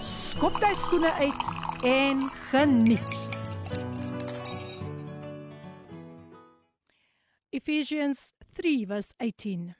skop 0.00 0.56
jy 0.64 0.72
skoene 0.74 1.10
uit 1.20 1.42
en 1.84 2.22
geniet. 2.48 3.16
Ephesians 7.52 8.32
3 8.54 8.86
verse 8.88 9.14
18 9.20 9.74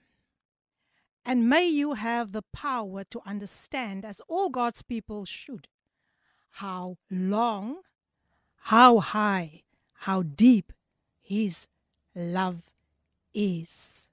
And 1.24 1.48
may 1.48 1.66
you 1.66 1.94
have 1.94 2.32
the 2.32 2.42
power 2.52 3.04
to 3.04 3.20
understand 3.24 4.04
as 4.04 4.20
all 4.28 4.50
God's 4.50 4.82
people 4.82 5.24
should 5.24 5.68
how 6.60 6.98
long, 7.10 7.76
how 8.72 8.98
high, 8.98 9.62
how 10.04 10.22
deep 10.22 10.72
his 11.20 11.66
love 12.14 12.62
is. 13.32 14.06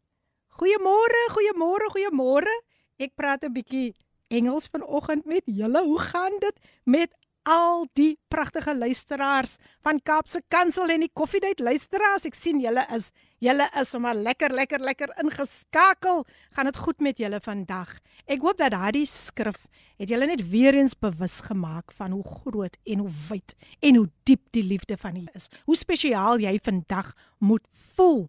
Goeiemôre, 0.58 1.22
goeiemôre, 1.36 1.92
goeiemôre. 1.92 2.54
Ek 3.00 3.12
praat 3.16 3.44
'n 3.44 3.54
bietjie 3.54 3.94
Engels 4.33 4.69
vanoggend 4.73 5.25
met 5.25 5.43
julle. 5.45 5.83
Hoe 5.85 5.99
gaan 5.99 6.39
dit 6.41 6.57
met 6.85 7.13
al 7.43 7.87
die 7.99 8.19
pragtige 8.29 8.77
luisteraars 8.79 9.57
van 9.83 10.01
Kaapse 10.03 10.43
Kansel 10.49 10.89
en 10.95 11.03
die 11.05 11.11
Koffiedייט 11.13 11.59
luisteraars? 11.59 12.27
Ek 12.29 12.39
sien 12.39 12.61
julle 12.63 12.85
is 12.95 13.11
julle 13.43 13.67
is 13.81 13.91
sommer 13.91 14.15
lekker 14.15 14.55
lekker 14.55 14.81
lekker 14.81 15.13
ingeskakel. 15.23 16.23
Gaan 16.55 16.71
dit 16.71 16.79
goed 16.85 17.01
met 17.03 17.19
julle 17.19 17.41
vandag? 17.43 17.97
Ek 18.31 18.45
hoop 18.45 18.61
dat 18.63 18.75
daardie 18.77 19.07
skrif 19.11 19.67
het 19.99 20.11
julle 20.11 20.27
net 20.31 20.45
weer 20.51 20.75
eens 20.79 20.95
bewus 20.99 21.41
gemaak 21.47 21.93
van 21.99 22.15
hoe 22.15 22.25
groot 22.25 22.79
en 22.85 23.05
hoe 23.05 23.13
wyd 23.29 23.57
en 23.81 23.99
hoe 24.01 24.09
diep 24.25 24.47
die 24.55 24.65
liefde 24.65 24.97
van 24.97 25.19
U 25.19 25.27
is. 25.35 25.51
Hoe 25.67 25.77
spesiaal 25.77 26.43
jy 26.43 26.57
vandag 26.63 27.13
moet 27.39 27.67
voel 27.97 28.29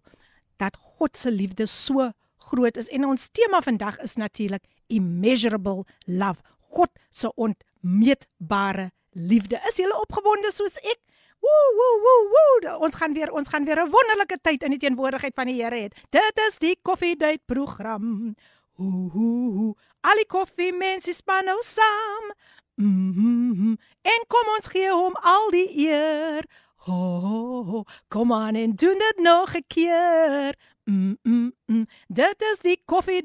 dat 0.58 0.76
God 0.98 1.16
se 1.16 1.30
liefde 1.30 1.66
so 1.66 2.10
groot 2.50 2.76
is 2.76 2.90
en 2.92 3.06
ons 3.08 3.30
tema 3.32 3.62
vandag 3.64 3.98
is 4.04 4.18
natuurlik 4.20 4.66
immeasurable 4.89 5.85
love. 6.05 6.41
God 6.73 6.89
se 7.09 7.31
onmeetbare 7.35 8.89
liefde. 9.11 9.61
Is 9.67 9.79
jy 9.79 9.89
opgewonde 9.89 10.51
soos 10.53 10.77
ek? 10.83 10.99
Woe 11.39 11.67
woe 11.75 11.91
woe 12.03 12.23
woe. 12.33 12.77
Ons 12.83 12.97
gaan 12.99 13.13
weer 13.15 13.31
ons 13.31 13.47
gaan 13.47 13.65
weer 13.65 13.79
'n 13.79 13.89
wonderlike 13.89 14.39
tyd 14.41 14.63
in 14.63 14.71
die 14.75 14.79
teenwoordigheid 14.79 15.35
van 15.35 15.47
die 15.47 15.61
Here 15.61 15.75
hê. 15.75 15.87
Dit 16.09 16.39
is 16.47 16.57
die 16.59 16.79
Coffee 16.81 17.15
Date 17.15 17.43
program. 17.45 18.35
Ooh 18.77 19.15
ooh. 19.15 19.75
Al 20.01 20.15
die 20.15 20.27
koffie 20.27 20.73
mense 20.73 21.13
span 21.13 21.45
nou 21.45 21.57
saam. 21.61 22.33
Mm 22.75 23.11
-hmm. 23.11 23.77
En 24.01 24.23
kom 24.27 24.55
ons 24.55 24.67
gee 24.67 24.91
hom 24.91 25.15
al 25.15 25.49
die 25.51 25.87
eer. 25.87 26.43
Ho, 26.75 27.19
ho, 27.19 27.63
ho. 27.63 27.83
Kom 28.07 28.33
aan 28.33 28.55
en 28.55 28.75
doen 28.75 28.97
dit 28.97 29.17
nog 29.17 29.55
'n 29.55 29.63
keer. 29.67 30.55
Mm, 30.83 31.17
mm, 31.23 31.51
mm. 31.65 31.87
Dit 32.07 32.41
is 32.41 32.59
die 32.59 32.81
Coffee 32.85 33.21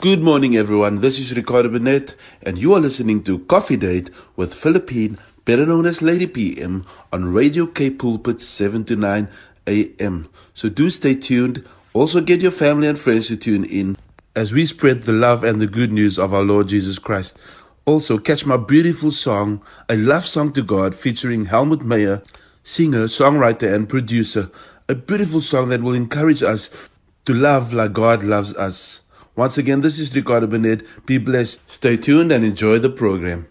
Good 0.00 0.22
morning, 0.22 0.56
everyone. 0.56 1.02
This 1.02 1.18
is 1.18 1.36
Ricardo 1.36 1.68
Bennett, 1.68 2.14
and 2.42 2.56
you 2.56 2.72
are 2.72 2.80
listening 2.80 3.22
to 3.24 3.40
Coffee 3.40 3.76
Date 3.76 4.08
with 4.34 4.54
Philippine, 4.54 5.18
better 5.44 5.66
known 5.66 5.84
as 5.84 6.00
Lady 6.00 6.26
PM, 6.26 6.86
on 7.12 7.34
Radio 7.34 7.66
K 7.66 7.90
Pulpit 7.90 8.40
7 8.40 8.82
to 8.86 8.96
9 8.96 9.28
a.m. 9.66 10.30
So 10.54 10.70
do 10.70 10.88
stay 10.88 11.12
tuned. 11.12 11.66
Also, 11.92 12.22
get 12.22 12.40
your 12.40 12.50
family 12.50 12.88
and 12.88 12.98
friends 12.98 13.28
to 13.28 13.36
tune 13.36 13.62
in 13.64 13.98
as 14.34 14.54
we 14.54 14.64
spread 14.64 15.02
the 15.02 15.12
love 15.12 15.44
and 15.44 15.60
the 15.60 15.66
good 15.66 15.92
news 15.92 16.18
of 16.18 16.32
our 16.32 16.44
Lord 16.44 16.68
Jesus 16.68 16.98
Christ. 16.98 17.36
Also, 17.84 18.16
catch 18.16 18.46
my 18.46 18.56
beautiful 18.56 19.10
song, 19.10 19.62
A 19.90 19.96
Love 19.96 20.24
Song 20.24 20.50
to 20.54 20.62
God, 20.62 20.94
featuring 20.94 21.44
Helmut 21.44 21.84
Mayer, 21.84 22.22
singer, 22.62 23.04
songwriter, 23.04 23.70
and 23.70 23.86
producer. 23.86 24.50
A 24.88 24.94
beautiful 24.94 25.42
song 25.42 25.68
that 25.68 25.82
will 25.82 25.92
encourage 25.92 26.42
us 26.42 26.70
to 27.26 27.34
love 27.34 27.74
like 27.74 27.92
God 27.92 28.22
loves 28.22 28.54
us. 28.54 28.99
Once 29.36 29.58
again, 29.58 29.80
this 29.80 29.98
is 29.98 30.14
Ricardo 30.14 30.46
Benet. 30.46 30.82
Be 31.06 31.18
blessed. 31.18 31.60
Stay 31.66 31.96
tuned 31.96 32.32
and 32.32 32.44
enjoy 32.44 32.78
the 32.78 32.90
program. 32.90 33.46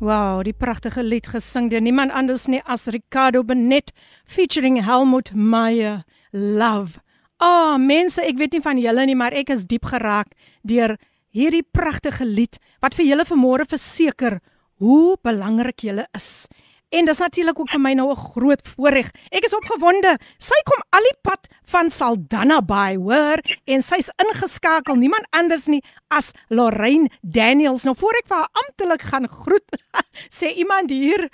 Wow, 0.00 0.40
die 0.42 0.56
pragtige 0.56 1.02
lied 1.04 1.26
gesing 1.28 1.68
deur 1.68 1.82
niemand 1.84 2.14
anders 2.16 2.46
nie 2.48 2.62
as 2.64 2.86
Ricardo 2.88 3.42
Benet 3.44 3.92
featuring 4.24 4.80
Helmut 4.80 5.34
Meyer. 5.34 6.04
Love. 6.32 7.02
Ah, 7.36 7.74
oh, 7.74 7.78
mense, 7.78 8.20
ek 8.24 8.38
weet 8.40 8.56
nie 8.56 8.64
van 8.64 8.80
julle 8.80 9.04
nie, 9.08 9.16
maar 9.16 9.36
ek 9.36 9.52
is 9.52 9.66
diep 9.68 9.90
geraak 9.92 10.32
deur 10.64 10.96
hierdie 11.36 11.64
pragtige 11.64 12.24
lied 12.24 12.56
wat 12.80 12.96
vir 12.96 13.10
julle 13.10 13.26
vanmôre 13.28 13.68
verseker 13.68 14.40
hoe 14.80 15.16
belangrik 15.24 15.84
julle 15.84 16.06
is 16.16 16.48
En 16.90 17.06
dis 17.06 17.18
natuurlik 17.22 17.58
ook 17.60 17.70
vir 17.70 17.80
my 17.80 17.92
nou 17.94 18.10
'n 18.10 18.16
groot 18.16 18.68
voorreg. 18.68 19.10
Ek 19.30 19.44
is 19.44 19.54
opgewonde. 19.54 20.18
Sy 20.38 20.58
kom 20.64 20.82
al 20.90 21.02
die 21.02 21.18
pad 21.22 21.46
van 21.62 21.90
Saldanha 21.90 22.60
Bay, 22.62 22.96
hoor, 22.96 23.38
en 23.64 23.82
sy's 23.82 24.10
ingeskakel, 24.16 24.94
niemand 24.94 25.26
anders 25.30 25.66
nie 25.66 25.82
as 26.08 26.32
Lorraine 26.48 27.10
Daniels. 27.22 27.84
Nou 27.84 27.96
voor 27.96 28.12
ek 28.12 28.26
vir 28.26 28.36
haar 28.36 28.48
amptelik 28.52 29.02
gaan 29.02 29.28
groet, 29.28 29.82
sê 30.38 30.52
iemand 30.56 30.90
hier 30.90 31.28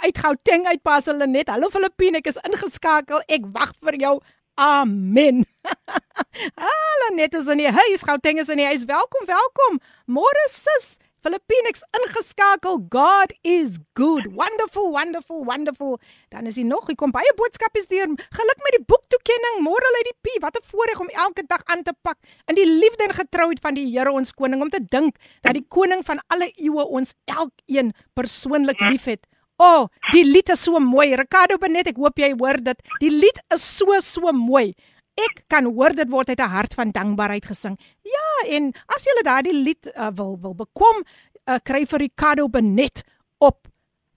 uit 0.00 0.18
Gauteng 0.18 0.66
uit 0.66 0.82
Paselinet. 0.82 1.48
Hallo 1.48 1.68
Filippine, 1.68 2.18
ek 2.18 2.26
is 2.26 2.40
ingeskakel. 2.42 3.20
Ek 3.28 3.42
wag 3.52 3.72
vir 3.80 3.96
jou. 3.96 4.20
Amen. 4.54 5.44
Hallo 6.64 7.14
net 7.14 7.34
is 7.34 7.46
in 7.46 7.58
die 7.58 7.70
huis. 7.70 8.02
Gauteng 8.02 8.38
is 8.38 8.48
in 8.48 8.56
die 8.56 8.66
huis. 8.66 8.84
Welkom, 8.84 9.26
welkom. 9.26 9.80
Môre 10.06 10.48
sis. 10.48 10.96
Philippines 11.24 11.80
ingeskakel. 11.96 12.84
God 12.92 13.32
is 13.40 13.78
good. 13.96 14.26
Wonderful, 14.36 14.92
wonderful, 14.92 15.44
wonderful. 15.48 15.98
Dan 16.28 16.46
is 16.46 16.58
hier 16.60 16.68
nog, 16.68 16.84
hier 16.86 16.98
kom 17.00 17.14
baie 17.14 17.32
boodskapies 17.38 17.88
deur. 17.88 18.12
Geluk 18.12 18.60
met 18.66 18.76
die 18.76 18.82
boektoekenning. 18.84 19.62
Môre 19.64 19.92
lê 19.96 20.02
die 20.10 20.16
P. 20.20 20.36
Wat 20.44 20.60
'n 20.60 20.68
voorreg 20.68 21.00
om 21.00 21.08
elke 21.08 21.46
dag 21.48 21.64
aan 21.64 21.82
te 21.82 21.94
pak 22.02 22.18
in 22.46 22.54
die 22.60 22.68
liefde 22.68 23.08
en 23.08 23.14
getrouheid 23.16 23.60
van 23.60 23.74
die 23.74 23.88
Here 23.94 24.12
ons 24.12 24.32
koning 24.32 24.60
om 24.60 24.68
te 24.68 24.84
dink 24.84 25.16
dat 25.40 25.54
die 25.54 25.64
koning 25.68 26.04
van 26.04 26.20
alle 26.28 26.52
eeue 26.56 26.84
ons 26.84 27.14
elkeen 27.24 27.94
persoonlik 28.12 28.80
liefhet. 28.80 29.24
O, 29.56 29.64
oh, 29.64 29.88
die 30.12 30.24
lied 30.24 30.48
is 30.50 30.62
so 30.62 30.78
mooi. 30.78 31.14
Ricardo 31.14 31.56
Benet, 31.58 31.86
ek 31.86 31.96
hoop 31.96 32.18
jy 32.18 32.34
hoor 32.34 32.58
dit. 32.58 32.80
Die 33.00 33.10
lied 33.10 33.38
is 33.54 33.62
so 33.62 34.00
so 34.00 34.32
mooi. 34.32 34.74
Ek 35.14 35.44
kan 35.46 35.64
hoor 35.64 35.94
dit 35.94 36.08
word 36.10 36.28
uit 36.28 36.40
'n 36.40 36.50
hart 36.50 36.74
van 36.74 36.90
dankbaarheid 36.90 37.46
gesing. 37.46 37.78
Ja, 38.02 38.56
en 38.56 38.72
as 38.86 39.04
jy 39.04 39.22
daardie 39.22 39.54
lied 39.54 39.86
uh, 39.94 40.10
wil 40.14 40.38
wil 40.40 40.54
bekom, 40.54 41.04
uh, 41.46 41.58
kry 41.62 41.86
vir 41.86 41.98
Ricardo 41.98 42.48
Benet 42.48 43.04
op 43.38 43.68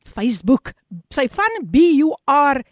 Facebook. 0.01 0.73
Sy 1.09 1.27
van 1.29 1.69
B 1.71 1.75
U 2.01 2.15
R 2.25 2.63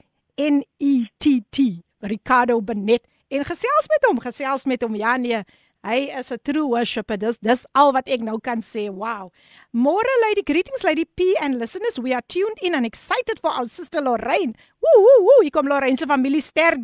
N 0.41 0.63
E 0.79 1.05
T 1.17 1.41
T. 1.49 1.85
Ricardo 1.99 2.61
Benet 2.61 3.05
en 3.27 3.45
gesels 3.45 3.87
met 3.89 4.05
hom, 4.09 4.19
gesels 4.19 4.65
met 4.65 4.81
hom. 4.81 4.95
Ja 4.95 5.17
nee, 5.17 5.43
Hy 5.85 6.09
is 6.17 6.31
'n 6.31 6.39
true 6.41 6.65
worshipper. 6.65 7.15
Dis 7.15 7.37
dis 7.37 7.61
al 7.77 7.91
wat 7.93 8.07
ek 8.09 8.21
nou 8.25 8.39
kan 8.41 8.61
sê. 8.65 8.89
Wow. 8.89 9.29
Môre 9.71 10.13
lady 10.23 10.41
greetings 10.41 10.81
lady 10.81 11.05
P 11.05 11.35
and 11.39 11.59
listeners, 11.59 11.99
we 11.99 12.11
are 12.11 12.23
tuned 12.27 12.57
in 12.59 12.73
and 12.73 12.87
excited 12.87 13.37
for 13.39 13.51
our 13.51 13.67
sister 13.69 14.01
Lorraine. 14.01 14.55
Woo 14.81 14.97
woo 15.05 15.19
woo. 15.27 15.41
Hier 15.43 15.51
kom 15.51 15.67
Lorraine 15.67 15.97
se 15.97 16.07
familie 16.07 16.41
sterk 16.41 16.81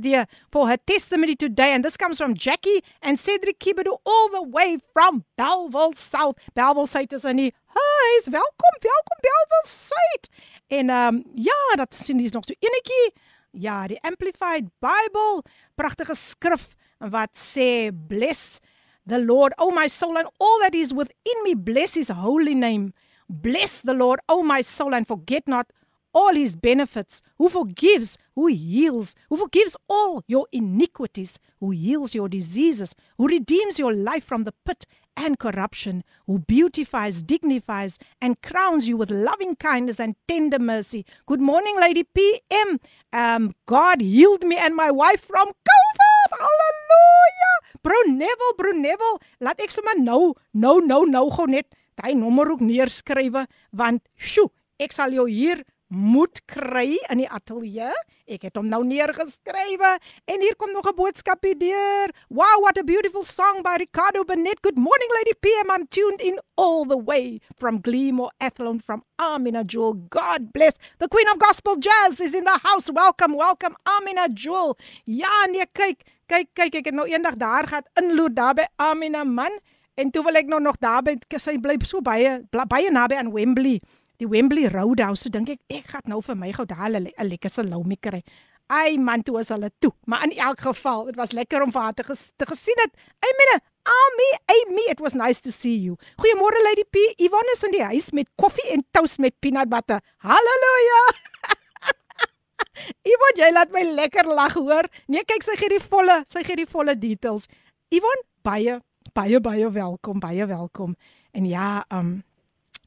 for 0.51 0.67
her 0.67 0.77
testimony 0.77 1.35
today 1.35 1.73
and 1.73 1.83
this 1.83 1.97
comes 1.97 2.19
from 2.19 2.35
Jackie 2.35 2.83
and 3.01 3.17
Cedric 3.17 3.57
Kibedo 3.57 3.97
all 4.05 4.29
the 4.29 4.43
way 4.43 4.77
from 4.93 5.25
Bellville 5.35 5.95
South. 5.95 6.37
Bellville 6.53 6.85
South 6.85 7.11
is 7.11 7.25
in 7.25 7.37
die 7.37 7.53
huis. 7.73 8.27
Welkom, 8.29 8.75
welkom 8.81 9.17
Bellville 9.25 9.65
South. 9.65 10.29
En 10.69 10.89
ehm 10.89 11.15
um, 11.15 11.23
ja, 11.33 11.75
dat 11.75 11.95
sien 11.95 12.17
dis 12.17 12.31
nog 12.31 12.45
so 12.45 12.53
enetjie. 12.59 13.13
Ja, 13.51 13.87
die 13.87 13.99
Amplified 14.03 14.69
Bible, 14.79 15.41
pragtige 15.75 16.13
skrif 16.13 16.69
wat 16.99 17.33
sê 17.33 17.89
bless 18.07 18.59
the 19.05 19.19
Lord, 19.19 19.53
O 19.57 19.71
my 19.71 19.87
soul, 19.87 20.17
and 20.17 20.27
all 20.39 20.59
that 20.61 20.75
is 20.75 20.93
within 20.93 21.43
me. 21.43 21.53
Bless 21.53 21.93
his 21.95 22.09
holy 22.09 22.55
name. 22.55 22.93
Bless 23.29 23.81
the 23.81 23.93
Lord, 23.93 24.19
O 24.27 24.43
my 24.43 24.61
soul, 24.61 24.93
and 24.93 25.07
forget 25.07 25.47
not 25.47 25.71
all 26.13 26.33
his 26.33 26.55
benefits, 26.55 27.21
who 27.37 27.47
forgives, 27.49 28.17
who 28.35 28.47
heals, 28.47 29.15
who 29.29 29.37
forgives 29.37 29.77
all 29.87 30.23
your 30.27 30.47
iniquities, 30.51 31.39
who 31.59 31.71
heals 31.71 32.13
your 32.13 32.27
diseases, 32.27 32.93
who 33.17 33.27
redeems 33.27 33.79
your 33.79 33.93
life 33.93 34.25
from 34.25 34.43
the 34.43 34.53
pit 34.65 34.85
and 35.15 35.39
corruption, 35.39 36.03
who 36.27 36.39
beautifies, 36.39 37.21
dignifies, 37.21 37.99
and 38.21 38.41
crowns 38.41 38.87
you 38.87 38.97
with 38.97 39.11
loving 39.11 39.55
kindness 39.55 39.99
and 39.99 40.15
tender 40.27 40.59
mercy. 40.59 41.05
Good 41.25 41.41
morning, 41.41 41.79
Lady 41.79 42.03
PM. 42.03 42.79
Um, 43.13 43.55
God 43.65 44.01
healed 44.01 44.43
me 44.43 44.57
and 44.57 44.75
my 44.75 44.91
wife 44.91 45.21
from 45.21 45.47
COVID. 45.47 45.80
Hallelujah. 46.31 47.55
Bro 47.83 47.99
Neville, 48.07 48.55
Bro 48.57 48.73
Neville, 48.77 49.19
laat 49.43 49.61
ek 49.63 49.73
sommer 49.73 49.97
nou, 49.99 50.33
nou, 50.53 50.79
nou, 50.85 51.03
nou 51.09 51.27
gou 51.33 51.47
net 51.49 51.67
daai 51.99 52.15
nommer 52.17 52.53
ook 52.53 52.63
neerskrywe 52.63 53.45
want 53.75 54.03
sjo, 54.15 54.49
ek 54.81 54.95
sal 54.95 55.13
jou 55.13 55.27
hier 55.29 55.63
moet 55.91 56.39
kry 56.47 56.95
in 57.11 57.19
die 57.19 57.27
ateljee. 57.27 57.91
Ek 58.31 58.45
het 58.47 58.55
hom 58.55 58.69
nou 58.71 58.79
neergeskrywe 58.87 59.89
en 60.31 60.43
hier 60.43 60.55
kom 60.55 60.71
nog 60.71 60.87
'n 60.87 60.95
boodskapie 60.95 61.57
deur. 61.57 62.13
Wow, 62.29 62.61
what 62.63 62.77
a 62.77 62.83
beautiful 62.83 63.23
song 63.23 63.61
by 63.61 63.75
Ricardo 63.77 64.23
Benet. 64.23 64.61
Good 64.61 64.77
morning 64.77 65.11
Lady 65.11 65.33
PM. 65.39 65.69
I'm 65.69 65.87
tuned 65.87 66.21
in 66.21 66.39
all 66.55 66.85
the 66.85 66.97
way 66.97 67.41
from 67.57 67.81
Gleamore 67.81 68.31
Athlone 68.39 68.79
from 68.79 69.03
Amina 69.17 69.63
Jewel. 69.65 69.95
God 70.09 70.53
bless. 70.53 70.77
The 70.99 71.07
Queen 71.09 71.29
of 71.29 71.39
Gospel 71.39 71.75
Jazz 71.75 72.19
is 72.21 72.33
in 72.33 72.45
the 72.45 72.59
house. 72.63 72.89
Welcome, 72.89 73.35
welcome 73.35 73.75
Amina 73.83 74.27
Jewel. 74.33 74.77
Ja, 75.03 75.45
nee, 75.49 75.65
kyk, 75.73 76.03
kyk, 76.27 76.47
kyk, 76.53 76.75
ek 76.75 76.85
het 76.85 76.93
nou 76.95 77.07
eendag 77.07 77.35
daar 77.35 77.67
gehad 77.67 77.89
inloer 77.99 78.33
daar 78.33 78.53
by 78.53 78.65
Amina 78.77 79.23
man 79.23 79.51
en 79.95 80.11
toe 80.11 80.23
wil 80.23 80.39
ek 80.39 80.47
nou 80.47 80.61
nog 80.61 80.77
daar 80.79 81.03
by 81.03 81.17
sy 81.37 81.57
bly 81.59 81.75
so 81.83 82.01
baie 82.01 82.39
baie 82.51 82.91
naby 82.91 83.15
aan 83.19 83.33
Wembley 83.35 83.81
die 84.21 84.29
Wembley 84.29 84.69
Roadhouse, 84.69 85.25
so 85.25 85.33
dink 85.33 85.49
ek 85.49 85.61
ek 85.73 85.91
gaan 85.95 86.05
nou 86.13 86.21
vir 86.21 86.37
my 86.37 86.51
gou 86.53 86.65
daar 86.65 86.89
'n 86.93 87.09
lekker 87.27 87.49
salami 87.49 87.97
kry. 87.97 88.21
Ai 88.69 88.97
man, 88.97 89.23
toe 89.23 89.35
was 89.35 89.49
hulle 89.49 89.69
toe. 89.81 89.91
Maar 90.05 90.23
in 90.23 90.37
elk 90.37 90.59
geval, 90.61 91.05
dit 91.05 91.15
was 91.15 91.31
lekker 91.31 91.61
om 91.61 91.71
vir 91.71 91.81
haar 91.81 91.93
te, 91.93 92.03
ges, 92.03 92.31
te 92.37 92.45
gesien 92.45 92.79
het. 92.79 92.93
Ai 93.19 93.31
menne, 93.39 93.59
Ami, 93.83 94.29
Amy, 94.47 94.85
it 94.91 94.99
was 94.99 95.13
nice 95.13 95.41
to 95.41 95.51
see 95.51 95.75
you. 95.75 95.97
Goeiemôre 96.17 96.61
Lady 96.63 96.83
P. 96.85 96.97
Yvonne 97.17 97.51
is 97.53 97.63
in 97.63 97.71
die 97.71 97.83
huis 97.83 98.11
met 98.11 98.29
koffie 98.37 98.69
en 98.71 98.85
toast 98.91 99.17
met 99.17 99.33
peanut 99.39 99.69
butter. 99.69 99.99
Halleluja. 100.17 101.01
Yvonne, 103.11 103.37
jy 103.41 103.51
laat 103.51 103.71
my 103.71 103.83
lekker 103.83 104.29
lag 104.29 104.53
hoor. 104.53 104.87
Nee, 105.07 105.25
kyk 105.25 105.43
sy 105.43 105.57
gee 105.57 105.69
die 105.69 105.81
volle, 105.81 106.21
sy 106.29 106.43
gee 106.43 106.55
die 106.55 106.69
volle 106.69 106.95
details. 106.95 107.49
Yvonne, 107.89 108.23
baie 108.45 108.79
baie 109.13 109.41
baie 109.43 109.67
welkom, 109.69 110.19
baie 110.19 110.45
welkom. 110.45 110.95
En 111.33 111.45
ja, 111.45 111.83
um 111.91 112.21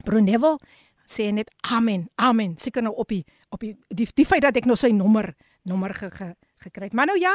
Brunevel, 0.05 0.59
sê 1.07 1.31
net 1.33 1.51
amen. 1.71 2.09
Amen. 2.17 2.57
Seker 2.59 2.83
nou 2.83 2.95
op 2.95 3.09
die 3.09 3.25
op 3.51 3.61
die 3.61 3.75
die, 3.89 4.09
die 4.15 4.27
feit 4.27 4.43
dat 4.43 4.57
ek 4.57 4.69
nou 4.69 4.77
sy 4.77 4.93
nommer 4.95 5.35
nommer 5.65 5.95
ge, 5.97 6.11
ge, 6.13 6.35
gekry 6.65 6.91
het. 6.91 6.97
Maar 6.97 7.13
nou 7.13 7.19
ja, 7.19 7.33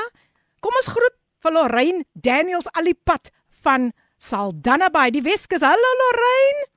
kom 0.62 0.75
ons 0.77 0.92
groet 0.94 1.16
vir 1.44 1.56
Lorraine 1.56 2.04
Daniels 2.13 2.69
Alipad 2.77 3.31
van 3.63 3.92
Saldanha 4.19 4.89
Bay, 4.94 5.10
die 5.16 5.24
Weskus. 5.24 5.63
Hallo 5.66 5.94
Lorraine. 6.04 6.68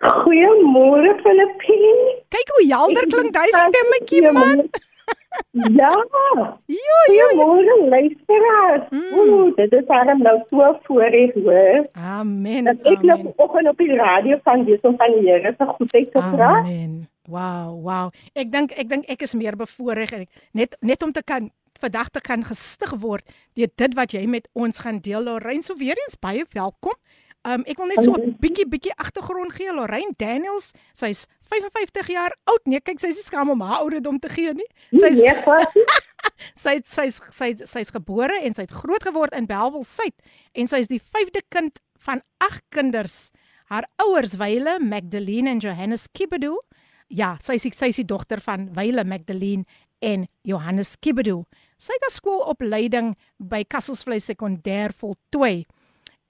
Goeiemôre 0.00 1.12
Filippine. 1.20 2.14
Kyk 2.32 2.52
hoe 2.56 2.64
helder 2.72 3.06
klink 3.12 3.34
daai 3.36 3.50
stemmetjie 3.52 4.30
man. 4.32 4.64
Ja. 5.50 5.90
Jo, 6.66 6.98
jo. 7.14 7.26
Môre 7.36 7.74
luisteraars. 7.88 8.88
Mm. 8.90 9.18
Ooh, 9.18 9.54
dit 9.56 9.72
is 9.72 9.86
baie 9.86 10.14
nou 10.18 10.36
so 10.50 10.72
voorreg 10.86 11.34
hoor. 11.34 11.86
Amen. 11.92 12.64
Dat 12.64 12.82
ek 12.92 13.02
nou 13.06 13.18
vanoggend 13.22 13.68
op 13.68 13.78
die 13.82 13.94
radio 13.94 14.38
van 14.42 14.66
om 14.82 14.96
van 14.96 15.16
die 15.16 15.30
Here 15.30 15.54
se 15.58 15.66
goedheid 15.66 16.10
praat. 16.10 16.64
Amen. 16.64 17.08
Wow, 17.30 17.78
wow. 17.82 18.10
Ek 18.34 18.50
dink 18.52 18.74
ek 18.74 18.88
dink 18.90 19.06
ek 19.10 19.22
is 19.22 19.34
meer 19.38 19.56
bevoorreg 19.56 20.26
net 20.52 20.76
net 20.80 21.02
om 21.02 21.12
te 21.12 21.22
kan 21.22 21.50
vandag 21.80 22.10
te 22.10 22.20
kan 22.20 22.44
gestig 22.44 22.92
word 23.00 23.24
deur 23.56 23.70
dit 23.82 23.94
wat 23.96 24.12
jy 24.12 24.26
met 24.26 24.48
ons 24.52 24.82
gaan 24.82 24.98
deel. 25.00 25.22
Lorraine, 25.24 25.62
so 25.62 25.78
weer 25.78 25.98
eens 26.06 26.18
baie 26.18 26.44
welkom. 26.52 26.96
Um 27.48 27.62
ek 27.64 27.78
wil 27.80 27.88
net 27.88 28.02
so 28.04 28.12
'n 28.12 28.34
bietjie 28.36 28.66
bietjie 28.68 28.92
agtergrond 29.00 29.54
gee. 29.56 29.72
Lorraine 29.72 30.12
Daniels, 30.16 30.72
sy's 30.92 31.26
55 31.48 32.08
jaar 32.12 32.34
oud. 32.44 32.60
Nee, 32.66 32.80
kyk, 32.80 33.00
sy's 33.00 33.16
nie 33.16 33.24
skaam 33.24 33.48
om 33.48 33.62
haar 33.64 33.80
ouderdom 33.80 34.18
te 34.20 34.28
gee 34.28 34.52
nie. 34.52 34.68
Sy's 34.92 35.16
sy 36.62 36.80
sy's 36.84 37.20
sy's 37.32 37.64
sy's 37.64 37.90
gebore 37.90 38.36
en 38.44 38.54
sy't 38.54 38.70
groot 38.70 39.02
geword 39.02 39.32
in 39.32 39.48
Bellville 39.48 39.88
Suid 39.88 40.14
en 40.52 40.68
sy's 40.68 40.88
die 40.92 41.00
vyfde 41.00 41.40
kind 41.48 41.80
van 42.04 42.20
agt 42.44 42.64
kinders. 42.70 43.32
Haar 43.70 43.86
ouers, 44.02 44.36
Wyle 44.36 44.78
Magdalene 44.78 45.48
en 45.48 45.60
Johannes 45.60 46.08
Kibedu. 46.12 46.58
Ja, 47.08 47.38
sy's 47.40 47.64
sy's 47.72 47.96
die 47.96 48.04
dogter 48.04 48.40
van 48.40 48.68
Wyle 48.76 49.04
Magdalene 49.04 49.64
en 50.00 50.28
Johannes 50.44 50.96
Kibedu. 51.00 51.44
Sy 51.80 51.96
het 51.96 52.12
skoolopleiding 52.12 53.14
by 53.38 53.64
Kasselsvlei 53.64 54.20
Sekondêr 54.20 54.92
voltooi 54.92 55.64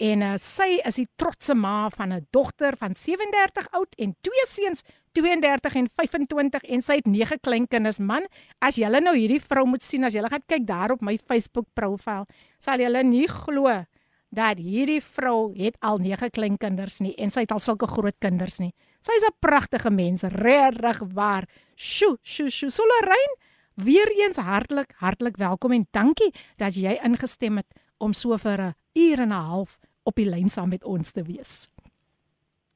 en 0.00 0.23
uh, 0.25 0.35
sy 0.40 0.78
is 0.88 0.97
die 0.97 1.09
trotse 1.21 1.54
ma 1.54 1.90
van 1.92 2.12
'n 2.16 2.26
dogter 2.33 2.76
van 2.80 2.95
37 2.97 3.69
oud 3.76 3.95
en 3.99 4.14
twee 4.21 4.45
seuns 4.49 4.83
32 5.12 5.75
en 5.75 5.88
25 5.97 6.62
en 6.62 6.83
sy 6.83 6.95
het 6.95 7.07
nege 7.07 7.38
kleinkinders 7.38 7.99
man. 7.99 8.26
As 8.61 8.76
jy 8.76 8.88
nou 8.88 9.16
hierdie 9.16 9.40
vrou 9.40 9.66
moet 9.66 9.83
sien 9.83 10.04
as 10.04 10.14
jy 10.14 10.23
gaan 10.23 10.47
kyk 10.47 10.66
daar 10.66 10.92
op 10.92 11.02
my 11.02 11.19
Facebook 11.19 11.66
profiel 11.75 12.26
sal 12.59 12.80
jy 12.80 13.02
nie 13.02 13.28
glo 13.28 13.85
dat 14.30 14.59
hierdie 14.59 15.02
vrou 15.02 15.52
het 15.57 15.76
al 15.80 15.99
nege 15.99 16.30
kleinkinders 16.30 17.00
nie 17.00 17.14
en 17.19 17.30
sy 17.30 17.40
het 17.40 17.52
al 17.52 17.61
sulke 17.61 17.87
groot 17.87 18.16
kinders 18.19 18.59
nie. 18.59 18.73
Sy 19.02 19.12
is 19.16 19.25
'n 19.25 19.37
pragtige 19.40 19.90
mens 19.90 20.23
regtig 20.23 21.02
waar. 21.12 21.45
Sjo 21.76 22.16
sjo 22.23 22.49
sjo 22.49 22.69
Solerein 22.69 23.37
weer 23.75 24.09
eens 24.16 24.37
hartlik 24.37 24.95
hartlik 24.97 25.37
welkom 25.37 25.73
en 25.73 25.87
dankie 25.90 26.33
dat 26.57 26.75
jy 26.75 26.99
ingestem 27.04 27.57
het 27.57 27.66
om 27.99 28.12
so 28.12 28.37
vir 28.38 28.61
'n 28.61 28.75
uur 28.95 29.21
en 29.21 29.28
'n 29.28 29.45
half 29.50 29.78
op 30.11 30.19
die 30.21 30.29
lyn 30.29 30.50
saam 30.52 30.73
met 30.75 30.85
ons 30.85 31.14
te 31.14 31.25
wees. 31.26 31.69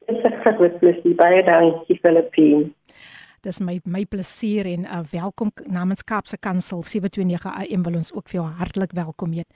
Dit 0.06 0.16
is 0.16 0.24
'n 0.24 0.40
groot 0.44 0.78
plesier 0.78 1.16
baie 1.16 1.42
dankie 1.44 1.98
Filippine. 2.00 2.72
dis 3.44 3.60
my 3.60 3.80
my 3.84 4.04
plesier 4.04 4.66
en 4.66 4.80
'n 4.80 4.84
uh, 4.84 5.04
welkom 5.10 5.52
namens 5.66 6.04
Kaapse 6.04 6.38
Kansel 6.38 6.82
729 6.82 7.52
AM 7.52 7.82
wil 7.82 7.94
ons 7.94 8.12
ook 8.12 8.28
vir 8.28 8.40
jou 8.40 8.50
hartlik 8.50 8.92
welkom 8.92 9.32
heet. 9.32 9.48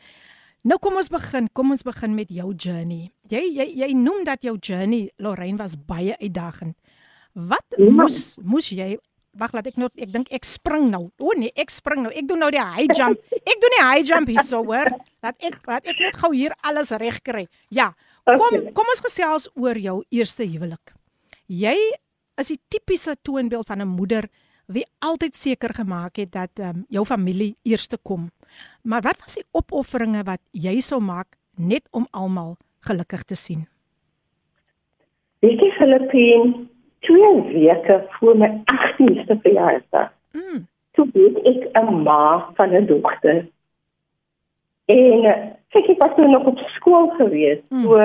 Nou 0.62 0.78
kom 0.78 0.96
ons 0.96 1.08
begin. 1.08 1.48
Kom 1.52 1.70
ons 1.70 1.82
begin 1.82 2.14
met 2.14 2.28
jou 2.28 2.52
journey. 2.54 3.10
Jy 3.30 3.42
jy 3.54 3.66
jy 3.78 3.92
noem 3.94 4.24
dat 4.24 4.42
jou 4.42 4.56
journey 4.60 5.10
Lorraine 5.16 5.56
was 5.56 5.76
baie 5.86 6.16
uitdagend. 6.18 6.76
Wat 7.32 7.64
ja. 7.76 7.90
moes 7.90 8.38
moes 8.42 8.70
jy 8.70 8.98
Wag, 9.36 9.52
laat 9.52 9.66
ek 9.70 9.76
nou 9.76 9.88
ek 9.92 10.12
dink 10.12 10.30
ek 10.32 10.44
spring 10.48 10.88
nou. 10.90 11.10
O 11.20 11.32
nee, 11.36 11.52
ek 11.56 11.70
spring 11.70 12.02
nou. 12.02 12.12
Ek 12.12 12.26
doen 12.26 12.40
nou 12.40 12.50
die 12.50 12.62
high 12.62 12.88
jump. 12.96 13.20
Ek 13.38 13.60
doen 13.60 13.74
die 13.76 13.84
high 13.84 14.04
jump 14.06 14.28
hier 14.28 14.44
so 14.46 14.62
hoor. 14.64 14.90
Laat 15.22 15.36
ek 15.44 15.60
laat 15.68 15.86
ek 15.86 16.00
net 16.00 16.16
gou 16.16 16.32
hier 16.32 16.54
alles 16.62 16.90
reg 16.96 17.20
kry. 17.22 17.46
Ja. 17.70 17.92
Kom 18.24 18.58
kom 18.76 18.92
ons 18.94 19.04
gesels 19.04 19.48
oor 19.54 19.78
jou 19.78 20.02
eerste 20.10 20.46
huwelik. 20.48 20.94
Jy 21.48 21.76
is 22.38 22.52
die 22.52 22.60
tipiese 22.70 23.16
toonbeeld 23.22 23.66
van 23.66 23.82
'n 23.82 23.88
moeder 23.88 24.28
wie 24.68 24.84
altyd 25.00 25.36
seker 25.36 25.72
gemaak 25.74 26.16
het 26.16 26.32
dat 26.32 26.60
um, 26.60 26.84
jou 26.88 27.04
familie 27.04 27.56
eerste 27.64 27.96
kom. 27.96 28.30
Maar 28.82 29.02
wat 29.02 29.20
was 29.20 29.34
die 29.34 29.46
opofferinge 29.52 30.22
wat 30.24 30.40
jy 30.52 30.80
sou 30.80 31.00
maak 31.00 31.36
net 31.56 31.88
om 31.90 32.06
almal 32.12 32.56
gelukkig 32.80 33.24
te 33.24 33.36
sien? 33.36 33.66
Ek 35.40 35.60
het 35.60 35.74
Filippine 35.78 36.68
twee 36.98 37.42
weke 37.52 38.04
voor 38.08 38.36
my 38.36 38.62
18ste 38.64 39.36
verjaarsdag. 39.42 40.12
Mm. 40.32 40.66
Toe 40.92 41.08
weet 41.12 41.38
ek 41.42 41.82
'n 41.82 42.02
ma 42.02 42.48
van 42.54 42.74
'n 42.74 42.86
dogter. 42.86 43.46
En 44.86 45.20
kyk 45.68 45.88
ek 45.88 45.98
was 45.98 46.16
nou 46.16 46.30
nog 46.30 46.44
op 46.44 46.58
skool 46.58 47.08
gewees. 47.08 47.60
Mm. 47.68 47.82
So 47.82 47.96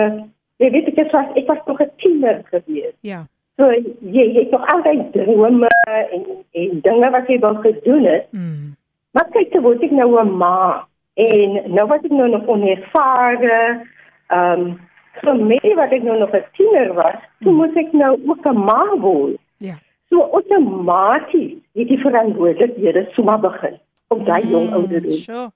jy 0.58 0.70
weet 0.72 0.98
ek 0.98 1.12
was 1.12 1.26
ek 1.34 1.48
was 1.48 1.62
nog 1.66 1.82
'n 1.82 1.92
tiener 1.98 2.42
gewees. 2.52 2.96
Ja. 3.02 3.26
So 3.58 3.72
jy 3.72 3.92
jy 4.00 4.40
het 4.40 4.52
nog 4.52 4.68
altyd 4.68 5.12
drome 5.12 5.68
en 6.12 6.26
en 6.52 6.80
dinge 6.82 7.10
wat 7.10 7.28
jy 7.28 7.40
wou 7.40 7.56
gedoen 7.62 8.04
het. 8.04 8.26
Mm. 8.32 8.76
Maar 9.12 9.30
kyk 9.30 9.52
toe 9.52 9.62
word 9.62 9.84
ek 9.84 9.92
nou 9.92 10.22
'n 10.22 10.38
ma 10.38 10.88
en 11.14 11.62
nou 11.74 11.88
wat 11.88 12.04
ek 12.04 12.12
nou 12.12 12.30
nog 12.30 12.48
onervare 12.48 13.86
ehm 14.28 14.60
um, 14.60 14.80
vir 15.22 15.36
my 15.36 15.60
wat 15.76 15.92
ek 15.92 16.04
nou 16.04 16.18
nog 16.20 16.34
'n 16.34 16.46
tiener 16.58 16.94
was, 16.94 17.16
mm. 17.16 17.46
toe 17.46 17.54
moet 17.54 17.78
ek 17.78 17.94
nou 17.94 18.20
ook 18.28 18.46
'n 18.46 18.58
ma 18.58 18.98
word. 18.98 19.40
Ja. 19.58 19.76
So 20.10 20.22
outomaties 20.22 21.58
het 21.74 21.88
die 21.88 22.00
verantwoordelikhede 22.00 23.08
sommer 23.14 23.40
begin 23.40 23.80
op 24.08 24.26
daai 24.26 24.44
mm, 24.44 24.52
jong 24.52 24.74
ouderdom. 24.74 25.18
Sure. 25.18 25.52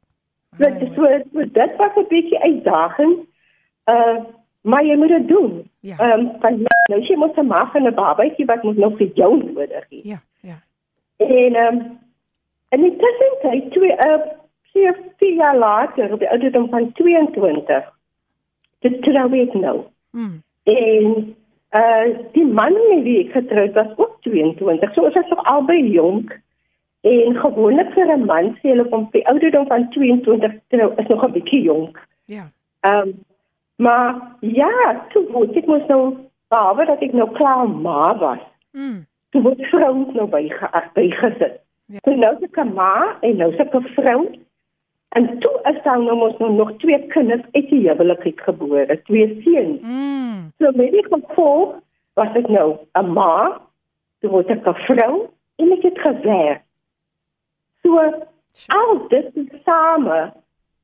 So, 0.57 0.65
so, 0.95 1.05
so 1.33 1.45
dit 1.45 1.75
was 1.77 1.95
'n 1.95 2.07
bietjie 2.09 2.39
uitdagend. 2.39 3.17
Uh 3.85 4.17
maar 4.67 4.83
jy 4.85 4.95
moet 4.97 5.07
dit 5.07 5.27
doen. 5.27 5.69
Ja. 5.79 5.95
Ehm 5.97 6.19
um, 6.43 6.65
nou 6.89 7.01
jy 7.01 7.15
moet 7.15 7.37
'n 7.37 7.47
maak 7.47 7.71
van 7.71 7.87
'n 7.87 7.93
babatjie 7.93 8.45
wat 8.45 8.63
moet 8.63 8.77
nog 8.77 8.97
vir 8.97 9.11
jou 9.13 9.37
nodig 9.37 9.85
hê. 9.89 9.99
Ja, 10.03 10.19
ja. 10.41 10.57
En 11.17 11.55
ehm 11.55 11.75
um, 11.75 11.99
en 12.69 12.81
dit 12.81 13.01
is 13.01 13.19
net 13.41 13.71
twee 13.71 13.91
uh 13.91 14.19
vier, 14.73 14.97
vier 15.17 15.33
jaar 15.33 15.57
later 15.57 16.13
op 16.13 16.19
die 16.19 16.29
ouderdom 16.29 16.69
van 16.69 16.91
22. 16.91 17.96
Dit 18.85 19.01
trou 19.01 19.27
ek 19.33 19.53
nou. 19.53 19.77
Mm. 20.11 20.41
En 20.63 21.35
uh 21.77 22.17
die 22.31 22.45
man 22.45 22.73
met 22.73 23.03
wie 23.03 23.19
ek 23.25 23.31
getroud 23.31 23.73
was 23.73 23.97
ook 23.97 24.17
22. 24.21 24.93
So 24.93 25.01
ons 25.01 25.15
is 25.15 25.29
nog 25.29 25.43
albei 25.43 25.91
jonk. 25.91 26.39
En 27.01 27.39
gewoonlik 27.39 27.91
vir 27.93 28.13
'n 28.17 28.25
man 28.25 28.55
sê 28.59 28.69
hulle 28.69 28.89
kom 28.89 29.09
by 29.11 29.21
ouderdom 29.23 29.67
van 29.67 29.89
22 29.89 30.53
trou 30.67 30.93
is 30.97 31.07
nog 31.07 31.23
'n 31.23 31.31
bietjie 31.31 31.61
jonk. 31.61 32.07
Ja. 32.25 32.51
Ehm 32.79 33.07
um, 33.07 33.13
maar 33.75 34.37
ja, 34.39 35.05
toe 35.09 35.25
word 35.31 35.55
ek 35.55 35.65
mos 35.65 35.85
nou 35.87 36.15
behalwe 36.49 36.85
dat 36.85 37.01
ek 37.01 37.13
nou 37.13 37.29
klaar 37.31 37.69
ma 37.69 38.17
was. 38.17 38.43
Mm. 38.71 39.05
Toe 39.29 39.41
word 39.41 39.61
vrouens 39.61 40.13
nou 40.13 40.27
by 40.27 40.51
bygesit. 40.93 41.59
Ja. 41.85 41.99
So 42.03 42.15
nou 42.15 42.35
is 42.35 42.43
ek 42.43 42.57
'n 42.57 42.73
ma 42.73 43.17
en 43.21 43.37
nou 43.37 43.51
'n 43.51 43.83
vrou. 43.95 44.27
En 45.17 45.39
toe 45.39 45.59
is 45.63 45.83
daar 45.83 46.01
nou 46.01 46.17
mos 46.17 46.37
nou 46.37 46.51
nog 46.53 46.71
twee 46.77 47.07
kinders 47.07 47.41
uit 47.51 47.69
die 47.69 47.89
huwelik 47.89 48.41
gebore, 48.45 49.01
twee 49.03 49.41
seuns. 49.43 49.81
Mm. 49.81 50.51
So 50.57 50.71
met 50.75 50.91
die 50.91 51.05
gevolg 51.09 51.79
was 52.13 52.35
ek 52.37 52.47
nou 52.53 52.67
'n 53.01 53.13
ma, 53.13 53.61
toe 54.19 54.29
word 54.29 54.49
ek 54.53 54.67
'n 54.67 54.77
vrou 54.85 55.13
en 55.55 55.71
ek 55.71 55.81
het 55.89 55.99
gewerk. 55.99 56.61
So 57.81 57.97
al 58.67 58.93
dit 59.09 59.33
same 59.65 60.33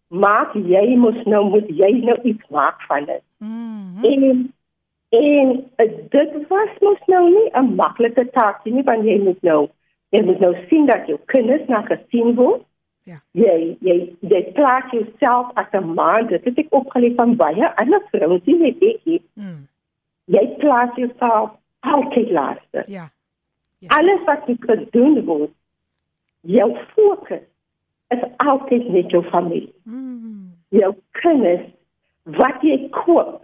maak 0.08 0.54
jy 0.54 0.96
mos 0.96 1.22
nou 1.26 1.44
moet 1.50 1.70
jy 1.70 1.92
nou 1.92 2.18
iets 2.24 2.50
maak 2.50 2.82
van 2.90 3.06
dit. 3.06 3.24
Mm 3.38 3.96
-hmm. 3.96 4.04
En 4.12 4.54
en 5.10 5.48
uh, 5.78 5.92
dit 6.10 6.48
was 6.48 6.70
mos 6.82 7.02
nou 7.06 7.30
nie 7.30 7.50
'n 7.54 7.76
maklike 7.76 8.30
taak 8.30 8.66
nie 8.66 8.84
want 8.84 9.04
jy 9.06 9.20
moet 9.22 9.42
nou 9.42 9.70
jy 10.10 10.22
moet 10.22 10.40
nou 10.40 10.56
sien 10.70 10.86
dat 10.86 11.08
jou 11.08 11.20
kinders 11.26 11.68
na 11.68 11.82
gesien 11.82 12.36
word. 12.36 12.62
Ja. 13.04 13.18
Jy 13.32 13.78
jy 13.84 13.96
jy 14.22 14.42
plaas 14.56 14.92
jouself 14.92 15.52
as 15.60 15.72
'n 15.72 15.94
man, 15.96 16.28
dit 16.28 16.44
het 16.44 16.58
ek 16.58 16.72
opgeleer 16.72 17.16
van 17.16 17.36
baie 17.36 17.76
ander 17.76 18.02
vrouens 18.12 18.46
nie 18.46 18.58
net 18.58 18.84
ek 18.84 19.00
nie. 19.04 19.22
Mm. 19.34 19.68
Jy 20.26 20.46
plaas 20.60 20.96
jouself 20.96 21.52
altyd 21.80 22.32
laaste. 22.32 22.84
Ja. 22.88 23.12
ja. 23.80 23.90
Alles 23.98 24.24
wat 24.26 24.48
jy 24.48 24.56
gedoen 24.60 25.26
word 25.26 25.52
jou 26.44 26.78
fokus 26.96 27.44
is 28.08 28.24
altyd 28.38 28.90
net 28.90 29.12
jou 29.12 29.24
familie. 29.24 29.74
Mm. 29.84 30.52
Jou 30.70 30.94
kinders, 31.12 31.66
wat 32.24 32.62
jy 32.62 32.78
koop, 32.92 33.44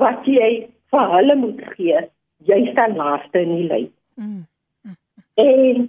wat 0.00 0.26
jy 0.28 0.68
vir 0.92 1.12
hulle 1.16 1.36
moet 1.40 1.62
gee, 1.74 2.00
jy 2.48 2.60
staan 2.72 2.96
laaste 2.96 3.40
in 3.40 3.54
die 3.56 3.68
lyn. 3.68 3.88
Mm. 4.20 4.42
Mm. 4.82 4.96
En 5.34 5.86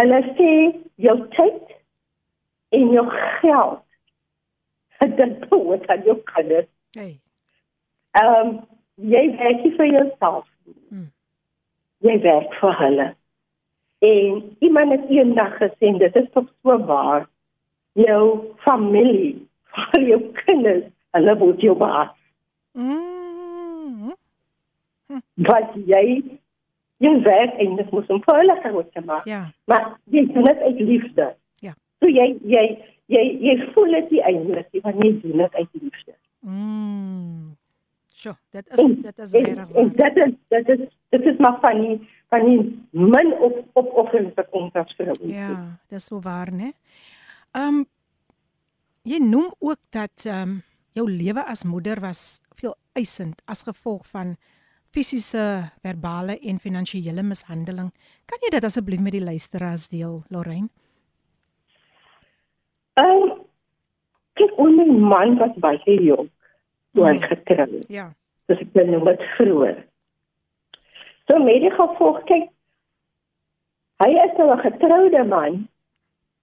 hulle 0.00 0.20
sê 0.38 0.52
jou 1.02 1.16
tyd 1.36 1.75
en 2.76 2.94
jou 2.94 3.06
geld 3.40 3.82
dit 4.98 5.50
moet 5.50 5.86
aan 5.86 6.02
jou 6.02 6.16
kinders. 6.24 6.66
Hey. 6.90 7.20
Ehm 8.10 8.46
um, 8.46 8.58
jy 8.94 9.22
werk 9.36 9.62
nie 9.62 9.74
vir 9.76 9.86
jouself. 9.86 10.46
Mm. 10.88 11.10
Jy 11.98 12.18
werk 12.24 12.54
vir 12.60 12.78
hulle. 12.80 13.08
En 13.98 14.56
iemand 14.58 14.92
het 14.92 15.10
eendag 15.10 15.56
gesê 15.60 15.92
dit 15.98 16.16
is 16.16 16.30
tog 16.32 16.48
so 16.62 16.78
waar. 16.88 17.28
Jou 17.92 18.54
familie, 18.64 19.48
vir 19.92 20.08
jou 20.08 20.20
kinders, 20.44 20.88
hulle 21.16 21.36
word 21.38 21.60
jou 21.60 21.76
baas. 21.76 22.12
Mm. 22.72 24.14
Wat 25.48 25.76
jy 25.86 26.22
jy 27.04 27.12
werk 27.22 27.58
en 27.60 27.76
dit 27.76 27.90
moet 27.92 28.10
om 28.10 28.22
vir 28.24 28.38
hulle 28.40 28.60
groot 28.62 28.92
te 28.92 29.02
maak. 29.04 29.26
Ja. 29.28 29.42
Maar 29.68 29.98
jy 30.04 30.24
doen 30.32 30.48
dit 30.48 30.62
uit 30.64 30.80
liefde. 30.80 31.34
Ja. 31.96 32.02
So 32.02 32.12
jy 32.12 32.26
jy 32.44 32.64
jy 33.12 33.22
jy 33.40 33.56
voel 33.74 33.98
dit 34.00 34.18
eintlik, 34.20 34.68
want 34.84 35.02
jy 35.04 35.12
doen 35.22 35.42
dit 35.44 35.54
uit 35.54 35.80
liefde. 35.80 36.14
Mm. 36.40 37.56
Sjoe, 38.16 38.36
dit 38.50 38.68
is 38.72 38.84
dit 39.02 39.18
is 39.18 39.32
en, 39.32 39.44
regtig 39.44 39.74
en 39.76 39.90
dit 39.96 40.22
is 40.24 40.36
dit 40.54 40.68
is 40.74 40.86
dit 41.14 41.26
is 41.32 41.42
maar 41.44 41.58
van 41.60 41.80
die 41.80 41.96
van 42.32 42.46
die 42.48 42.60
min 42.90 43.32
op 43.44 43.58
opofferings 43.72 44.34
wat 44.38 44.48
ons 44.50 44.78
as 44.80 44.94
vrouens 44.98 45.20
doen. 45.20 45.34
Ja, 45.34 45.58
dis 45.92 46.08
so 46.08 46.20
waar, 46.24 46.52
né? 46.52 46.72
Ehm 47.52 47.82
um, 47.82 47.84
jy 49.06 49.20
noem 49.22 49.52
ook 49.58 49.80
dat 49.94 50.24
ehm 50.24 50.56
um, 50.56 50.62
jou 50.96 51.10
lewe 51.10 51.44
as 51.44 51.64
moeder 51.64 52.00
was 52.00 52.40
veel 52.56 52.74
eisend 52.96 53.42
as 53.44 53.62
gevolg 53.62 54.06
van 54.08 54.36
fisiese, 54.96 55.70
verbale 55.84 56.38
en 56.40 56.58
finansiële 56.58 57.22
mishandeling. 57.22 57.92
Kan 58.24 58.40
jy 58.46 58.50
dit 58.54 58.64
asseblief 58.64 59.02
met 59.04 59.12
die 59.12 59.24
luisteraars 59.24 59.90
deel, 59.92 60.22
Lorraine? 60.32 60.70
Um, 63.00 63.32
kyk 64.36 64.52
onder 64.58 64.86
man 64.86 65.36
wat 65.38 65.56
baie 65.60 65.96
jonk 66.02 66.30
toe 66.94 67.04
hy 67.04 67.12
Mm. 67.16 67.22
getrou 67.22 67.70
het. 67.76 67.88
Ja. 67.88 68.12
Dus 68.46 68.60
ek 68.60 68.72
nou 68.74 69.02
wat 69.04 69.22
vroeër. 69.36 69.84
So 71.28 71.38
met 71.38 71.60
die 71.60 71.70
gevolg 71.70 72.22
kyk 72.24 72.48
hy 74.02 74.10
is 74.12 74.36
nou 74.38 74.50
'n 74.54 74.60
getroude 74.60 75.24
man, 75.24 75.68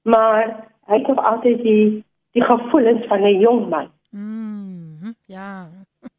maar 0.02 0.68
hy 0.86 0.98
het 0.98 1.08
nog 1.08 1.26
altyd 1.26 1.62
die 1.64 2.04
die 2.34 2.44
gevoelens 2.44 3.06
van 3.08 3.22
'n 3.22 3.40
jong 3.40 3.70
man. 3.70 3.92
Mm. 4.10 5.16
Ja. 5.26 5.70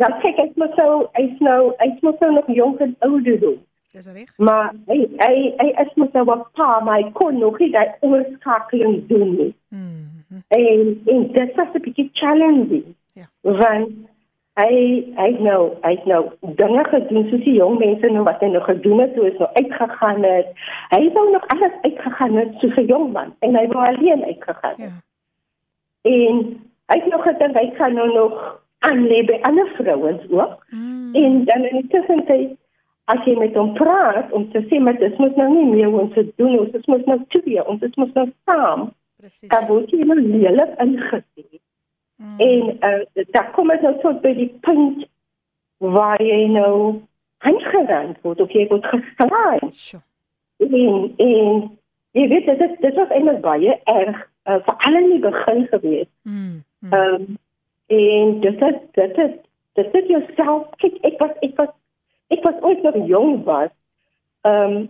Ja, 0.00 0.06
kyk, 0.20 0.38
ek 0.38 0.56
moet 0.56 0.72
so 0.76 1.10
hy's 1.12 1.38
nou 1.40 1.74
hy's 1.78 2.00
nog 2.00 2.18
nou 2.20 2.32
nog 2.32 2.46
jonk 2.46 2.78
en 2.80 2.96
ouderdom. 2.98 3.58
Dis 3.92 4.06
reg. 4.12 4.30
Maar 4.36 4.72
hy 4.86 4.98
hy 5.18 5.34
hy 5.58 5.68
is 5.82 5.94
mos 5.94 6.12
nou 6.12 6.24
'n 6.34 6.44
pa, 6.54 6.80
maar 6.80 7.00
hy 7.02 7.10
kon 7.12 7.38
nog 7.38 7.58
nie 7.58 7.70
daai 7.70 7.90
oorskakeling 8.00 9.06
doen 9.06 9.36
nie. 9.36 9.54
Mm. 9.68 10.44
En 10.48 11.02
en 11.06 11.32
dit 11.32 11.54
was 11.56 11.74
'n 11.74 11.82
bietjie 11.82 12.10
challenging. 12.12 12.94
Ja. 13.12 13.26
Want 13.40 13.90
hy 14.54 14.74
hy 15.16 15.30
nou 15.38 15.72
hy 15.82 15.94
nou 16.04 16.22
dinge 16.40 16.84
gedoen 16.84 17.28
soos 17.30 17.44
die 17.44 17.56
jong 17.58 17.78
mense 17.78 18.06
nou 18.06 18.22
wat 18.22 18.40
hy 18.40 18.46
nou 18.52 18.62
gedoen 18.62 19.00
het, 19.00 19.16
is 19.16 19.38
nou 19.38 19.50
uitgegaan 19.52 20.22
het. 20.22 20.46
Hy 20.88 21.02
wou 21.12 21.30
nog 21.32 21.46
alles 21.46 21.76
uitgegaan 21.82 22.36
het 22.36 22.54
soos 22.58 22.76
'n 22.76 22.86
jong 22.86 23.12
man 23.12 23.34
en 23.38 23.56
hy 23.56 23.66
wou 23.66 23.86
alleen 23.86 24.24
uitgegaan. 24.24 24.74
het. 24.76 24.90
Ja. 24.90 26.10
En 26.10 26.34
hy 26.86 26.98
het 26.98 27.10
nog 27.10 27.22
gedink 27.22 27.54
hy 27.54 27.70
gaan 27.74 27.94
nou 27.94 28.12
nog 28.12 28.62
aanlê 28.78 29.24
by 29.24 29.38
ander 29.42 29.68
vrouens 29.76 30.22
ook. 30.30 30.66
Mm. 30.70 31.14
En 31.14 31.44
dan 31.44 31.64
in 31.64 31.76
die 31.76 31.86
tussentyd 31.86 32.59
as 33.12 33.20
jy 33.26 33.34
met 33.38 33.56
hom 33.58 33.72
praat 33.78 34.32
om 34.36 34.46
te 34.52 34.62
sê 34.70 34.80
maar 34.80 34.98
dit 35.00 35.18
moet 35.18 35.36
nou 35.40 35.48
nie 35.54 35.66
meer 35.72 36.00
ons 36.02 36.12
te 36.14 36.26
doen 36.40 36.58
ons 36.62 36.72
dit 36.74 36.86
moet 36.92 37.06
nou 37.10 37.18
twee 37.34 37.64
ons 37.64 37.80
dit 37.80 37.96
moet 38.02 38.14
nou 38.18 38.26
saam 38.48 38.86
presies 39.20 39.50
dan 39.52 39.66
word 39.70 39.94
jy 39.94 40.06
nou 40.06 40.18
lelik 40.20 40.76
ingesien 40.84 41.60
mm. 42.22 42.36
en 42.46 42.70
uh, 42.90 43.24
daar 43.34 43.50
kom 43.56 43.72
dit 43.74 43.86
nou 43.86 43.94
tot 44.04 44.22
by 44.24 44.34
die 44.38 44.50
punt 44.66 45.04
waar 45.96 46.22
jy 46.22 46.40
nou 46.52 46.74
aangerand 47.50 48.18
word 48.26 48.40
of 48.44 48.54
jy 48.54 48.66
word 48.72 48.88
geslaai 48.94 49.70
sure. 49.72 50.02
en 50.68 50.96
en 51.26 51.62
jy 52.18 52.26
weet 52.32 52.50
dit 52.50 52.80
dit 52.84 52.98
was 53.02 53.14
eintlik 53.16 53.42
baie 53.44 53.76
erg 53.94 54.18
uh, 54.46 54.58
vir 54.66 54.74
al 54.88 54.98
in 55.02 55.12
die 55.14 55.22
begin 55.26 55.62
gewees 55.74 56.10
mm. 56.22 56.58
Mm. 56.80 56.92
Um, 56.94 57.38
en 57.90 58.40
dit 58.40 58.66
is 58.70 58.80
dit 58.92 59.22
is 59.26 59.36
dit 59.78 59.94
is 60.02 60.10
jouself 60.14 60.68
kyk 60.82 60.98
ek 61.10 61.20
was 61.22 61.36
ek 61.46 61.56
was 61.60 61.72
ek 62.34 62.44
was 62.46 62.62
ooit 62.62 62.82
nog 62.86 62.98
jong 63.06 63.42
was 63.44 63.72
ehm 64.46 64.76
um, 64.76 64.88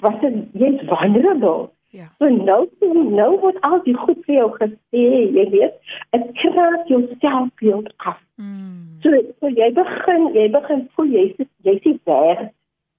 was 0.00 0.16
dit 0.20 0.34
jy's 0.52 0.80
vulnerable. 0.88 1.70
Ja. 1.90 2.06
So 2.18 2.28
nou 2.28 2.68
nou 3.10 3.30
word 3.40 3.60
al 3.66 3.80
die 3.82 3.96
goed 3.98 4.20
vir 4.26 4.34
jou 4.34 4.50
gesê 4.58 5.04
jy 5.36 5.46
weet 5.54 5.78
dit 6.14 6.26
kraak 6.42 6.88
jou 6.92 7.00
selfbeeld 7.18 7.92
af. 7.96 8.20
Mm. 8.36 9.00
so 9.02 9.10
so 9.40 9.48
jy 9.48 9.68
begin 9.76 10.28
jy 10.36 10.46
begin 10.52 10.86
voel 10.94 11.12
jy's 11.16 11.36
jy's 11.66 11.84
nie 11.84 11.98
waar 12.08 12.46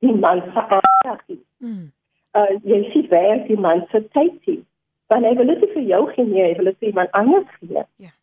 die 0.05 0.13
man 0.13 0.41
se 0.45 0.63
aandag 0.77 1.21
is 1.27 1.41
mm. 1.59 1.87
uh, 2.37 2.53
jy 2.63 2.81
sien 2.91 3.07
waar 3.13 3.41
die 3.47 3.57
man 3.57 3.85
se 3.93 4.03
tyd 4.17 4.51
is 4.53 4.63
want 5.13 5.25
hy 5.27 5.33
wil 5.39 5.49
dit 5.53 5.65
vir 5.73 5.87
jou 5.93 6.01
gee 6.11 6.27
hy 6.43 6.51
wil 6.59 6.69
dit 6.71 6.77
vir 6.79 6.91
iemand 6.91 7.17
anders 7.21 7.55
gee. 7.59 7.85
Ja. 8.05 8.13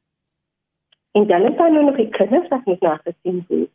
En 1.19 1.27
dan 1.27 1.49
het 1.49 1.59
hy 1.59 1.69
nou 1.75 1.85
nog 1.89 1.99
die 1.99 2.11
kinders 2.15 2.49
wat 2.53 2.65
moet 2.71 2.87
nagesien 2.87 3.43
word. 3.49 3.73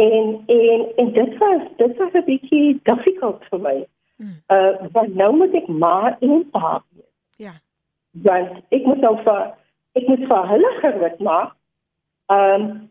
En 0.00 0.42
en 0.46 0.86
en 0.96 1.12
dit 1.12 1.38
was 1.38 1.62
dit 1.76 1.96
was 1.96 2.12
'n 2.12 2.24
bietjie 2.24 2.80
difficult 2.82 3.44
vir 3.50 3.60
my. 3.60 3.86
Hmm. 4.16 4.36
Uh 4.48 4.74
want 4.92 5.14
nou 5.14 5.36
moet 5.36 5.54
ek 5.54 5.66
maar 5.66 6.16
in 6.20 6.50
pa 6.50 6.82
wees. 6.92 7.14
Ja. 7.36 7.52
Want 8.10 8.52
ek 8.68 8.84
moet 8.84 9.00
nou 9.00 9.16
vir 9.24 9.54
ek 9.92 10.06
moet 10.06 10.24
vir 10.30 10.48
hulle 10.52 10.70
gereed 10.80 11.18
maak. 11.18 11.52
Ehm 12.26 12.60
um, 12.60 12.88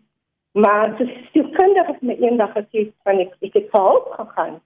maar 0.52 0.98
dis 0.98 1.12
die 1.32 1.50
kinders 1.50 1.88
het 1.88 2.02
my 2.02 2.16
eendag 2.20 2.54
gesê 2.58 2.92
van 3.04 3.20
ek 3.26 3.36
ek 3.40 3.54
het 3.54 3.70
vir 3.72 4.02
gegaan. 4.18 4.62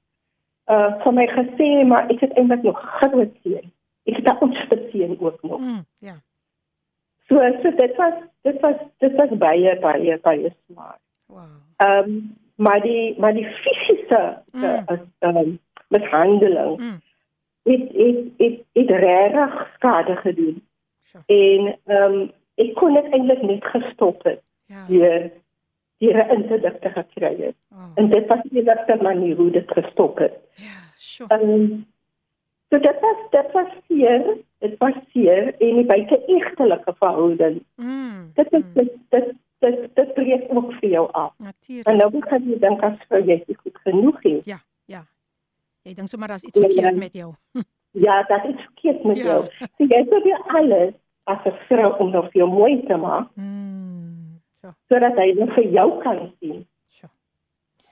Uh 0.71 0.89
vir 1.03 1.13
my 1.13 1.27
gesê 1.27 1.69
maar 1.87 2.09
ek 2.09 2.19
het 2.19 2.37
eintlik 2.37 2.63
nog 2.63 2.79
groot 2.99 3.33
seën. 3.43 3.71
Ek 4.03 4.15
het 4.15 4.25
daar 4.25 4.41
ontsteun 4.41 5.17
ook 5.19 5.41
nog. 5.41 5.59
Hmm, 5.59 5.85
ja. 5.99 6.15
So 7.27 7.39
so 7.61 7.71
dit 7.71 7.95
was 7.95 8.13
dit 8.41 8.59
was 8.61 8.75
dit 8.97 9.15
was 9.15 9.37
baie 9.37 9.79
baie 9.79 10.19
baie 10.19 10.55
swaar. 10.65 10.99
Wow. 11.33 11.43
Ehm 11.77 12.09
um, 12.09 12.35
maar 12.55 12.81
die 12.81 13.19
maar 13.19 13.33
die 13.33 13.45
fisiese 13.45 14.41
mm. 14.51 14.63
uh, 14.63 14.99
um, 15.19 15.59
mishandeling 15.87 16.77
mm. 16.79 17.01
het 17.63 17.89
het 17.91 18.17
het 18.37 18.59
het 18.73 18.89
regtig 18.89 19.69
skade 19.75 20.15
gedoen. 20.15 20.67
Sure. 21.03 21.23
En 21.25 21.77
ehm 21.85 22.13
um, 22.13 22.31
ek 22.55 22.75
kon 22.75 22.93
dit 22.93 23.11
eintlik 23.11 23.41
net 23.41 23.65
gestop 23.65 24.23
het. 24.23 24.41
Ja. 24.65 24.85
Deur 24.87 25.31
deur 25.97 26.25
'n 26.25 26.35
interdikte 26.35 26.89
gekry 26.89 27.35
het. 27.41 27.55
Oh. 27.71 27.91
En 27.95 28.09
dit 28.09 28.27
was 28.27 28.41
die 28.43 28.61
enigste 28.61 28.97
manier 29.01 29.35
hoe 29.35 29.51
dit 29.51 29.71
gestop 29.71 30.17
het. 30.17 30.33
Ja, 30.53 30.79
sure. 30.95 31.33
Ehm 31.33 31.49
um, 31.49 31.85
so 32.69 32.79
dit 32.79 32.99
was 32.99 33.17
dit 33.29 33.51
was 33.51 33.71
hier 33.87 34.37
dit 34.59 34.77
baseer 34.77 35.55
en 35.57 35.75
die 35.75 35.85
buite 35.85 36.25
egtelike 36.25 36.93
verhouding. 36.97 37.63
Mm. 37.75 38.31
Dit 38.33 38.51
is 38.51 38.63
dit 38.73 38.91
dit 39.09 39.33
dit 39.65 39.85
dit 39.99 40.13
breek 40.17 40.43
ook 40.53 40.73
vir 40.79 40.89
jou 40.89 41.05
af. 41.11 41.31
Natuurlik. 41.37 41.87
En 41.87 41.99
nou 42.01 42.09
begin 42.15 42.49
jy 42.49 42.59
dink 42.63 42.83
as 42.87 42.97
vir 43.11 43.23
jy 43.29 43.39
is 43.45 43.59
goed 43.61 43.79
genoeg 43.85 44.25
is. 44.31 44.43
Ja, 44.49 44.59
ja. 44.91 45.05
Jy 45.87 45.95
dink 45.99 46.11
sommer 46.11 46.33
daar's 46.33 46.43
iets 46.47 46.59
verkeerd 46.59 46.99
met 46.99 47.15
jou. 47.17 47.31
ja, 48.07 48.19
dat 48.31 48.45
is 48.51 48.59
verkeerd 48.65 49.03
met 49.03 49.17
ja. 49.17 49.23
jou. 49.23 49.39
So 49.77 49.89
jy 49.95 50.03
probeer 50.11 50.43
alles 50.59 50.93
as 51.23 51.47
'n 51.47 51.57
vrou 51.69 51.89
om 51.97 52.11
nog 52.11 52.31
vir 52.31 52.43
jou 52.43 52.49
mooi 52.51 52.83
te 52.87 52.97
maak. 52.97 53.31
Mm. 53.35 54.39
So. 54.61 54.75
Sodat 54.91 55.17
hy 55.17 55.33
dit 55.33 55.49
vir 55.57 55.67
jou 55.79 55.89
kan 56.03 56.31
sien. 56.39 56.63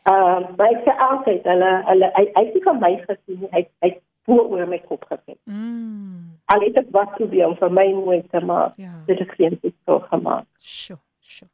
Ehm, 0.04 0.44
uh, 0.44 0.56
baie 0.58 0.82
se 0.84 0.94
altyd 0.98 1.44
hulle 1.46 1.70
hulle 1.86 2.08
hy 2.16 2.24
hy 2.34 2.46
het 2.46 2.64
vir 2.66 2.78
my 2.82 2.90
gesien 3.04 3.44
hy 3.52 3.62
hy 3.86 3.92
voor 4.26 4.68
my 4.68 4.80
kop 4.90 5.04
gesit. 5.10 5.38
Mm. 5.46 6.40
Al 6.54 6.66
het 6.66 6.80
ek 6.82 6.90
wat 6.96 7.14
probeer 7.18 7.52
om 7.52 7.56
vir 7.60 7.74
my 7.78 7.86
mooi 7.94 8.22
te 8.34 8.42
maak. 8.46 8.74
Ja. 8.82 8.96
Dit 9.06 9.22
het 9.22 9.34
geen 9.38 9.60
iets 9.62 9.78
so 9.86 10.00
gemaak. 10.10 10.48
Sjoe, 10.58 10.98
sjoe. 11.20 11.50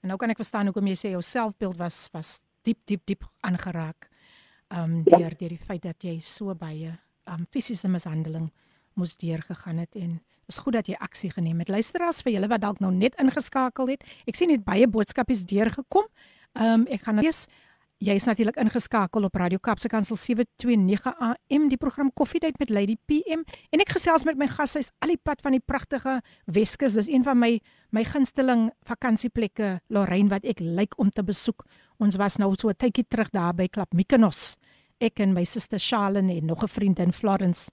En 0.00 0.12
nou 0.12 0.18
kan 0.20 0.32
ek 0.32 0.40
verstaan 0.40 0.70
hoekom 0.70 0.88
jy 0.90 0.96
sê 0.96 1.12
jou 1.12 1.22
selfbeeld 1.24 1.78
was 1.80 2.08
was 2.14 2.38
diep 2.66 2.80
diep 2.88 3.04
diep 3.08 3.26
aangeraak. 3.46 4.08
Um 4.70 5.02
ja. 5.04 5.18
deur 5.18 5.36
deur 5.36 5.54
die 5.56 5.64
feit 5.66 5.82
dat 5.84 6.04
jy 6.04 6.18
so 6.24 6.54
baie 6.54 6.96
um 7.30 7.46
fisiese 7.52 7.88
mishandeling 7.88 8.50
moes 8.98 9.16
deurgegaan 9.20 9.78
het 9.82 9.96
en 9.96 10.20
is 10.50 10.58
goed 10.58 10.74
dat 10.78 10.88
jy 10.90 10.96
aksie 10.98 11.30
geneem 11.30 11.60
het. 11.62 11.70
Luisteraars 11.70 12.22
vir 12.26 12.34
julle 12.36 12.48
wat 12.50 12.62
dalk 12.64 12.80
nou 12.82 12.90
net 12.94 13.14
ingeskakel 13.22 13.92
het. 13.92 14.04
Ek 14.26 14.38
sien 14.38 14.50
net 14.50 14.64
baie 14.66 14.88
boodskapies 14.90 15.44
deurgekom. 15.46 16.08
Um 16.58 16.86
ek 16.90 17.04
gaan 17.06 17.20
lees 17.22 17.46
Jy 18.03 18.11
is 18.19 18.25
natuurlik 18.27 18.57
ingeskakel 18.59 19.23
op 19.23 19.37
Radio 19.39 19.57
Kapse 19.63 19.87
Kansel 19.87 20.17
729 20.19 21.13
AM 21.15 21.69
die 21.71 21.77
program 21.79 22.09
Koffiedייט 22.13 22.57
met 22.59 22.69
Lady 22.69 22.97
PM 23.07 23.45
en 23.71 23.79
ek 23.79 23.93
gesels 23.95 24.25
met 24.27 24.35
my 24.35 24.49
gas 24.51 24.75
hy's 24.75 24.89
al 24.99 25.13
die 25.13 25.21
pad 25.23 25.39
van 25.45 25.55
die 25.55 25.63
pragtige 25.63 26.17
Weskus 26.51 26.97
dis 26.99 27.07
een 27.07 27.23
van 27.23 27.39
my 27.39 27.53
my 27.95 28.03
gunsteling 28.03 28.67
vakansieplekke 28.83 29.77
Lorraine 29.87 30.27
wat 30.33 30.43
ek 30.43 30.59
lyk 30.59 30.99
om 30.99 31.07
te 31.09 31.23
besoek 31.23 31.63
ons 32.03 32.19
was 32.19 32.35
nou 32.37 32.51
so 32.59 32.67
'n 32.67 32.75
tydjie 32.75 33.07
terug 33.07 33.31
daar 33.31 33.55
by 33.55 33.67
Klap 33.71 33.93
Mykonos 33.93 34.57
ek 34.99 35.19
en 35.21 35.33
my 35.33 35.45
suster 35.45 35.79
Charlene 35.79 36.35
en 36.35 36.45
nog 36.45 36.63
'n 36.63 36.67
vriendin 36.67 37.13
Florence 37.13 37.71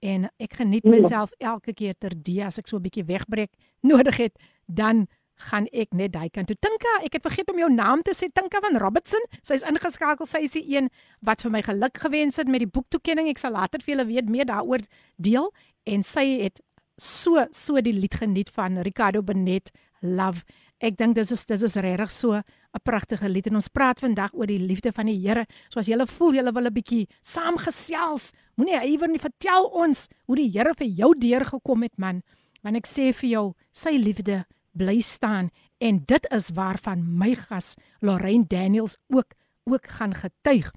en 0.00 0.30
ek 0.38 0.54
geniet 0.54 0.84
myself 0.84 1.32
elke 1.40 1.74
keer 1.74 1.94
ter 1.98 2.14
die 2.14 2.44
as 2.44 2.58
ek 2.58 2.68
so 2.68 2.76
'n 2.76 2.82
bietjie 2.82 3.04
wegbreek 3.04 3.50
nodig 3.82 4.16
het 4.16 4.38
dan 4.66 5.08
gaan 5.49 5.67
ek 5.71 5.93
net 5.95 6.13
daai 6.13 6.29
kant 6.29 6.49
toe. 6.51 6.57
Tinka, 6.59 6.99
ek 7.07 7.17
het 7.17 7.25
vergeet 7.25 7.51
om 7.53 7.59
jou 7.61 7.69
naam 7.73 8.03
te 8.03 8.13
sê, 8.17 8.29
Tinka 8.33 8.61
van 8.63 8.77
Robertson. 8.81 9.23
Sy's 9.43 9.63
ingeskakel. 9.67 10.27
Sy 10.29 10.43
is 10.47 10.55
die 10.57 10.65
een 10.75 10.89
wat 11.25 11.41
vir 11.45 11.51
my 11.51 11.61
geluk 11.65 11.97
gewens 11.97 12.39
het 12.41 12.47
met 12.47 12.63
die 12.65 12.71
boektoekenning. 12.71 13.29
Ek 13.31 13.41
sal 13.41 13.55
later 13.55 13.83
vir 13.83 13.95
julle 13.95 14.07
weet 14.11 14.29
meer 14.29 14.49
daaroor 14.49 14.83
deel 15.17 15.51
en 15.89 16.03
sy 16.03 16.25
het 16.43 16.59
so 16.99 17.45
so 17.55 17.79
die 17.81 17.95
lied 17.95 18.17
geniet 18.19 18.51
van 18.53 18.81
Ricardo 18.83 19.23
Benet 19.23 19.71
Love. 20.01 20.43
Ek 20.79 20.95
dink 20.99 21.17
dis 21.17 21.31
is 21.31 21.45
dis 21.47 21.63
is 21.63 21.75
regtig 21.75 22.11
so 22.11 22.35
'n 22.39 22.83
pragtige 22.83 23.27
lied 23.27 23.47
en 23.47 23.55
ons 23.55 23.67
praat 23.67 23.99
vandag 23.99 24.33
oor 24.33 24.47
die 24.47 24.59
liefde 24.59 24.91
van 24.91 25.07
die 25.07 25.19
Here. 25.19 25.45
So 25.69 25.79
as 25.79 25.87
jy 25.87 25.97
voel 26.05 26.35
jy 26.35 26.43
wil 26.43 26.67
'n 26.67 26.73
bietjie 26.73 27.07
saamgesels, 27.23 28.33
moenie 28.55 28.79
iewer 28.85 29.09
nie 29.09 29.19
vertel 29.19 29.65
ons 29.65 30.07
hoe 30.27 30.35
die 30.35 30.51
Here 30.51 30.73
vir 30.73 30.87
jou 30.87 31.13
deurgekom 31.15 31.83
het 31.83 31.97
man. 31.97 32.23
Want 32.61 32.75
ek 32.75 32.87
sê 32.87 33.13
vir 33.13 33.29
jou, 33.29 33.55
sy 33.71 33.91
liefde 33.91 34.45
bly 34.71 34.99
staan 35.01 35.49
en 35.77 36.03
dit 36.05 36.29
is 36.31 36.49
waarvan 36.53 37.03
my 37.17 37.35
gas 37.35 37.75
Lorraine 37.99 38.47
Daniels 38.47 38.97
ook 39.07 39.33
ook 39.63 39.87
gaan 39.87 40.13
getuig. 40.13 40.71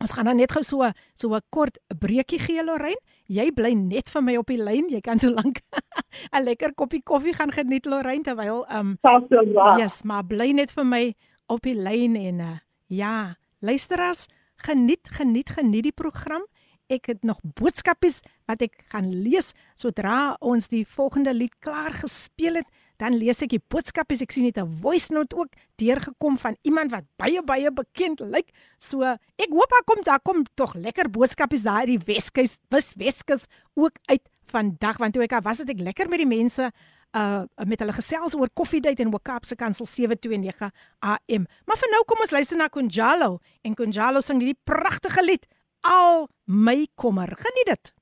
Ons 0.00 0.12
gaan 0.12 0.24
dan 0.28 0.36
net 0.36 0.52
gou 0.52 0.62
so 0.64 0.90
so 1.14 1.34
'n 1.34 1.40
kort 1.50 1.78
breekie 1.88 2.38
gee 2.38 2.64
Lorraine. 2.64 3.00
Jy 3.26 3.50
bly 3.52 3.72
net 3.72 4.08
vir 4.08 4.22
my 4.22 4.36
op 4.36 4.46
die 4.46 4.62
lyn. 4.62 4.88
Jy 4.88 5.00
kan 5.00 5.18
so 5.18 5.30
lank 5.30 5.60
'n 6.32 6.44
lekker 6.44 6.74
koppie 6.74 7.02
koffie 7.02 7.34
gaan 7.34 7.52
geniet 7.52 7.86
Lorraine 7.86 8.22
terwyl 8.22 8.66
um 8.70 8.98
Ja, 9.54 9.78
yes, 9.78 10.02
maar 10.02 10.24
bly 10.24 10.52
net 10.52 10.70
vir 10.72 10.84
my 10.84 11.14
op 11.46 11.62
die 11.62 11.74
lyn 11.74 12.16
en 12.16 12.40
uh, 12.40 12.58
ja, 12.86 13.36
luisteraars, 13.60 14.26
geniet 14.56 15.08
geniet 15.08 15.50
geniet 15.50 15.82
die 15.82 15.92
program. 15.92 16.44
Ek 16.88 17.06
het 17.06 17.24
nog 17.24 17.40
boodskapies 17.42 18.20
wat 18.46 18.62
ek 18.62 18.84
gaan 18.92 19.10
lees 19.10 19.54
sodra 19.74 20.36
ons 20.40 20.68
die 20.68 20.84
volgende 20.86 21.34
lied 21.34 21.54
klaar 21.58 21.92
gespeel 21.92 22.54
het 22.54 22.68
dan 22.97 23.17
lees 23.17 23.41
ek 23.41 23.55
die 23.55 23.61
boodskapies. 23.61 24.21
Ek 24.21 24.31
sien 24.31 24.43
net 24.43 24.57
'n 24.57 24.77
voice 24.81 25.13
note 25.13 25.35
ook 25.35 25.51
deurgekom 25.77 26.37
van 26.37 26.55
iemand 26.61 26.91
wat 26.91 27.03
baie 27.17 27.41
baie 27.41 27.71
bekend 27.71 28.19
lyk. 28.19 28.49
So 28.77 29.01
ek 29.03 29.49
hoop 29.49 29.69
daar 29.69 29.83
kom 29.85 30.03
daar 30.03 30.19
kom 30.19 30.45
tog 30.55 30.73
lekker 30.75 31.09
boodskapies 31.09 31.63
daar 31.63 31.85
die 31.85 31.99
Weskus, 31.99 32.57
Wes 32.69 32.93
Weskus 32.95 33.45
ook 33.75 33.97
uit 34.05 34.21
vandag 34.47 34.97
want 34.97 35.13
toe 35.13 35.23
ek 35.23 35.43
was 35.43 35.57
dit 35.57 35.69
ek 35.69 35.79
lekker 35.79 36.09
met 36.09 36.19
die 36.19 36.27
mense 36.27 36.71
uh 37.13 37.43
met 37.65 37.79
hulle 37.79 37.93
gesels 37.93 38.35
oor 38.35 38.49
koffiedייט 38.53 38.99
en 38.99 39.11
Wakapse 39.11 39.55
Kansel 39.55 39.85
729 39.85 40.71
AM. 40.99 41.47
Maar 41.65 41.77
vir 41.77 41.89
nou 41.91 42.03
kom 42.05 42.19
ons 42.19 42.31
luister 42.31 42.57
na 42.57 42.67
Kunjalo 42.67 43.39
en 43.63 43.75
Kunjalo 43.75 44.19
sing 44.19 44.39
die 44.39 44.55
pragtige 44.63 45.23
lied 45.23 45.45
Al 45.81 46.29
my 46.45 46.87
kommer. 46.95 47.27
Geniet 47.35 47.65
dit. 47.65 47.93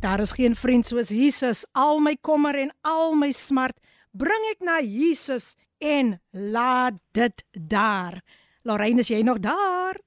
Daar 0.00 0.20
is 0.20 0.32
geen 0.32 0.54
vriend 0.56 0.86
soos 0.86 1.08
Jesus. 1.08 1.66
Al 1.72 1.98
my 1.98 2.16
kommer 2.20 2.54
en 2.54 2.70
al 2.80 3.14
my 3.14 3.32
smart 3.32 3.78
bring 4.11 4.47
ek 4.51 4.63
na 4.65 4.79
Jesus 4.81 5.55
en 5.81 6.19
laat 6.31 6.99
dit 7.15 7.43
daar. 7.51 8.21
Lorraine, 8.63 9.01
is 9.01 9.09
jy 9.09 9.21
nog 9.25 9.39
daar? 9.41 9.97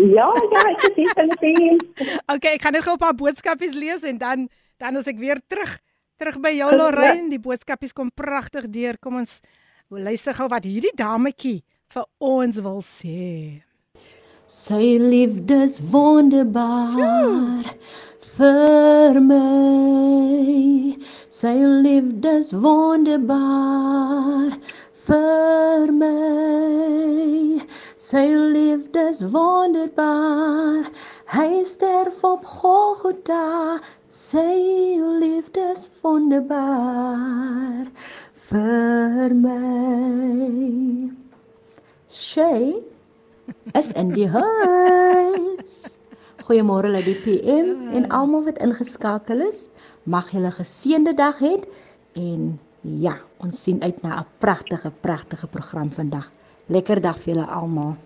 Ja, 0.00 0.28
ja, 0.32 0.62
ek 0.72 0.86
is 0.88 0.94
hier 0.96 1.18
in 1.20 1.34
die 1.42 1.76
Okay, 2.26 2.56
ek 2.56 2.62
gaan 2.64 2.72
net 2.72 2.84
gou 2.86 2.94
'n 2.94 3.02
paar 3.02 3.14
boodskapies 3.14 3.74
lees 3.74 4.02
en 4.02 4.18
dan 4.18 4.48
dan 4.78 4.96
as 4.96 5.06
ek 5.06 5.18
weer 5.18 5.40
terug 5.46 5.78
terug 6.18 6.40
by 6.40 6.50
jou 6.54 6.70
Lorraine, 6.76 7.28
die 7.30 7.38
boodskapies 7.38 7.92
kom 7.92 8.10
pragtig 8.10 8.68
deur. 8.70 8.98
Kom 8.98 9.16
ons 9.16 9.40
luister 9.90 10.34
gou 10.34 10.48
wat 10.48 10.64
hierdie 10.64 10.94
dametjie 10.96 11.62
vir 11.92 12.06
ons 12.18 12.58
wil 12.60 12.80
sê. 12.80 13.62
Sy 14.52 14.98
liefdes 15.00 15.78
wonderbaar 15.92 17.64
vir 18.36 19.20
my. 19.24 20.92
Sy 21.32 21.54
liefdes 21.86 22.50
wonderbaar 22.64 24.52
vir 25.06 25.94
my. 26.02 27.64
Sy 27.96 28.26
liefdes 28.58 29.24
wonderbaar. 29.32 30.84
Hy 31.32 31.64
sterf 31.72 32.20
op 32.34 32.44
Golgotha. 32.44 33.80
Sy 34.12 34.60
liefdes 35.24 35.88
wonderbaar 36.04 37.88
vir 38.52 39.36
my. 39.48 41.10
Sy 42.12 42.91
is 43.78 43.92
in 43.92 44.12
die 44.12 44.28
huis. 44.28 45.96
Goeiemôre 46.42 46.90
uit 46.94 47.06
die 47.06 47.18
PM 47.22 47.94
en 47.96 48.08
almal 48.12 48.44
wat 48.48 48.60
ingeskakel 48.64 49.44
is. 49.46 49.70
Mag 50.04 50.32
julle 50.34 50.50
geseënde 50.52 51.14
dag 51.16 51.38
hê 51.40 51.54
en 52.18 52.58
ja, 52.82 53.16
ons 53.38 53.62
sien 53.62 53.82
uit 53.82 54.02
na 54.02 54.20
'n 54.20 54.26
pragtige 54.38 54.90
pragtige 54.90 55.46
program 55.46 55.90
vandag. 55.90 56.30
Lekker 56.66 57.00
dag 57.00 57.18
vir 57.18 57.34
julle 57.34 57.46
almal. 57.46 57.96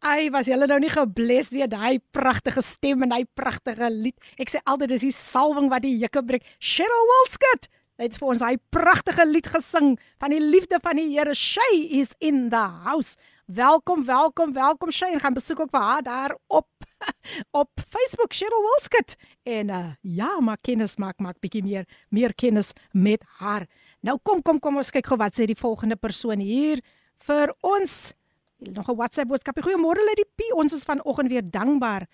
Ai, 0.00 0.30
was 0.30 0.46
julle 0.46 0.66
nou 0.66 0.78
nie 0.78 0.90
gebless 0.90 1.48
deur 1.50 1.68
daai 1.68 1.98
pragtige 2.10 2.62
stem 2.62 3.02
en 3.02 3.08
daai 3.08 3.24
pragtige 3.34 3.90
lied? 3.90 4.14
Ek 4.38 4.50
sê 4.50 4.60
altyd 4.64 4.88
dis 4.88 5.00
die 5.00 5.12
salwing 5.12 5.70
wat 5.70 5.82
die 5.82 5.98
jukke 5.98 6.22
breek. 6.22 6.44
Cheryl 6.58 7.08
Wilskut 7.12 7.68
het 7.98 8.16
vir 8.20 8.28
ons 8.28 8.38
daai 8.38 8.56
pragtige 8.70 9.24
lied 9.26 9.46
gesing 9.46 9.98
van 10.20 10.30
die 10.30 10.40
liefde 10.40 10.78
van 10.82 10.96
die 10.96 11.08
Here. 11.10 11.34
She 11.34 11.88
is 12.00 12.14
in 12.20 12.50
the 12.50 12.68
house. 12.84 13.16
Welkom, 13.46 14.04
welkom, 14.04 14.52
welkom 14.52 14.90
Shay 14.90 15.12
en 15.12 15.20
gaan 15.20 15.34
besoek 15.34 15.60
ook 15.60 15.70
vir 15.70 15.80
haar 15.80 16.02
daar 16.02 16.32
op 16.46 16.66
op 17.62 17.70
Facebook 17.88 18.34
Cheryl 18.34 18.62
Wilskut 18.62 19.14
en 19.42 19.68
uh, 19.70 19.92
ja, 20.00 20.40
maak 20.40 20.64
kennis 20.66 20.96
maak 20.96 21.22
maak 21.22 21.38
bietjie 21.38 21.62
meer 21.62 21.86
meer 22.10 22.34
kennis 22.34 22.72
met 22.90 23.22
haar. 23.38 23.68
Nou 24.02 24.18
kom 24.22 24.42
kom 24.42 24.58
kom 24.58 24.82
ons 24.82 24.90
kyk 24.90 25.06
gou 25.06 25.18
wat 25.22 25.38
sê 25.38 25.46
die 25.46 25.58
volgende 25.58 25.94
persoon 25.94 26.42
hier 26.42 26.82
vir 27.28 27.54
ons. 27.62 28.14
Nog 28.58 28.90
'n 28.90 28.98
WhatsApp 28.98 29.30
boodskap. 29.30 29.62
Goeiemôre 29.62 30.02
Lady 30.02 30.26
P. 30.34 30.50
Ons 30.50 30.72
is 30.72 30.82
vanoggend 30.82 31.30
weer 31.30 31.46
dankbaar. 31.46 32.08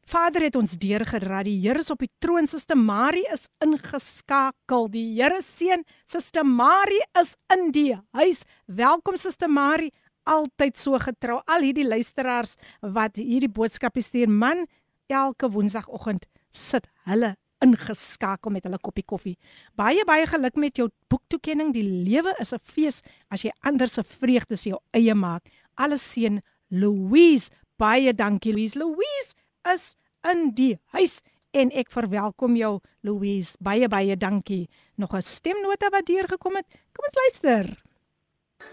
Vader 0.00 0.42
het 0.42 0.56
ons 0.56 0.78
deurgeraad. 0.78 1.44
Die 1.44 1.60
Here 1.60 1.78
is 1.78 1.90
op 1.90 1.98
die 1.98 2.10
troon. 2.18 2.46
Suster 2.46 2.76
Marie 2.76 3.28
is 3.32 3.48
ingeskakel. 3.58 4.88
Die 4.88 5.20
Here 5.20 5.42
seën. 5.42 5.84
Suster 6.06 6.46
Marie 6.46 7.04
is 7.20 7.36
in 7.52 7.70
die 7.70 8.00
huis. 8.12 8.44
Welkom 8.64 9.16
Suster 9.16 9.50
Marie 9.50 9.92
altyd 10.30 10.78
so 10.78 10.98
getrou. 11.02 11.40
Al 11.50 11.66
hierdie 11.66 11.86
luisteraars 11.88 12.56
wat 12.80 13.18
hierdie 13.20 13.50
boodskappe 13.50 14.02
stuur, 14.04 14.30
man, 14.30 14.66
elke 15.10 15.50
woensdagoggend 15.50 16.26
sit 16.54 16.86
hulle 17.10 17.34
ingeskakel 17.60 18.52
met 18.54 18.64
hulle 18.64 18.78
koppie 18.80 19.04
koffie. 19.04 19.36
Baie 19.76 20.04
baie 20.08 20.26
geluk 20.28 20.56
met 20.56 20.78
jou 20.80 20.88
boektoekenning. 21.12 21.74
Die 21.74 21.84
lewe 21.84 22.32
is 22.40 22.54
'n 22.54 22.62
fees 22.62 23.02
as 23.30 23.42
jy 23.42 23.52
ander 23.62 23.88
se 23.88 24.02
vreugdes 24.02 24.64
jou 24.64 24.78
eie 24.92 25.14
maak. 25.14 25.42
Alles 25.76 26.02
seën 26.12 26.40
Louise. 26.70 27.50
Baie 27.76 28.12
dankie 28.14 28.52
Louise. 28.52 28.78
Louise 28.78 29.34
is 29.74 29.96
in 30.24 30.50
die 30.54 30.78
huis 30.92 31.20
en 31.52 31.70
ek 31.70 31.90
verwelkom 31.90 32.56
jou 32.56 32.80
Louise. 33.02 33.56
Baie 33.60 33.88
baie 33.88 34.16
dankie. 34.16 34.68
Nog 34.96 35.14
'n 35.14 35.22
stemnota 35.22 35.90
wat 35.90 36.06
deurgekom 36.06 36.56
het. 36.56 36.66
Kom 36.92 37.04
ons 37.04 37.16
luister. 37.16 37.89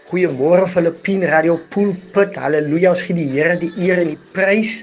Goeiemôre 0.08 0.64
Filippine 0.72 1.26
Radio 1.28 1.58
Pulpit. 1.68 2.32
Halleluja. 2.40 2.94
Ons 2.94 3.02
gee 3.04 3.12
die 3.12 3.28
Here 3.28 3.58
die 3.60 3.68
eer 3.76 4.00
en 4.00 4.14
die 4.14 4.22
prys. 4.32 4.78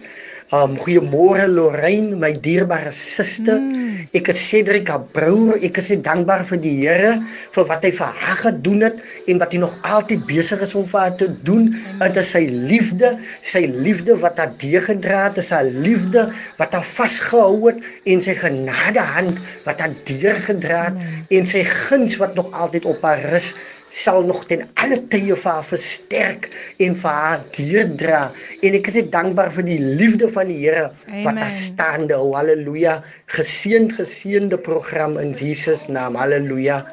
Um 0.54 0.76
goeiemôre 0.78 1.48
Lorraine, 1.50 2.14
my 2.22 2.30
dierbare 2.44 2.92
suster. 2.94 3.58
Mm. 3.58 4.04
Ek 4.14 4.30
is 4.30 4.38
Cedric 4.38 4.92
Abreu. 4.94 5.56
Ek 5.66 5.80
is 5.82 5.90
dankbaar 6.06 6.46
vir 6.52 6.62
die 6.62 6.76
Here 6.84 7.16
vir 7.56 7.66
wat 7.72 7.88
hy 7.88 7.90
vir 7.98 8.14
haar 8.22 8.38
gedoen 8.44 8.86
het 8.86 9.02
en 9.26 9.42
wat 9.42 9.56
hy 9.56 9.64
nog 9.66 9.74
altyd 9.82 10.28
besig 10.30 10.62
is 10.62 10.78
om 10.78 10.86
vir 10.94 11.02
haar 11.08 11.18
te 11.18 11.32
doen. 11.50 11.72
Dit 12.04 12.22
is 12.22 12.30
sy 12.38 12.46
liefde, 12.46 13.16
sy 13.42 13.66
liefde 13.74 14.20
wat 14.22 14.38
haar 14.38 14.54
deegedra 14.62 15.24
het, 15.32 15.42
is 15.42 15.50
haar 15.50 15.66
liefde 15.66 16.28
wat 16.62 16.78
haar 16.78 16.86
vasgehou 17.02 17.64
het 17.66 17.82
en 18.06 18.22
sy 18.22 18.38
genade 18.46 19.10
hand 19.18 19.42
wat 19.66 19.82
haar 19.82 19.98
deurgedra 20.06 20.92
het 20.92 21.02
mm. 21.02 21.24
en 21.40 21.50
sy 21.50 21.66
guns 21.90 22.22
wat 22.22 22.38
nog 22.38 22.54
altyd 22.54 22.86
op 22.94 23.02
haar 23.10 23.26
rus 23.34 23.56
sal 23.90 24.24
nog 24.26 24.46
ten 24.50 24.66
alle 24.82 24.98
tye 25.12 25.36
vir 25.36 25.52
haar 25.52 25.66
versterk 25.70 26.50
en 26.84 26.96
vir 27.00 27.18
haar 27.20 27.44
deurdra 27.56 28.22
en 28.62 28.78
ek 28.80 28.90
is 28.92 29.10
dankbaar 29.14 29.54
vir 29.56 29.68
die 29.70 29.80
liefde 29.80 30.30
van 30.36 30.52
die 30.52 30.60
Here 30.66 30.90
wat 31.24 31.40
daar 31.40 31.54
staande 31.54 32.18
hou. 32.18 32.34
Haleluja 32.36 33.02
geseënd 33.32 33.96
geseënde 33.98 34.58
program 34.58 35.18
in 35.22 35.34
Jesus 35.38 35.88
naam. 35.88 36.18
Haleluja 36.20 36.84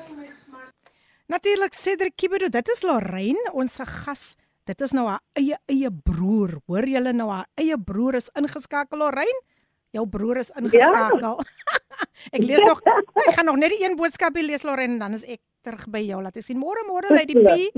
Natuurlik 1.32 1.74
Cedric 1.74 2.16
Kibedo 2.16 2.50
dit 2.52 2.68
is 2.68 2.82
Lorraine 2.84 3.52
ons 3.52 3.78
gas. 4.04 4.36
Dit 4.68 4.80
is 4.84 4.92
nou 4.92 5.08
haar 5.08 5.22
eie 5.38 5.56
eie 5.66 5.90
broer. 5.90 6.58
Hoor 6.68 6.86
julle 6.86 7.14
nou 7.16 7.30
haar 7.32 7.48
eie 7.58 7.78
broer 7.78 8.20
is 8.20 8.28
ingeskakel. 8.38 9.00
Lorraine 9.00 9.40
jou 9.96 10.04
broer 10.08 10.42
is 10.42 10.52
ingeskakel. 10.56 11.40
Ja. 11.40 11.78
ek 12.36 12.44
lees 12.44 12.62
nog 12.64 12.82
ek 12.86 13.32
gaan 13.36 13.48
nog 13.48 13.58
net 13.60 13.72
die 13.74 13.82
een 13.84 13.96
boodskap 13.98 14.36
lees 14.36 14.64
Lorraine 14.66 14.98
dan 15.00 15.16
is 15.16 15.24
ek 15.24 15.40
terug 15.62 15.86
by 15.88 16.02
jou 16.04 16.22
laat 16.22 16.38
sien 16.44 16.58
môre 16.58 16.82
môre 16.88 17.10
Lady 17.10 17.34
P 17.34 17.70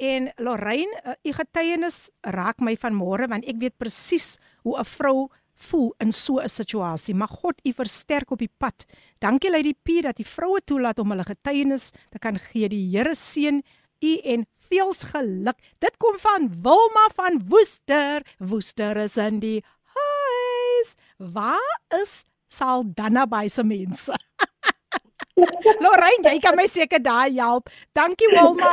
en 0.00 0.30
Lorraine 0.40 0.96
uh, 1.04 1.14
u 1.28 1.32
getuienis 1.36 2.08
raak 2.24 2.64
my 2.64 2.74
van 2.80 2.96
môre 2.96 3.28
want 3.28 3.44
ek 3.44 3.60
weet 3.60 3.76
presies 3.78 4.38
hoe 4.64 4.78
'n 4.80 4.88
vrou 4.96 5.28
voel 5.60 5.92
in 6.00 6.12
so 6.12 6.40
'n 6.40 6.48
situasie 6.48 7.14
mag 7.14 7.30
God 7.42 7.60
u 7.64 7.72
versterk 7.72 8.30
op 8.30 8.38
die 8.38 8.52
pad. 8.58 8.86
Dankie 9.20 9.50
Lady 9.50 9.74
P 9.74 10.02
dat 10.02 10.18
u 10.18 10.24
vroue 10.24 10.60
toelaat 10.64 10.98
om 10.98 11.10
hulle 11.10 11.24
getuienis 11.24 11.92
te 12.10 12.18
kan 12.18 12.38
gee. 12.38 12.68
Die 12.68 12.96
Here 12.96 13.14
seën 13.14 13.62
u 14.00 14.16
en 14.24 14.46
veels 14.68 15.02
geluk. 15.12 15.58
Dit 15.78 15.96
kom 15.98 16.16
van 16.18 16.48
Wilma 16.62 17.08
van 17.14 17.42
Woester. 17.48 18.22
Woester 18.38 18.96
is 18.96 19.16
in 19.16 19.40
die 19.40 19.62
huis. 19.82 20.96
Waar 21.18 21.80
is 22.02 22.24
Saldanha 22.48 23.26
by 23.26 23.48
se 23.48 23.62
mense 23.62 24.14
Lorraine, 25.84 26.26
jy 26.34 26.38
kan 26.42 26.56
my 26.58 26.66
seker 26.70 27.02
daai 27.02 27.36
help. 27.38 27.70
Dankie 27.96 28.28
Wilma. 28.34 28.70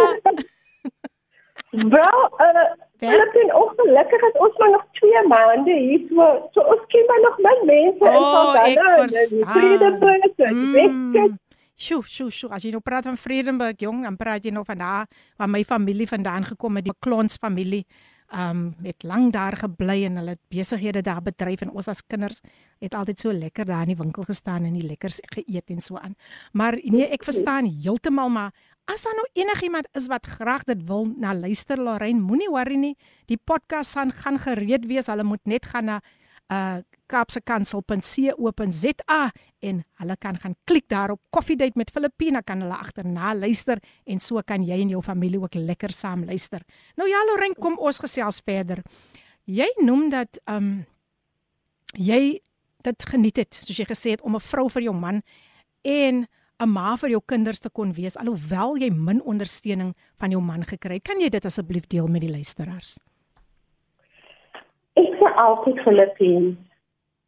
Wel, 1.78 2.22
uh, 2.42 2.68
ek 3.04 3.34
ben 3.34 3.50
ongelukkig 3.56 4.22
dat 4.24 4.38
ons 4.42 4.56
maar 4.58 4.72
nog 4.72 4.86
2 5.00 5.24
maande 5.28 5.74
hier 5.74 6.06
so 6.10 6.28
so 6.56 6.64
ons 6.64 6.86
ken 6.94 7.06
maar 7.10 7.22
nog 7.26 7.36
min 7.46 7.66
mense 7.70 8.04
oh, 8.04 8.14
in 8.14 8.24
Saldanha. 8.24 9.52
Vredenburg. 9.52 10.32
Mm. 10.38 11.38
Sjoe, 11.78 12.02
sjoe, 12.10 12.32
sjoe. 12.34 12.50
As 12.56 12.64
jy 12.66 12.72
nou 12.74 12.82
praat 12.82 13.06
van 13.06 13.20
Vredenburg, 13.22 13.78
jong, 13.84 14.02
dan 14.08 14.16
praat 14.18 14.46
jy 14.48 14.54
nou 14.56 14.64
van 14.66 14.80
daar 14.82 15.10
waar 15.38 15.52
my 15.52 15.62
familie 15.68 16.08
vandaan 16.10 16.48
gekom 16.48 16.80
het, 16.80 16.88
die 16.88 16.96
Klons 17.00 17.38
familie 17.38 17.84
um 18.36 18.76
het 18.84 19.04
lank 19.04 19.34
daar 19.34 19.56
gebly 19.56 20.04
en 20.06 20.18
hulle 20.20 20.38
besighede 20.52 21.02
daar 21.02 21.22
bedryf 21.24 21.62
en 21.62 21.72
ons 21.72 21.88
as 21.88 22.02
kinders 22.08 22.42
het 22.84 22.94
altyd 22.94 23.20
so 23.20 23.32
lekker 23.32 23.66
daar 23.66 23.88
in 23.88 23.94
die 23.96 24.02
winkel 24.04 24.24
gestaan 24.28 24.66
en 24.68 24.74
die 24.74 24.88
lekkers 24.88 25.22
geëet 25.34 25.70
en 25.72 25.80
so 25.82 25.96
aan. 25.98 26.16
Maar 26.52 26.80
nee, 26.84 27.08
ek 27.08 27.24
verstaan 27.24 27.70
heeltemal 27.72 28.30
maar 28.30 28.52
as 28.88 29.04
daar 29.04 29.16
nou 29.16 29.28
enigiemand 29.36 29.88
is 30.00 30.08
wat 30.08 30.26
graag 30.26 30.64
dit 30.64 30.84
wil 30.88 31.10
na 31.20 31.34
luister 31.36 31.80
Lorraine, 31.80 32.22
moenie 32.24 32.48
worry 32.50 32.78
nie. 32.80 32.96
Die 33.28 33.38
podcast 33.38 33.98
gaan 33.98 34.12
gaan 34.12 34.40
gereed 34.40 34.88
wees. 34.88 35.10
Hulle 35.12 35.24
moet 35.28 35.44
net 35.44 35.66
gaan 35.66 35.86
na 35.86 36.00
uh 36.52 36.78
kapsekansel.co.za 37.08 39.32
en 39.60 39.84
hulle 40.02 40.16
kan 40.20 40.38
gaan 40.44 40.56
klik 40.68 40.90
daarop 40.92 41.22
Coffee 41.32 41.56
Date 41.56 41.80
met 41.80 41.92
Filippina 41.92 42.42
kan 42.42 42.62
hulle 42.62 42.76
agterna 42.76 43.34
luister 43.34 43.80
en 44.04 44.20
so 44.20 44.42
kan 44.44 44.64
jy 44.68 44.82
en 44.82 44.90
jou 44.90 45.02
familie 45.02 45.40
ook 45.40 45.54
lekker 45.56 45.90
saam 45.90 46.26
luister. 46.26 46.62
Nou 47.00 47.10
ja, 47.10 47.24
Lorraine, 47.30 47.56
kom 47.56 47.78
ons 47.80 48.00
gesels 48.04 48.42
verder. 48.44 48.84
Jy 49.46 49.68
noem 49.80 50.10
dat 50.12 50.38
um 50.52 50.86
jy 51.96 52.42
dit 52.84 53.06
geniet 53.10 53.38
het, 53.38 53.62
soos 53.64 53.80
jy 53.80 53.86
gesê 53.88 54.10
het 54.16 54.22
om 54.22 54.36
'n 54.36 54.44
vrou 54.44 54.70
vir 54.70 54.84
jou 54.84 54.96
man 54.96 55.22
en 55.84 56.28
'n 56.60 56.70
ma 56.70 56.98
vir 56.98 57.10
jou 57.10 57.22
kinders 57.26 57.60
te 57.60 57.70
kon 57.70 57.94
wees 57.94 58.18
alhoewel 58.18 58.78
jy 58.78 58.90
min 58.90 59.22
ondersteuning 59.22 59.96
van 60.18 60.32
jou 60.32 60.42
man 60.42 60.66
gekry 60.66 60.96
het. 60.96 61.04
Kan 61.04 61.22
jy 61.22 61.30
dit 61.30 61.46
asseblief 61.46 61.88
deel 61.88 62.08
met 62.08 62.22
die 62.22 62.32
luisteraars? 62.32 62.98
Ek 65.18 65.24
sê 65.24 65.34
altyd 65.42 65.80
Filippine 65.82 66.56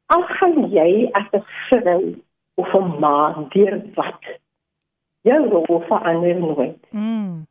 Al 0.09 0.23
gaan 0.25 0.63
jy 0.73 1.09
as 1.13 1.27
'n 1.37 1.43
vrou 1.69 2.03
of 2.61 2.73
'n 2.73 2.99
ma 3.01 3.45
deur 3.53 3.75
wat 3.97 4.23
jou 5.21 5.41
rol 5.49 5.81
verander 5.89 6.35
nooit. 6.35 6.81
Mm. 6.91 7.45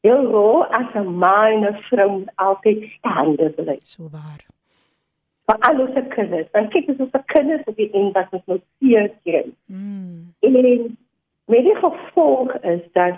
Jou 0.00 0.20
rol 0.34 0.64
as 0.64 0.90
'n 0.94 1.06
ma 1.22 1.50
en 1.50 1.64
'n 1.66 1.78
vrou 1.88 2.08
moet 2.10 2.32
altyd 2.34 2.90
staande 2.96 3.50
bly. 3.50 3.78
So 3.84 4.08
waar. 4.10 4.42
Vir 5.46 5.58
al 5.68 5.80
ons 5.86 6.14
kinders, 6.14 6.50
want 6.52 6.70
kyk 6.72 6.88
as 6.88 6.98
ons 6.98 7.24
kinders 7.26 7.64
op 7.66 7.76
die 7.76 7.90
een 7.94 8.12
wat 8.12 8.28
ons 8.32 8.46
moet 8.46 8.64
seer 8.78 9.08
kry. 9.24 9.46
Mm. 9.66 10.34
En 10.40 10.52
met 11.46 11.64
die 11.64 11.78
gevolg 11.86 12.54
is 12.54 12.82
dat 12.92 13.16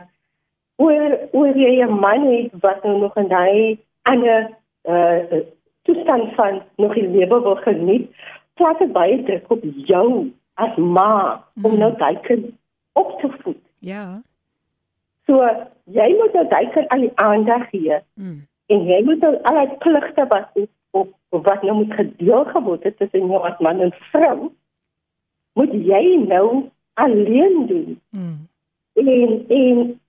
oor 0.76 1.18
oor 1.32 1.56
jy 1.56 1.84
'n 1.84 2.00
man 2.00 2.22
het 2.32 2.52
wat 2.60 2.84
nou 2.84 2.98
nog 2.98 3.16
in 3.16 3.28
daai 3.28 3.78
ander 4.02 4.50
uh 4.84 5.55
toestand 5.86 6.34
van 6.34 6.62
nog 6.76 6.94
die 6.94 7.08
lewe 7.08 7.40
wil 7.42 7.56
geniet, 7.64 8.10
plaas 8.58 8.78
dit 8.78 8.92
baie 8.92 9.22
druk 9.26 9.50
op 9.54 9.64
jou 9.88 10.30
as 10.54 10.76
ma 10.76 11.44
om 11.62 11.72
Mm. 11.72 11.78
nou 11.78 11.92
daai 11.96 12.16
kind 12.26 12.46
op 12.92 13.20
te 13.20 13.28
voed. 13.42 13.62
Ja. 13.78 14.22
So 15.26 15.42
jy 15.84 16.08
moet 16.18 16.32
nou 16.32 16.46
daai 16.48 16.68
kind 16.74 16.88
al 16.88 17.00
die 17.00 17.12
aandag 17.14 17.68
gee 17.70 17.98
Mm. 18.14 18.46
en 18.66 18.86
jy 18.86 19.02
moet 19.04 19.20
nou 19.20 19.34
al 19.42 19.66
die 19.66 19.76
pligte 19.78 20.26
wat 20.28 20.48
op, 20.90 21.12
op 21.28 21.44
wat 21.46 21.62
nou 21.62 21.74
moet 21.84 21.94
gedeel 21.94 22.44
geword 22.44 22.82
het 22.82 22.96
tussen 22.96 23.26
jou 23.26 23.42
as 23.42 23.58
man 23.58 23.80
en 23.80 23.92
vrou 24.10 24.50
moet 25.54 25.72
jy 25.72 26.16
nou 26.28 26.70
alleen 26.94 27.66
doen. 27.66 28.00
Mm. 28.10 28.48
En 28.94 29.44
en 29.48 30.00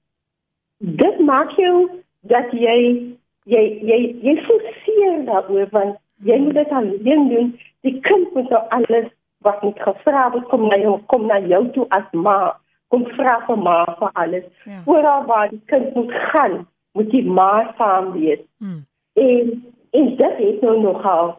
dit 0.77 1.19
maak 1.19 1.51
jou 1.59 1.89
dat 2.21 2.51
jy 2.51 3.03
jy 3.47 3.63
jy 3.89 3.99
jy 4.25 4.35
forceer 4.47 5.23
daaroor 5.27 5.69
want 5.71 5.97
jy 6.27 6.37
moet 6.43 6.57
dit 6.59 6.69
alleen 6.69 7.27
doen. 7.29 7.51
Die 7.87 7.99
kind 8.07 8.33
moet 8.33 8.49
nou 8.49 8.63
alles 8.75 9.09
wat 9.45 9.61
moet 9.63 9.79
gevra 9.79 10.29
word 10.33 10.47
kom 10.51 10.67
na 10.67 10.79
jou 10.81 10.97
kom 11.13 11.27
na 11.29 11.39
jou 11.39 11.63
toe 11.75 11.85
as 11.95 12.07
ma. 12.13 12.55
Kom 12.91 13.05
vra 13.15 13.37
vir 13.47 13.59
ma 13.59 13.77
vir 13.99 14.11
alles. 14.23 14.47
Ja. 14.65 14.81
Oral 14.85 15.25
waar 15.27 15.49
die 15.51 15.61
kind 15.71 15.93
moet 15.95 16.13
gaan, 16.31 16.61
moet 16.97 17.11
die 17.11 17.25
ma 17.39 17.73
saam 17.77 18.13
wees. 18.15 18.43
Mm. 18.57 18.85
En 19.13 19.53
en 19.91 20.15
dit 20.15 20.41
het 20.43 20.61
nou 20.61 20.79
nogal 20.81 21.37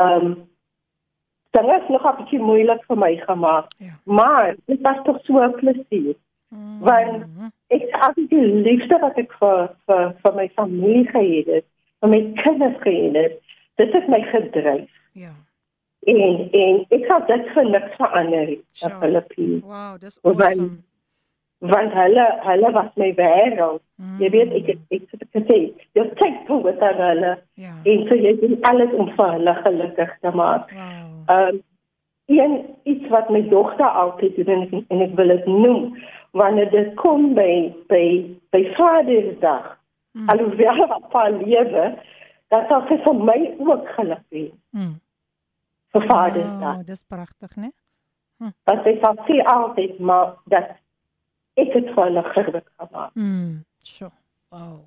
ehm 0.00 0.26
um, 0.26 0.34
dit 1.50 1.64
is 1.64 1.88
nog 1.88 2.04
'n 2.06 2.16
bietjie 2.16 2.40
moeilik 2.40 2.84
vir 2.88 2.98
my 2.98 3.16
gemaak. 3.16 3.66
Ja. 3.78 3.94
Maar 4.04 4.54
dit 4.66 4.80
was 4.80 5.02
tog 5.04 5.18
so 5.24 5.42
'n 5.42 5.52
plesier. 5.52 6.14
Mm. 6.50 6.80
Want 6.82 7.24
ek 7.70 7.84
as 7.92 8.14
die 8.30 8.46
liefde 8.66 8.98
wat 9.00 9.18
ek 9.22 9.32
vir 9.38 9.68
vir 9.86 10.14
vir 10.22 10.34
my 10.34 10.48
familie 10.56 11.06
gehad 11.12 11.46
het, 11.54 11.66
vir 12.00 12.08
my 12.10 12.20
kinders 12.42 12.76
gehad 12.82 13.14
het, 13.14 13.36
dit 13.78 13.92
het 13.94 14.08
my 14.08 14.20
gedryf. 14.32 14.90
Ja. 15.12 15.30
En 16.10 16.48
en 16.52 16.84
ek 16.90 17.06
het 17.12 17.26
dit 17.28 17.50
vir 17.54 17.70
niks 17.70 17.94
verander 18.00 18.48
in 18.48 18.62
Sure. 18.72 18.94
Filippine. 19.00 19.60
Wow, 19.62 19.98
dis 20.00 20.18
Want- 20.22 20.40
awesome. 20.42 20.70
Want 21.60 21.92
hulle 21.92 22.26
hulle 22.48 22.70
was 22.72 22.90
my 22.96 23.12
wêreld. 23.14 23.80
Mm. 24.00 24.18
Jy 24.22 24.30
weet 24.30 24.52
ek 24.60 24.66
het- 24.66 24.86
ek 24.90 25.02
het 25.10 25.28
gesê, 25.36 25.58
jy 25.92 26.04
kyk 26.14 26.48
wat 26.48 26.80
aan 26.80 27.00
hulle 27.08 27.38
Ja. 27.54 27.74
en 27.84 28.06
so 28.08 28.14
jy 28.14 28.32
doen 28.40 28.58
alles 28.62 28.92
om 28.92 29.10
vir 29.16 29.32
hulle 29.32 29.54
gelukkig 29.54 30.18
te 30.20 30.30
maak. 30.34 30.70
Wow. 30.72 31.36
Ehm 31.36 31.48
um, 31.54 31.62
een 32.30 32.54
iets 32.88 33.08
wat 33.10 33.30
my 33.34 33.42
dogter 33.50 33.86
altyd 34.02 34.36
doen 34.38 34.48
en 34.54 34.62
ek, 34.66 34.72
en 34.88 35.02
ek 35.04 35.14
wil 35.18 35.32
dit 35.34 35.46
noem 35.50 35.84
wanneer 36.38 36.70
dit 36.70 36.94
kom 37.00 37.32
by 37.34 37.52
by 37.90 38.04
by 38.54 38.62
Vadersdag. 38.78 39.76
Mm. 40.14 40.28
Alhoewel 40.28 40.86
wat 40.92 41.08
pa 41.12 41.28
lewe, 41.34 41.86
dat 42.54 42.68
sal 42.70 42.84
sy 42.88 42.98
vir 43.04 43.18
my 43.30 43.38
ook 43.58 43.88
geluk 43.98 44.26
hê 44.34 44.48
Mm. 44.72 44.92
vir 45.92 46.06
Vadersdag. 46.06 46.76
Wow, 46.76 46.86
dis 46.86 47.02
pragtig, 47.08 47.56
né? 47.58 47.70
Want 48.38 48.84
sy 48.86 48.94
sal 49.02 49.18
sê 49.28 49.40
altyd 49.44 49.98
maar 49.98 50.36
dat 50.48 50.76
ek 51.60 51.74
het 51.74 51.90
vir 51.94 52.04
hulle 52.06 52.22
geluk 52.32 52.68
gemaak. 52.78 53.10
Mm. 53.14 53.64
Sjoe. 53.84 54.10
Wow. 54.54 54.78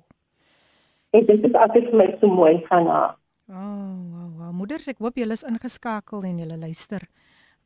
En 1.14 1.26
dit 1.26 1.44
is 1.44 1.54
altyd 1.54 1.90
vir 1.90 1.98
my 2.00 2.08
so 2.20 2.26
mooi 2.28 2.56
van 2.68 2.86
haar. 2.90 3.12
Oh, 3.48 3.92
wow, 4.10 4.30
wow. 4.38 4.52
Moeders, 4.56 4.88
ek 4.88 4.98
hoop 5.04 5.20
julle 5.20 5.36
is 5.36 5.44
ingeskakel 5.44 6.24
en 6.24 6.38
julle 6.40 6.56
luister 6.58 7.04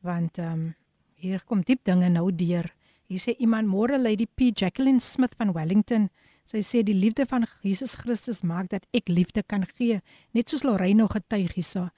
want 0.01 0.37
ehm 0.37 0.51
um, 0.53 0.75
hier 1.19 1.41
kom 1.45 1.61
diep 1.67 1.83
dinge 1.83 2.09
nou 2.09 2.31
deur. 2.31 2.69
Hier 3.09 3.19
sê 3.19 3.33
iemand 3.39 3.67
môre 3.67 3.97
Lady 3.99 4.25
P 4.25 4.51
Jacqueline 4.55 4.99
Smith 5.03 5.33
van 5.37 5.51
Wellington. 5.53 6.09
Sy 6.45 6.61
sê 6.63 6.83
die 6.83 6.93
liefde 6.95 7.25
van 7.27 7.45
Jesus 7.61 7.95
Christus 7.99 8.41
maak 8.43 8.69
dat 8.69 8.85
ek 8.95 9.09
liefde 9.09 9.43
kan 9.43 9.65
gee, 9.77 9.99
net 10.33 10.49
soos 10.49 10.63
Lorraine 10.63 10.97
nou 11.03 11.07
getuig 11.11 11.51
hierso. 11.57 11.89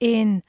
En 0.00 0.42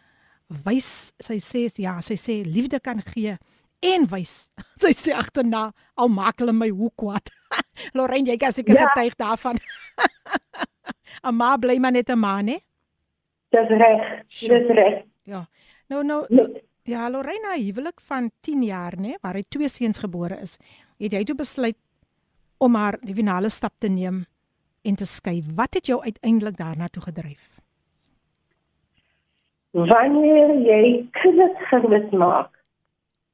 wys 0.66 1.14
sy 1.22 1.38
sê 1.40 1.68
ja, 1.78 2.00
sy 2.02 2.16
sê 2.20 2.44
liefde 2.46 2.80
kan 2.80 3.02
gee 3.14 3.38
en 3.86 4.08
wys. 4.10 4.50
Sy 4.82 4.92
sê 4.98 5.14
agterna 5.14 5.72
al 5.96 6.10
maak 6.10 6.40
hulle 6.42 6.54
my 6.56 6.70
hoe 6.74 6.90
kwaad. 6.98 7.30
Lorraine, 7.98 8.32
jy 8.32 8.38
kan 8.42 8.52
seker 8.56 8.74
Ja. 8.76 8.88
getuig 8.90 9.16
daarvan. 9.20 9.60
'n 11.26 11.36
Ma 11.36 11.56
bly 11.58 11.78
maar 11.80 11.92
net 11.92 12.10
'n 12.10 12.18
ma, 12.20 12.42
né? 12.42 12.58
Dis 13.52 13.70
reg. 13.70 14.02
Dis 14.42 14.68
reg. 14.74 15.04
Ja. 15.26 15.46
Nou 15.90 16.04
nou 16.04 16.26
Nee. 16.30 16.65
Ja, 16.86 17.10
Lorena 17.10 17.56
huwelik 17.58 18.02
van 18.10 18.30
10 18.42 18.64
jaar 18.64 18.94
nê, 18.98 19.16
waar 19.22 19.38
hy 19.38 19.44
twee 19.50 19.70
seuns 19.70 20.00
gebore 20.04 20.38
is, 20.42 20.58
het 21.02 21.14
jy 21.14 21.24
toe 21.26 21.36
besluit 21.36 21.78
om 22.62 22.76
haar 22.78 22.98
die 23.02 23.16
finale 23.18 23.50
stap 23.50 23.74
te 23.80 23.90
neem 23.90 24.24
en 24.86 24.96
te 24.96 25.06
skei. 25.10 25.42
Wat 25.56 25.74
het 25.74 25.90
jou 25.90 26.00
uiteindelik 26.04 26.58
daarna 26.58 26.88
toe 26.88 27.04
gedryf? 27.04 27.44
Wanneer 29.76 30.54
jy 30.64 30.84
kinders 31.20 31.66
groot 31.70 32.12
maak 32.12 32.52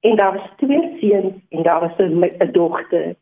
en 0.02 0.16
daar 0.18 0.34
was 0.38 0.50
twee 0.58 0.98
seuns 1.02 1.36
en 1.50 1.64
daar 1.64 1.80
was 1.80 1.98
'n 2.00 2.52
dogter. 2.52 3.16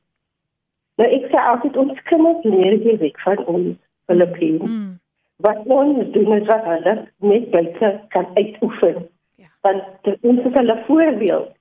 Nou 0.98 1.10
ek 1.10 1.26
sê 1.32 1.38
altyd 1.52 1.78
ons 1.78 2.02
kinders 2.04 2.44
leer 2.44 2.74
jy 2.86 2.98
weg 2.98 3.22
van 3.24 3.46
ons 3.46 3.78
Filippine. 4.06 4.68
Mm. 4.68 5.00
Wat 5.36 5.66
ons 5.66 6.12
doen 6.12 6.34
is 6.34 6.48
wat 6.48 6.64
hulle 6.64 7.08
net 7.18 7.52
buite 7.52 8.02
kan 8.08 8.26
uitoefen. 8.36 9.08
Want 9.62 9.84
dit- 10.02 10.18
ons 10.22 10.40
is 10.40 10.54
hulle 10.54 10.84
voorbeeld. 10.88 11.52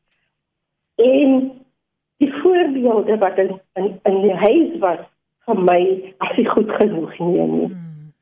En 0.97 1.53
die 2.17 2.33
voorbeelde 2.33 3.19
wat 3.19 3.39
in 3.39 3.61
in, 3.75 4.01
in 4.03 4.21
die 4.23 4.35
huis 4.35 4.79
was 4.79 4.99
vir 5.47 5.63
my 5.63 5.81
as 6.19 6.39
ek 6.39 6.49
goed 6.49 6.71
genoeg 6.71 7.19
nie. 7.19 7.47
nie. 7.47 7.69
Mm. 7.69 8.13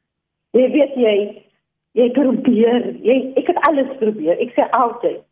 Jy 0.51 0.71
weet 0.71 0.95
jy 0.95 1.17
jy 1.97 2.11
probeer, 2.13 2.93
jy 3.03 3.33
ek 3.41 3.47
het 3.47 3.59
alles 3.69 3.97
probeer. 4.01 4.37
Ek 4.41 4.53
sê 4.57 4.69
altyd 4.77 5.23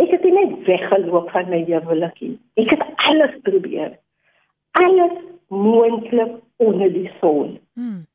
ek 0.00 0.12
het 0.16 0.24
net 0.24 0.52
weggeloop 0.66 1.30
van 1.30 1.48
my 1.52 1.64
huwelikie. 1.68 2.38
Ek 2.60 2.70
het 2.70 2.84
alles 3.08 3.34
probeer. 3.44 3.98
Alles 4.80 5.16
moontlik 5.48 6.38
onder 6.56 6.92
die 6.92 7.10
son. 7.20 7.58
Mm. 7.74 8.06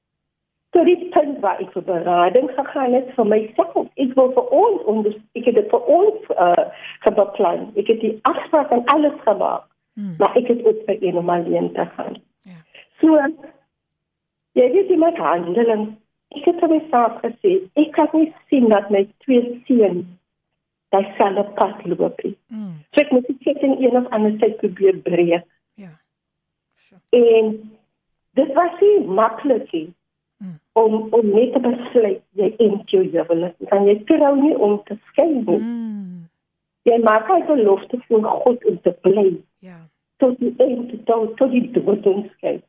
Tot 0.76 0.90
die 0.90 1.10
punt 1.14 1.40
waar 1.44 1.62
ek 1.64 1.72
vir 1.76 1.86
berading 1.88 2.50
gegaan 2.58 2.96
het 2.98 3.12
vir 3.16 3.30
myself. 3.32 3.88
Ek 3.96 4.16
wil 4.20 4.32
vir 4.36 4.56
ons 4.62 4.88
onder 4.92 5.16
ek 5.40 5.50
het 5.50 5.56
dit 5.56 5.70
vir 5.72 5.92
ons 5.98 6.32
uh 6.36 6.66
beplan. 7.16 7.70
Ek 7.80 7.92
het 7.92 8.02
die 8.04 8.16
afspraak 8.28 8.74
en 8.76 8.84
alles 8.94 9.16
gemaak. 9.24 9.68
Mm. 9.96 10.16
Maar 10.20 10.36
ek 10.36 10.50
het 10.52 10.66
ook 10.68 10.82
vir 10.88 10.98
een 11.00 11.18
om 11.22 11.30
alleen 11.32 11.72
te 11.74 11.86
gaan. 11.96 12.18
Ja. 12.44 12.60
So 13.00 13.22
jy 14.60 14.72
weet 14.74 14.92
jy 14.92 15.00
moet 15.00 15.22
handel 15.24 15.72
ek 16.36 16.46
het 16.50 16.62
vir 16.62 16.72
myself 16.72 17.18
gesê, 17.24 17.56
ek 17.80 17.92
kan 17.96 18.12
nie 18.14 18.30
sien 18.50 18.70
dat 18.72 18.90
my 18.94 19.06
twee 19.26 19.44
seuns 19.68 20.08
dieselfde 20.96 21.44
pad 21.60 21.84
loop 21.90 22.22
nie. 22.24 22.36
Mm. 22.54 22.74
So 22.92 23.04
ek 23.04 23.12
moet 23.12 23.30
dit 23.30 23.64
in 23.68 23.78
een 23.84 23.98
of 24.00 24.10
ander 24.16 24.36
tyd 24.42 24.58
probeer 24.62 24.98
breek. 25.06 25.46
Ja. 25.80 25.92
En 27.16 27.54
dit 28.40 28.54
was 28.58 28.82
nie 28.82 28.98
maklik 29.20 29.72
nie. 29.72 29.88
Mm. 30.76 30.82
Om 30.84 31.08
om 31.14 31.30
net 31.32 31.54
te 31.54 31.60
besluit 31.60 32.22
jy 32.36 32.54
end 32.60 32.90
jou 32.90 33.04
huwelik. 33.04 33.54
Dan 33.70 33.86
jy 33.88 33.96
trou 34.06 34.36
nie 34.42 34.58
om 34.58 34.82
te 34.86 34.98
skei 35.08 35.30
nie. 35.34 35.58
Mm. 35.60 36.28
Jy 36.84 36.98
maak 37.04 37.30
'n 37.30 37.46
belofte 37.46 37.98
voor 38.08 38.24
God 38.24 38.66
om 38.66 38.82
te 38.82 38.92
bly 39.02 39.38
Ja. 39.60 39.78
tot 40.18 40.40
die 40.40 40.54
eind 40.58 41.06
tot 41.06 41.38
tot 41.38 41.52
die 41.52 41.72
dood 41.72 42.06
ons 42.06 42.28
skei. 42.38 42.62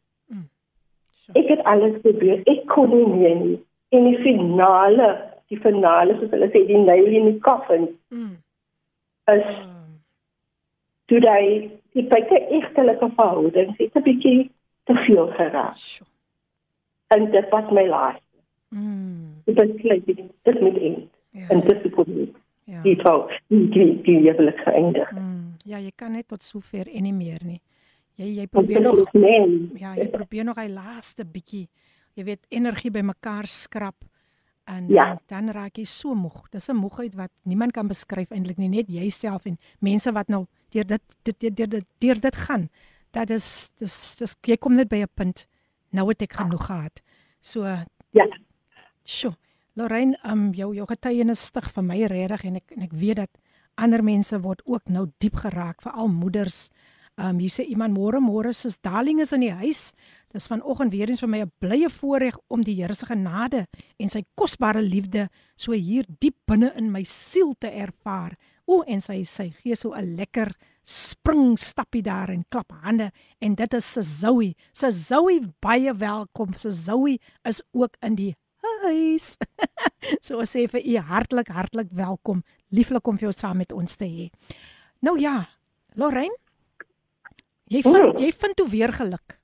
Sure. 1.26 1.38
Ek 1.42 1.48
het 1.48 1.64
alles 1.64 2.00
probeer. 2.00 2.42
Ek 2.46 2.66
kon 2.66 2.90
nie 2.90 3.06
meer 3.06 3.34
nie. 3.36 3.58
En 3.90 4.04
die 4.04 4.18
finale, 4.22 5.20
die 5.48 5.58
finale 5.60 6.14
soos 6.18 6.30
hulle 6.30 6.46
sê, 6.50 6.66
die 6.66 6.78
nail 6.78 7.06
in 7.06 7.24
die 7.32 7.38
coffin 7.40 7.88
Mm. 8.10 8.36
is 9.28 9.44
Um, 9.46 9.98
toe 11.06 11.20
hy 11.20 11.70
die 11.92 12.02
buite 12.02 12.38
egtelike 12.50 13.10
verhouding 13.16 13.74
het 13.78 13.94
'n 13.96 14.02
bietjie 14.02 14.50
te 14.84 14.94
veel 14.94 15.26
geraak. 15.26 15.76
sure. 15.76 16.08
En 17.14 17.30
dit 17.30 17.48
was 17.50 17.70
my 17.70 17.86
laaste. 17.86 18.22
Mm. 18.68 19.42
Dit 19.44 19.54
besluit 19.54 20.06
dit 20.06 20.20
dit 20.42 20.60
moet 20.60 20.78
eind. 20.78 21.10
Ja. 21.30 21.48
En 21.48 21.60
dit 21.60 21.84
is 21.84 22.06
nie. 22.06 22.32
Ja. 22.64 22.82
Die 22.82 22.96
vrou, 22.96 23.30
die 23.48 23.68
die 23.70 24.02
die 24.02 24.16
huwelik 24.30 24.58
geëindig. 24.64 25.10
Mm. 25.12 25.54
Ja, 25.64 25.78
jy 25.78 25.92
kan 25.94 26.12
net 26.12 26.28
tot 26.28 26.42
sover 26.42 26.88
en 26.88 27.02
nie 27.02 27.12
meer 27.14 27.44
nie. 27.44 27.60
Jy 28.18 28.26
jy 28.40 28.46
probeer 28.46 28.80
dit 28.82 28.86
nog 28.86 28.98
is 29.04 29.12
men. 29.12 29.70
Ja, 29.78 29.94
jy 29.94 30.08
probeer 30.10 30.44
nog 30.44 30.56
hy 30.56 30.66
laaste 30.72 31.24
bietjie, 31.24 31.68
jy 32.14 32.24
weet, 32.24 32.46
energie 32.48 32.90
bymekaar 32.90 33.46
skrap 33.46 33.94
en 34.66 34.88
Ja. 34.88 35.04
dan, 35.28 35.46
dan 35.46 35.54
raak 35.54 35.76
jy 35.78 35.84
so 35.84 36.14
moeg. 36.14 36.48
Dis 36.50 36.68
'n 36.68 36.76
moegheid 36.76 37.14
wat 37.14 37.30
niemand 37.44 37.72
kan 37.72 37.86
beskryf 37.88 38.30
eintlik 38.30 38.56
nie, 38.58 38.68
net 38.68 38.88
jouself 38.88 39.46
en 39.46 39.58
mense 39.80 40.12
wat 40.12 40.28
nou 40.28 40.46
deur 40.70 40.84
dit 40.86 41.02
dit 41.22 41.40
deur 41.40 41.54
deur 41.54 41.68
dit 41.68 41.84
deur 41.98 42.20
dit 42.20 42.36
gaan. 42.36 42.68
Dat 43.12 43.30
is 43.30 43.70
dis 43.78 44.16
dis 44.18 44.36
jy 44.42 44.56
kom 44.56 44.74
net 44.74 44.88
by 44.88 44.96
'n 45.02 45.08
punt. 45.14 45.46
Nou 45.96 46.08
het 46.10 46.22
ek 46.26 46.36
genoeg 46.42 46.66
gehad. 46.68 47.02
So 47.40 47.64
Ja. 48.12 48.26
Sjoe. 49.04 49.34
Lorraine, 49.76 50.16
um 50.24 50.52
jou 50.56 50.74
jou 50.74 50.86
getuienis 50.88 51.42
stig 51.50 51.68
vir 51.74 51.84
my 51.84 51.98
regtig 52.08 52.44
en 52.48 52.56
ek 52.56 52.72
en 52.76 52.82
ek 52.86 52.94
weet 52.96 53.16
dat 53.16 53.30
ander 53.76 54.02
mense 54.02 54.38
word 54.40 54.62
ook 54.64 54.88
nou 54.88 55.06
diep 55.20 55.36
geraak, 55.42 55.82
veral 55.84 56.08
moeders. 56.08 56.70
Um 57.16 57.38
hier 57.38 57.52
sê 57.52 57.66
iemand 57.68 57.96
môre 57.96 58.20
môre 58.20 58.52
sis 58.52 58.78
darling 58.78 59.20
is 59.20 59.32
in 59.32 59.44
die 59.44 59.52
huis. 59.52 59.92
Dis 60.32 60.48
vanoggend 60.48 60.92
weer 60.92 61.08
eens 61.08 61.20
vir 61.20 61.28
my 61.28 61.40
'n 61.42 61.52
blye 61.60 61.88
voorreg 61.88 62.36
om 62.48 62.62
die 62.62 62.74
Here 62.74 62.94
se 62.94 63.06
genade 63.06 63.66
en 63.98 64.08
sy 64.08 64.24
kosbare 64.34 64.82
liefde 64.82 65.28
so 65.56 65.72
hier 65.72 66.04
diep 66.20 66.36
binne 66.46 66.72
in 66.76 66.90
my 66.90 67.04
siel 67.04 67.54
te 67.58 67.68
ervaar. 67.68 68.36
O 68.66 68.82
en 68.82 69.00
sy 69.00 69.24
sy 69.24 69.50
gee 69.62 69.76
so 69.76 69.92
'n 69.94 70.16
lekker 70.16 70.52
spring 70.86 71.58
stappie 71.58 72.02
daar 72.06 72.30
en 72.30 72.44
klap 72.48 72.70
hande 72.82 73.10
en 73.42 73.54
dit 73.58 73.74
is 73.74 73.92
se 73.92 74.02
Zoe. 74.02 74.54
Se 74.72 74.90
Zoe 74.90 75.40
baie 75.60 75.94
welkom. 75.94 76.54
Se 76.54 76.70
Zoe 76.70 77.18
is 77.42 77.62
ook 77.72 77.96
in 78.00 78.14
die 78.14 78.34
huis. 78.82 79.34
so 80.26 80.46
sê 80.46 80.66
vir 80.70 80.86
u 80.86 80.98
hartlik 81.10 81.50
hartlik 81.50 81.90
welkom. 81.90 82.44
Lieflik 82.70 83.06
om 83.06 83.18
vir 83.18 83.30
jou 83.30 83.34
saam 83.36 83.58
met 83.62 83.74
ons 83.74 83.98
te 83.98 84.06
hê. 84.06 84.30
Nou 85.02 85.18
ja, 85.20 85.48
Lorraine, 85.98 86.34
jy 87.70 87.82
vind 87.82 88.22
jy 88.22 88.30
vind 88.32 88.56
toe 88.56 88.68
weer 88.70 88.94
geluk. 88.94 89.40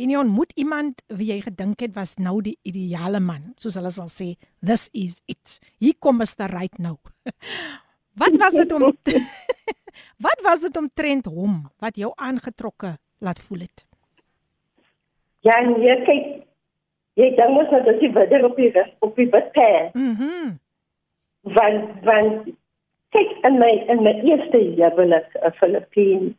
En 0.00 0.08
jy 0.08 0.16
ontmoet 0.16 0.54
iemand 0.56 1.02
wie 1.12 1.28
jy 1.28 1.42
gedink 1.44 1.82
het 1.84 1.92
was 1.98 2.14
nou 2.16 2.38
die 2.40 2.56
ideale 2.64 3.20
man, 3.20 3.50
soos 3.60 3.76
hulle 3.76 3.90
sal 3.92 4.08
sê, 4.08 4.32
this 4.64 4.88
is 4.96 5.18
it. 5.28 5.58
Hier 5.82 5.98
kom 6.00 6.22
Mr. 6.22 6.48
Right 6.48 6.78
nou. 6.80 6.96
Wat 8.20 8.36
was 8.40 8.56
dit 8.56 8.72
om 8.72 8.88
Wat 10.26 10.40
was 10.42 10.60
dit 10.60 10.76
omtrent 10.76 11.26
hom 11.26 11.70
wat 11.78 11.96
jou 11.96 12.12
aangetrokke 12.14 12.96
laat 13.18 13.38
voel 13.38 13.66
het? 13.66 13.84
Ja, 15.40 15.60
nee, 15.60 16.02
kyk. 16.04 16.26
Jy 17.18 17.28
dink 17.36 17.54
mos 17.56 17.70
dat 17.70 18.00
jy 18.00 18.12
weer 18.12 18.44
op 18.44 18.56
die 18.56 18.72
op 19.00 19.16
die 19.16 19.28
bed. 19.28 19.54
Mhm. 19.94 20.22
Mm 20.22 20.58
want 21.42 22.04
want 22.04 22.48
kyk 23.10 23.30
in 23.48 23.58
my 23.58 23.70
in 23.88 24.02
my 24.02 24.12
eerste 24.28 24.58
huwelik 24.58 25.28
'n 25.34 25.52
Filippien 25.52 26.36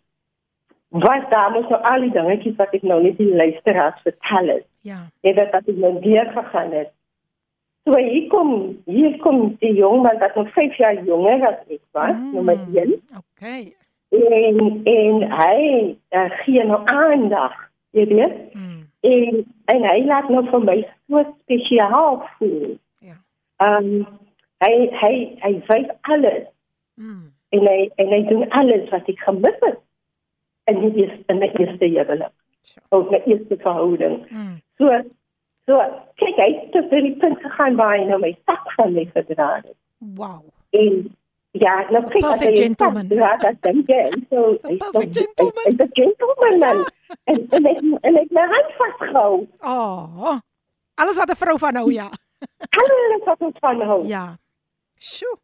was 0.90 1.24
daar 1.30 1.52
mos 1.52 1.70
nou 1.70 1.82
al 1.84 2.02
die 2.02 2.12
dingetjies 2.12 2.56
wat 2.56 2.74
ek 2.74 2.84
nou 2.84 3.02
net 3.02 3.18
die 3.18 3.36
luisteraars 3.36 4.02
vertel 4.02 4.48
het. 4.48 4.66
Ja. 4.82 5.10
Jy 5.22 5.34
weet 5.34 5.52
dat 5.52 5.68
ek 5.68 5.76
nou 5.76 6.00
weer 6.00 6.32
gegaan 6.32 6.72
het. 6.72 6.92
So 7.84 7.98
hier 7.98 8.28
kom 8.30 8.52
hier 8.86 9.18
kom 9.24 9.56
die 9.60 9.74
jong 9.74 10.04
man 10.06 10.20
wat 10.22 10.36
nog 10.36 10.52
5 10.54 10.78
jaar 10.78 11.04
jonger 11.04 11.48
as 11.48 11.60
ek 11.68 11.82
was, 11.98 12.16
mm, 12.16 12.32
nommer 12.34 12.60
1. 12.74 12.94
Okay. 13.18 13.74
En 14.12 14.82
en 14.86 15.22
hy 15.32 15.60
uh, 16.14 16.30
gee 16.44 16.64
nou 16.64 16.82
aandag, 16.86 17.56
jy 17.98 18.06
weet. 18.12 18.40
Mm. 18.54 18.80
En 19.02 19.44
en 19.74 19.84
hy 19.90 20.00
laat 20.06 20.30
nou 20.30 20.46
vir 20.50 20.66
my 20.68 20.78
so 21.08 21.26
spesiaal 21.42 22.22
voel. 22.38 22.78
Ja. 23.00 23.18
Ehm 23.58 23.94
um, 23.94 24.08
hy 24.62 24.74
hy 25.02 25.14
hy 25.42 25.54
weet 25.68 25.94
alles 26.02 26.50
Mm. 27.02 27.32
en 27.50 27.66
hy 27.66 27.90
en 27.96 28.12
hy 28.14 28.20
doen 28.30 28.50
alles 28.58 28.90
wat 28.92 29.08
ek 29.10 29.22
gemis 29.26 29.58
het 29.64 29.80
in 30.70 30.82
die 30.84 31.06
eerste 31.06 31.24
in 31.34 31.40
my 31.42 31.50
eerste 31.58 31.88
huwelik. 31.88 32.34
Sure. 32.68 32.84
Of 32.94 33.10
my 33.10 33.22
eerste 33.26 33.58
verhouding. 33.64 34.20
Mm. 34.30 34.60
So 34.78 34.92
so 35.72 35.80
kyk 36.20 36.40
hy 36.44 36.50
het 36.52 36.70
tot 36.76 36.90
by 36.92 37.00
die 37.06 37.16
punt 37.24 37.40
gegaan 37.46 37.80
waar 37.80 37.96
hy 37.96 38.06
nou 38.10 38.20
my 38.20 38.32
sak 38.44 38.72
van 38.76 38.94
my 38.98 39.06
gedra 39.16 39.50
het. 39.62 39.76
Wow. 40.20 40.42
En 40.76 40.98
ja, 41.64 41.76
nou 41.92 42.02
kyk 42.12 42.28
as 42.28 42.44
hy 42.44 42.52
gentleman. 42.58 43.12
Ja, 43.16 43.32
dat 43.40 43.60
dink 43.66 43.92
ek. 43.96 44.18
So 44.32 44.58
hy 44.68 44.78
perfect 44.84 45.20
gentleman. 45.20 45.68
Hy's 45.68 45.84
'n 45.86 45.92
gentleman 46.00 46.60
man. 46.64 46.84
en 47.32 47.40
en 47.58 47.70
ek 47.72 47.82
en 48.10 48.20
ek 48.24 48.34
my 48.38 48.46
hand 48.54 48.74
vasgehou. 48.80 49.48
Oh. 49.60 50.40
Alles 50.96 51.18
wat 51.18 51.32
'n 51.32 51.42
vrou 51.44 51.58
van 51.60 51.74
nou 51.74 51.92
ja. 51.94 52.10
Alles 52.82 53.24
wat 53.26 53.40
ons 53.40 53.60
van 53.60 53.82
hou. 53.82 54.02
Ja. 54.08 54.26
Sjoe. 55.00 55.38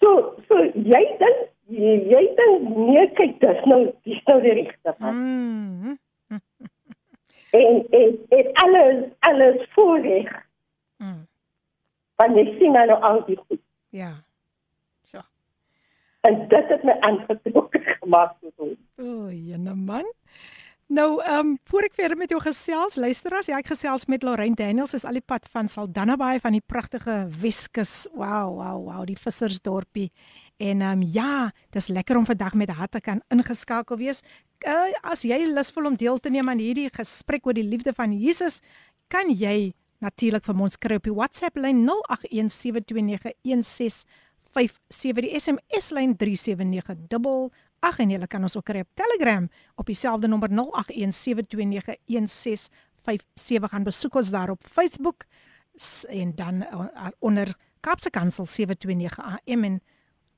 So 0.00 0.34
so 0.48 0.62
jy 0.74 1.02
dink 1.22 1.40
jy, 1.66 1.96
jy 2.14 2.22
dink 2.38 2.76
nee 2.76 3.10
kyk 3.18 3.40
dis 3.40 3.64
nou 3.66 3.82
dis 4.04 4.22
nou 4.26 4.40
die 4.46 4.54
regte 4.62 4.94
pad. 4.94 5.12
Mm. 5.12 5.98
En 7.50 7.86
en 7.90 8.18
en 8.28 8.52
alles 8.52 9.04
alles 9.18 9.66
voorreg 9.74 10.48
Mm. 11.00 11.26
want 12.20 12.36
jy 12.36 12.44
sien 12.58 12.72
nou 12.76 12.96
al 13.00 13.22
die 13.24 13.36
goed. 13.36 13.60
Ja. 13.88 14.10
Sjoe. 15.08 15.22
En 16.28 16.48
dit 16.48 16.68
het 16.68 16.82
my 16.84 16.96
aangetrek 17.00 17.96
gemaak 18.02 18.34
tot 18.40 18.52
hom. 18.60 18.74
O, 19.00 19.30
jene 19.32 19.74
man. 19.74 20.04
Nou, 20.90 21.22
ehm 21.22 21.38
um, 21.38 21.58
voor 21.70 21.86
ek 21.86 21.94
verder 21.94 22.18
met 22.18 22.30
jou 22.34 22.40
gesels, 22.42 22.96
luisteraars, 22.98 23.46
ja, 23.46 23.58
ek 23.62 23.66
gesels 23.72 24.06
met 24.10 24.22
Lorraine 24.26 24.58
Daniels, 24.58 24.94
is 24.94 25.04
al 25.06 25.16
die 25.16 25.24
pad 25.24 25.46
van 25.52 25.68
Saldanha 25.68 26.16
Bay 26.18 26.40
van 26.42 26.52
die 26.52 26.64
pragtige 26.66 27.28
Weskus. 27.40 28.08
Wow, 28.12 28.58
wow, 28.58 28.76
wow, 28.84 29.04
die 29.06 29.16
vissersdorpie. 29.16 30.10
En 30.60 30.82
ehm 30.84 31.00
um, 31.00 31.08
ja, 31.08 31.52
dis 31.72 31.88
lekker 31.88 32.16
om 32.16 32.26
vandag 32.28 32.54
met 32.54 32.68
haar 32.68 32.88
te 32.88 33.00
kan 33.00 33.22
ingeskakel 33.32 33.96
wees. 33.96 34.20
Uh, 34.68 34.92
as 35.00 35.22
jy 35.24 35.46
lus 35.48 35.70
voel 35.72 35.86
om 35.88 35.96
deel 35.96 36.18
te 36.20 36.28
neem 36.30 36.48
aan 36.52 36.60
hierdie 36.60 36.90
gesprek 36.92 37.46
oor 37.46 37.56
die 37.56 37.64
liefde 37.64 37.92
van 37.96 38.12
Jesus, 38.12 38.60
kan 39.08 39.32
jy 39.32 39.72
natuurlik 40.04 40.44
vir 40.44 40.60
ons 40.60 40.76
skryf 40.76 40.96
op 41.00 41.04
die 41.08 41.14
WhatsApp 41.16 41.56
lyn 41.56 41.88
0817291657 41.88 41.88
die 45.24 45.32
SMS 45.40 45.90
lyn 45.96 46.16
379 46.20 47.50
Ag 47.80 47.96
en 48.02 48.10
jy 48.12 48.18
kan 48.28 48.44
ons 48.44 48.56
ook 48.58 48.66
kry 48.68 48.80
op 48.84 48.92
Telegram 49.00 49.48
op 49.80 49.86
dieselfde 49.88 50.28
nommer 50.28 50.50
0817291657 50.52 50.60
gaan 53.72 53.84
besoek 53.88 54.14
ons 54.20 54.30
daar 54.34 54.50
op 54.52 54.60
Facebook 54.68 55.24
en 56.08 56.34
dan 56.36 56.54
uh, 56.68 57.08
onder 57.24 57.56
Kaapse 57.80 58.10
Kansel 58.10 58.44
729 58.44 59.18
AM 59.24 59.64
en 59.64 59.80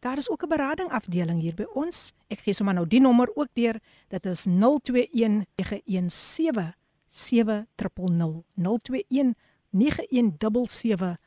daar 0.02 0.18
is 0.18 0.30
ook 0.30 0.42
'n 0.42 0.48
berading 0.48 0.90
afdeling 0.90 1.40
hier 1.40 1.54
by 1.54 1.66
ons. 1.74 2.12
Ek 2.28 2.38
gee 2.38 2.52
sommer 2.52 2.74
nou 2.74 2.86
die 2.86 3.00
nommer 3.00 3.36
ook 3.36 3.48
deur. 3.52 3.80
Dit 4.08 4.26
is 4.26 4.46
021917 4.46 6.74
7000 7.08 8.44
021 8.54 9.34
917 9.70 11.18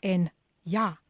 en 0.00 0.30
ja 0.62 1.00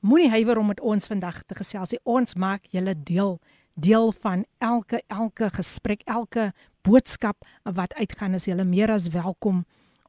Moenie 0.00 0.30
huiwer 0.30 0.58
om 0.58 0.66
met 0.66 0.80
ons 0.80 1.06
vandag 1.06 1.42
te 1.44 1.54
gesels. 1.54 1.90
nie. 1.90 2.00
Ons 2.08 2.34
maak 2.34 2.64
julle 2.72 2.94
deel 2.96 3.38
deel 3.74 4.12
van 4.12 4.44
elke 4.58 5.02
elke 5.08 5.50
gesprek, 5.50 6.02
elke 6.04 6.52
boodskap 6.82 7.44
wat 7.62 7.94
uitgaan. 7.94 8.34
Is 8.34 8.44
julle 8.44 8.64
meer 8.64 8.90
as 8.90 9.08
welkom 9.08 9.66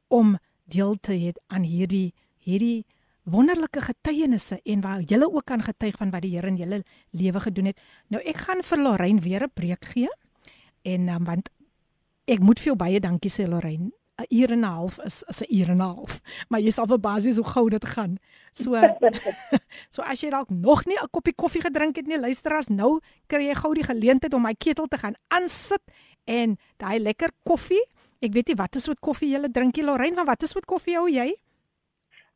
om 0.08 0.38
deel 0.64 0.96
te 1.00 1.12
hê 1.12 1.32
aan 1.46 1.62
hierdie 1.62 2.14
hierdie 2.40 2.86
wonderlike 3.24 3.80
getuienisse 3.80 4.60
en 4.64 4.80
waar 4.80 5.00
julle 5.00 5.32
ook 5.32 5.44
kan 5.44 5.62
getuig 5.62 5.96
van 5.96 6.10
wat 6.10 6.22
die 6.22 6.34
Here 6.34 6.46
in 6.46 6.56
julle 6.56 6.82
lewe 7.10 7.40
gedoen 7.40 7.70
het. 7.70 7.80
Nou 8.08 8.22
ek 8.22 8.36
gaan 8.36 8.62
vir 8.62 8.78
Lorraine 8.78 9.20
weer 9.20 9.42
'n 9.42 9.50
preek 9.54 9.84
gee. 9.84 10.08
En 10.82 11.08
um, 11.08 11.24
want 11.24 11.50
ek 12.24 12.40
moet 12.40 12.58
vir 12.58 12.66
jou 12.66 12.76
baie 12.76 13.00
dankie 13.00 13.30
sê 13.30 13.48
Lorraine. 13.48 13.90
'n 14.22 14.26
uur 14.28 14.50
en 14.50 14.60
'n 14.60 14.62
half 14.64 14.98
is 14.98 15.22
is 15.22 15.40
'n 15.40 15.54
uur 15.56 15.68
en 15.68 15.76
'n 15.76 15.80
half, 15.80 16.20
maar 16.48 16.60
jy 16.60 16.70
sal 16.70 16.86
verbaas 16.86 17.24
wees 17.24 17.36
hoe 17.36 17.44
gou 17.54 17.68
dit 17.70 17.84
gaan. 17.84 18.18
So 18.52 18.74
so 19.94 20.02
as 20.02 20.20
jy 20.20 20.30
dalk 20.30 20.50
nog 20.50 20.84
nie 20.86 20.96
'n 20.96 21.10
koppie 21.10 21.34
koffie 21.34 21.60
gedrink 21.60 21.96
het 21.96 22.06
nie, 22.06 22.18
luisteraars, 22.18 22.68
nou 22.68 23.00
kry 23.26 23.46
jy 23.46 23.54
gou 23.54 23.74
die 23.74 23.82
geleentheid 23.82 24.34
om 24.34 24.42
my 24.42 24.54
ketel 24.54 24.86
te 24.86 24.98
gaan 24.98 25.14
aansit 25.28 25.82
en 26.24 26.58
daai 26.76 26.98
lekker 26.98 27.30
koffie. 27.44 27.84
Ek 28.20 28.32
weet 28.32 28.48
nie 28.48 28.56
wat 28.56 28.76
is 28.76 28.84
soet 28.84 29.00
koffie 29.00 29.30
jy 29.30 29.48
drink 29.50 29.76
jy 29.76 29.84
Lorraine, 29.84 30.14
maar 30.14 30.26
wat 30.26 30.42
is 30.42 30.50
soet 30.50 30.66
koffie 30.66 30.96
hou 30.96 31.08
jy? 31.08 31.34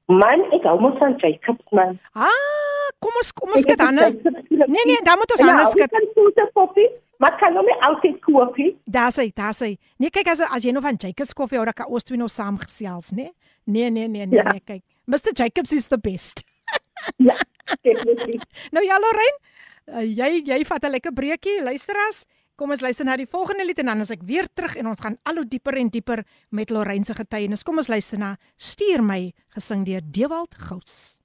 Man, 0.07 0.43
ek 0.55 0.63
hou 0.69 0.77
mos 0.81 0.95
van 1.01 1.17
Jacobs 1.19 1.67
man. 1.75 1.97
Ah, 2.15 2.91
kom 3.03 3.17
ons 3.19 3.33
kom 3.35 3.51
ons 3.57 3.65
kyk 3.67 3.79
dan. 3.81 3.95
Nee 3.97 4.85
nee, 4.87 5.01
dan 5.03 5.19
moet 5.19 5.33
ons 5.35 5.41
Ja, 5.43 5.49
anders 5.51 5.75
kyk. 5.75 5.89
Ek 5.91 5.91
kan 5.97 6.07
soete 6.15 6.45
koffie, 6.55 6.87
maar 7.19 7.35
kan 7.41 7.53
nou 7.57 7.65
nie 7.67 7.75
altyd 7.89 8.21
koffie. 8.23 8.69
Daar's 8.87 9.17
hy, 9.19 9.33
daar's 9.35 9.61
hy. 9.67 9.73
Nee, 9.99 10.11
kyk 10.15 10.31
as 10.31 10.41
as 10.47 10.63
jy 10.63 10.71
nou 10.77 10.83
van 10.85 10.95
Jacobs 11.03 11.35
koffie 11.35 11.59
hou, 11.59 11.65
dan 11.67 11.75
kan 11.75 11.91
ons 11.91 12.05
twee 12.07 12.19
nou 12.21 12.29
saam 12.31 12.59
gesels, 12.63 13.11
né? 13.11 13.33
Nee, 13.67 13.91
nee, 13.91 14.07
nee, 14.07 14.27
nee, 14.27 14.39
Ja. 14.39 14.47
nee, 14.53 14.63
kyk. 14.63 14.83
Mr 15.11 15.35
Jacobs 15.35 15.73
is 15.73 15.89
the 15.89 15.99
best. 15.99 16.45
Ja, 17.19 17.35
definitief. 17.83 18.43
Nou 18.75 18.85
ja, 18.87 18.99
Lorraine, 19.03 19.39
uh, 19.91 20.07
jy 20.07 20.43
jy 20.47 20.63
vat 20.65 20.85
'n 20.87 20.91
lekker 20.95 21.13
breekie, 21.13 21.59
luisteras. 21.63 22.25
Kom 22.56 22.70
ons 22.70 22.82
luister 22.82 23.06
na 23.06 23.16
die 23.18 23.26
volgende 23.26 23.66
lied 23.66 23.80
en 23.82 23.90
dan 23.90 24.04
as 24.04 24.12
ek 24.14 24.22
weer 24.28 24.46
terug 24.54 24.76
en 24.78 24.92
ons 24.92 25.00
gaan 25.02 25.18
al 25.26 25.42
hoe 25.42 25.48
dieper 25.50 25.78
en 25.82 25.90
dieper 25.90 26.24
met 26.52 26.70
Lorraine 26.70 27.08
se 27.08 27.16
getuienis. 27.18 27.64
Kom 27.64 27.82
ons 27.82 27.90
luister 27.90 28.20
na 28.22 28.36
Stuur 28.58 29.02
my 29.02 29.32
gesing 29.56 29.86
deur 29.88 30.02
Dewald 30.06 30.56
Gous. 30.56 31.18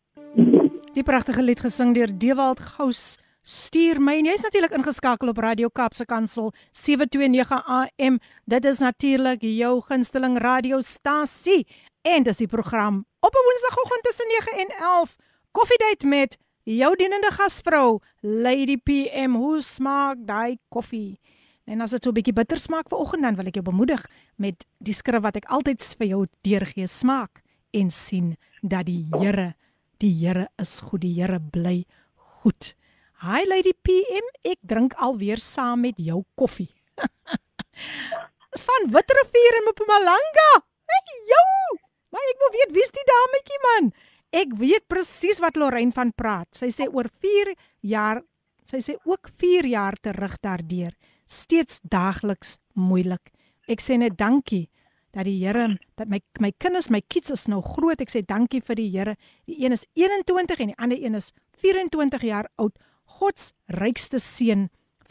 Die 0.97 1.05
pragtige 1.05 1.43
lied 1.45 1.61
gesing 1.61 1.93
deur 1.93 2.09
Dewald 2.09 2.61
Gous. 2.61 3.19
Stuur 3.47 4.01
my 4.03 4.17
en 4.19 4.27
jy's 4.27 4.43
natuurlik 4.43 4.73
ingeskakel 4.75 5.29
op 5.31 5.39
Radio 5.39 5.69
Kaapse 5.69 6.07
Kansel 6.09 6.55
729 6.73 7.53
AM. 7.77 8.17
Dit 8.49 8.65
is 8.65 8.81
natuurlik 8.83 9.45
jou 9.45 9.75
gunsteling 9.87 10.41
radiostasie 10.43 11.67
en 12.03 12.25
dis 12.27 12.41
die 12.43 12.49
program 12.51 13.05
op 13.21 13.35
'n 13.35 13.45
Woensdagoggend 13.47 14.03
tussen 14.03 14.27
9 14.41 14.59
en 14.63 14.71
11. 14.81 15.17
Koffiedייט 15.53 16.05
met 16.05 16.39
jou 16.64 16.96
dienende 16.96 17.32
gasvrou 17.32 18.00
Lady 18.22 18.78
PM. 18.78 19.36
Hoe 19.36 19.62
smaak 19.62 20.18
daai 20.26 20.58
koffie? 20.70 21.20
En 21.66 21.82
as 21.82 21.92
dit 21.92 22.04
so 22.04 22.10
'n 22.10 22.14
bietjie 22.14 22.34
bitter 22.34 22.60
smaak 22.60 22.90
vanoggend 22.90 23.24
dan 23.24 23.36
wil 23.36 23.48
ek 23.48 23.56
jou 23.56 23.64
bemoedig 23.64 24.06
met 24.38 24.66
die 24.80 24.94
skrif 24.94 25.22
wat 25.22 25.36
ek 25.36 25.46
altyd 25.46 25.82
vir 25.98 26.08
jou 26.08 26.26
deurgee. 26.42 26.88
Smaak 26.88 27.42
en 27.72 27.90
sien 27.90 28.38
dat 28.62 28.86
die 28.86 29.08
Here, 29.12 29.56
die 30.00 30.14
Here 30.14 30.50
is 30.58 30.82
goed. 30.82 31.02
Die 31.02 31.14
Here 31.14 31.40
bly 31.40 31.86
goed. 32.16 32.76
Hi 33.22 33.46
Lady 33.46 33.74
PM, 33.74 34.26
ek 34.44 34.58
drink 34.62 34.94
alweer 34.94 35.38
saam 35.38 35.82
met 35.82 35.96
jou 35.98 36.24
koffie. 36.36 36.74
van 38.66 38.82
Witrifuur 38.92 39.54
in 39.60 39.68
Mpumalanga. 39.70 40.50
Hey, 40.86 41.24
jou. 41.30 41.80
Maar 42.10 42.26
ek 42.32 42.42
wil 42.44 42.52
weet 42.58 42.74
wie's 42.76 42.92
die 42.96 43.08
dametjie 43.08 43.60
man? 43.68 43.92
Ek 44.32 44.54
weet 44.56 44.88
presies 44.88 45.42
wat 45.44 45.58
Lorraine 45.60 45.92
van 45.92 46.14
praat. 46.16 46.48
Sy 46.56 46.72
sê 46.72 46.88
oor 46.88 47.10
4 47.22 47.52
jaar, 47.84 48.22
sy 48.64 48.80
sê 48.80 48.96
ook 49.04 49.28
4 49.42 49.68
jaar 49.68 49.98
terug 50.00 50.38
daardeur, 50.40 50.94
steeds 51.28 51.82
daagliks 51.84 52.56
moeilik. 52.80 53.34
Ek 53.68 53.84
sê 53.84 53.98
net 54.00 54.16
dankie 54.20 54.70
dat 55.12 55.28
die 55.28 55.38
Here 55.44 55.78
dat 56.00 56.08
my 56.08 56.22
my 56.40 56.52
kinders, 56.58 56.90
my 56.90 57.02
kids 57.02 57.32
is 57.32 57.48
nou 57.52 57.60
groot. 57.62 58.00
Ek 58.00 58.12
sê 58.12 58.24
dankie 58.24 58.62
vir 58.64 58.80
die 58.80 58.90
Here. 58.94 59.16
Die 59.46 59.60
een 59.66 59.76
is 59.76 59.86
21 60.00 60.64
en 60.64 60.72
die 60.72 60.80
ander 60.80 60.98
een 61.04 61.16
is 61.20 61.34
24 61.60 62.24
jaar 62.24 62.48
oud. 62.56 62.78
God 63.20 63.40
se 63.40 63.52
rykste 63.68 64.20
seën 64.20 64.70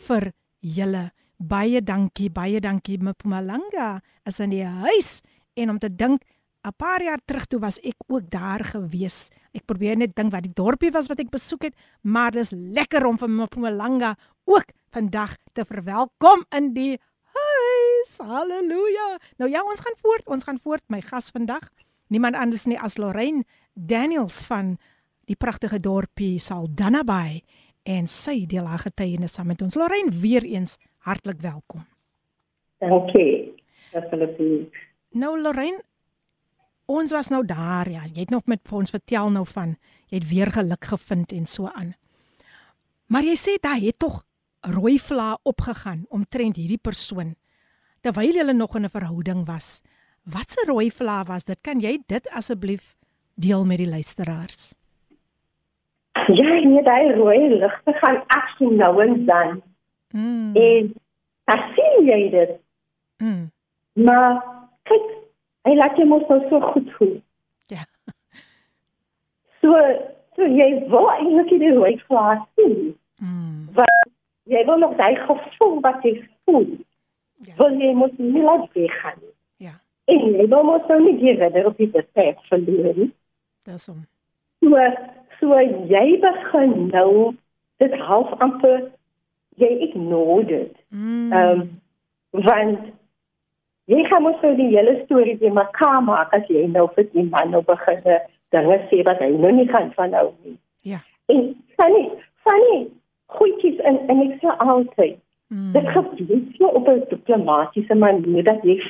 vir 0.09 0.33
julle. 0.61 1.11
Baie 1.37 1.81
dankie, 1.81 2.31
baie 2.33 2.61
dankie 2.61 2.99
Mpumalanga 3.01 4.01
is 4.29 4.41
in 4.41 4.53
die 4.53 4.65
huis 4.65 5.21
en 5.57 5.71
om 5.71 5.79
te 5.81 5.89
dink 5.89 6.25
'n 6.63 6.77
paar 6.77 7.03
jaar 7.03 7.21
terug 7.25 7.47
toe 7.47 7.61
was 7.61 7.81
ek 7.81 7.97
ook 8.07 8.31
daar 8.31 8.65
gewees. 8.65 9.31
Ek 9.53 9.65
probeer 9.65 9.97
net 9.97 10.15
dink 10.15 10.33
wat 10.33 10.43
die 10.43 10.55
dorpie 10.55 10.91
was 10.91 11.09
wat 11.09 11.21
ek 11.21 11.31
besoek 11.31 11.63
het, 11.63 11.75
maar 12.03 12.31
dis 12.31 12.53
lekker 12.53 13.07
om 13.07 13.19
vir 13.19 13.29
Mpumalanga 13.29 14.17
ook 14.45 14.73
vandag 14.93 15.37
te 15.53 15.65
verwelkom 15.65 16.45
in 16.57 16.73
die 16.75 16.99
huis. 17.33 18.17
Halleluja. 18.19 19.19
Nou 19.39 19.51
ja, 19.51 19.63
ons 19.63 19.81
gaan 19.81 19.97
voort. 20.03 20.27
Ons 20.27 20.45
gaan 20.45 20.59
voort 20.59 20.83
my 20.89 21.01
gas 21.01 21.31
vandag. 21.31 21.71
Niemand 22.09 22.37
anders 22.37 22.67
nie 22.67 22.79
as 22.79 22.99
Lorraine 22.99 23.45
Daniels 23.75 24.45
van 24.45 24.77
die 25.31 25.37
pragtige 25.37 25.81
dorpie 25.81 26.39
Saldanha 26.39 27.05
Bay 27.07 27.43
en 27.83 28.09
sy 28.11 28.45
deel 28.51 28.67
haar 28.67 28.83
getuienis 28.83 29.33
saam 29.33 29.47
met 29.47 29.63
ons. 29.63 29.75
Lorraine, 29.79 30.11
weer 30.11 30.45
eens 30.45 30.79
hartlik 31.07 31.41
welkom. 31.41 31.87
Dankie. 32.79 33.55
Asseblief. 33.95 34.75
Nou 35.11 35.41
Lorraine, 35.41 35.81
ons 36.91 37.13
was 37.15 37.31
nou 37.33 37.45
daar 37.47 37.89
ja. 37.91 38.03
Jy 38.09 38.27
het 38.27 38.35
nog 38.35 38.47
met 38.51 38.73
ons 38.73 38.91
vertel 38.91 39.31
nou 39.31 39.45
van 39.47 39.77
jy 40.11 40.19
het 40.19 40.29
weer 40.31 40.51
geluk 40.51 40.91
gevind 40.93 41.33
en 41.33 41.47
so 41.47 41.71
aan. 41.71 41.95
Maar 43.07 43.27
jy 43.27 43.37
sê 43.39 43.57
daar 43.63 43.81
het 43.81 43.99
tog 43.99 44.23
rooi 44.61 44.99
vla 44.99 45.39
opgegaan 45.43 46.05
omtrent 46.09 46.59
hierdie 46.61 46.81
persoon 46.83 47.35
terwyl 48.05 48.33
julle 48.33 48.53
nog 48.53 48.77
in 48.77 48.85
'n 48.85 48.91
verhouding 48.91 49.47
was. 49.47 49.83
Wat 50.25 50.57
'n 50.57 50.69
rooi 50.71 50.91
vla 50.91 51.25
was 51.25 51.45
dit? 51.45 51.61
Kan 51.61 51.81
jy 51.81 52.03
dit 52.07 52.29
asseblief 52.31 52.97
deel 53.35 53.65
met 53.65 53.79
die 53.79 53.89
luisteraars? 53.89 54.75
Ja, 56.13 56.61
nee, 56.65 56.83
daai 56.83 57.13
rooi 57.15 57.49
ligte 57.49 57.93
gaan 57.93 58.23
aksie 58.27 58.71
nou 58.71 59.03
en 59.03 59.25
dan. 59.27 59.63
Mm. 60.11 60.57
En 60.57 60.95
dan 61.45 61.61
sien 61.75 62.05
jy 62.07 62.31
dit. 62.31 62.51
Mm. 63.19 63.51
Maar 63.93 64.45
kyk, 64.83 65.20
hy 65.69 65.75
laat 65.77 65.99
jou 65.99 66.07
mos 66.09 66.27
nou 66.29 66.41
so 66.49 66.61
goed 66.73 66.91
voel. 66.99 67.17
Ja. 67.73 67.85
So, 69.61 69.77
so 70.37 70.47
jy 70.49 70.69
wil 70.93 71.11
eintlik 71.13 71.51
die 71.61 71.73
rooi 71.77 71.97
vla 72.07 72.39
sien. 72.57 72.95
Mm. 73.21 73.83
Jy 74.51 74.63
wil 74.67 74.81
nog 74.83 74.97
daai 74.99 75.17
gevoel 75.17 75.81
wat 75.85 76.05
jy 76.07 76.15
voel. 76.49 76.69
Ja. 77.47 77.55
Wil 77.59 77.77
jy 77.81 77.91
mos 77.97 78.15
nie 78.19 78.43
laat 78.43 78.69
weggaan 78.73 79.19
nie. 79.21 79.35
Ja. 79.69 79.75
En 80.11 80.25
jy 80.33 80.47
wil 80.49 80.65
mos 80.67 80.89
nou 80.89 81.01
nie 81.05 81.19
die 81.21 81.37
redder 81.39 81.69
op 81.71 81.77
die 81.81 81.91
besef 81.93 82.41
verloor 82.49 82.97
nie. 82.97 83.11
Dis 83.69 83.87
hom. 83.91 84.01
So, 84.65 84.89
so 85.41 85.61
jy 85.93 86.07
begin 86.25 86.89
nou 86.91 87.11
dit 87.81 87.95
half 88.09 88.33
amper 88.45 88.89
jy 89.61 89.71
ignore 89.89 90.45
dit. 90.49 90.75
Mm. 90.89 91.33
Ehm 91.33 91.61
um, 91.61 91.69
want 92.31 92.85
jy 93.91 94.05
gaan 94.09 94.23
mos 94.27 94.43
nou 94.43 94.55
die 94.59 94.71
hele 94.73 94.97
storie 95.05 95.37
weer 95.41 95.55
mekaar 95.57 96.03
maak 96.07 96.35
as 96.37 96.47
jy 96.49 96.67
nou 96.71 96.87
vir 96.97 97.09
die 97.15 97.27
man 97.33 97.51
nou 97.55 97.63
begin 97.67 98.05
dinge 98.55 98.79
sê 98.91 99.03
wat 99.09 99.23
hy 99.23 99.31
nou 99.37 99.53
nie 99.55 99.69
gaan 99.71 99.91
van 99.97 100.15
nou 100.17 100.29
nie. 100.45 100.57
Ja. 100.83 101.03
En 101.33 101.43
funny, 101.79 102.05
funny 102.47 102.79
goedjies 103.39 103.83
in 103.91 104.01
en 104.11 104.23
ek 104.27 104.39
sê 104.43 104.57
altyd 104.67 105.19
Mm. 105.51 105.73
Dit 105.73 105.89
gebeur 105.89 106.43
so 106.59 106.67
op 106.79 106.89
'n 106.89 107.03
diplomatisiese 107.09 107.95
manier 107.95 108.45
dat 108.45 108.63
jy 108.63 108.83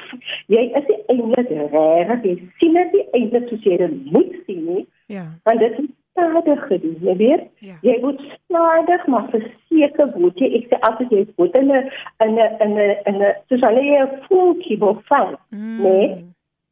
jy 0.47 0.63
is 0.79 0.89
eintlik 1.07 1.49
reg, 1.49 2.23
jy 2.25 2.49
sien 2.59 2.73
dit 2.73 3.07
eintlik 3.13 3.49
soos 3.49 3.63
jy 3.65 3.77
dit 3.77 4.13
moet 4.13 4.35
sien 4.47 4.65
nie, 4.65 4.87
Ja. 5.07 5.25
want 5.45 5.59
dit 5.59 5.79
is 5.79 5.87
stadig 6.13 6.67
gedoen, 6.67 6.97
jy 7.01 7.17
weet. 7.17 7.43
Ja. 7.59 7.75
Jy 7.83 7.99
moet 8.01 8.21
stadig 8.45 9.07
maar 9.07 9.29
verseker 9.31 10.11
word 10.17 10.39
jy 10.39 10.49
ek 10.59 10.67
sê 10.71 10.79
altyd 10.81 11.11
jy 11.11 11.27
moet 11.37 11.57
in 11.59 11.71
'n 11.73 11.91
in 12.25 12.35
'n 12.35 12.57
in 12.65 12.73
'n 12.79 12.97
in 13.07 13.23
'n 13.23 13.35
soos 13.49 13.61
hulle 13.61 13.83
'n 14.03 14.09
voeltjie 14.29 14.79
wil 14.79 15.01
vang. 15.05 15.37
Mm. 15.51 15.83
Nee. 15.83 16.25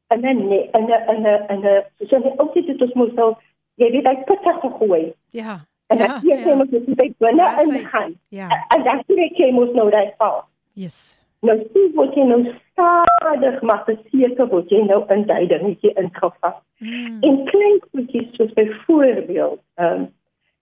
En 0.08 0.20
dan 0.20 0.48
nee, 0.48 0.70
en 0.70 0.84
'n 0.84 1.02
in 1.14 1.22
'n 1.22 1.44
in 1.52 1.60
'n 1.64 1.82
soos 1.98 2.10
jy 2.24 2.32
ook 2.36 2.54
dit 2.54 2.66
dit 2.78 2.94
moet 2.94 3.14
nou 3.14 3.34
jy 3.76 3.90
weet 3.90 4.06
hy 4.06 4.16
pitte 4.24 4.52
gegooi. 4.60 5.12
Ja. 5.30 5.60
En 5.88 5.98
Ja. 5.98 6.06
dan 6.06 6.20
jy 6.22 6.36
sê 6.44 6.56
moet 6.56 6.70
jy 6.70 6.80
by 6.94 7.12
binne 7.18 7.42
Ja, 7.42 7.60
ingaan. 7.60 8.14
Ja. 8.28 8.48
En 8.74 8.82
dan 8.84 9.02
sê 9.06 9.30
jy 9.36 9.50
moet 9.52 9.74
nou 9.74 9.90
daai 9.90 10.10
val. 10.18 10.44
Yes. 10.74 11.16
Nou 11.46 11.56
sien 11.72 11.92
word 11.94 12.14
jy 12.18 12.24
nou 12.26 12.40
stadig 12.72 13.60
maar 13.62 13.84
verseker 13.86 14.48
word 14.50 14.70
jy 14.74 14.80
nou 14.86 15.04
in 15.14 15.26
daai 15.26 15.46
dingetjie 15.50 15.92
ingevang. 15.94 16.56
Mm. 16.82 17.18
En 17.26 17.44
klein 17.50 17.78
goedjies 17.90 18.32
soos 18.36 18.52
byvoorbeeld, 18.58 19.60
ehm 19.78 20.00
um, 20.00 20.08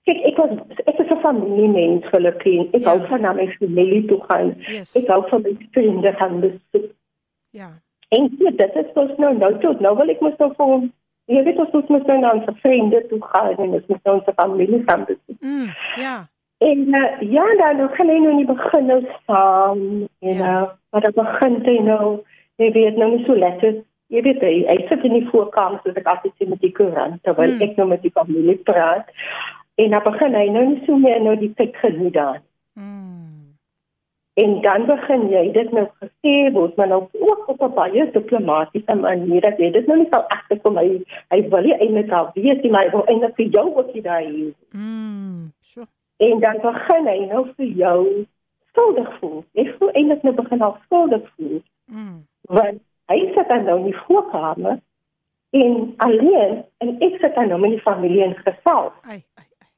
kyk 0.07 0.21
ek 0.31 0.37
was 0.39 0.51
ek 0.85 1.01
is 1.03 1.11
'n 1.11 1.23
familiemens 1.23 2.05
Filippien. 2.13 2.69
Ek 2.73 2.83
Ja. 2.83 2.89
hou 2.91 3.07
van 3.09 3.21
na 3.21 3.33
my 3.33 3.49
familie 3.59 4.05
toe 4.07 4.21
gaan. 4.29 4.55
Yes. 4.69 4.95
Ek 4.97 5.09
hou 5.09 5.23
van 5.29 5.43
my 5.43 5.57
vriende 5.71 6.13
gaan 6.13 6.41
besoek. 6.41 6.93
Ja. 7.51 7.73
En 8.09 8.31
so, 8.39 8.51
dit 8.51 8.75
is 8.77 8.95
mos 8.95 9.17
nou 9.17 9.35
nou 9.39 9.59
tot 9.59 9.81
nou 9.81 9.97
wil 9.97 10.09
ek 10.09 10.21
mos 10.21 10.37
nou 10.39 10.53
vir 10.55 10.67
hom 10.67 10.93
Jy 11.27 11.43
weet 11.43 11.59
ons 11.59 11.73
moet 11.73 11.89
mos 11.89 12.05
nou 12.07 12.19
na 12.23 12.33
ons 12.39 12.61
vriende 12.63 13.07
toe 13.11 13.19
gaan 13.23 13.57
en 13.59 13.73
ons 13.75 13.87
moet 13.91 14.05
nou 14.05 14.15
ons 14.15 14.35
familie 14.37 14.83
gaan 14.87 15.05
besoek. 15.09 15.41
Mm. 15.41 15.71
Ja. 15.99 16.29
En 16.59 16.79
uh, 16.89 17.21
ja, 17.21 17.45
dan 17.57 17.77
nou 17.77 17.89
gaan 17.95 18.09
hy 18.09 18.19
nou 18.19 18.35
nie 18.35 18.47
begin 18.49 18.87
nou 18.87 19.03
saam 19.27 19.81
en 20.21 20.37
Ja. 20.37 20.63
uh, 20.63 20.69
maar 20.91 21.01
dan 21.01 21.13
begin 21.15 21.59
hy 21.65 21.79
nou, 21.85 22.21
jy 22.57 22.71
weet 22.73 22.97
nou 22.97 23.11
nie 23.17 23.25
so 23.25 23.35
lekker. 23.37 23.83
Jy 24.09 24.23
weet 24.23 24.41
hy, 24.41 24.55
hy 24.69 24.77
sit 24.89 25.05
in 25.05 25.13
die 25.13 25.29
voorkamer 25.29 25.81
soos 25.83 25.97
ek 25.99 26.07
altyd 26.07 26.33
sê 26.39 26.49
met 26.49 26.61
die 26.61 26.73
koerant 26.73 27.23
terwyl 27.23 27.51
Hmm. 27.51 27.59
mm. 27.59 27.63
ek 27.69 27.77
nou 27.77 27.89
met 27.89 28.03
die 28.03 28.11
familie 28.15 28.57
praat. 28.57 29.11
En 29.77 29.91
dan 29.91 30.03
begin 30.05 30.35
hy 30.35 30.47
nou 30.49 30.65
nie 30.67 30.83
so 30.87 30.97
meer 30.97 31.21
nou 31.21 31.37
die 31.37 31.53
tyd 31.55 31.77
geniet 31.77 32.15
daar. 32.15 32.41
Mm. 32.75 33.27
En 34.37 34.61
dan 34.61 34.87
begin 34.87 35.29
jy 35.33 35.53
dit 35.53 35.73
nou 35.73 35.87
gesê 36.01 36.53
word, 36.53 36.77
maar 36.77 36.89
nou 36.89 37.03
ook 37.21 37.49
op 37.49 37.63
'n 37.63 37.75
baie 37.75 38.11
diplomatisiese 38.13 38.95
manier 38.95 39.41
dat 39.41 39.59
jy 39.59 39.71
dit 39.71 39.87
nou 39.87 39.99
nie 39.99 40.09
sal 40.11 40.25
agterkom 40.29 40.77
hy 40.77 41.03
hy 41.29 41.49
wil 41.49 41.63
nie 41.63 41.77
eintlik 41.77 42.13
al 42.13 42.31
weet 42.35 42.63
nie, 42.63 42.71
maar 42.71 42.85
hy 42.85 42.91
wil 42.91 43.05
eintlik 43.07 43.37
vir 43.37 43.47
jou 43.47 43.67
ook 43.77 43.93
nie 43.95 44.03
daai 44.03 44.27
hê. 44.27 44.53
En 46.17 46.41
dan 46.41 46.61
begin 46.63 47.07
hy 47.07 47.19
nou 47.29 47.47
vir 47.57 47.67
jou 47.67 48.27
skuldig 48.69 49.19
voel. 49.19 49.45
Jy 49.53 49.67
voel 49.79 49.91
eintlik 49.91 50.23
nou 50.23 50.35
begin 50.35 50.63
al 50.63 50.79
skuldig 50.85 51.25
voel 51.37 51.63
Mm. 51.87 52.27
want 52.51 52.83
hy 53.07 53.19
sit 53.35 53.49
dan 53.49 53.65
nou 53.65 53.79
in 53.79 53.91
die 53.91 54.01
voorkamer 54.07 54.79
en 55.51 55.75
alleen 55.97 56.65
en 56.83 56.89
ek 57.07 57.21
sit 57.23 57.35
dan 57.35 57.49
nou 57.49 57.59
met 57.63 57.77
die 57.77 57.83
familie 57.85 58.25
in 58.25 58.35
gesels. 58.35 58.95
Ai, 59.07 59.21
ai, 59.39 59.47
ai. 59.63 59.69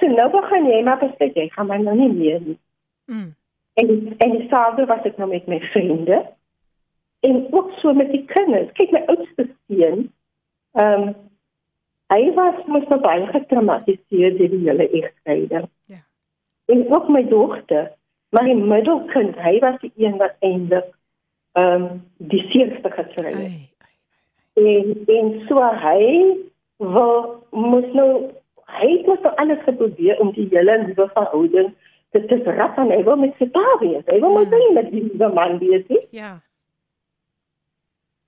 So 0.00 0.08
nou 0.08 0.30
begin 0.32 0.70
jy 0.70 0.78
maar 0.86 1.02
besluit 1.02 1.36
jy 1.36 1.48
gaan 1.52 1.68
my 1.68 1.76
nou 1.82 1.96
nie 1.98 2.08
meer 2.12 2.40
nie. 2.46 2.58
Mm. 3.12 3.34
En 3.80 3.92
en 4.24 4.32
dieselfde 4.38 4.86
was 4.88 5.02
dit 5.04 5.20
nou 5.20 5.28
met 5.28 5.46
my 5.46 5.60
vriende 5.74 6.22
en 7.28 7.44
ook 7.52 7.70
so 7.82 7.92
met 7.92 8.10
die 8.10 8.24
kinders. 8.32 8.72
Kyk 8.80 8.96
my 8.96 9.04
oudste 9.12 9.48
seun, 9.68 10.08
ehm 10.72 11.08
um, 11.08 11.14
hy 12.12 12.32
was 12.36 12.60
mos 12.68 12.86
nou 12.90 13.00
baie 13.00 13.26
getraumatiseer 13.32 14.36
deur 14.38 14.52
die 14.52 14.62
hele 14.66 14.88
egskeiding. 14.90 15.68
Ja. 15.90 16.02
En 16.72 16.84
ook 16.92 17.08
my 17.08 17.22
dogter, 17.28 17.90
maar 18.32 18.48
die 18.48 18.56
middelkind, 18.56 19.38
hy 19.40 19.58
was 19.64 19.78
die 19.80 19.92
een 19.96 20.18
wat 20.20 20.36
eintlik 20.40 20.90
ehm 21.52 21.82
um, 21.84 21.88
die 22.32 22.40
seerste 22.48 22.90
gekry 22.90 23.32
het. 23.36 23.88
En 24.56 24.94
en 25.16 25.32
so 25.48 25.64
hy 25.84 26.04
wil 26.80 27.16
mos 27.50 27.88
nou 27.92 28.10
hy 28.72 28.88
het 28.88 29.06
mos 29.06 29.20
nou 29.24 29.34
alles 29.36 29.60
geprobeer 29.66 30.20
om 30.20 30.32
die 30.32 30.48
hele 30.50 30.78
nuwe 30.86 31.08
verhouding 31.12 31.74
te 32.12 32.40
rap 32.56 32.78
en 32.78 32.90
hy 32.92 33.02
wil 33.04 33.16
met 33.16 33.36
sy 33.38 33.48
pa 33.52 33.64
wees. 33.80 34.04
Hy 34.06 34.18
wil 34.20 34.32
mos 34.32 34.48
Hmm. 34.48 34.58
nie 34.58 34.72
met 34.72 34.90
die 34.90 35.02
nuwe 35.02 35.32
man 35.34 35.58
wees 35.58 35.84
nie. 35.88 36.06
Ja. 36.10 36.40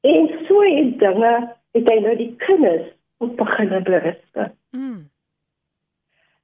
En 0.01 0.29
so 0.49 0.61
en 0.61 0.99
dinge 0.99 1.33
het 1.73 1.89
hy 1.89 1.99
nou 2.01 2.17
die 2.17 2.35
kinders 2.37 2.94
op 3.19 3.37
begin 3.37 3.83
berustig. 3.83 4.51
Mm. 4.71 5.09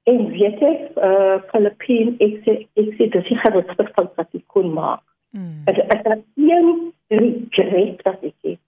En 0.03 0.27
weet 0.29 0.59
jy, 0.59 0.71
eh 0.95 1.09
uh, 1.09 1.41
Filippien, 1.51 2.15
ek 2.19 2.39
sê 2.45 2.53
ek 2.73 2.93
sê 2.97 3.09
dis 3.13 3.27
die 3.29 3.37
grootste 3.37 3.85
fout 3.93 4.15
wat 4.17 4.33
ek 4.33 4.47
kon 4.47 4.73
maak. 4.73 5.03
Mm. 5.29 5.61
En 5.65 5.81
as 5.89 6.03
dat 6.03 6.23
een 6.35 6.93
regret 7.07 8.01
wat 8.01 8.23
ek 8.23 8.35
het, 8.41 8.59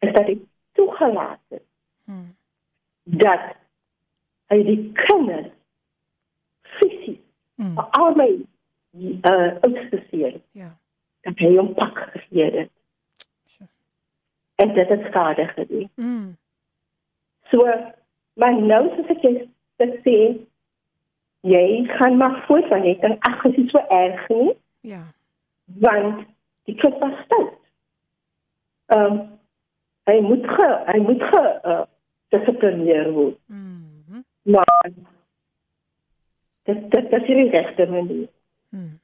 is 0.00 0.12
dat 0.12 0.28
ek 0.28 0.38
toegelaat 0.72 1.40
het 1.48 1.62
Mm. 2.06 2.34
dat 3.04 3.54
hy 4.52 4.62
die 4.62 4.92
kinders 4.92 5.52
fisies 6.62 7.20
Mm. 7.56 7.74
vir 7.74 7.86
al 8.00 8.14
my 8.14 8.28
uh 9.24 9.52
oudste 9.62 10.02
seun 10.10 10.42
Ja. 10.52 10.76
dat 11.22 11.38
hy 11.38 11.56
hom 11.56 11.74
pak 11.74 11.98
gegee 12.12 12.50
het. 12.50 12.70
En 14.54 14.74
dit 14.74 14.88
het 14.88 15.06
skade 15.06 15.46
gedoen. 15.46 15.90
Mm. 15.94 16.36
So, 17.54 17.64
maar 18.34 18.56
nou 18.58 18.82
soos 18.96 19.10
ek 19.14 19.22
jy 19.22 19.34
sê, 20.02 20.16
jy 21.46 21.66
gaan 21.94 22.16
maar 22.18 22.40
voort 22.48 22.66
van 22.72 22.82
net 22.82 23.04
en 23.06 23.14
ag, 23.28 23.42
dit 23.46 23.60
is 23.62 23.70
so 23.70 23.82
erg 23.94 24.24
nie, 24.28 24.54
Ja. 24.82 25.02
want 25.80 26.24
die 26.66 26.74
kind 26.80 26.98
was 26.98 27.14
stout. 27.24 27.54
Ehm 28.86 29.12
um, 29.12 29.22
hy 30.04 30.18
moet 30.20 30.44
ge 30.56 30.66
hy 30.86 30.98
moet 31.00 31.22
ge 31.22 31.42
uh, 31.64 31.84
dissiplineer 32.34 33.12
word. 33.12 33.38
Mm. 33.46 34.24
Maar 34.42 34.90
dit 36.68 36.90
dit 36.90 36.90
dit 36.90 37.22
is 37.22 37.28
nie 37.28 37.48
regte 37.54 37.86
manier. 37.88 38.28
Mm. 38.68 38.98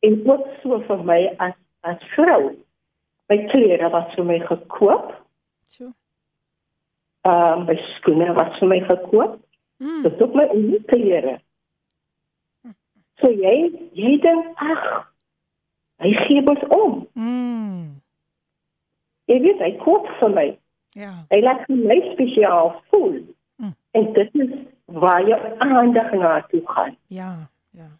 En 0.00 0.16
ook 0.30 0.46
so 0.62 0.80
vir 0.88 1.04
my 1.04 1.20
as 1.36 1.58
as 1.80 2.08
vrou. 2.14 2.54
My 3.28 3.42
klere 3.52 3.90
was 3.90 4.14
vir 4.14 4.24
my 4.24 4.38
gekoop. 4.46 5.12
So. 5.66 5.92
Ehm 7.26 7.58
um, 7.58 7.64
my 7.66 7.76
skoene 7.96 8.32
was 8.38 8.58
vir 8.60 8.68
my 8.68 8.80
gekoop. 8.86 9.38
Mm. 9.82 10.02
Dit 10.02 10.22
ook 10.22 10.34
my 10.34 10.46
eie 10.54 10.80
klere. 10.90 11.34
So 13.20 13.30
jy 13.32 13.56
jy 13.98 14.12
dink 14.22 14.60
ag 14.62 14.84
hy 16.04 16.12
gee 16.26 16.44
ons 16.52 16.62
om. 16.76 16.94
Mm. 17.18 17.96
Jy 19.26 19.40
weet 19.42 19.64
hy 19.64 19.72
koop 19.82 20.06
vir 20.20 20.34
my. 20.36 20.46
Ja. 20.96 21.12
Hy 21.32 21.40
laat 21.42 21.66
my 21.72 21.98
spesiaal 22.12 22.76
voel. 22.92 23.18
Mm. 23.58 23.74
En 23.98 24.12
dit 24.20 24.38
is 24.44 24.54
waar 24.84 25.26
jy 25.26 25.38
aandag 25.66 26.12
na 26.12 26.40
toe 26.52 26.62
gaan. 26.68 26.94
Ja. 27.06 27.32
Ja. 27.70 27.90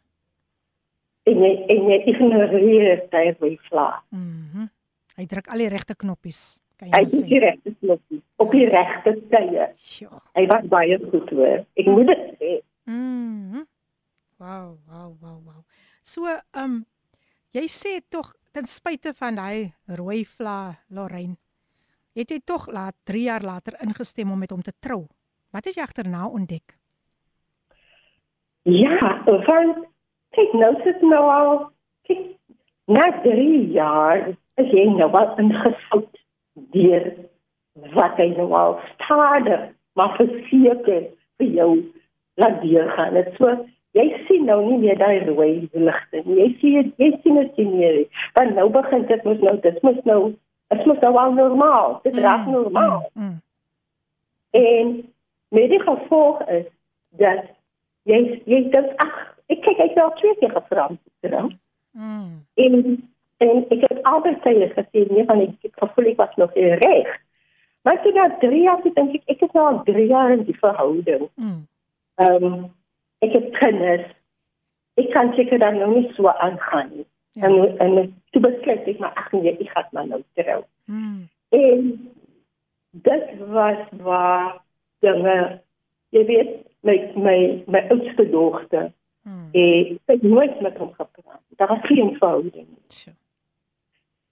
En 1.26 1.42
jy 1.42 1.52
en 1.74 1.90
jy 1.90 1.98
ignoreer 2.12 3.02
sy 3.10 3.24
wyfla. 3.40 3.88
Mhm. 4.14 4.70
Hy 5.16 5.26
druk 5.26 5.48
al 5.48 5.64
die 5.64 5.72
regte 5.72 5.96
knoppies. 5.96 6.60
Kan 6.76 6.90
Hy 6.92 6.98
jy 7.00 7.04
het 7.06 7.12
sê? 7.14 7.22
die 7.30 7.38
regte 7.40 7.72
knoppies 7.80 8.22
op 8.42 8.50
die 8.52 8.66
regte 8.68 9.12
tye. 9.32 9.68
Sjoe. 9.80 10.20
Hy 10.36 10.44
was 10.50 10.66
baie 10.72 10.98
goed 11.10 11.30
hoor. 11.32 11.62
Ek 11.80 11.86
moet 11.88 12.10
dit 12.12 12.26
sê. 12.40 12.52
Mhm. 12.90 13.64
Wow, 14.38 14.76
wow, 14.90 15.14
wow, 15.22 15.38
wow. 15.46 15.62
So, 16.04 16.26
ehm 16.28 16.64
um, 16.64 16.74
jy 17.56 17.64
sê 17.72 18.00
tog 18.12 18.34
ten 18.52 18.66
spyte 18.68 19.14
van 19.16 19.36
daai 19.40 19.72
rooi 19.96 20.24
vla 20.28 20.76
Lorraine, 20.92 21.36
het 22.16 22.30
jy 22.30 22.40
tog 22.44 22.66
laat 22.68 22.94
3 23.08 23.22
jaar 23.24 23.42
later 23.44 23.76
ingestem 23.82 24.30
om 24.32 24.38
met 24.38 24.50
hom 24.52 24.62
te 24.62 24.72
trou. 24.80 25.06
Wat 25.52 25.64
het 25.64 25.76
jy 25.76 25.82
agterna 25.82 26.26
ontdek? 26.28 26.76
Ja, 28.66 28.98
want 29.24 29.86
kyk 30.36 30.52
nou 30.58 30.72
sit 30.84 31.00
nou 31.06 31.24
al 31.32 31.50
kyk 32.08 32.36
na 32.90 33.06
3 33.24 33.72
jaar 33.72 34.28
is 34.60 34.72
jy 34.74 34.84
nou 34.98 35.08
al 35.16 35.32
ingesout 35.40 36.18
deur 36.74 37.12
wat 37.94 38.16
hy 38.16 38.28
nou 38.36 38.50
al 38.56 38.78
stadig 38.94 39.68
maar 39.96 40.16
verseker 40.16 41.08
vir 41.40 41.48
jou 41.56 41.70
laat 42.40 42.60
deurgaan. 42.62 43.14
Dit 43.16 43.34
so 43.40 43.52
jy 43.96 44.06
sien 44.28 44.44
nou 44.44 44.58
nie 44.64 44.78
meer 44.78 44.98
daai 45.00 45.24
rooi 45.24 45.68
ligte 45.72 46.22
nie. 46.24 46.36
Jy 46.42 46.48
sien 46.60 46.92
jy 47.00 47.10
sien 47.22 47.40
dit 47.40 47.56
nie 47.62 47.70
meer. 47.72 48.02
Want 48.36 48.54
nou 48.58 48.68
begin 48.72 49.06
dit 49.08 49.24
mos 49.24 49.40
nou 49.44 49.56
dit 49.64 49.82
mos 49.82 50.00
nou 50.04 50.20
dit 50.74 50.86
mos 50.86 51.02
nou 51.04 51.12
al 51.22 51.32
normaal. 51.32 51.98
Dit 52.04 52.18
raak 52.20 52.46
normaal. 52.46 53.10
Mm, 53.14 53.24
mm, 53.24 53.40
En 54.56 55.12
met 55.48 55.68
die 55.70 55.80
gevolg 55.80 56.42
is 56.48 56.64
dat 57.20 57.44
jy 58.08 58.20
jy 58.44 58.62
dink 58.72 58.92
ag, 59.02 59.16
ek 59.52 59.60
kyk 59.64 59.78
ek 59.84 59.92
het 59.94 60.02
al 60.02 60.14
twee 60.20 60.36
keer 60.40 60.54
gevra 60.54 60.86
om 60.90 60.98
te 61.02 61.28
trou. 61.28 61.50
mm, 61.92 62.32
En 62.54 62.76
en 63.44 63.64
ek 63.70 63.84
het 63.88 64.02
altyd 64.02 64.38
sê 64.44 64.68
gesê 64.74 65.04
nee 65.10 65.24
van 65.28 65.40
ek 65.44 65.54
het 65.62 65.80
gevoel 65.82 66.10
ek 66.12 66.20
was 66.22 66.36
nog 66.36 66.54
reg. 66.54 67.08
Maar 67.86 68.02
toe 68.02 68.12
na 68.12 68.28
3 68.40 68.62
jaar 68.62 68.82
toe 68.82 68.92
dink 68.94 69.14
ek 69.14 69.22
ek 69.36 69.42
is 69.46 69.52
nou 69.54 69.66
al 69.66 69.82
3 69.84 70.06
jaar 70.06 70.32
in 70.32 70.44
die 70.44 70.58
verhouding. 70.58 71.28
mm. 71.34 71.66
Ehm 72.16 72.44
um, 72.44 72.62
ek 73.18 73.32
het 73.32 73.50
kinders. 73.58 74.08
Ek 74.96 75.10
kan 75.12 75.32
seker 75.36 75.58
dan 75.58 75.78
nou 75.78 75.90
nie 75.94 76.12
so 76.16 76.28
aangaan 76.28 76.90
nie. 76.94 77.06
Ja. 77.32 77.46
En 77.46 77.78
en 77.78 78.22
toe 78.30 78.40
besluit 78.42 78.88
ek 78.88 78.98
maar 78.98 79.12
ag 79.14 79.32
nee, 79.32 79.52
ek 79.52 79.70
gaan 79.74 79.88
maar 79.92 80.06
nou 80.06 80.22
trou. 80.34 80.62
Mm, 80.84 81.28
En 81.48 82.10
dit 82.90 83.26
was 83.52 83.82
waar 84.02 84.62
dinge 85.04 85.60
jy 86.10 86.24
weet 86.24 86.52
my 86.80 86.96
my 87.14 87.38
my 87.66 87.82
oudste 87.90 88.30
dogter 88.30 88.90
mm. 89.22 89.48
en 89.52 89.92
ek 89.94 90.16
het 90.16 90.22
nooit 90.22 90.60
met 90.60 90.76
hom 90.76 90.92
gepraat. 90.96 91.42
Daar 91.56 91.68
was 91.68 91.86
geen 91.86 92.16
verhouding. 92.16 92.66
nie. 92.66 92.88
Sjoe. 92.88 93.14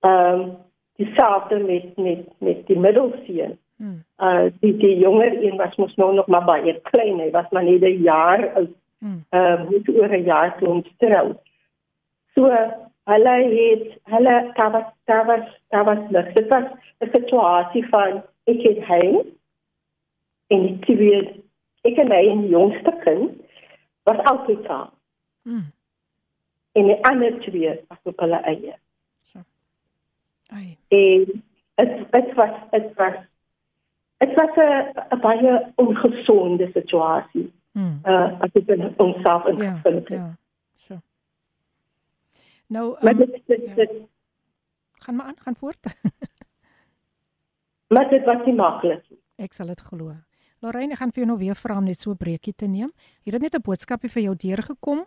Ehm 0.05 0.41
um, 0.41 0.57
dieselfde 0.97 1.59
met 1.59 1.97
met 1.97 2.27
met 2.39 2.67
die 2.67 2.79
middelseun. 2.79 3.59
Mm, 3.77 4.05
Uh 4.17 4.47
die 4.61 4.77
die 4.77 4.99
jonger 4.99 5.45
een 5.45 5.57
was 5.57 5.77
mos 5.77 5.95
nou 5.95 6.15
nog 6.15 6.27
maar 6.27 6.45
baie 6.45 6.81
klein. 6.81 7.19
Hy 7.19 7.31
was 7.31 7.49
maar 7.51 7.65
net 7.65 7.83
'n 7.83 8.03
jaar 8.03 8.53
oud. 8.55 8.75
mm, 8.99 9.25
Ehm 9.29 9.63
uh, 9.63 9.71
moet 9.71 9.89
oor 9.89 10.13
'n 10.17 10.25
jaar 10.25 10.59
toe 10.59 10.69
ons 10.69 10.95
trou. 10.97 11.35
So 12.35 12.43
hulle 13.05 13.35
het 13.55 13.99
hulle 14.03 14.51
daar 14.55 14.71
was 14.71 14.85
daar 15.05 15.27
was 15.27 15.61
daar 15.69 15.85
was 15.85 16.11
niks. 16.11 16.35
Dit 16.35 16.49
was 16.49 16.65
'n 16.99 17.09
situasie 17.13 17.89
van 17.89 18.23
ek 18.45 18.63
het 18.63 18.85
hy 18.87 19.25
en 20.47 20.61
die 20.67 20.79
twee 20.79 21.43
ek 21.83 21.97
en 21.97 22.13
hy 22.13 22.29
en 22.29 22.49
jongste 22.49 22.93
kind 23.05 23.31
was 24.05 24.21
altyd 24.31 24.65
saam 24.67 24.91
mm. 25.43 25.67
en 26.73 26.89
die 26.91 26.99
ander 27.05 27.39
twee 27.41 27.81
was 27.89 27.99
op 28.03 28.19
hulle 28.21 28.41
eie. 28.45 28.75
Ai. 30.47 30.79
En 30.89 31.43
dit 31.75 32.11
dit 32.11 32.35
was 32.35 32.51
dit 32.71 32.95
was 32.95 33.15
dit 34.19 34.35
was 34.35 34.57
'n 34.57 35.19
baie 35.21 35.73
ongesonde 35.77 36.71
situasie. 36.73 37.53
Mm. 37.73 38.01
Uh 38.05 38.41
as 38.41 38.51
ek 38.53 38.67
in 38.69 38.95
onsself 38.99 39.45
Ja. 39.45 39.51
ingevind 39.53 40.09
het. 40.09 40.11
Ja. 40.19 40.37
So. 40.77 41.01
Nou, 42.67 42.97
Maar 43.03 43.13
um, 43.13 43.19
dit 43.19 43.43
dit, 43.47 43.63
ja. 43.67 43.75
dit 43.75 43.91
gaan 44.93 45.17
maar 45.17 45.27
aan, 45.27 45.39
gaan 45.39 45.57
voort. 45.57 45.79
maar 47.95 48.09
dit 48.09 48.25
was 48.25 48.45
nie 48.45 48.55
maklik 48.55 49.05
nie. 49.11 49.19
Ek 49.37 49.53
sal 49.53 49.67
dit 49.67 49.81
glo. 49.81 50.15
Lorraine, 50.65 50.93
ek 50.93 50.99
gaan 50.99 51.11
vir 51.13 51.25
jou 51.25 51.27
nou 51.27 51.39
weer 51.39 51.57
vra 51.59 51.77
om 51.79 51.85
net 51.85 52.01
so 52.01 52.11
'n 52.11 52.17
breekie 52.17 52.55
te 52.57 52.67
neem. 52.67 52.91
Hier 53.23 53.33
het 53.35 53.43
net 53.43 53.55
'n 53.55 53.63
boodskapie 53.63 54.11
vir 54.11 54.23
jou 54.23 54.35
deurgekom. 54.37 55.05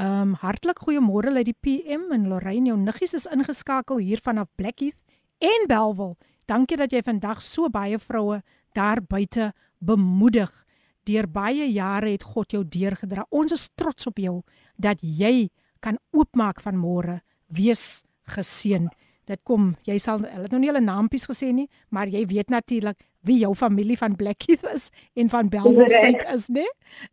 Ehm 0.00 0.20
um, 0.20 0.30
hartlik 0.40 0.78
goeiemôre 0.80 1.28
uit 1.36 1.44
die 1.50 1.56
PM 1.60 2.06
en 2.14 2.22
Lorraine, 2.28 2.70
jou 2.70 2.76
niggies 2.80 3.12
is 3.18 3.26
ingeskakel 3.28 3.98
hier 4.00 4.20
vanaf 4.24 4.48
Blackheath 4.56 4.96
en 5.44 5.66
Belwel. 5.68 6.14
Dankie 6.48 6.78
dat 6.80 6.94
jy 6.94 7.02
vandag 7.04 7.42
so 7.44 7.68
baie 7.68 7.98
vroue 8.00 8.38
daar 8.72 9.02
buite 9.04 9.50
bemoedig. 9.78 10.48
Deur 11.04 11.28
baie 11.28 11.66
jare 11.68 12.14
het 12.14 12.24
God 12.24 12.56
jou 12.56 12.62
deurgedra. 12.64 13.26
Ons 13.28 13.52
is 13.52 13.68
trots 13.76 14.08
op 14.08 14.16
jou 14.16 14.40
dat 14.80 15.04
jy 15.04 15.50
kan 15.84 15.98
oopmaak 16.16 16.64
van 16.64 16.80
môre. 16.80 17.20
Wees 17.52 18.04
geseën. 18.24 18.88
Dit 19.28 19.44
kom, 19.44 19.74
jy 19.84 19.98
sal 20.00 20.24
hulle 20.24 20.46
het 20.46 20.50
nou 20.54 20.62
nie 20.62 20.72
hulle 20.72 20.80
naampies 20.80 21.28
gesê 21.28 21.52
nie, 21.52 21.68
maar 21.90 22.08
jy 22.08 22.24
weet 22.24 22.48
natuurlik 22.48 22.96
wie 23.22 23.38
jou 23.38 23.54
familie 23.54 23.96
van 23.98 24.16
Blackheath 24.16 24.64
is 24.74 24.88
en 25.20 25.28
van 25.28 25.48
Belwel. 25.48 25.88
Suid 25.88 26.24
is, 26.34 26.48
né? 26.48 26.64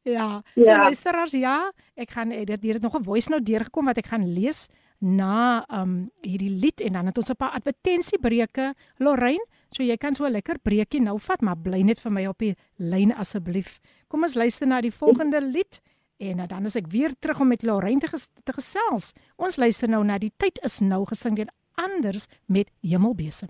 Ja. 0.04 0.42
So 0.56 0.62
Ja. 0.64 0.84
luisteraars, 0.84 1.32
ja, 1.32 1.72
ek 1.96 2.12
gaan 2.12 2.32
eh, 2.32 2.46
dit 2.46 2.62
hier 2.64 2.74
het 2.74 2.82
nog 2.84 2.96
'n 3.00 3.04
voice 3.04 3.30
note 3.30 3.44
deurgekom 3.44 3.86
wat 3.86 3.98
ek 3.98 4.08
gaan 4.08 4.34
lees 4.34 4.68
na 5.00 5.66
um 5.70 6.10
hierdie 6.22 6.50
lied 6.50 6.82
en 6.82 6.94
dan 6.94 7.06
het 7.06 7.18
ons 7.18 7.30
'n 7.30 7.36
paar 7.36 7.52
advertensiebreuke, 7.52 8.74
Lorraine, 8.98 9.46
so 9.72 9.84
jy 9.84 9.98
kan 9.98 10.16
so 10.16 10.26
'n 10.26 10.32
lekker 10.32 10.60
breekie 10.60 11.02
nou 11.02 11.20
vat, 11.20 11.42
maar 11.42 11.58
bly 11.58 11.82
net 11.82 12.00
vir 12.00 12.12
my 12.12 12.26
op 12.28 12.38
die 12.40 12.56
lyn 12.78 13.14
asseblief. 13.14 13.80
Kom 14.08 14.24
ons 14.24 14.34
luister 14.36 14.68
na 14.68 14.82
die 14.82 14.92
volgende 14.92 15.42
lied 15.42 15.82
en 16.20 16.40
uh, 16.40 16.48
dan 16.48 16.66
is 16.66 16.76
ek 16.76 16.88
weer 16.88 17.14
terug 17.20 17.40
om 17.42 17.48
met 17.48 17.64
Lorraine 17.64 18.00
te, 18.00 18.08
ges 18.08 18.30
te 18.44 18.54
gesels. 18.54 19.14
Ons 19.38 19.58
luister 19.58 19.88
nou 19.90 20.04
na 20.04 20.18
die 20.18 20.32
tyd 20.38 20.60
is 20.64 20.80
nou 20.80 21.06
gesing 21.06 21.36
deur 21.36 21.50
anders 21.76 22.28
met 22.48 22.70
Hemelbesem. 22.82 23.50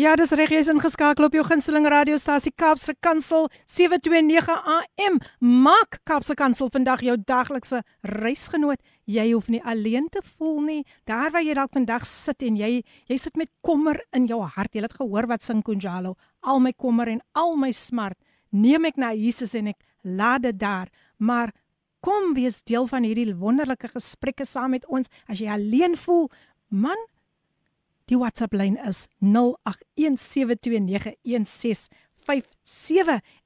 Ja, 0.00 0.14
dis 0.16 0.30
reg, 0.32 0.48
jy's 0.54 0.68
ingeskakel 0.72 1.26
op 1.26 1.34
jou 1.36 1.42
gunsteling 1.44 1.84
radiostasie 1.92 2.54
Kaapse 2.56 2.94
Kansel 3.04 3.50
729 3.68 4.54
AM. 4.72 5.18
Maak 5.44 5.98
Kaapse 6.08 6.32
Kansel 6.38 6.70
vandag 6.72 7.02
jou 7.04 7.18
daglikse 7.28 7.82
reisgenoot. 8.08 8.80
Jy 9.04 9.26
hoef 9.34 9.50
nie 9.52 9.60
alleen 9.60 10.06
te 10.08 10.22
voel 10.38 10.56
nie. 10.64 10.78
Daar 11.10 11.34
waar 11.34 11.44
jy 11.44 11.58
dalk 11.58 11.74
vandag 11.76 12.08
sit 12.08 12.46
en 12.48 12.56
jy 12.56 12.70
jy 13.10 13.20
sit 13.20 13.36
met 13.36 13.50
kommer 13.66 14.00
in 14.16 14.30
jou 14.30 14.40
hart. 14.40 14.72
Jy 14.72 14.86
het 14.86 14.96
gehoor 15.02 15.28
wat 15.28 15.44
sing 15.44 15.60
Kunjalo. 15.66 16.14
Al 16.48 16.64
my 16.64 16.72
kommer 16.72 17.10
en 17.12 17.20
al 17.36 17.58
my 17.60 17.72
smart 17.76 18.16
neem 18.56 18.88
ek 18.88 18.96
na 18.96 19.12
Jesus 19.12 19.52
en 19.58 19.74
ek 19.74 19.84
laat 20.00 20.48
dit 20.48 20.56
daar. 20.56 20.88
Maar 21.18 21.52
kom 22.00 22.32
wees 22.38 22.62
deel 22.64 22.88
van 22.88 23.04
hierdie 23.04 23.34
wonderlike 23.36 23.92
gesprekke 23.92 24.48
saam 24.48 24.78
met 24.78 24.88
ons. 24.88 25.12
As 25.28 25.44
jy 25.44 25.52
alleen 25.52 25.98
voel, 26.00 26.30
man, 26.72 27.08
Die 28.10 28.18
WhatsApp 28.18 28.52
lyn 28.58 28.74
is 28.76 29.06
0817291657 29.22 29.30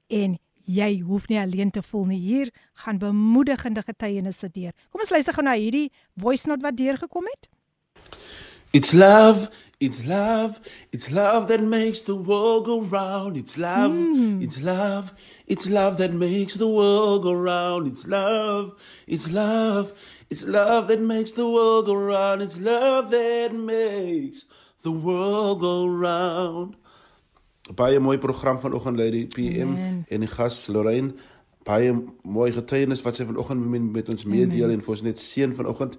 en 0.07 0.37
jy 0.65 1.01
hoef 1.05 1.27
nie 1.29 1.37
alleen 1.37 1.69
te 1.69 1.83
voel 1.85 2.05
nie. 2.09 2.17
Hier 2.19 2.49
gaan 2.81 2.97
bemoedigende 2.97 3.81
getuienisse 3.85 4.49
deur. 4.49 4.73
Kom 4.89 4.99
ons 5.05 5.13
luister 5.13 5.33
gou 5.37 5.45
na 5.45 5.53
hierdie 5.53 5.91
voice 6.17 6.49
note 6.49 6.65
wat 6.65 6.77
deurgekom 6.81 7.25
het. 7.29 7.43
It's 8.73 8.91
love, 8.91 9.51
it's 9.77 10.03
love, 10.03 10.59
it's 10.89 11.11
love 11.11 11.47
that 11.47 11.61
makes 11.61 12.01
the 12.01 12.15
world 12.17 12.65
go 12.65 12.81
round. 12.81 13.37
It's 13.37 13.55
love, 13.57 13.93
mm. 13.93 14.41
it's 14.41 14.59
love, 14.61 15.13
it's 15.45 15.69
love 15.69 15.97
that 15.97 16.11
makes 16.11 16.57
the 16.57 16.67
world 16.67 17.21
go 17.23 17.33
round. 17.33 17.87
It's 17.87 18.07
love, 18.07 18.73
it's 19.05 19.29
love, 19.31 19.93
it's 20.29 20.43
love 20.45 20.87
that 20.87 21.01
makes 21.01 21.33
the 21.33 21.45
world 21.45 21.85
go 21.85 21.93
round. 21.95 22.41
It's 22.41 22.59
love 22.59 23.09
that 23.11 23.53
makes 23.53 24.45
the 24.83 24.91
world 24.91 25.61
go 25.61 25.87
round. 25.87 26.75
Baie 27.73 27.99
mooi 27.99 28.17
program 28.17 28.59
vanoggend 28.59 28.97
lei 28.97 29.09
die 29.11 29.27
PM 29.27 29.73
Man. 29.73 30.05
en 30.09 30.19
die 30.19 30.29
gas 30.29 30.67
Lorraine 30.67 31.13
baie 31.65 31.93
mooi 32.21 32.51
getuienis 32.53 33.01
wat 33.01 33.17
sy 33.17 33.25
vanoggend 33.25 33.63
met, 33.65 33.85
met 33.97 34.09
ons 34.13 34.25
meedeel 34.29 34.69
en 34.69 34.81
vir 34.85 34.93
ons 34.93 35.01
net 35.01 35.21
seën 35.21 35.53
vanoggend. 35.57 35.95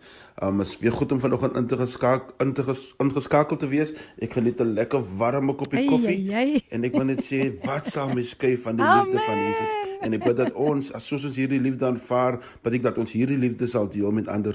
Um 0.46 0.62
is 0.62 0.76
weer 0.78 0.94
goed 0.94 1.12
om 1.12 1.20
vanoggend 1.20 1.56
in 1.58 1.66
te 1.66 1.78
geskakel 1.80 2.34
in 2.44 2.52
te 2.54 2.62
ges, 2.68 2.82
ingeskakel 3.02 3.58
te 3.58 3.66
wees. 3.72 3.92
Ek 4.22 4.36
geniet 4.38 4.60
'n 4.62 4.74
lekker 4.78 5.02
warm 5.18 5.54
koppie 5.56 5.88
koffie. 5.88 6.62
En 6.70 6.84
ek 6.84 6.92
wil 6.92 7.04
net 7.04 7.24
sê 7.24 7.50
wat 7.64 7.86
sal 7.86 8.14
my 8.14 8.22
skei 8.22 8.56
van 8.56 8.76
die 8.76 8.84
liefde 8.84 9.18
van 9.26 9.38
Jesus 9.38 9.72
en 10.02 10.12
ek 10.14 10.24
bid 10.24 10.36
dat 10.36 10.52
ons 10.54 10.92
as 10.92 11.06
soos 11.06 11.24
ons 11.24 11.36
hierdie 11.36 11.60
liefde 11.60 11.86
aanvaar, 11.86 12.38
bid 12.62 12.74
ek 12.74 12.82
dat 12.82 12.98
ons 12.98 13.12
hierdie 13.12 13.38
liefde 13.38 13.66
sal 13.66 13.88
deel 13.88 14.12
met 14.12 14.28
ander. 14.28 14.54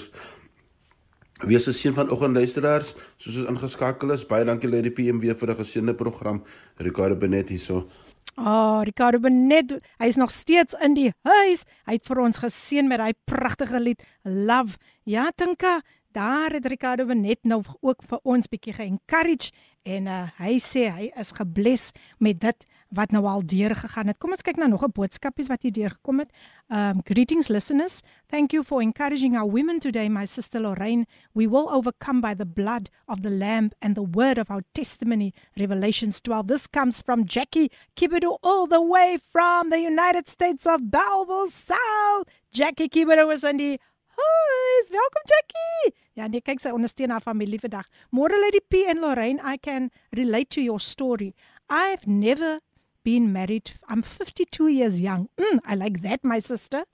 Wees 1.44 1.68
'n 1.68 1.74
seën 1.74 1.94
vanoggend 1.94 2.36
luisteraars, 2.36 2.96
soos 3.18 3.38
ons 3.38 3.50
ingeskakel 3.50 4.12
is. 4.12 4.26
Baie 4.26 4.46
dankie 4.46 4.70
Lady 4.70 4.92
PM 4.92 5.20
weer 5.20 5.36
vir 5.36 5.50
'n 5.50 5.56
geseënde 5.56 5.94
program. 5.94 6.44
Ricardo 6.78 7.16
Benet 7.16 7.50
hierso. 7.50 7.88
Ah, 8.36 8.80
oh, 8.80 8.84
Ricardo 8.88 9.20
Benet, 9.20 9.74
hy 10.00 10.08
is 10.08 10.16
nog 10.16 10.32
steeds 10.32 10.76
in 10.80 10.94
die 10.96 11.10
huis. 11.28 11.66
Hy 11.86 11.98
het 11.98 12.08
vir 12.08 12.22
ons 12.24 12.40
geseën 12.40 12.88
met 12.88 13.02
daai 13.02 13.14
pragtige 13.28 13.80
lied 13.80 14.06
Love. 14.24 14.80
Ja, 15.04 15.30
Tinka, 15.36 15.82
daar 16.16 16.56
het 16.56 16.66
Ricardo 16.66 17.06
Benet 17.06 17.44
nou 17.44 17.62
ook 17.82 18.04
vir 18.08 18.20
ons 18.24 18.48
bietjie 18.48 18.74
ge-encourage 18.78 19.52
en 19.84 20.08
uh, 20.08 20.24
hy 20.40 20.56
sê 20.64 20.88
hy 20.94 21.10
is 21.20 21.34
gebless 21.36 21.92
met 22.20 22.40
dit 22.40 22.68
wat 22.92 23.12
nou 23.12 23.24
al 23.26 23.46
deur 23.46 23.76
gegaan 23.76 24.08
het. 24.12 24.18
Kom 24.20 24.34
ons 24.36 24.44
kyk 24.44 24.58
na 24.60 24.68
nog 24.68 24.84
'n 24.84 24.92
boodskapies 24.92 25.48
wat 25.48 25.62
hier 25.62 25.72
deur 25.72 25.90
gekom 25.90 26.20
het. 26.20 26.32
Um 26.70 27.02
greetings 27.04 27.48
listeners. 27.48 28.02
Thank 28.28 28.52
you 28.52 28.64
for 28.64 28.82
encouraging 28.82 29.38
our 29.38 29.50
women 29.52 29.80
today, 29.80 30.10
my 30.10 30.26
sister 30.26 30.60
Lorraine. 30.60 31.06
We 31.34 31.48
will 31.48 31.70
overcome 31.70 32.22
by 32.22 32.36
the 32.36 32.46
blood 32.46 32.90
of 33.08 33.22
the 33.22 33.30
lamb 33.30 33.72
and 33.80 33.96
the 33.96 34.08
word 34.12 34.38
of 34.38 34.50
our 34.50 34.64
testimony. 34.74 35.34
Revelations 35.56 36.22
12. 36.22 36.48
This 36.48 36.68
comes 36.68 37.02
from 37.02 37.26
Jackie 37.26 37.72
Kibido 37.96 38.38
all 38.44 38.68
the 38.68 38.82
way 38.82 39.18
from 39.32 39.70
the 39.70 39.80
United 39.80 40.28
States 40.28 40.66
of 40.66 40.92
Belleville 40.92 41.50
South. 41.50 42.28
Jackie 42.52 42.90
Kibido 42.90 43.28
was 43.28 43.44
in 43.44 43.58
die 43.58 43.80
Hi, 44.18 44.88
welkom 44.90 45.24
Jackie. 45.26 45.96
Ja, 46.14 46.28
nee, 46.28 46.42
kyk 46.42 46.60
sy 46.60 46.70
ondersteun 46.76 47.10
haar 47.10 47.24
familie 47.24 47.60
vandag. 47.60 47.88
Môre 48.12 48.36
lê 48.38 48.52
die 48.52 48.62
P 48.68 48.84
en 48.92 49.00
Lorraine, 49.00 49.40
I 49.40 49.58
can 49.58 49.90
relate 50.12 50.50
to 50.50 50.62
your 50.62 50.80
story. 50.80 51.34
I've 51.70 52.06
never 52.06 52.60
been 53.04 53.32
married. 53.32 53.72
I'm 53.88 54.02
52 54.02 54.68
years 54.68 55.02
young. 55.02 55.30
Mm, 55.38 55.60
I 55.66 55.76
like 55.76 56.02
that, 56.02 56.24
my 56.24 56.40
sister. 56.40 56.86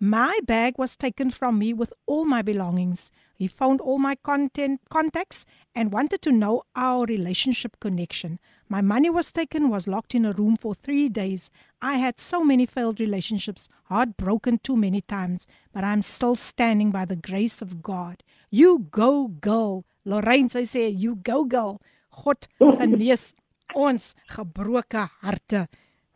My 0.00 0.40
bag 0.44 0.74
was 0.76 0.96
taken 0.96 1.30
from 1.30 1.58
me 1.58 1.72
with 1.72 1.92
all 2.06 2.24
my 2.24 2.42
belongings. 2.42 3.10
He 3.34 3.46
found 3.48 3.80
all 3.80 3.98
my 3.98 4.16
content 4.16 4.80
contacts 4.90 5.46
and 5.74 5.92
wanted 5.92 6.22
to 6.22 6.32
know 6.32 6.64
our 6.76 7.04
relationship 7.06 7.78
connection. 7.80 8.38
My 8.68 8.80
money 8.80 9.10
was 9.10 9.32
taken, 9.32 9.68
was 9.70 9.86
locked 9.86 10.14
in 10.14 10.24
a 10.24 10.32
room 10.32 10.56
for 10.56 10.74
three 10.74 11.08
days. 11.08 11.50
I 11.80 11.96
had 11.96 12.18
so 12.18 12.44
many 12.44 12.66
failed 12.66 13.00
relationships, 13.00 13.68
heartbroken 13.84 14.58
too 14.58 14.76
many 14.76 15.00
times, 15.00 15.46
but 15.72 15.84
I'm 15.84 16.02
still 16.02 16.34
standing 16.34 16.90
by 16.90 17.04
the 17.04 17.16
grace 17.16 17.62
of 17.62 17.82
God. 17.82 18.22
You 18.50 18.86
go, 18.90 19.28
girl. 19.28 19.84
Lorraine, 20.04 20.50
I 20.54 20.64
say, 20.64 20.88
you 20.88 21.16
go, 21.16 21.44
girl. 21.44 21.80
God 22.24 22.46
genees 22.78 23.34
ons 23.74 24.12
gebroke 24.26 25.08
harte. 25.20 25.68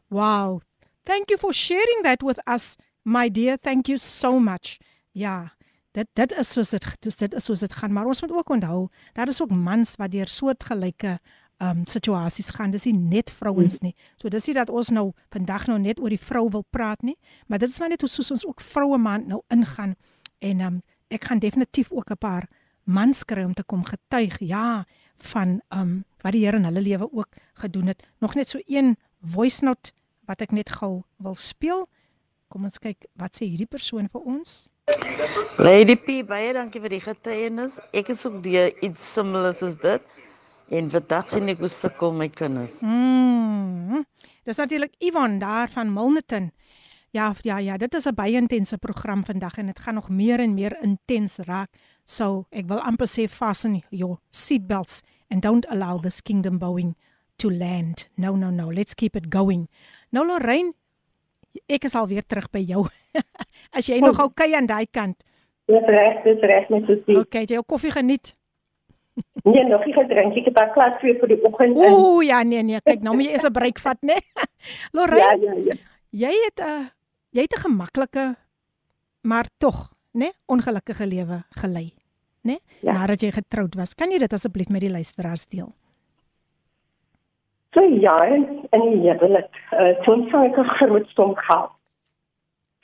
Wow. 0.08 0.60
Thank 1.04 1.30
you 1.30 1.38
for 1.38 1.52
sharing 1.52 2.02
that 2.02 2.22
with 2.22 2.38
us, 2.46 2.76
my 3.04 3.28
dear. 3.28 3.56
Thank 3.56 3.88
you 3.88 3.98
so 3.98 4.38
much. 4.40 4.78
Ja. 5.12 5.52
Dit 5.96 6.08
dit 6.14 6.32
is 6.32 6.52
soos 6.52 6.70
dit 6.70 6.84
dis 7.00 7.16
dit 7.16 7.34
is 7.34 7.44
soos 7.44 7.60
dit 7.64 7.72
gaan, 7.72 7.92
maar 7.92 8.06
ons 8.06 8.20
moet 8.22 8.32
ook 8.32 8.50
onthou, 8.50 8.88
daar 9.16 9.28
is 9.28 9.40
ook 9.42 9.50
mans 9.50 9.96
wat 9.96 10.12
deur 10.12 10.28
soortgelyke 10.28 11.18
um 11.58 11.82
situasies 11.86 12.52
gaan. 12.54 12.70
Dis 12.70 12.84
nie 12.86 12.94
net 12.94 13.32
vrouens 13.34 13.80
nie. 13.82 13.94
So 14.20 14.28
dis 14.28 14.46
nie 14.46 14.54
dat 14.54 14.70
ons 14.70 14.92
nou 14.94 15.12
vandag 15.34 15.66
nou 15.66 15.78
net 15.82 16.00
oor 16.00 16.12
die 16.12 16.20
vrou 16.20 16.46
wil 16.54 16.64
praat 16.70 17.02
nie, 17.02 17.16
maar 17.46 17.58
dit 17.58 17.72
is 17.72 17.80
maar 17.80 17.88
net 17.88 18.04
hoe 18.04 18.10
soos 18.10 18.30
ons 18.30 18.46
ook 18.46 18.60
vroue 18.60 18.98
maand 18.98 19.26
nou 19.26 19.42
ingaan 19.54 19.96
en 20.38 20.60
um 20.60 20.78
ek 21.10 21.24
gaan 21.24 21.40
definitief 21.40 21.90
ook 21.90 22.10
'n 22.10 22.20
paar 22.20 22.48
mans 22.84 23.24
kry 23.24 23.42
om 23.42 23.54
te 23.54 23.64
kom 23.64 23.84
getuig. 23.84 24.38
Ja, 24.38 24.86
van 25.16 25.60
um 25.72 26.04
wat 26.22 26.32
die 26.32 26.44
Here 26.44 26.56
in 26.56 26.64
hulle 26.64 26.80
lewe 26.80 27.08
ook 27.12 27.28
gedoen 27.54 27.86
het. 27.86 28.02
Nog 28.18 28.34
net 28.34 28.48
so 28.48 28.58
een 28.66 28.96
voice 29.22 29.64
note 29.64 29.92
wat 30.26 30.42
ek 30.44 30.52
net 30.52 30.70
gou 30.70 31.02
wil 31.16 31.34
speel. 31.34 31.86
Kom 32.48 32.64
ons 32.64 32.78
kyk 32.78 33.06
wat 33.20 33.36
sê 33.36 33.48
hierdie 33.48 33.68
persoon 33.68 34.08
vir 34.12 34.20
ons. 34.24 34.68
Lady 35.58 35.96
P, 35.96 36.22
baie 36.24 36.52
dankie 36.56 36.80
vir 36.80 36.94
die 36.96 37.02
getuienis. 37.04 37.78
Ek 37.92 38.08
is 38.14 38.24
ook 38.26 38.40
die 38.44 38.60
iets 38.84 39.04
similar 39.14 39.54
soos 39.56 39.76
dit. 39.82 40.04
En 40.72 40.88
vandag 40.92 41.28
sien 41.32 41.48
ek 41.48 41.60
hoe 41.64 41.72
sukkel 41.72 42.12
my 42.16 42.28
kinders. 42.28 42.80
Mm. 42.84 44.04
Dis 44.44 44.60
natuurlik 44.60 44.94
Ivan 45.04 45.38
daar 45.40 45.68
van 45.72 45.92
Milnerton. 45.92 46.50
Ja, 47.16 47.32
ja, 47.42 47.56
ja, 47.58 47.76
dit 47.76 47.94
is 47.94 48.06
'n 48.06 48.14
baie 48.14 48.36
intense 48.36 48.78
program 48.78 49.24
vandag 49.24 49.56
en 49.56 49.66
dit 49.66 49.78
gaan 49.78 49.94
nog 49.94 50.08
meer 50.08 50.40
en 50.40 50.54
meer 50.54 50.76
intens 50.82 51.36
raak. 51.36 51.70
So, 52.04 52.46
ek 52.50 52.66
wil 52.68 52.80
amper 52.80 53.06
sê 53.06 53.28
fasten 53.28 53.82
your 53.90 54.18
seatbelts 54.30 55.00
and 55.30 55.42
don't 55.42 55.66
allow 55.68 55.98
this 55.98 56.20
kingdom 56.20 56.58
bowing 56.58 56.96
to 57.38 57.50
land. 57.50 58.06
No, 58.16 58.34
no, 58.36 58.50
no. 58.50 58.68
Let's 58.68 58.94
keep 58.94 59.16
it 59.16 59.30
going. 59.30 59.68
Nou 60.12 60.26
Lorraine, 60.26 60.72
ek 61.68 61.84
is 61.84 61.94
al 61.94 62.08
weer 62.08 62.26
terug 62.26 62.50
by 62.50 62.62
jou. 62.64 62.86
As 63.76 63.88
jy 63.88 64.00
nog 64.02 64.18
oukei 64.20 64.52
aan 64.54 64.66
daai 64.66 64.86
kant. 64.90 65.22
Ja, 65.68 65.80
reg, 65.84 66.22
dis 66.24 66.42
reg 66.48 66.68
met 66.72 66.88
sosiek. 66.88 67.22
Okay, 67.26 67.44
jy 67.44 67.58
jou 67.58 67.64
koffie 67.68 67.92
geniet. 67.92 68.32
nee, 69.50 69.64
nog 69.68 69.84
nie 69.84 69.94
gedrink. 69.96 70.36
Ek 70.40 70.50
het 70.50 70.60
al 70.62 70.72
klaar 70.72 70.96
twee 71.02 71.16
vir 71.20 71.34
die 71.34 71.40
oggend. 71.44 71.76
Ooh, 71.76 72.24
ja, 72.24 72.42
nee, 72.46 72.64
nee. 72.64 72.80
Kyk, 72.86 73.04
nou 73.04 73.16
moet 73.18 73.28
jy 73.28 73.36
eers 73.36 73.48
'n 73.48 73.54
breek 73.54 73.82
vat, 73.84 74.00
né? 74.00 74.16
Lorraine. 74.96 75.44
Ja, 75.44 75.54
ja, 75.54 75.72
ja. 75.72 75.80
Jy 76.24 76.34
het 76.46 76.64
'n 76.64 76.68
uh, 76.68 76.84
jy 77.36 77.44
het 77.44 77.56
'n 77.58 77.64
gemaklike 77.68 78.26
maar 79.28 79.48
tog, 79.58 79.92
né, 80.16 80.32
ongelukkige 80.46 81.06
lewe 81.06 81.44
gelei 81.50 81.97
né? 82.48 82.58
Ja. 82.80 82.94
Nadat 82.96 83.22
jy 83.24 83.30
getroud 83.36 83.76
was. 83.78 83.94
Kan 83.98 84.12
jy 84.14 84.20
dit 84.22 84.32
asseblief 84.32 84.70
met 84.72 84.84
die 84.84 84.92
luisteraars 84.92 85.46
deel? 85.52 85.70
So 87.76 87.84
ja, 87.84 88.16
en 88.24 89.02
ja, 89.04 89.16
wil 89.20 89.36
ek 89.42 89.58
uh, 89.76 89.92
toen 90.06 90.24
sou 90.32 90.44
ek 90.46 90.56
'n 90.56 90.72
groot 90.78 91.08
stom 91.12 91.34
gehad. 91.36 91.74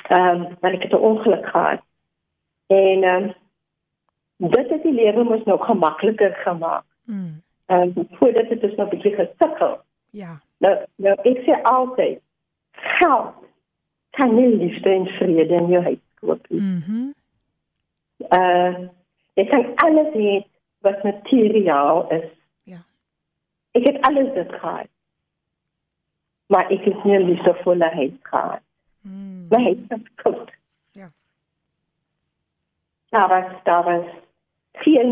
Ehm, 0.08 0.20
um, 0.20 0.56
want 0.60 0.74
ek 0.74 0.82
het 0.82 0.92
'n 0.92 1.06
ongeluk 1.10 1.46
gehad. 1.46 1.80
En 2.66 3.02
ehm 3.02 3.32
um, 4.36 4.50
dit 4.50 4.68
het 4.70 4.82
die 4.82 4.92
lewe 4.92 5.24
mos 5.24 5.44
nou 5.44 5.58
gemakliker 5.60 6.34
gemaak. 6.44 6.84
Mm. 7.04 7.42
Ehm, 7.66 7.90
um, 7.96 8.06
voordat 8.10 8.48
dit 8.48 8.62
is 8.62 8.74
nou 8.76 8.88
bietjie 8.88 9.14
gesukkel. 9.14 9.80
Ja. 10.10 10.40
Nou, 10.58 10.76
nou 10.96 11.14
ek 11.22 11.42
sê 11.46 11.62
altyd 11.62 12.20
geld 12.72 13.34
kan 14.10 14.34
nie 14.34 14.56
liefde 14.56 14.90
en 14.90 15.06
vrede 15.06 15.54
in 15.54 15.68
jou 15.68 15.82
huis 15.82 16.04
koop 16.20 16.48
nie. 16.48 16.60
Mhm. 16.60 16.92
Mm 16.92 17.14
uh 18.30 18.88
Jy 19.34 19.44
kan 19.50 19.64
alles 19.82 20.12
hê 20.14 20.34
wat 20.86 21.02
materiaal 21.02 22.10
is. 22.14 22.26
Ja. 22.70 22.84
Ek 23.74 23.86
het 23.88 24.00
alles 24.06 24.32
dit 24.34 24.52
gehad. 24.52 24.90
Maar 26.46 26.70
ek 26.70 26.84
het 26.86 27.04
nie 27.04 27.18
liefdevolle 27.18 27.88
huis 27.94 28.18
gehad. 28.22 28.62
Mm. 29.02 29.46
My 29.50 29.62
huis 29.62 29.80
was 29.88 30.04
koud. 30.22 30.52
Ja. 30.92 31.10
Daar 33.08 33.28
was 33.28 33.62
daar 33.62 33.84
was 33.84 34.06
geen 34.72 35.10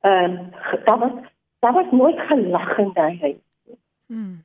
ehm 0.00 0.24
um, 0.30 0.50
daar 0.84 0.98
was 0.98 1.12
daar 1.58 1.72
was 1.72 1.90
nooit 1.90 2.20
gelag 2.20 2.78
in 2.78 2.92
daai 2.92 3.18
huis. 3.20 3.76
Mm. 4.06 4.44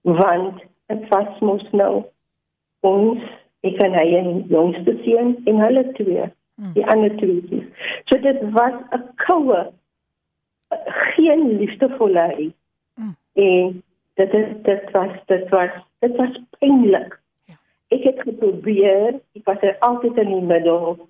Want 0.00 0.62
dit 0.86 1.08
was 1.08 1.38
mos 1.38 1.70
nou 1.70 2.04
ons 2.80 3.22
ek 3.60 3.78
en 3.86 3.94
hy 3.94 4.08
en 4.16 4.44
jongste 4.48 4.98
seun 5.04 5.36
en 5.44 5.62
hulle 5.62 5.92
twee 5.92 6.26
Mm. 6.26 6.37
Die 6.74 6.86
ander 6.86 7.16
twee. 7.16 7.72
So 8.04 8.20
dit 8.20 8.50
was 8.50 8.72
'n 8.90 9.04
koue 9.14 9.72
geen 11.14 11.56
liefdevolheid. 11.58 12.54
Mm. 12.94 13.16
En 13.32 13.82
dit 14.14 14.32
is 14.34 14.46
dit 14.62 14.90
was 14.90 15.12
dit 15.26 15.48
was 15.48 15.70
dit 15.98 16.16
was 16.16 16.40
pynlik. 16.58 17.20
Ja. 17.44 17.54
Ek 17.88 18.02
het 18.02 18.20
geprobeer, 18.20 19.20
ek 19.32 19.44
was 19.44 19.60
er 19.60 19.76
altyd 19.78 20.16
in 20.16 20.32
die 20.32 20.42
middel. 20.42 21.08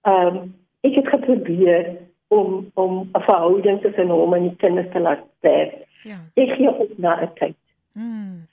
Ehm 0.00 0.36
um, 0.36 0.54
ek 0.80 0.94
het 0.94 1.08
geprobeer 1.08 1.96
om 2.28 2.70
om 2.74 3.08
'n 3.12 3.20
verhouding 3.20 3.80
tussen 3.80 4.08
hom 4.08 4.34
en 4.34 4.42
die 4.42 4.56
kinders 4.56 4.92
te 4.92 5.00
laat 5.00 5.24
sterf. 5.38 5.74
Ja. 6.02 6.18
Ek 6.34 6.50
gee 6.50 6.70
op 6.70 6.98
na 6.98 7.22
'n 7.22 7.30
tyd. 7.34 7.56
Mm. 7.92 8.46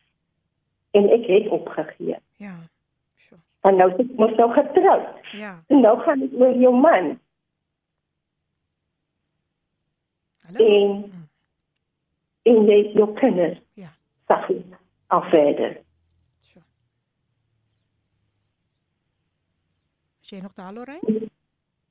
En 0.91 1.09
ek 1.09 1.25
het 1.25 1.47
opgegee. 1.47 2.17
Ja. 2.35 2.55
Want 3.68 3.78
nou 3.82 3.89
is 3.99 4.11
mos 4.15 4.32
nou 4.39 4.51
getroud. 4.55 5.07
Ja. 5.36 5.57
En 5.68 5.82
nou 5.84 5.97
gaan 6.05 6.20
dit 6.24 6.34
oor 6.39 6.53
jou 6.55 6.76
man. 6.76 7.18
Hallo. 10.47 10.65
en 10.65 11.11
en 12.47 12.61
jy 12.70 12.78
jou 12.95 13.09
kinders 13.20 13.57
Ja. 13.76 13.89
sag 14.28 14.47
af 15.07 15.26
verder. 15.30 15.74
So. 16.41 16.59
Is 20.22 20.30
jy 20.30 20.39
nog 20.41 20.53
daar, 20.55 20.74
Lorraine? 20.74 21.28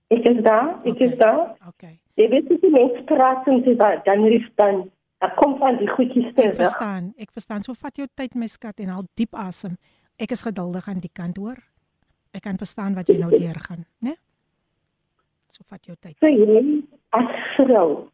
Ek 0.09 0.25
is 0.31 0.43
daar, 0.45 0.79
ek 0.85 0.95
Okay. 0.95 1.07
is 1.09 1.19
daar. 1.19 1.57
Okay. 1.69 1.99
Jy 2.15 2.29
weet 2.29 2.51
as 2.53 2.61
die 2.61 2.71
mens 2.71 3.05
praat 3.05 3.47
en 3.47 3.63
dit 3.63 3.79
dan 3.79 4.01
dan 4.05 4.25
is 4.33 4.49
dan 4.55 4.91
kom 5.37 5.59
van 5.59 5.77
die 5.77 5.89
goedjies 5.89 6.27
Ek 6.27 6.35
terug. 6.35 6.57
verstaan. 6.57 7.13
Ek 7.19 7.31
verstaan. 7.33 7.63
So 7.63 7.75
vat 7.75 7.97
jou 7.97 8.07
tyd 8.15 8.35
my 8.35 8.47
skat 8.47 8.81
en 8.81 8.89
haal 8.89 9.05
diep 9.15 9.35
asem. 9.35 9.77
Ek 10.17 10.33
is 10.33 10.43
geduldig 10.47 10.89
aan 10.89 11.03
die 11.05 11.13
kant 11.13 11.37
hoor. 11.37 11.59
Ek 12.37 12.45
kan 12.45 12.61
verstaan 12.61 12.97
wat 12.97 13.09
jy 13.09 13.19
nou 13.21 13.31
deurgaan, 13.33 13.85
né? 14.05 14.17
So 15.53 15.65
vat 15.69 15.85
jou 15.85 15.97
tyd. 16.01 16.17
So 16.21 16.29
jy 16.29 16.83
as 17.17 17.33
vrou 17.57 18.09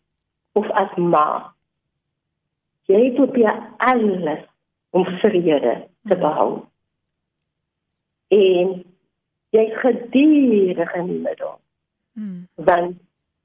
of 0.59 0.69
as 0.79 0.93
ma, 0.99 1.53
jy 2.91 3.15
probeer 3.17 3.63
alles 3.79 4.45
om 4.93 5.07
vrede 5.23 5.75
te 6.11 6.19
behou. 6.19 6.63
En 8.33 8.77
jy 9.53 9.67
geduldig 9.81 10.95
in 11.01 11.11
die 11.11 11.23
middel. 11.23 11.59
Mm. 12.13 12.49
want 12.55 12.99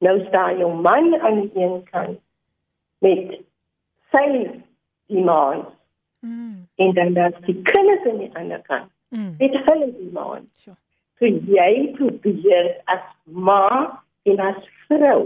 nou 0.04 0.26
staan 0.28 0.58
jou 0.58 0.82
man 0.82 1.16
aan 1.20 1.42
die 1.42 1.62
een 1.64 1.84
kant 1.88 2.20
met 3.00 3.38
sy 4.12 4.26
demands 5.08 5.77
Mm. 6.28 6.68
en 6.76 6.94
dan 6.94 7.14
dan 7.14 7.34
die 7.46 7.62
kinders 7.62 8.06
aan 8.12 8.18
die 8.18 8.30
ander 8.36 8.62
kant 8.68 8.92
Mm. 9.10 9.36
met 9.40 9.54
hulle 9.66 9.88
demands. 9.98 10.64
So. 10.64 10.72
So 11.20 11.26
jy 11.26 11.92
probeer 11.96 12.82
as 12.86 13.04
ma 13.24 14.02
en 14.24 14.40
as 14.40 14.58
vrou 14.88 15.22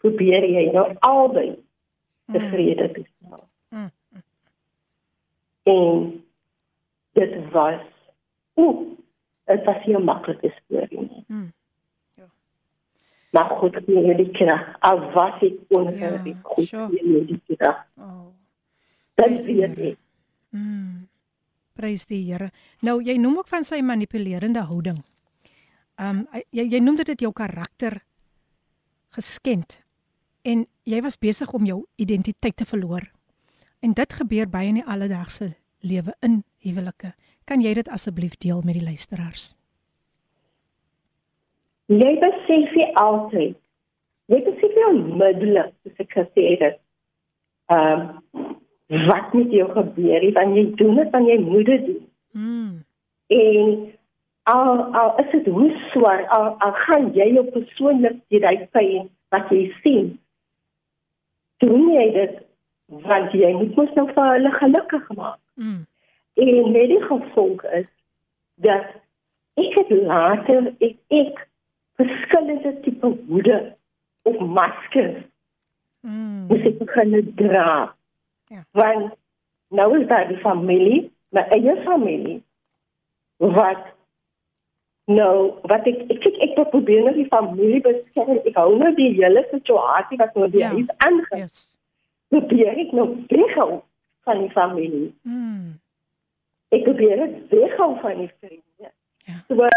probeer 0.00 0.44
jy 0.48 0.70
nou 0.72 0.86
albei 1.00 1.50
tevrede 2.32 2.88
te 2.92 3.04
stel. 3.04 3.44
Mm. 3.70 3.90
En 5.62 6.24
dit 7.12 7.34
was 7.52 7.80
oeh, 8.56 8.86
dit 9.44 9.64
was 9.64 9.84
nie 9.86 9.96
'n 9.96 10.04
maklike 10.04 10.52
storie 10.64 11.00
nie. 11.00 11.24
Mm. 11.28 11.52
Maar 13.30 13.48
goed, 13.58 13.76
gee 13.84 14.00
jy 14.06 14.14
die 14.16 14.30
krag. 14.30 14.76
Al 14.80 15.00
was 15.12 15.42
ek 15.42 15.52
ongelukkig, 15.68 16.24
Ja, 16.24 16.38
goed 16.42 16.66
sure. 16.68 16.88
die 17.26 17.40
krag. 17.56 17.84
Oh. 17.98 18.26
Die 19.14 19.36
weet 19.44 19.76
Here. 19.76 19.90
ek. 19.90 19.98
Mm. 20.56 21.08
Prys 21.76 22.06
die 22.08 22.22
Here. 22.24 22.50
Nou 22.80 23.00
jy 23.04 23.18
noem 23.20 23.42
ook 23.42 23.50
van 23.52 23.64
sy 23.64 23.82
manipulerende 23.84 24.64
houding. 24.70 25.02
Um 26.00 26.24
jy 26.54 26.64
jy 26.72 26.80
noem 26.80 27.00
dit 27.02 27.12
dit 27.12 27.26
jou 27.26 27.32
karakter 27.36 28.00
geskend 29.16 29.80
en 30.44 30.64
jy 30.84 31.02
was 31.02 31.18
besig 31.20 31.52
om 31.56 31.66
jou 31.66 31.82
identiteit 32.00 32.56
te 32.56 32.68
verloor. 32.68 33.10
En 33.84 33.92
dit 33.92 34.18
gebeur 34.20 34.48
baie 34.48 34.70
in 34.72 34.80
die 34.80 34.88
alledaagse 34.88 35.52
lewe 35.84 36.14
in 36.24 36.42
huwelike. 36.64 37.12
Kan 37.44 37.62
jy 37.62 37.74
dit 37.78 37.88
asseblief 37.92 38.36
deel 38.42 38.62
met 38.64 38.78
die 38.78 38.84
luisteraars? 38.84 39.52
Jy 41.92 42.12
besef 42.22 42.72
nie 42.74 42.88
altyd. 42.98 43.58
Jy 44.32 44.40
besef 44.42 44.72
nie 44.74 44.86
onmiddellik, 44.88 45.74
soos 45.84 46.00
ek 46.02 46.16
gesê 46.16 46.46
het. 46.56 46.80
Ehm 47.70 48.56
wat 48.86 49.32
met 49.32 49.50
jou 49.50 49.66
gebeur, 49.72 50.20
nie, 50.20 50.32
want 50.32 50.56
jy 50.56 50.64
doen 50.78 50.94
dit 50.94 51.10
van 51.10 51.26
jy 51.26 51.38
moet 51.42 51.66
dit 51.66 51.86
doen. 51.86 52.02
Mm. 52.30 52.84
En 53.26 53.72
al 54.42 54.82
al 54.94 55.16
is 55.22 55.30
dit 55.32 55.46
hoe 55.46 55.70
swaar, 55.90 56.26
al, 56.28 56.52
al 56.62 56.72
gaan 56.86 57.10
jy 57.14 57.26
jou 57.34 57.44
persoonlik 57.50 58.20
hierdie 58.28 58.68
pyn 58.76 59.08
wat 59.34 59.50
jy 59.50 59.64
sien. 59.82 60.12
Doen 61.64 61.88
jy 61.94 62.06
dit 62.14 62.38
want 62.86 63.34
jy 63.34 63.50
moet 63.56 63.74
mos 63.74 63.94
nou 63.98 64.06
vir 64.12 64.32
hulle 64.36 64.52
gelukkig 64.60 65.08
maak. 65.18 65.40
Mm. 65.54 65.82
En 66.36 66.72
net 66.72 66.88
die 66.92 67.02
gevolg 67.02 67.64
is 67.80 67.88
dat 68.62 68.92
ek 69.58 69.78
het 69.80 69.90
later 69.90 70.70
ek, 70.78 70.98
ek 71.10 71.46
verskillende 71.98 72.76
tipe 72.84 73.10
hoede 73.26 73.58
of 74.22 74.38
maskers 74.38 75.24
Mm. 76.06 76.46
moes 76.46 76.62
ek 76.62 76.78
begin 76.78 77.14
dra. 77.34 77.95
Ja. 78.48 78.64
Want 78.70 79.14
nou 79.68 80.00
is 80.00 80.06
daar 80.08 80.28
die 80.28 80.38
familie, 80.38 81.10
my 81.34 81.40
eie 81.50 81.76
familie 81.84 82.42
wat 83.36 83.84
nou 85.06 85.54
wat 85.70 85.86
ek 85.86 85.98
ek 86.10 86.24
ek, 86.26 86.38
ek 86.58 86.70
probeer 86.70 87.02
nou 87.06 87.14
die 87.14 87.28
familie 87.30 87.80
beskerm. 87.84 88.38
Ek 88.46 88.54
hou 88.58 88.76
nou 88.78 88.92
die 88.94 89.12
hele 89.18 89.44
situasie 89.50 90.18
wat 90.18 90.34
nou 90.34 90.48
Ja. 90.50 90.70
weer 90.74 90.78
is 90.84 90.90
aangaan. 90.96 91.38
Yes. 91.46 91.66
Probeer 92.28 92.78
ek 92.78 92.92
nou 92.92 93.08
weghou 93.28 93.82
van 94.26 94.40
die 94.40 94.50
familie. 94.50 95.12
Mm. 95.22 95.78
Ek 96.74 96.82
probeer 96.84 97.16
dit 97.16 97.50
weghou 97.50 97.92
van 98.00 98.18
die 98.24 98.30
vriende. 98.40 98.90
Ja. 99.26 99.38
So 99.48 99.68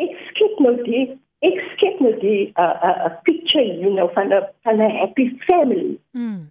ek 0.00 0.16
skep 0.30 0.58
nou 0.64 0.76
die 0.84 1.04
ek 1.44 1.60
skep 1.74 2.00
nou 2.00 2.14
die 2.20 2.48
'n 2.48 2.60
uh, 2.60 2.72
'n 2.84 3.10
uh, 3.10 3.20
picture 3.22 3.64
you 3.64 3.90
know 3.92 4.08
van 4.14 4.32
'n 4.32 4.46
van 4.62 4.80
'n 4.80 4.90
happy 5.00 5.28
family. 5.46 5.98
Mm. 6.12 6.50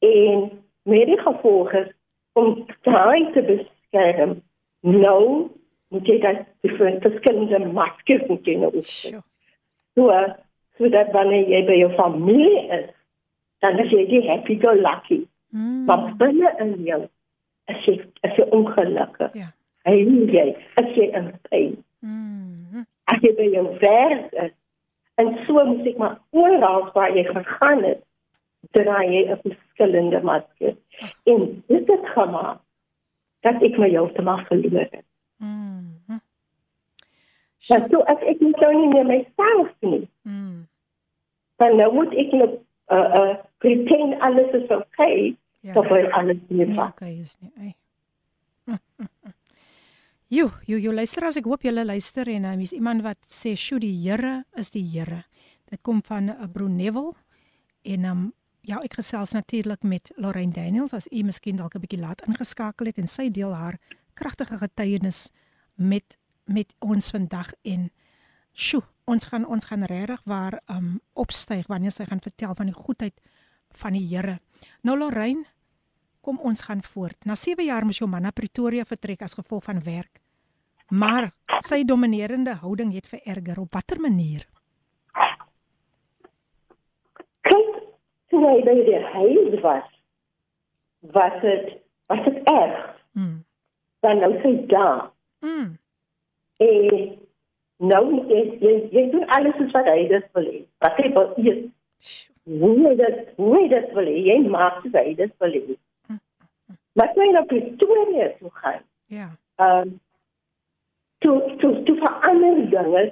En 0.00 0.50
met 0.88 1.06
die 1.06 1.20
gevolg 1.20 1.72
is 1.72 1.90
om 2.32 2.66
daai 2.86 3.32
te 3.32 3.42
beskerm. 3.42 4.38
Nou 4.80 5.50
moet 5.90 6.06
jy 6.06 6.18
dat 6.22 6.46
die 6.64 6.72
verskillende 6.76 7.66
maskers 7.74 8.26
moet 8.28 8.46
jy 8.46 8.56
nou. 8.60 8.70
Sure. 8.86 9.22
So 9.98 10.14
sodat 10.80 11.12
wanneer 11.12 11.48
jy 11.50 11.60
by 11.68 11.78
jou 11.82 11.90
familie 11.98 12.62
is, 12.78 12.88
dan 13.60 13.78
is 13.82 13.90
jy 13.92 14.06
die 14.08 14.22
happy 14.28 14.56
go 14.62 14.72
lucky. 14.76 15.24
Mm. 15.52 15.84
Maar 15.88 16.06
binne 16.20 16.52
in 16.62 16.76
jou 16.86 17.02
is 17.72 17.88
jy 17.88 17.96
is 18.26 18.38
jy 18.38 18.46
ongelukkig. 18.56 19.34
Ja. 19.36 19.50
Hy 19.88 19.96
jy 20.30 20.46
is 20.82 20.94
jy 20.96 21.10
in 21.18 21.32
pyn. 21.48 21.74
Mm. 22.06 22.86
As 23.10 23.20
jy 23.24 23.34
by 23.36 23.48
jou 23.52 23.66
werk 23.82 24.32
is, 24.46 24.54
en 25.20 25.34
so 25.44 25.64
moet 25.66 25.90
ek 25.90 25.98
maar 26.00 26.16
oral 26.32 26.86
waar 26.94 27.12
jy 27.16 27.26
gegaan 27.28 27.84
het, 27.84 28.00
draai 28.72 29.06
jy 29.14 29.22
'n 29.32 29.40
verskillende 29.42 30.20
masker. 30.22 30.76
En 31.24 31.62
dit 31.68 31.86
het 31.88 32.06
gemaak 32.14 32.60
dat 33.40 33.62
ek 33.62 33.78
my 33.78 33.88
heeltemal 33.88 34.44
verloor 34.48 34.88
het. 34.90 35.04
Mm. 35.38 36.20
Want 37.68 37.90
so 37.90 38.00
as 38.08 38.18
ek 38.26 38.40
nie 38.40 38.54
nou 38.60 38.72
nie 38.74 38.88
meer 38.88 39.06
myself 39.06 39.68
nie, 39.80 40.08
Mm. 40.24 40.66
dan 41.58 41.76
nou 41.76 41.92
moet 41.94 42.12
ek 42.14 42.32
nou 42.32 42.48
uh 42.90 43.14
uh 43.20 43.34
pretend 43.58 44.20
alles 44.20 44.52
is 44.54 44.70
okay, 44.70 45.36
Ja. 45.62 45.72
terwyl 45.72 46.10
alles 46.12 46.36
nie 46.48 46.66
Nee, 46.66 46.76
was. 46.76 46.88
okay 46.88 47.18
is 47.20 47.36
nie. 47.40 47.52
Ai. 47.58 47.74
Jo, 50.30 50.50
jo, 50.66 50.76
jo 50.78 50.92
luister 50.92 51.24
as 51.26 51.36
ek 51.36 51.44
hoop 51.44 51.62
julle 51.66 51.82
luister 51.84 52.28
en 52.28 52.42
nou 52.42 52.60
is 52.62 52.72
iemand 52.72 53.02
wat 53.02 53.18
sê, 53.26 53.56
"Sjoe, 53.56 53.80
die 53.80 53.96
Here 54.08 54.44
is 54.56 54.70
die 54.70 54.84
Here." 54.92 55.24
Dit 55.70 55.82
kom 55.82 56.02
van 56.02 56.24
'n 56.24 56.28
uh, 56.30 56.46
Bronewel 56.52 57.14
en 57.84 58.04
um, 58.04 58.32
ja, 58.70 58.78
ek 58.86 59.00
gesels 59.00 59.34
natuurlik 59.34 59.82
met 59.82 60.12
Lorraine 60.16 60.54
Daniels 60.54 60.94
as 60.94 61.08
u 61.10 61.22
miskien 61.26 61.58
dalk 61.58 61.74
'n 61.74 61.82
bietjie 61.82 62.00
laat 62.00 62.22
ingeskakel 62.26 62.86
het 62.86 62.98
en 62.98 63.06
sy 63.06 63.30
deel 63.30 63.54
haar 63.54 63.78
kragtige 64.14 64.58
getuienis 64.58 65.32
met 65.74 66.16
met 66.46 66.74
ons 66.78 67.10
vandag 67.10 67.52
en 67.62 67.90
sjoe, 68.52 68.82
ons 69.04 69.24
gaan 69.24 69.46
ons 69.46 69.64
gaan 69.64 69.84
regtig 69.84 70.20
waar 70.24 70.60
um 70.66 71.00
opstyg 71.14 71.66
wanneer 71.66 71.90
sy 71.90 72.04
gaan 72.04 72.20
vertel 72.20 72.54
van 72.54 72.66
die 72.66 72.74
goedheid 72.74 73.20
van 73.70 73.92
die 73.92 74.06
Here. 74.06 74.40
Nou 74.82 74.98
Lorraine, 74.98 75.44
kom 76.20 76.38
ons 76.38 76.62
gaan 76.62 76.82
voort. 76.82 77.24
Na 77.24 77.34
7 77.34 77.64
jaar 77.64 77.84
moes 77.84 77.98
jou 77.98 78.08
man 78.10 78.22
na 78.22 78.30
Pretoria 78.30 78.84
vertrek 78.84 79.22
as 79.22 79.34
gevolg 79.34 79.64
van 79.64 79.82
werk. 79.82 80.20
Maar 80.88 81.32
sy 81.62 81.84
dominerende 81.84 82.54
houding 82.54 82.92
het 82.92 83.06
vererger. 83.06 83.60
Op 83.60 83.72
watter 83.72 84.00
manier? 84.00 84.48
Kyk, 87.40 87.80
toe 88.40 88.48
hy 88.48 88.60
by 88.64 88.76
die 88.88 89.00
huis 89.12 89.60
was, 89.60 89.88
was 91.12 91.36
dit 91.44 91.76
was 92.10 92.24
dit 92.24 92.38
erg. 92.48 92.78
Mm. 93.12 93.44
Dan 94.00 94.22
nou 94.24 94.32
sy 94.42 94.54
daar. 94.70 95.10
Mm. 95.44 95.76
En 96.56 97.18
nou 97.90 98.00
moet 98.10 98.32
jy 98.32 98.72
jy, 98.90 99.04
doen 99.12 99.26
alles 99.36 99.56
soos 99.60 99.76
wat 99.76 99.88
hy 99.92 100.06
dit 100.08 100.26
wil 100.36 100.48
hê. 100.48 100.62
Wat 100.84 100.98
hy 101.00 101.12
wil. 101.16 101.30
Sjoe. 101.36 101.68
Hoe 102.60 102.72
hy 102.86 102.94
dit 102.98 103.20
hoe 103.36 103.50
hy 103.58 103.64
dit 103.68 103.92
wil 103.96 104.08
hê. 104.10 104.16
Jy 104.30 104.38
maak 104.48 104.80
soos 104.82 104.96
hy 104.98 105.14
dit 105.20 105.36
wil 105.44 105.56
hê. 105.58 105.78
Maar 106.98 107.12
toe 107.14 107.22
hy 107.22 107.30
na 107.36 107.44
Pretoria 107.46 108.30
toe 108.38 108.50
gaan, 108.62 108.82
Ja. 109.10 109.28
ehm 109.60 109.88
um, 109.88 110.00
toe 111.20 111.36
toe 111.60 111.82
toe 111.84 111.96
verander 112.00 112.56
dinge 112.72 113.02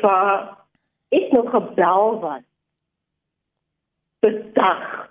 waar 0.00 0.56
ek 1.14 1.32
nog 1.32 1.50
gebel 1.50 2.18
was. 2.20 2.42
Per 4.24 4.52
dag. 4.52 5.10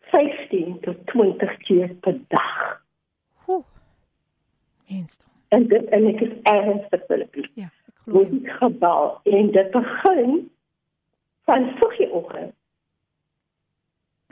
15 0.00 0.80
tot 0.80 1.06
20 1.06 1.56
keer 1.56 1.94
per 1.94 2.20
dag. 2.28 2.82
Hoe? 3.32 3.64
Dan. 4.86 5.08
En 5.48 5.66
dit 5.66 5.84
en 5.84 6.06
ek 6.06 6.20
is 6.22 6.36
ernstig 6.42 7.02
Filippie. 7.08 7.48
Ja, 7.58 7.66
ek 7.88 7.96
glo. 8.04 8.20
Moet 8.20 8.36
ek 8.36 8.52
gebel 8.60 9.10
en 9.38 9.50
dit 9.56 9.72
begin 9.74 10.30
van 11.50 11.66
vroegoggend 11.80 12.54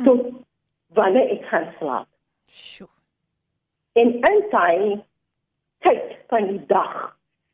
tot 0.07 0.23
wanneer 0.95 1.35
ek 1.35 1.51
gaan 1.51 1.69
slaap. 1.81 2.09
Sjoe. 2.47 2.91
En 3.99 4.15
in 4.23 4.41
daai 4.55 5.03
tyd 5.83 6.15
van 6.31 6.47
die 6.47 6.63
dag, 6.71 6.95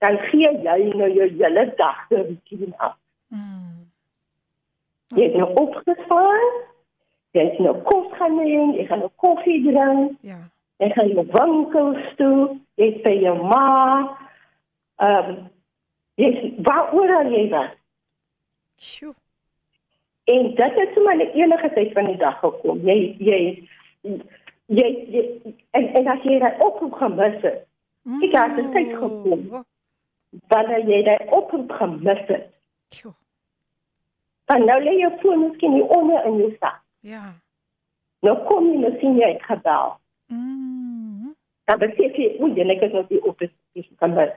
dan 0.05 0.21
gee 0.29 0.53
jy 0.69 0.79
nou 0.93 1.09
jou 1.17 1.33
hele 1.41 1.67
dag 1.81 2.05
se 2.13 2.21
routine 2.21 2.77
af. 2.77 3.01
Mm. 3.33 3.78
Jy 5.17 5.23
het 5.25 5.37
nou 5.41 5.53
opgestaan, 5.57 6.49
jy 7.37 7.45
het 7.49 7.59
nou 7.65 7.75
kos 7.89 8.11
gaan 8.19 8.35
neem, 8.37 8.75
jy 8.77 8.85
gaan 8.91 8.99
nou 9.05 9.11
koffie 9.17 9.63
drink, 9.65 10.19
Ja. 10.23 10.37
jy 10.77 10.89
gaan 10.95 11.09
jou 11.09 11.25
winkels 11.33 12.15
toe, 12.17 12.59
jy 12.77 12.91
sê 13.05 13.15
jou 13.23 13.37
ma, 13.43 14.19
ehm 15.01 15.31
um, 15.31 15.39
jy 16.19 16.55
waar 16.67 16.93
oral 16.95 17.31
jy 17.33 17.49
was. 17.51 17.71
Sjoe. 18.77 19.15
En 20.29 20.51
dit 20.55 20.75
het 20.81 20.91
sommer 20.95 21.17
net 21.17 21.33
enige 21.35 21.71
tyd 21.75 21.93
van 21.93 22.05
die 22.07 22.17
dag 22.21 22.39
gekom. 22.41 22.81
Jy 22.85 23.17
jy 23.19 23.39
jy, 24.03 24.89
jy 25.15 25.23
en, 25.71 25.87
en 25.95 26.07
as 26.13 26.23
jy 26.27 26.39
dit 26.43 26.61
oproep 26.67 26.93
gemis 27.01 27.41
het, 27.43 27.65
Ek 28.09 28.33
het 28.33 28.55
dit 28.57 28.69
tyd 28.73 28.93
gekom. 28.97 29.43
Oh, 29.53 29.61
wanneer 30.49 30.85
jy 30.89 31.03
dit 31.05 31.33
oproep 31.33 31.71
gemis 31.77 32.21
het, 32.29 32.47
Sjoe. 32.95 33.13
Dan 34.49 34.65
nou 34.65 34.79
lê 34.83 34.97
jou 34.99 35.13
foon 35.23 35.43
miskien 35.47 35.77
hier 35.77 35.89
onder 35.93 36.25
in 36.27 36.37
jou 36.41 36.51
sak. 36.61 36.81
Ja. 37.07 37.23
Nou 38.25 38.35
kom 38.49 38.71
jy 38.73 38.79
nou 38.83 38.93
sien 39.01 39.17
jy 39.21 39.33
het 39.35 39.45
gebel. 39.47 39.97
Mm. 40.33 41.35
Dan 41.69 41.79
besef 41.83 42.17
jy, 42.17 42.31
en 42.41 42.71
ek 42.75 42.83
is 42.87 42.93
nog 42.97 43.09
nie 43.13 43.21
op 43.29 43.39
die 43.45 43.51
gemis. 44.01 44.33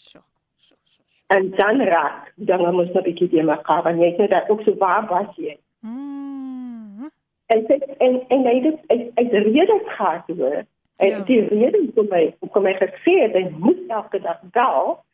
Sjoe. 0.00 0.22
Sjoe, 0.24 0.24
sjoe, 0.66 0.78
sjoe. 0.88 1.04
En 1.36 1.50
dan 1.58 1.82
raak, 1.92 2.32
dan 2.36 2.64
moet 2.74 2.94
jy 2.94 3.02
bietjie 3.10 3.28
die 3.28 3.44
mekaar, 3.44 3.82
want 3.84 4.00
jy 4.00 4.14
het 4.16 4.30
dit 4.32 4.50
ook 4.50 4.64
so 4.64 4.74
waar 4.80 5.06
was 5.10 5.36
jy. 5.36 5.58
Mm. 5.84 7.10
En 7.52 7.64
dit 7.66 7.86
en 7.98 8.20
en 8.28 8.44
hy 8.46 8.56
het 8.64 8.78
uit 9.14 9.32
redes 9.32 9.86
gehad 9.96 10.26
hoor. 10.36 10.64
En 10.96 11.08
Ja. 11.08 11.18
die 11.24 11.40
rede 11.48 11.78
hoekom 11.78 12.06
my 12.10 12.34
hoekom 12.40 12.62
my 12.62 12.74
gesê 12.74 13.14
het 13.20 13.32
hy 13.32 13.48
moet 13.58 13.88
elke 13.88 14.20
dag 14.20 14.40
bel. 14.52 15.04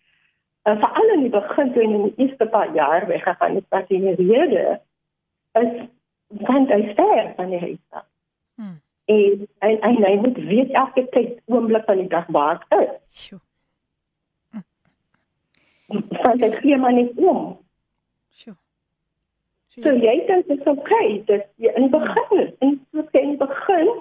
En 0.66 0.78
veral 0.82 1.12
in 1.14 1.20
die 1.22 1.30
begin 1.30 1.68
toe 1.72 1.82
hy 1.82 1.88
in 1.94 2.06
die 2.08 2.24
eerste 2.24 2.46
paar 2.50 2.72
jaar 2.74 3.04
weggegaan 3.06 3.54
het, 3.54 3.66
was 3.70 3.86
die 3.86 4.14
rede 4.14 4.80
is 5.60 5.76
want 6.42 6.72
hy 6.74 6.80
sterf 6.92 7.34
van 7.36 7.52
die 7.54 7.60
huis 7.62 7.82
af. 7.94 8.06
Mm. 8.58 8.80
En, 9.04 9.44
en 9.58 9.76
en 9.80 9.98
hy 10.02 10.14
moet 10.24 10.40
weet 10.48 10.72
elke 10.74 11.04
tyd 11.14 11.36
oomblik 11.44 11.84
van 11.86 12.00
die 12.02 12.08
dag 12.10 12.26
waar 12.34 12.64
ek 12.68 12.80
is. 12.80 12.96
Sjoe. 13.26 13.38
Want 16.24 16.42
hy 16.42 16.50
gee 16.58 16.80
maar 16.82 16.96
net 16.98 17.14
om. 17.14 17.44
Sjoe. 18.34 18.56
So 19.76 19.94
jy 19.94 20.16
dink 20.26 20.50
dit 20.50 20.58
is 20.58 20.72
okay, 20.72 21.22
dit 21.30 21.46
jy 21.62 21.76
in 21.78 21.90
begin, 21.94 22.50
en 22.58 22.74
soos 22.90 23.14
jy 23.14 23.22
in 23.22 23.38
begin 23.38 23.94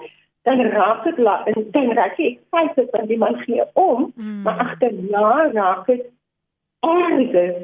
dan 0.48 0.66
raak 0.74 1.06
dit 1.06 1.22
la 1.22 1.38
dan 1.78 1.94
raak 1.98 2.18
jy 2.18 2.34
excited 2.34 2.90
want 2.90 3.08
die 3.14 3.22
man 3.22 3.38
gee 3.46 3.62
om, 3.78 4.10
Mm. 4.16 4.42
maar 4.42 4.58
agterna 4.66 5.50
raak 5.54 5.86
dit 5.86 6.06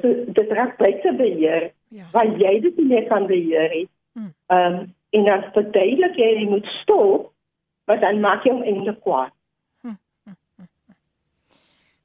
so 0.03 0.09
dit 0.33 0.51
raak 0.51 0.77
buite 0.79 1.14
beheer, 1.16 1.70
Ja. 1.89 2.05
waar 2.12 2.27
jy 2.27 2.61
dit 2.61 2.77
nie 2.77 2.87
meer 2.87 3.07
kan 3.09 3.27
beheer 3.27 3.68
nie. 3.75 3.89
Mm. 4.14 4.33
Ehm 4.47 4.75
um, 4.75 4.95
en 5.12 5.25
dan 5.25 5.43
verduidelik 5.53 6.16
jy 6.16 6.29
jy 6.41 6.49
moet 6.49 6.66
stop, 6.81 7.33
maar 7.87 8.01
dan 8.01 8.20
maak 8.20 8.45
jy 8.45 8.53
hom 8.53 8.62
eintlik 8.62 9.01
kwaad. 9.05 9.33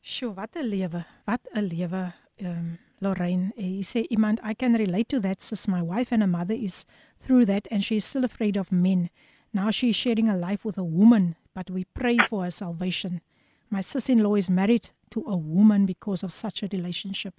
Sjoe, 0.08 0.34
wat 0.34 0.56
'n 0.56 0.64
lewe. 0.64 1.04
Wat 1.26 1.42
'n 1.54 1.62
lewe. 1.68 2.14
Ehm 2.38 2.52
um, 2.52 2.78
Lorraine, 3.00 3.52
jy 3.56 3.84
sê 3.84 4.06
iemand 4.10 4.40
I 4.44 4.54
can 4.56 4.74
relate 4.76 5.08
to 5.16 5.20
that 5.20 5.42
since 5.42 5.68
my 5.72 5.82
wife 5.82 6.12
and 6.14 6.22
her 6.24 6.30
mother 6.30 6.56
is 6.56 6.86
through 7.20 7.46
that 7.46 7.68
and 7.72 7.84
she 7.84 7.96
is 7.96 8.06
still 8.10 8.24
afraid 8.24 8.58
of 8.58 8.72
men. 8.72 9.10
Now 9.52 9.70
she 9.72 9.90
is 9.90 9.96
sharing 9.96 10.30
a 10.30 10.36
life 10.36 10.64
with 10.66 10.78
a 10.78 10.84
woman, 10.84 11.36
but 11.54 11.70
we 11.70 11.86
pray 11.94 12.18
for 12.30 12.44
her 12.44 12.52
salvation. 12.52 13.22
My 13.70 13.82
sister-in-law 13.82 14.36
is 14.36 14.50
married 14.50 14.90
to 15.10 15.24
a 15.28 15.36
woman 15.36 15.86
because 15.86 16.24
of 16.26 16.32
such 16.32 16.64
a 16.64 16.68
relationship, 16.72 17.34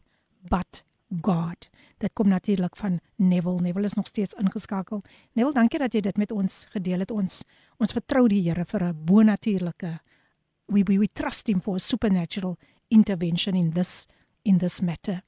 but 0.49 0.85
God. 1.23 1.69
Dit 1.99 2.13
kom 2.13 2.29
natuurlik 2.29 2.77
van 2.77 3.01
Neville. 3.17 3.61
Neville 3.61 3.85
is 3.85 3.95
nog 3.95 4.07
steeds 4.07 4.35
ingeskakel. 4.35 5.03
Neville, 5.33 5.55
dankie 5.55 5.79
dat 5.79 5.93
jy 5.93 6.01
dit 6.01 6.17
met 6.17 6.33
ons 6.33 6.67
gedeel 6.71 6.99
het. 6.99 7.11
Ons 7.11 7.43
ons 7.79 7.93
vertrou 7.93 8.29
die 8.29 8.43
Here 8.43 8.65
vir 8.65 8.83
'n 8.85 9.05
bonatuurlike 9.05 10.01
we, 10.69 10.83
we 10.85 10.99
we 10.99 11.09
trust 11.13 11.47
him 11.47 11.61
for 11.61 11.75
a 11.75 11.79
supernatural 11.79 12.59
intervention 12.89 13.55
in 13.55 13.73
this 13.73 14.07
in 14.43 14.59
this 14.59 14.81
matter. 14.81 15.23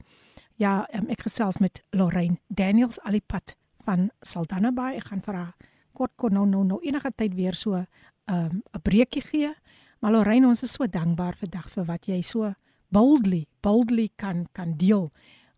Ja, 0.55 0.85
um, 0.93 1.09
ek 1.09 1.25
gesels 1.25 1.57
met 1.57 1.81
Lorraine 1.97 2.37
Daniels 2.47 2.99
Alipad 3.01 3.55
van 3.85 4.09
Saldanha 4.21 4.71
Bay. 4.71 4.99
Ek 5.01 5.09
gaan 5.09 5.23
vir 5.25 5.39
haar 5.39 5.55
kort 5.97 6.13
kort 6.15 6.33
nou 6.33 6.45
nou 6.47 6.63
nou 6.65 6.79
enige 6.85 7.11
tyd 7.17 7.35
weer 7.35 7.57
so 7.57 7.75
'n 7.75 7.87
um, 8.29 8.61
'n 8.73 8.81
breekie 8.81 9.21
gee. 9.21 9.53
Maar 10.01 10.11
Lorraine, 10.11 10.47
ons 10.49 10.63
is 10.65 10.73
so 10.73 10.87
dankbaar 10.89 11.35
vandag 11.37 11.69
vir 11.75 11.85
wat 11.85 12.07
jy 12.09 12.21
so 12.25 12.53
boldly 12.91 13.45
boldly 13.63 14.09
kan 14.19 14.47
kan 14.57 14.73
deel 14.77 15.11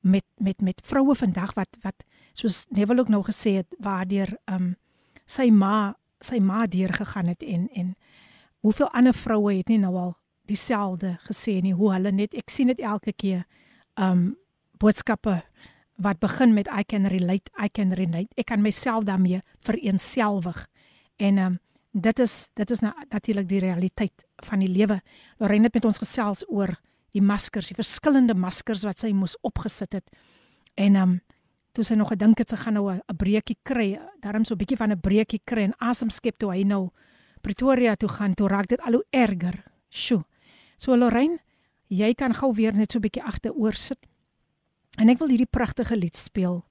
met 0.03 0.25
met 0.37 0.61
met 0.61 0.81
vroue 0.85 1.15
vandag 1.15 1.53
wat 1.57 1.77
wat 1.81 2.03
soos 2.33 2.65
Neville 2.69 3.01
ook 3.01 3.09
nou 3.09 3.23
gesê 3.23 3.55
het 3.61 3.75
waardeur 3.79 4.35
um 4.51 4.75
sy 5.25 5.49
ma 5.49 5.95
sy 6.21 6.39
ma 6.39 6.65
deurgegaan 6.67 7.31
het 7.31 7.43
en 7.43 7.69
en 7.73 7.95
hoeveel 8.59 8.91
ander 8.91 9.13
vroue 9.13 9.55
het 9.57 9.71
nie 9.71 9.79
nou 9.79 9.95
al 9.97 10.13
dieselfde 10.45 11.17
gesê 11.29 11.61
nie 11.61 11.73
hoe 11.73 11.93
hulle 11.93 12.11
net 12.11 12.35
ek 12.35 12.51
sien 12.51 12.67
dit 12.67 12.83
elke 12.83 13.13
keer 13.13 13.47
um 13.95 14.35
boodskappe 14.79 15.41
wat 16.03 16.19
begin 16.19 16.53
met 16.53 16.67
I 16.67 16.83
can 16.83 17.05
relate 17.05 17.51
I 17.61 17.69
can 17.69 17.93
relate. 17.93 18.33
Ek 18.35 18.45
kan 18.51 18.61
myself 18.61 19.03
daarmee 19.03 19.41
vereenselwig 19.59 20.67
en 21.17 21.37
um 21.37 21.59
dit 21.93 22.19
is 22.19 22.49
dit 22.57 22.71
is 22.71 22.81
nou 22.81 22.93
natuurlik 23.09 23.47
die 23.47 23.59
realiteit 23.59 24.25
van 24.45 24.59
die 24.59 24.69
lewe 24.69 25.01
Lorraine 25.39 25.69
het 25.69 25.73
met 25.73 25.85
ons 25.85 26.01
gesels 26.01 26.43
oor 26.49 26.75
die 27.13 27.21
maskers 27.21 27.69
die 27.69 27.77
verskillende 27.77 28.33
maskers 28.33 28.83
wat 28.83 28.99
sy 28.99 29.13
moes 29.13 29.37
opgesit 29.41 29.93
het 29.93 30.09
en 30.75 30.95
um 30.95 31.21
toe 31.73 31.83
sy 31.83 31.95
nog 31.97 32.09
gedink 32.13 32.37
het 32.37 32.49
sy 32.49 32.57
gaan 32.57 32.73
nou 32.73 32.89
'n 32.91 33.17
breekie 33.17 33.57
kry 33.63 33.99
daarom 34.21 34.45
so 34.45 34.53
'n 34.53 34.57
bietjie 34.57 34.77
van 34.77 34.91
'n 34.91 35.01
breekie 35.01 35.41
kry 35.45 35.63
en 35.63 35.73
asem 35.79 36.09
skep 36.09 36.37
toe 36.37 36.51
hy 36.51 36.63
nou 36.63 36.91
Pretoria 37.43 37.97
toe 37.99 38.07
gaan, 38.07 38.33
toe 38.39 38.47
raak 38.47 38.69
dit 38.71 38.81
al 38.87 38.99
hoe 38.99 39.05
erger. 39.11 39.57
Sjoe. 39.91 40.23
So 40.79 40.95
Lorraine, 40.95 41.41
jy 41.91 42.13
kan 42.15 42.33
gou 42.33 42.53
weer 42.55 42.73
net 42.73 42.91
so 42.91 42.99
'n 42.99 43.03
bietjie 43.03 43.23
agteroor 43.23 43.73
sit. 43.73 43.99
En 44.97 45.09
ek 45.09 45.19
wil 45.19 45.27
hierdie 45.27 45.51
pragtige 45.51 45.95
lied 45.95 46.17
speel 46.17 46.63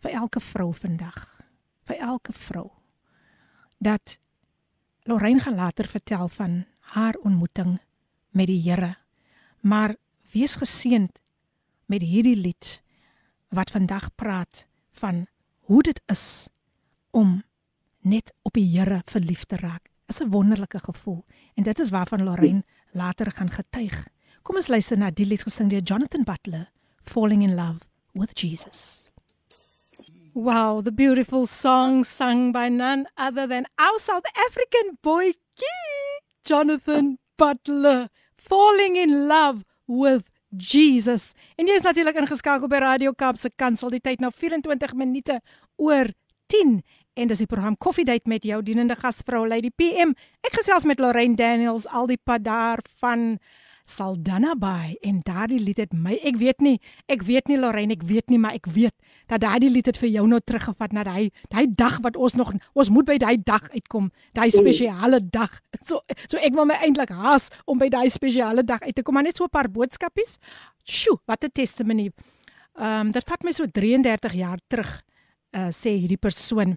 vir 0.00 0.10
elke 0.10 0.40
vrou 0.40 0.72
vandag. 0.72 1.44
Vir 1.84 1.96
elke 1.96 2.32
vrou. 2.32 2.70
Dat 3.78 4.18
Lorraine 5.06 5.40
gaan 5.40 5.54
later 5.54 5.86
vertel 5.86 6.28
van 6.28 6.64
haar 6.78 7.14
ontmoeting 7.14 7.80
met 8.30 8.46
die 8.46 8.70
Here. 8.70 8.96
Maar 9.60 9.96
wees 10.32 10.54
geseënd 10.56 11.18
met 11.86 12.02
hierdie 12.02 12.36
lied 12.36 12.82
wat 13.48 13.70
vandag 13.70 14.14
praat 14.14 14.66
van 14.92 15.26
hoe 15.60 15.82
dit 15.82 16.02
is 16.06 16.48
om 17.10 17.42
net 18.00 18.32
op 18.42 18.52
die 18.56 18.78
Here 18.78 19.02
verlief 19.04 19.44
te 19.44 19.56
raak 19.56 19.92
is 20.06 20.20
'n 20.20 20.30
wonderlike 20.30 20.78
gevoel 20.78 21.24
en 21.54 21.62
dit 21.62 21.78
is 21.78 21.90
waarvan 21.90 22.22
Lorraine 22.22 22.64
later 22.90 23.30
gaan 23.30 23.50
getuig. 23.50 24.08
Kom 24.42 24.56
ons 24.56 24.68
luister 24.68 24.98
na 24.98 25.10
die 25.10 25.26
lied 25.26 25.42
gesing 25.42 25.70
deur 25.70 25.82
Jonathan 25.82 26.24
Butler, 26.24 26.70
Falling 27.02 27.42
in 27.42 27.54
Love 27.54 27.80
with 28.12 28.40
Jesus. 28.40 29.03
Wow, 30.36 30.80
the 30.80 30.90
beautiful 30.90 31.46
song 31.46 32.02
sung 32.02 32.50
by 32.50 32.68
none 32.68 33.06
other 33.16 33.46
than 33.46 33.66
our 33.78 34.00
South 34.00 34.24
African 34.34 34.98
boy 35.00 35.30
Key, 35.30 36.18
Jonathan 36.44 37.18
Butler, 37.38 38.08
Falling 38.36 38.96
in 38.96 39.28
Love 39.28 39.62
with 39.86 40.24
Jesus. 40.56 41.34
En 41.54 41.70
jy 41.70 41.76
is 41.78 41.86
natuurlik 41.86 42.18
ingeskakel 42.18 42.66
by 42.66 42.82
Radio 42.82 43.14
Kaapse 43.14 43.52
Kansel 43.54 43.94
die 43.94 44.02
tyd 44.02 44.18
nou 44.18 44.32
24 44.34 44.96
minute 44.98 45.38
oor 45.78 46.10
10 46.50 46.80
en 47.14 47.30
dis 47.30 47.44
die 47.44 47.46
program 47.46 47.78
Coffee 47.78 48.02
Date 48.02 48.26
met 48.26 48.42
jou 48.42 48.58
dienende 48.58 48.98
gasvrou 48.98 49.44
Lady 49.46 49.70
PM. 49.70 50.16
Ek 50.42 50.58
gesels 50.58 50.82
met 50.82 50.98
Lorraine 50.98 51.38
Daniels 51.38 51.86
al 51.86 52.10
die 52.10 52.18
pad 52.18 52.42
daar 52.42 52.82
van 52.98 53.36
Saldanha 53.84 54.54
Bay 54.56 54.96
en 55.04 55.20
daardie 55.24 55.60
lied 55.60 55.76
het 55.82 55.92
my 55.92 56.16
ek 56.24 56.38
weet 56.40 56.62
nie 56.64 56.78
ek 57.12 57.22
weet 57.28 57.50
nie 57.50 57.58
Lorraine 57.60 57.92
ek 57.92 58.04
weet 58.08 58.32
nie 58.32 58.38
maar 58.40 58.56
ek 58.56 58.66
weet 58.72 58.94
dat 59.28 59.42
daardie 59.44 59.68
lied 59.68 59.90
het 59.90 59.98
vir 60.00 60.08
jou 60.08 60.24
nou 60.28 60.40
teruggevat 60.40 60.94
na 60.96 61.04
daai 61.04 61.28
daai 61.52 61.66
dag 61.68 61.98
wat 62.06 62.16
ons 62.16 62.36
nog 62.40 62.54
ons 62.72 62.90
moet 62.90 63.04
by 63.04 63.18
daai 63.20 63.36
dag 63.36 63.68
uitkom 63.74 64.08
daai 64.32 64.50
spesiale 64.50 65.20
dag. 65.20 65.60
So 65.88 66.00
so 66.24 66.40
ek 66.40 66.54
wil 66.56 66.64
my 66.64 66.78
eintlik 66.80 67.12
haas 67.12 67.50
om 67.68 67.78
by 67.78 67.90
daai 67.92 68.08
spesiale 68.08 68.64
dag 68.64 68.80
uit 68.82 68.94
te 68.96 69.02
kom 69.04 69.14
maar 69.14 69.26
net 69.28 69.36
so 69.36 69.44
'n 69.44 69.52
paar 69.52 69.68
boodskapies. 69.68 70.38
Sjoe 70.84 71.20
wat 71.26 71.44
'n 71.44 71.52
testimony. 71.52 72.10
Ehm 72.74 73.06
um, 73.06 73.12
dit 73.12 73.24
vat 73.24 73.44
my 73.44 73.52
so 73.52 73.66
33 73.66 74.32
jaar 74.32 74.58
terug 74.68 75.02
uh, 75.52 75.68
sê 75.70 75.92
hierdie 76.00 76.16
persoon. 76.16 76.76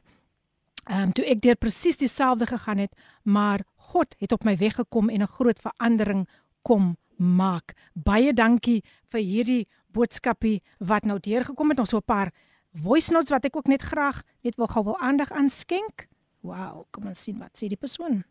Ehm 0.89 1.08
um, 1.08 1.12
toe 1.12 1.26
ek 1.26 1.41
deur 1.41 1.55
presies 1.55 1.97
dieselfde 1.97 2.45
gegaan 2.45 2.78
het, 2.78 2.93
maar 3.24 3.64
God 3.76 4.16
het 4.20 4.32
op 4.32 4.43
my 4.43 4.58
weg 4.58 4.76
gekom 4.76 5.10
en 5.10 5.22
'n 5.22 5.28
groot 5.28 5.60
verandering 5.60 6.28
kom 6.68 6.95
maak. 7.18 7.74
Baie 7.93 8.34
dankie 8.36 8.82
vir 9.11 9.24
hierdie 9.24 9.63
boodskapie 9.95 10.59
wat 10.80 11.07
nou 11.07 11.18
deurgekom 11.24 11.72
het. 11.72 11.80
Ons 11.80 11.95
so 11.95 11.97
'n 11.97 12.11
paar 12.13 12.32
voice 12.74 13.11
notes 13.13 13.32
wat 13.32 13.45
ek 13.45 13.55
ook 13.55 13.68
net 13.68 13.82
graag 13.82 14.22
net 14.43 14.55
wil 14.57 14.68
gou 14.68 14.84
wil 14.84 14.99
aandag 14.99 15.32
aan 15.32 15.49
skenk. 15.49 16.07
Wow, 16.41 16.86
kom 16.91 17.07
ons 17.07 17.24
sien 17.24 17.39
wat 17.39 17.57
sê 17.57 17.68
die 17.68 17.80
persoon. 17.80 18.24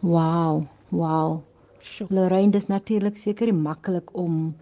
Wow, 0.00 0.66
wow. 0.90 1.42
Lorraine, 2.10 2.52
dis 2.52 2.68
natuurlik 2.68 3.16
seker 3.16 3.50
nie 3.50 3.62
maklik 3.62 4.14
om 4.14 4.54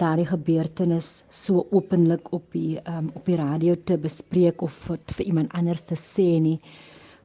daardie 0.00 0.26
gebeurtenis 0.26 1.24
so 1.28 1.66
openlik 1.70 2.32
op 2.32 2.52
die 2.52 2.78
um, 2.84 3.10
op 3.14 3.24
die 3.24 3.36
radio 3.36 3.76
te 3.76 3.96
bespreek 3.98 4.62
of 4.62 4.72
vir, 4.72 4.98
vir 5.16 5.26
iemand 5.26 5.52
anders 5.52 5.84
te 5.84 5.96
sê 5.96 6.40
nie. 6.40 6.60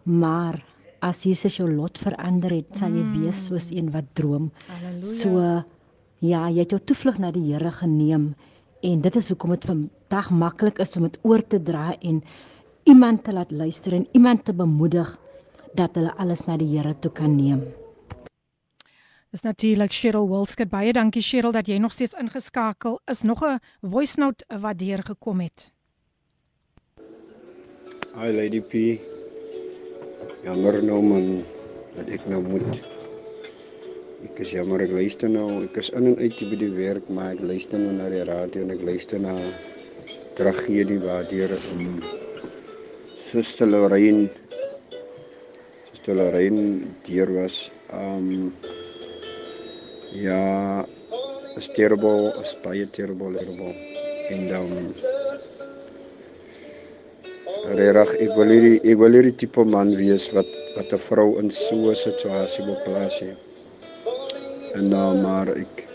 Maar 0.03 0.59
as 1.01 1.23
Jesus 1.25 1.57
jou 1.57 1.67
lot 1.69 1.97
verander 1.97 2.53
het, 2.53 2.69
sal 2.77 2.93
jy 2.93 3.03
wees 3.15 3.47
soos 3.47 3.71
een 3.73 3.89
wat 3.93 4.07
droom. 4.17 4.51
Halleluja. 4.69 5.09
So 5.09 5.41
ja, 6.21 6.45
jy 6.49 6.61
het 6.61 6.75
jou 6.75 6.79
toevlug 6.91 7.17
na 7.19 7.31
die 7.33 7.47
Here 7.49 7.71
geneem 7.73 8.31
en 8.85 9.01
dit 9.01 9.17
is 9.17 9.29
hoekom 9.33 9.55
dit 9.55 9.65
vandag 9.69 10.31
maklik 10.33 10.79
is 10.81 10.95
om 10.97 11.07
dit 11.09 11.19
oor 11.25 11.41
te 11.41 11.59
dra 11.61 11.91
en 11.99 12.21
iemand 12.89 13.23
te 13.25 13.33
laat 13.33 13.51
luister 13.51 13.93
en 13.97 14.07
iemand 14.17 14.45
te 14.45 14.53
bemoedig 14.53 15.09
dat 15.77 15.95
hulle 15.97 16.13
alles 16.17 16.45
na 16.45 16.57
die 16.57 16.69
Here 16.75 16.93
toe 16.99 17.11
kan 17.11 17.35
neem. 17.35 17.65
Dis 19.31 19.45
natuurlik 19.47 19.93
Cheryl 19.95 20.27
Wilskut. 20.27 20.69
Baie 20.69 20.93
dankie 20.93 21.21
Cheryl 21.23 21.53
dat 21.55 21.67
jy 21.67 21.77
nog 21.79 21.93
steeds 21.95 22.13
ingeskakel 22.19 22.99
is. 23.07 23.21
Nog 23.21 23.41
'n 23.43 23.59
voice 23.81 24.19
note 24.19 24.45
wat 24.59 24.77
deur 24.77 25.03
gekom 25.03 25.39
het. 25.39 25.71
Hi 28.13 28.29
Lady 28.31 28.59
P. 28.59 28.99
Jammer 30.41 30.79
nou 30.81 31.01
man 31.05 31.25
dat 31.93 32.07
ek 32.17 32.23
nou 32.25 32.39
moet. 32.41 32.79
Ek 34.25 34.39
is 34.41 34.53
jammer 34.55 34.81
ek 34.81 34.93
luister 34.95 35.29
nou. 35.29 35.61
Ek 35.67 35.75
is 35.77 35.91
in 35.93 36.07
en 36.09 36.17
uit 36.17 36.39
by 36.49 36.57
die 36.57 36.71
werk, 36.73 37.09
maar 37.13 37.35
ek 37.35 37.43
luister 37.45 37.77
nou 37.77 37.91
na 37.93 38.07
die 38.09 38.23
radio 38.25 38.63
en 38.65 38.73
ek 38.73 38.81
luister 38.87 39.21
na 39.21 39.35
tragedie 40.39 40.97
waardeur 41.03 41.53
um, 41.75 42.01
Suster 43.27 43.69
Lorraine 43.69 44.31
Suster 45.91 46.17
Lorraine 46.17 46.89
deur 47.05 47.35
was. 47.37 47.61
Um 47.93 48.55
ja, 50.17 50.41
is 51.55 51.69
terrible, 51.77 52.33
is 52.41 52.57
baie 52.65 52.89
terrible, 52.89 53.37
terrible. 53.37 53.75
En 54.33 54.47
dan 54.49 54.77
um, 54.79 54.93
Regtig, 57.61 58.15
ek 58.25 58.31
wil 58.33 58.49
hierdie 58.49 58.77
ek 58.89 58.97
wil 58.97 59.13
hierdie 59.13 59.35
tipe 59.37 59.61
man 59.69 59.91
wees 59.93 60.23
wat 60.33 60.49
wat 60.73 60.93
'n 60.93 60.97
vrou 60.97 61.37
in 61.37 61.49
so 61.53 61.91
'n 61.91 61.95
situasie 61.95 62.65
wil 62.65 62.79
plaas 62.85 63.21
nie. 63.21 63.37
En 64.73 64.89
nou 64.89 65.13
maar 65.21 65.47
ek 65.53 65.85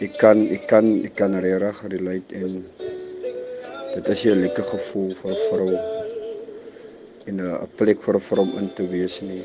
ek 0.00 0.14
kan 0.22 0.46
ek 0.46 0.68
kan 0.68 1.02
ek 1.02 1.16
kan 1.16 1.34
regtig 1.34 1.82
relate 1.90 2.36
en 2.36 2.64
dit 3.94 4.08
is 4.08 4.24
'n 4.26 4.40
lekker 4.42 4.64
gevoel 4.74 5.10
vir 5.20 5.32
'n 5.32 5.42
vrou 5.50 5.72
in 7.26 7.40
'n 7.40 7.68
plek 7.76 7.98
vir 8.02 8.14
'n 8.14 8.26
vrou 8.30 8.46
in 8.60 8.70
te 8.74 8.86
wees 8.86 9.20
nie. 9.20 9.42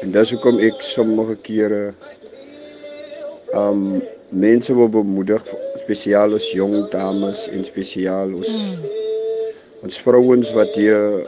En 0.00 0.12
dis 0.12 0.30
hoekom 0.32 0.58
ek 0.58 0.80
sommige 0.80 1.36
kere 1.42 1.94
um 3.52 4.02
mense 4.32 4.74
wil 4.74 4.88
bemoedig 4.88 5.44
spesiaal 5.74 6.34
as 6.34 6.52
jong 6.52 6.88
dames 6.90 7.48
en 7.48 7.62
spesiaal 7.64 8.32
ons 8.32 8.48
mm 8.48 8.95
ons 9.84 10.00
vrouens 10.00 10.52
wat 10.56 10.76
hier 10.76 11.26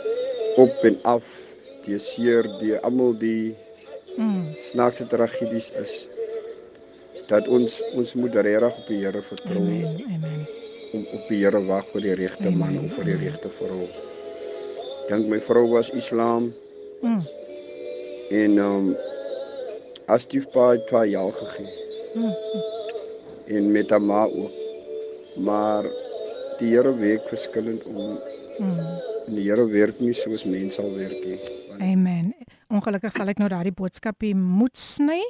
op 0.56 0.84
en 0.88 1.00
af 1.02 1.26
die 1.84 1.98
seer 1.98 2.48
die 2.60 2.76
almal 2.84 3.14
die 3.18 3.54
mm. 4.16 4.54
snaakse 4.70 5.06
tragedies 5.08 5.72
is 5.80 6.08
dat 7.28 7.48
ons 7.48 7.80
ons 7.92 8.14
moet 8.16 8.36
regtig 8.46 8.78
op 8.80 8.86
die 8.88 9.02
Here 9.04 9.22
vertrou 9.22 9.60
Amen. 9.60 10.00
Amen. 10.14 10.46
om 10.92 11.04
op 11.12 11.26
die 11.28 11.42
Here 11.42 11.60
wag 11.68 11.88
vir 11.92 12.06
die 12.06 12.14
regte 12.22 12.50
man 12.50 12.78
of 12.80 12.94
vir 12.96 13.10
die 13.10 13.18
regte 13.20 13.50
vrou. 13.52 13.84
Dink 15.08 15.28
my 15.28 15.40
vrou 15.44 15.66
was 15.74 15.90
Islam. 15.96 16.52
Mm. 17.02 17.20
En 18.30 18.56
ehm 18.58 18.88
um, 18.88 18.88
as 20.08 20.24
die 20.32 20.40
pa 20.54 20.70
het 20.72 20.86
pa 20.88 21.04
ja 21.04 21.24
gegee. 21.40 21.68
Mm. 22.14 22.32
En 23.56 23.72
met 23.72 23.90
haar 23.90 24.02
ma 24.02 24.24
ook. 24.24 24.56
Maar 25.36 25.84
die 26.58 26.72
Here 26.72 26.94
werk 26.96 27.28
verskillend 27.28 27.84
om 27.84 28.16
Mm. 28.58 29.34
Die 29.34 29.44
Here 29.44 29.66
werk 29.70 30.00
nie 30.00 30.14
soos 30.16 30.44
mense 30.48 30.80
sal 30.80 30.90
werk 30.96 31.18
nie. 31.24 31.38
Amen. 31.78 32.32
Ongelukkig 32.72 33.12
sal 33.14 33.30
ek 33.30 33.38
nou 33.38 33.48
daardie 33.52 33.74
boodskapie 33.76 34.34
moet 34.34 34.76
sny 34.76 35.20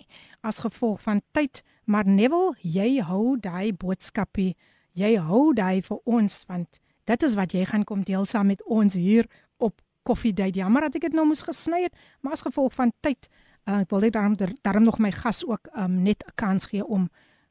as 0.47 0.62
gevolg 0.64 1.01
van 1.05 1.20
tyd, 1.37 1.62
maar 1.85 2.09
Neville, 2.09 2.55
jy 2.62 3.03
hou 3.05 3.37
daai 3.43 3.74
boodskapie. 3.76 4.55
Jy 4.97 5.16
hou 5.29 5.53
daai 5.55 5.83
vir 5.85 6.01
ons 6.09 6.41
want 6.49 6.81
dit 7.09 7.24
is 7.24 7.37
wat 7.37 7.55
jy 7.57 7.66
gaan 7.68 7.85
kom 7.89 8.05
deel 8.05 8.26
saam 8.29 8.51
met 8.53 8.62
ons 8.64 8.97
hier 8.97 9.29
op 9.59 9.76
Coffee 10.09 10.33
Date. 10.33 10.59
Jammer 10.59 10.87
dat 10.87 10.97
ek 10.97 11.09
dit 11.09 11.16
nou 11.16 11.26
moes 11.29 11.45
gesny 11.45 11.85
het, 11.85 11.97
maar 12.22 12.37
as 12.37 12.45
gevolg 12.47 12.74
van 12.76 12.93
tyd, 13.05 13.29
uh, 13.68 13.83
ek 13.83 13.93
wil 13.93 14.07
net 14.07 14.16
daarom 14.16 14.37
daarom 14.64 14.87
nog 14.89 15.01
my 15.05 15.12
gas 15.12 15.45
ook 15.45 15.68
um, 15.76 16.03
net 16.03 16.24
'n 16.24 16.35
kans 16.35 16.70
gee 16.72 16.85
om 16.85 17.11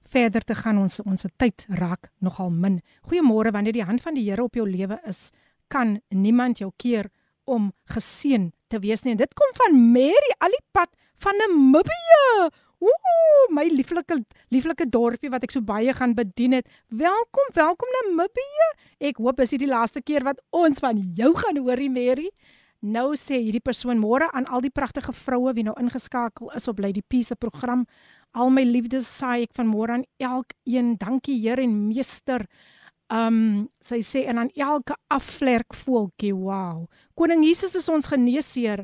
verder 0.10 0.42
te 0.42 0.56
gaan. 0.56 0.78
Ons 0.78 1.00
ons 1.00 1.26
tyd 1.38 1.66
raak 1.70 2.10
nogal 2.20 2.50
min. 2.50 2.82
Goeiemôre, 3.10 3.52
wanneer 3.52 3.74
die 3.74 3.86
hand 3.86 4.02
van 4.02 4.14
die 4.14 4.30
Here 4.30 4.44
op 4.44 4.56
jou 4.56 4.70
lewe 4.70 5.00
is, 5.06 5.32
kan 5.68 6.00
niemand 6.10 6.60
jou 6.60 6.72
keer 6.78 7.10
om 7.48 7.72
geseën 7.94 8.52
te 8.68 8.80
wees 8.84 9.04
nie. 9.04 9.16
En 9.16 9.22
dit 9.22 9.34
kom 9.34 9.54
van 9.58 9.78
Mary 9.92 10.32
Alipad 10.44 10.92
van 11.24 11.38
Namibië. 11.42 12.50
Ooh, 12.78 13.46
my 13.50 13.66
lieflike 13.74 14.20
lieflike 14.54 14.86
dorpie 14.94 15.32
wat 15.34 15.48
ek 15.48 15.56
so 15.56 15.66
baie 15.66 15.94
gaan 15.98 16.14
bedien 16.18 16.54
het. 16.60 16.68
Welkom, 16.94 17.50
welkom 17.56 17.96
Namibië. 17.98 18.70
Ek 19.10 19.18
hoop 19.24 19.42
dis 19.42 19.56
die 19.58 19.70
laaste 19.70 20.04
keer 20.04 20.28
wat 20.28 20.44
ons 20.54 20.84
van 20.84 21.00
jou 21.18 21.34
gaan 21.40 21.58
hoorie 21.58 21.90
Mary. 21.90 22.30
Nou 22.86 23.16
sê 23.18 23.40
hierdie 23.42 23.64
persoon 23.64 23.98
môre 23.98 24.28
aan 24.38 24.46
al 24.54 24.62
die 24.62 24.74
pragtige 24.74 25.14
vroue 25.16 25.56
wie 25.58 25.66
nou 25.66 25.74
ingeskakel 25.82 26.52
is 26.54 26.68
op 26.70 26.80
Lady 26.80 27.02
Peace 27.02 27.34
se 27.34 27.36
program. 27.36 27.88
Al 28.38 28.52
my 28.54 28.62
liefdes 28.68 29.10
saai 29.10 29.48
ek 29.48 29.56
van 29.58 29.72
môre 29.72 29.96
aan 29.98 30.06
elkeen. 30.22 30.94
Dankie 31.02 31.40
Heer 31.42 31.64
en 31.64 31.88
Meester. 31.88 32.46
Um 33.08 33.70
sy 33.80 34.02
sê 34.04 34.26
en 34.28 34.38
aan 34.42 34.50
elke 34.56 34.98
afvlerk 35.08 35.74
voeltjie, 35.74 36.34
wow. 36.36 36.88
Koning 37.16 37.46
Jesus 37.48 37.76
is 37.76 37.88
ons 37.88 38.10
geneesheer 38.12 38.84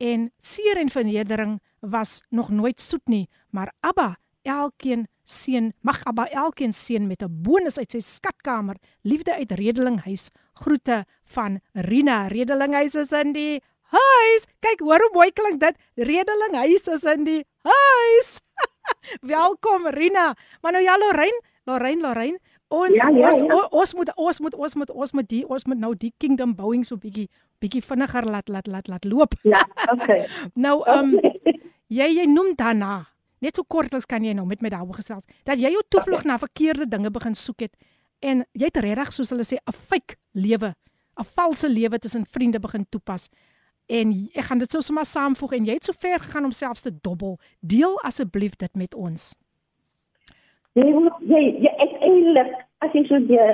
en 0.00 0.30
seer 0.40 0.80
en 0.80 0.88
vernedering 0.88 1.58
was 1.80 2.22
nog 2.30 2.48
nooit 2.48 2.80
soet 2.80 3.04
nie, 3.08 3.28
maar 3.52 3.72
Abba, 3.84 4.16
elkeen 4.42 5.06
seën, 5.28 5.72
mag 5.84 6.00
Abba 6.08 6.24
elkeen 6.32 6.72
seën 6.72 7.06
met 7.06 7.22
'n 7.22 7.42
bonus 7.42 7.78
uit 7.78 7.92
sy 7.92 8.00
skatkamer, 8.00 8.76
liefde 9.02 9.34
uit 9.34 9.52
Redelinghuis. 9.52 10.30
Groete 10.54 11.04
van 11.24 11.60
Rina. 11.74 12.26
Redelinghuis 12.26 12.94
is 12.94 13.12
in 13.12 13.32
die 13.32 13.60
huis. 13.92 14.46
Kyk, 14.60 14.80
hoor 14.80 14.98
hoe 14.98 15.10
mooi 15.12 15.30
klink 15.30 15.60
dit. 15.60 15.76
Redelinghuis 15.96 16.88
is 16.88 17.04
in 17.04 17.24
die 17.24 17.44
huis. 17.62 18.40
Welkom 19.34 19.86
Rina. 19.86 20.34
Maar 20.62 20.72
nou 20.72 20.84
ja, 20.84 20.96
Lorraine, 20.98 21.40
Lorraine, 21.64 22.02
Lorraine, 22.02 22.38
Ons 22.68 22.96
ja, 22.96 23.08
ja, 23.08 23.30
ons, 23.32 23.40
ja. 23.40 23.66
ons 23.70 23.94
moet 23.94 24.10
ons 24.16 24.38
moet 24.40 24.54
ons 24.54 24.74
moet 24.76 24.90
ons 24.90 25.12
moet 25.16 25.28
die 25.28 25.44
ons 25.48 25.64
moet 25.64 25.78
nou 25.80 25.94
die 25.96 26.12
kingdom 26.20 26.52
bouing 26.56 26.82
so 26.84 27.00
bietjie 27.00 27.30
bietjie 27.64 27.80
vinniger 27.80 28.28
laat 28.28 28.50
laat 28.52 28.66
laat 28.68 28.90
laat 28.92 29.06
loop. 29.08 29.36
Ja, 29.48 29.62
okay. 29.92 30.26
nou 30.66 30.82
ehm 30.84 31.14
um, 31.14 31.54
jy 31.98 32.10
jy 32.12 32.26
noem 32.28 32.52
daarna. 32.60 33.06
Net 33.40 33.56
so 33.56 33.64
kortliks 33.64 34.08
kan 34.10 34.24
jy 34.24 34.34
nou 34.36 34.44
met 34.46 34.60
my 34.60 34.68
daaroor 34.74 34.98
gesels 35.00 35.24
dat 35.48 35.56
jy 35.56 35.72
jou 35.72 35.82
toevlug 35.88 36.20
okay. 36.20 36.32
na 36.32 36.38
verkeerde 36.42 36.88
dinge 36.90 37.10
begin 37.14 37.38
soek 37.38 37.64
het 37.64 37.72
en 38.20 38.44
jy 38.52 38.68
het 38.68 38.82
regtig 38.84 39.14
soos 39.16 39.32
hulle 39.32 39.46
sê 39.46 39.56
'n 39.56 39.72
fake 39.72 40.18
lewe, 40.34 40.74
'n 41.16 41.24
valse 41.24 41.68
lewe 41.68 41.98
tussen 41.98 42.26
vriende 42.26 42.60
begin 42.60 42.84
toepas. 42.90 43.30
En 43.88 44.28
ek 44.34 44.44
gaan 44.44 44.58
dit 44.58 44.70
sou 44.70 44.82
sommer 44.82 45.06
saamvoeg 45.06 45.52
en 45.52 45.64
jy 45.64 45.72
het 45.72 45.84
so 45.84 45.92
ver 45.96 46.20
gegaan 46.20 46.44
om 46.44 46.52
selfs 46.52 46.82
te 46.82 46.92
dobbel. 47.00 47.38
Deel 47.60 48.00
asseblief 48.02 48.56
dit 48.56 48.76
met 48.76 48.94
ons. 48.94 49.34
Jy 50.78 50.90
jy 51.32 51.42
jy 51.64 51.72
ek 51.84 51.94
eintlik 52.06 52.52
as 52.84 52.94
jy 52.94 53.02
so 53.08 53.18
die 53.26 53.46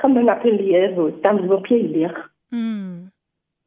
gemanipuleer 0.00 0.94
word, 0.96 1.20
dan 1.24 1.42
word 1.50 1.68
jy 1.68 1.80
leeg. 1.82 2.16
Mm. 2.54 3.10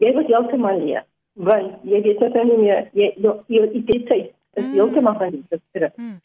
Jy 0.01 0.13
word 0.15 0.31
heeltemal 0.31 0.81
leeg. 0.81 1.05
Want 1.37 1.83
jy 1.85 2.01
weet 2.05 2.23
net 2.23 2.37
nie 2.49 2.61
meer 2.63 2.87
jy 2.97 3.11
jy 3.21 3.65
identiteit 3.75 4.31
is 4.57 4.65
mm. 4.65 4.73
heeltemal 4.73 5.19
van 5.21 5.35
die 5.35 5.61
terug. 5.75 5.93
Mm. 6.01 6.17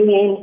En 0.00 0.36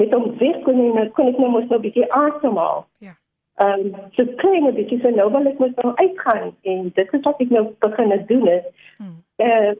met 0.00 0.14
hom 0.14 0.30
weg 0.40 0.62
kon 0.66 0.80
ek 0.98 1.12
kon 1.16 1.30
ek 1.30 1.38
nou 1.38 1.50
mos 1.52 1.68
nou 1.70 1.78
'n 1.78 1.86
bietjie 1.86 2.08
asemhaal. 2.18 2.86
Ja. 2.98 3.14
Ehm 3.62 3.92
um, 3.92 4.10
so 4.16 4.26
klein 4.42 4.66
'n 4.66 4.74
bietjie 4.74 5.00
so 5.02 5.10
nou 5.10 5.28
wil 5.30 5.46
ek 5.46 5.58
moet 5.58 5.76
nou 5.82 5.94
uitgaan 5.94 6.54
en 6.62 6.90
dit 6.94 7.12
is 7.12 7.24
wat 7.28 7.40
ek 7.40 7.50
nou 7.50 7.64
begin 7.78 8.24
doen 8.26 8.48
is. 8.48 8.66
Mm. 8.98 9.16
Uh, 9.36 9.72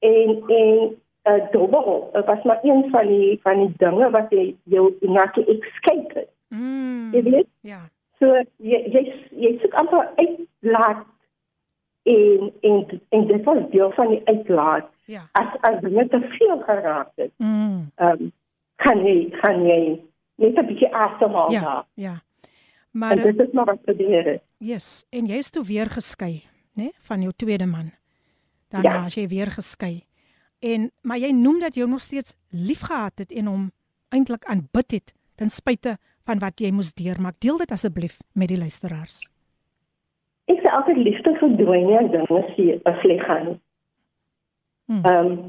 en 0.00 0.28
en 0.58 0.96
'n 1.24 1.30
uh, 1.30 1.50
dobbel. 1.50 2.10
Dit 2.12 2.24
was 2.24 2.42
maar 2.42 2.58
een 2.62 2.90
van 2.90 3.06
die 3.06 3.40
van 3.42 3.56
die 3.58 3.72
dinge 3.76 4.10
wat 4.10 4.30
jy 4.30 4.56
jou 4.64 4.94
inakkie 5.00 5.44
escape 5.44 6.12
het. 6.14 6.28
Mm. 6.48 7.12
Jy 7.12 7.22
weet? 7.22 7.48
Ja. 7.60 7.80
So 8.18 8.26
jy 8.56 8.78
jy 8.92 9.02
jy 9.30 9.58
soek 9.60 9.74
amper 9.74 10.08
uitlaat 10.16 11.06
en 12.02 12.52
en 12.60 13.00
en 13.08 13.26
dit 13.26 13.44
was 13.44 13.70
deel 13.70 13.90
van 13.90 14.08
die 14.08 14.20
uitlaat. 14.24 14.88
Ja. 15.04 15.28
As 15.32 15.56
as 15.60 15.80
jy 15.80 16.08
te 16.08 16.20
veel 16.38 16.58
geraak 16.58 17.10
het. 17.14 17.32
Mm. 17.36 17.90
Ehm 17.94 18.10
um, 18.10 18.32
kan 18.76 19.04
jy 19.04 19.30
kan 19.40 19.66
jy 19.66 20.00
net 20.34 20.58
'n 20.58 20.66
bietjie 20.66 20.94
asemhaal 20.94 21.52
ja, 21.52 21.60
daar. 21.60 21.84
Ja. 21.94 22.22
Maar 22.90 23.10
en 23.18 23.22
dit 23.22 23.46
is 23.46 23.52
maar 23.52 23.64
wat 23.64 23.78
gebeur 23.84 24.24
het. 24.24 24.42
Yes, 24.58 25.06
en 25.10 25.26
jy's 25.26 25.50
toe 25.50 25.64
weer 25.64 25.86
geskei, 25.90 26.42
né, 26.72 26.82
nee, 26.82 26.92
van 27.00 27.20
jou 27.20 27.32
tweede 27.36 27.66
man. 27.66 27.92
Daarna 28.68 28.92
Ja. 28.92 29.04
as 29.04 29.14
jy 29.14 29.28
weer 29.28 29.50
geskei. 29.50 30.04
En 30.60 30.90
maar 31.02 31.18
jy 31.18 31.32
noem 31.32 31.60
dat 31.60 31.74
jy 31.74 31.82
hom 31.82 31.96
nog 31.96 32.04
steeds 32.04 32.36
liefgehad 32.50 33.18
het 33.18 33.32
en 33.32 33.46
hom 33.46 33.70
eintlik 34.08 34.44
aanbid 34.44 34.90
het 34.90 35.14
ten 35.34 35.50
spyte 35.50 35.96
van 36.28 36.38
wat 36.38 36.60
jy 36.60 36.70
moes 36.70 36.92
deurmaak. 36.94 37.38
Deel 37.40 37.58
dit 37.62 37.70
asseblief 37.70 38.18
met 38.32 38.48
die 38.52 38.58
luisteraars. 38.58 39.22
Ek 40.50 40.60
sê 40.60 40.72
altyd 40.74 41.00
liefde 41.00 41.32
verdwyn 41.38 41.86
nie 41.88 41.96
as 42.00 42.10
dinge 42.12 42.42
se 42.56 42.94
sleg 43.00 43.24
gaan. 43.24 43.56
Hmm. 44.90 45.02
Ehm 45.04 45.32
um, 45.32 45.40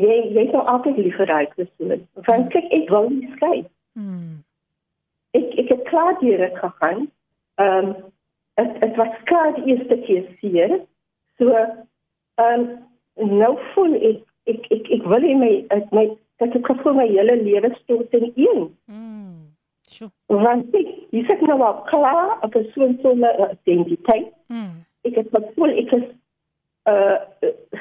jy 0.00 0.16
jy 0.36 0.46
sou 0.50 0.62
altyd 0.72 0.98
lief 0.98 1.16
vir 1.20 1.28
daai 1.30 1.48
persoon. 1.56 2.06
Want 2.28 2.52
kyk, 2.54 2.68
ek 2.72 2.92
wou 2.92 3.04
nie 3.10 3.28
skei. 3.36 3.64
Hmm. 3.98 4.40
ek 5.36 5.52
ek 5.62 5.68
het 5.74 5.82
klaar 5.88 6.16
deur 6.20 6.44
dit 6.44 6.56
gegaan. 6.62 7.06
Ehm 7.62 7.90
um, 7.90 7.92
dit 8.60 8.80
dit 8.84 8.96
was 8.96 9.20
klaar 9.30 9.54
die 9.58 9.72
eerste 9.72 9.98
keer 10.06 10.26
seer. 10.40 10.80
So 11.38 11.54
ehm 11.54 12.66
um, 12.66 12.66
nou 13.40 13.54
voel 13.74 13.94
ek 14.12 14.24
ek 14.52 14.66
ek 14.76 14.90
ek 14.98 15.06
wil 15.12 15.20
nie 15.26 15.36
my 15.36 15.52
my 15.92 16.06
ek 16.40 16.52
het 16.56 16.66
gevoel 16.66 16.94
my 16.98 17.06
hele 17.08 17.36
lewe 17.42 17.70
stort 17.82 18.14
in 18.18 18.32
een. 18.34 18.62
Mm. 18.86 19.50
Sjoe. 19.90 20.08
Want 20.26 20.74
ek 20.74 20.88
jy 21.14 21.24
sê 21.28 21.36
nou 21.42 21.60
al 21.62 21.82
klaar 21.90 22.38
'n 22.44 22.50
persoon 22.56 22.98
sonder 23.02 23.34
'n 23.38 23.58
identiteit. 23.64 24.32
Mm. 24.48 24.84
Ek 25.04 25.14
het 25.14 25.28
gevoel 25.32 25.78
ek 25.82 25.92
is 25.98 26.08
uh 26.88 27.18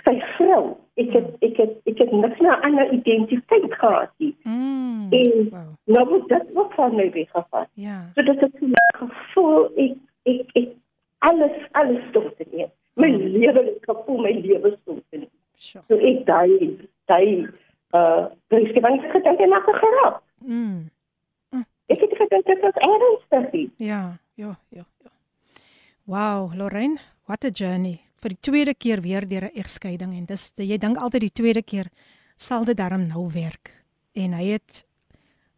sy 0.04 0.16
vrou. 0.36 0.76
Ek 1.00 1.14
het 1.16 1.30
ek 1.48 1.58
het 1.58 1.74
ek 1.88 1.98
het 2.04 2.12
niks 2.12 2.40
na 2.40 2.58
'n 2.58 2.64
ander 2.68 2.92
identiteit 2.94 3.74
gehad 3.74 4.12
nie. 4.18 4.36
Mm. 4.44 5.08
En 5.12 5.50
Wow. 5.50 5.74
nou 5.86 6.06
word 6.10 6.28
dit 6.30 6.46
ook 6.54 6.74
van 6.74 6.96
my 6.96 7.12
weggevat. 7.12 7.70
Ja. 7.74 8.12
So 8.16 8.22
dit 8.22 8.40
het 8.40 8.54
gevoel 8.98 9.72
ek 9.76 9.96
ek 10.24 10.46
ek 10.54 10.70
alles 11.20 11.56
alles 11.72 12.04
stort 12.10 12.40
in. 12.40 12.68
My 12.96 13.08
lewe 13.16 13.64
het 13.64 13.84
gevoel 13.88 14.22
my 14.22 14.32
lewe 14.32 14.78
stort 14.82 15.04
in. 15.10 15.28
Sjoe. 15.60 15.84
So 15.90 16.00
ek 16.00 16.24
daai 16.26 16.78
daai 17.12 17.48
uh 17.94 18.30
dis 18.54 18.72
gewang 18.76 19.00
gedink 19.12 19.40
en 19.44 19.56
ek 19.58 19.70
geraak. 19.82 20.22
Mm. 20.46 20.90
Ek 21.90 22.04
het 22.06 22.14
gedink 22.20 22.46
dit 22.46 22.62
was 22.62 22.78
ernstig. 22.86 23.72
Ja, 23.82 24.20
ja, 24.38 24.56
ja, 24.70 24.86
ja. 25.04 25.12
Wow, 26.06 26.54
Lorraine, 26.56 26.98
what 27.26 27.44
a 27.46 27.50
journey. 27.50 28.00
Vir 28.22 28.36
die 28.36 28.42
tweede 28.42 28.74
keer 28.74 29.02
weer 29.02 29.28
deur 29.28 29.50
'n 29.50 29.58
egskeiding 29.58 30.14
en 30.18 30.26
dis 30.26 30.54
jy 30.58 30.78
dink 30.78 30.98
altyd 30.98 31.22
die 31.22 31.38
tweede 31.42 31.62
keer 31.64 31.90
sal 32.36 32.66
dit 32.66 32.78
darm 32.78 33.08
nou 33.08 33.30
werk. 33.34 33.72
En 34.16 34.34
hy 34.34 34.54
het 34.54 34.86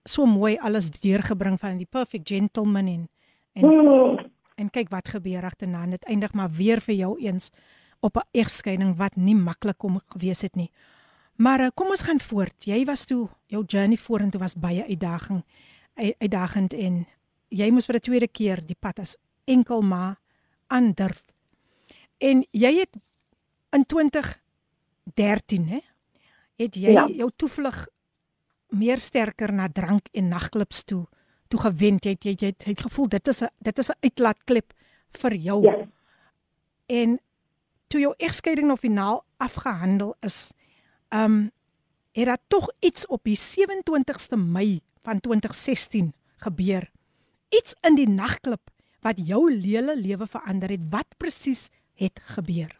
so 0.06 0.26
mooi 0.26 0.58
alles 0.58 0.90
deurgebring 0.90 1.60
van 1.60 1.78
die 1.78 1.90
perfect 1.90 2.28
gentleman 2.30 2.88
en 2.88 3.10
en, 3.54 3.64
Hmm. 3.64 4.32
en 4.56 4.70
kyk 4.70 4.90
wat 4.90 5.08
gebeur 5.08 5.44
agterna. 5.44 5.86
Dit 5.86 6.06
eindig 6.06 6.34
maar 6.34 6.50
weer 6.50 6.80
vir 6.80 6.96
jou 6.96 7.20
eens 7.20 7.52
op 8.02 8.16
'n 8.18 8.28
egskeiding 8.40 8.96
wat 8.98 9.16
nie 9.16 9.36
maklik 9.36 9.78
kom 9.78 10.02
gewees 10.10 10.42
het 10.42 10.56
nie. 10.56 10.72
Maar 11.36 11.60
uh, 11.60 11.68
kom 11.76 11.88
ons 11.90 12.02
gaan 12.04 12.20
voort. 12.20 12.66
Jy 12.66 12.86
was 12.86 13.06
toe 13.06 13.30
jou 13.48 13.64
journey 13.66 13.98
vorentoe 13.98 14.40
was 14.40 14.56
baie 14.56 14.84
uitdaging 14.88 15.44
uit- 15.96 16.16
uitdagend 16.20 16.74
en 16.74 17.06
jy 17.50 17.70
moes 17.72 17.86
vir 17.86 17.96
'n 17.96 18.00
tweede 18.00 18.28
keer 18.28 18.66
die 18.66 18.76
pad 18.80 19.00
as 19.00 19.18
enkel 19.46 19.82
ma 19.82 20.18
aandurf. 20.68 21.26
En 22.20 22.46
jy 22.52 22.80
het 22.80 22.96
in 23.72 23.86
2013 23.86 25.68
hè 25.68 25.80
het 26.58 26.76
jy 26.76 26.92
Ja. 26.92 27.08
jou 27.08 27.30
toevlug 27.36 27.88
meer 28.70 28.98
sterker 28.98 29.54
na 29.54 29.68
drank 29.70 30.08
en 30.14 30.28
nagklubs 30.28 30.84
toe 30.84 31.08
toe 31.48 31.60
gewend. 31.60 32.04
Jy 32.06 32.12
het, 32.12 32.24
jy 32.24 32.32
het, 32.32 32.42
jy 32.42 32.48
het, 32.48 32.64
jy 32.64 32.70
het 32.72 32.82
gevoel 32.82 33.08
dit 33.10 33.28
is 33.28 33.42
'n 33.44 33.50
dit 33.60 33.80
is 33.80 33.90
'n 33.90 33.98
uitlaatklep 34.02 34.74
vir 35.12 35.34
jou. 35.36 35.64
Ja. 35.64 35.88
En 36.88 37.20
toe 37.92 38.02
jou 38.02 38.14
egskeiding 38.18 38.70
nou 38.72 38.78
finaal 38.80 39.24
afgehandel 39.38 40.16
is, 40.26 40.52
ehm 41.12 41.24
um, 41.24 41.50
het 42.12 42.28
daar 42.28 42.44
tog 42.48 42.66
iets 42.80 43.06
op 43.08 43.24
die 43.24 43.38
27ste 43.40 44.36
Mei 44.36 44.82
van 45.04 45.20
2016 45.20 46.12
gebeur. 46.44 46.90
Iets 47.50 47.76
in 47.88 47.96
die 47.96 48.10
nagklub 48.10 48.60
wat 49.02 49.16
jou 49.28 49.46
hele 49.54 49.96
lewe 49.96 50.28
verander 50.28 50.70
het. 50.70 50.84
Wat 50.90 51.08
presies 51.18 51.70
het 51.96 52.20
gebeur? 52.36 52.76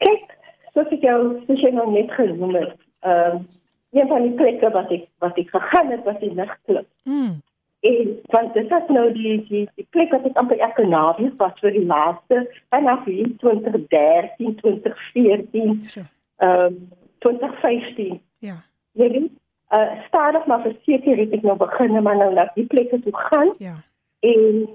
Kyk, 0.00 0.32
soos 0.72 0.88
ek 0.96 1.04
jou 1.04 1.20
soos 1.46 1.60
jy 1.60 1.70
nou 1.76 1.90
net 1.92 2.10
genoem 2.16 2.54
het, 2.54 2.74
ehm 3.04 3.44
een 3.92 4.08
van 4.08 4.22
die 4.22 4.34
plekke 4.36 4.68
wat 4.70 4.90
ek 4.92 5.06
wat 5.24 5.38
ek 5.40 5.48
gegaan 5.52 5.92
het 5.94 6.02
was 6.04 6.18
die 6.20 6.32
nagklub. 6.36 6.88
Mm. 7.04 7.38
En 7.80 8.20
want 8.26 8.54
dit 8.54 8.68
was 8.68 8.88
nou 8.88 9.12
die 9.12 9.46
die 9.48 9.68
die 9.74 9.86
plek 9.90 10.10
wat 10.10 10.24
ek 10.26 10.36
amper 10.36 10.58
elke 10.58 10.86
naweek 10.86 11.36
was 11.38 11.58
vir 11.60 11.70
die 11.70 11.84
laaste 11.86 12.40
vanaf 12.74 13.04
hier 13.04 13.28
2013, 13.38 14.56
2014, 14.56 15.82
So. 15.84 16.00
ehm 16.36 16.74
2015. 17.18 18.20
Ja. 18.38 18.56
Jy 18.92 19.08
weet, 19.10 19.30
uh, 19.70 20.04
stadig 20.06 20.46
maar 20.46 20.60
verseker 20.62 21.16
het 21.16 21.32
ek 21.32 21.42
nou 21.42 21.56
begin 21.56 22.02
maar 22.02 22.16
nou 22.16 22.32
na 22.34 22.50
die 22.54 22.66
plekke 22.66 23.00
toe 23.00 23.14
gaan 23.16 23.54
Ja. 23.58 23.74
en 24.20 24.68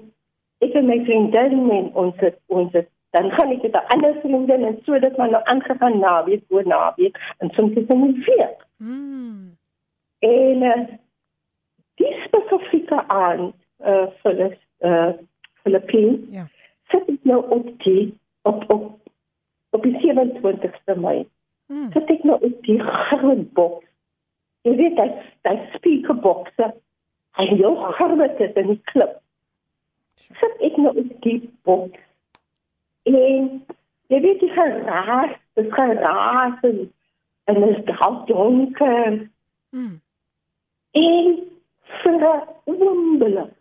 ek 0.58 0.72
en 0.74 0.86
my 0.86 0.98
vriendin 1.04 1.70
en 1.70 1.90
ons 1.94 2.14
het, 2.16 2.38
ons 2.46 2.72
het, 2.72 2.88
dan 3.10 3.30
gaan 3.30 3.50
ek 3.52 3.62
met 3.62 3.72
'n 3.74 3.86
ander 3.94 4.14
vriendin 4.20 4.64
en 4.64 4.78
so 4.84 4.98
dit 4.98 5.16
maar 5.16 5.30
nou 5.30 5.42
aangegaan 5.44 5.98
naweek 5.98 6.42
voor 6.48 6.66
naweek 6.66 7.16
en 7.38 7.50
soms 7.50 7.72
is 7.76 7.86
dit 7.86 7.96
nie 7.98 8.24
week. 8.26 8.66
Mm. 8.78 9.56
En 10.18 10.62
uh, 10.62 10.86
die 12.00 12.12
spesifieke 12.24 13.00
aand 13.08 13.54
uh, 13.84 14.06
vir 14.22 14.38
die 14.40 14.50
uh, 14.88 15.12
Filippine 15.62 16.18
Ja. 16.30 16.46
sit 16.92 17.08
ek 17.08 17.24
nou 17.28 17.40
op 17.54 17.70
die 17.84 18.14
op 18.42 18.64
op 18.72 18.90
op 19.74 19.82
die 19.82 19.96
27ste 19.98 20.94
Mei. 21.00 21.24
Mm. 21.66 21.90
Sit 21.92 22.10
ek 22.10 22.22
nou 22.22 22.36
op 22.46 22.58
die 22.66 22.78
groot 22.78 23.52
boks. 23.56 23.86
Jy 24.62 24.74
weet 24.76 24.96
dat 24.96 25.22
dat 25.42 25.64
speakerbokse 25.74 26.74
hy 27.34 27.46
heel 27.50 27.76
groot 27.98 28.40
is 28.40 28.52
in 28.60 28.74
die 28.74 28.80
klip. 28.92 29.16
Sit 30.40 30.60
ek 30.68 30.76
nou 30.78 30.92
op 30.96 31.14
die 31.26 31.40
boks. 31.66 32.00
En 33.08 33.48
jy 34.12 34.20
weet 34.20 34.40
die 34.40 34.52
geraas, 34.52 35.34
dis 35.58 35.72
geraas 35.72 36.62
en 36.62 36.84
en 37.44 37.60
dit 37.60 37.74
is 37.76 37.84
dalk 37.84 38.26
donker. 38.26 39.18
Mm. 39.70 40.00
En 40.90 41.42
vir 42.02 42.14
'n 42.14 42.48
oomblik 42.64 43.54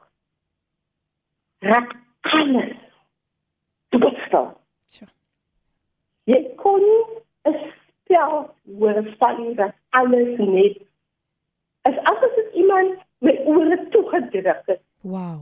raak 1.60 1.96
alles 2.22 2.76
doodstil. 3.90 4.50
So. 4.88 5.06
Jy 6.26 6.40
kon 6.56 6.82
nie 6.82 7.06
'n 7.52 7.58
spel 7.70 8.56
hoor 8.80 9.04
van 9.20 9.54
dat 9.56 9.74
alles 9.90 10.38
net 10.38 10.78
as 11.82 11.98
asof 12.12 12.36
dit 12.36 12.54
iemand 12.54 13.00
met 13.18 13.40
ore 13.46 13.88
toegedruk 13.90 14.62
het. 14.66 14.82
Wow. 15.02 15.40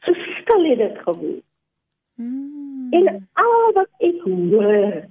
So 0.00 0.14
stil 0.14 0.64
het 0.64 0.78
dit 0.78 0.98
gewoon. 0.98 1.42
Mm. 2.14 2.92
En 2.92 3.28
al 3.32 3.72
wat 3.72 3.88
ek 3.98 4.20
hoor 4.24 5.04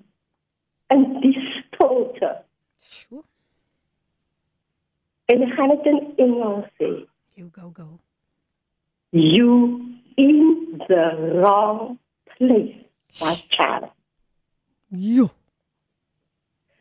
in 0.88 1.20
die 1.22 1.40
stilte. 1.40 2.42
Sjoe. 2.80 3.24
En 5.26 5.42
ek 5.42 5.54
gaan 5.54 5.70
dit 5.70 5.86
in 5.86 6.14
Engels 6.16 6.66
sê. 6.78 6.90
You 7.36 7.50
go 7.52 7.72
go. 7.74 7.88
You 9.10 9.82
in 10.16 10.66
the 10.88 11.04
wrong 11.40 11.98
place, 12.38 12.76
my 13.22 13.36
child. 13.50 13.90
Jo. 14.88 15.30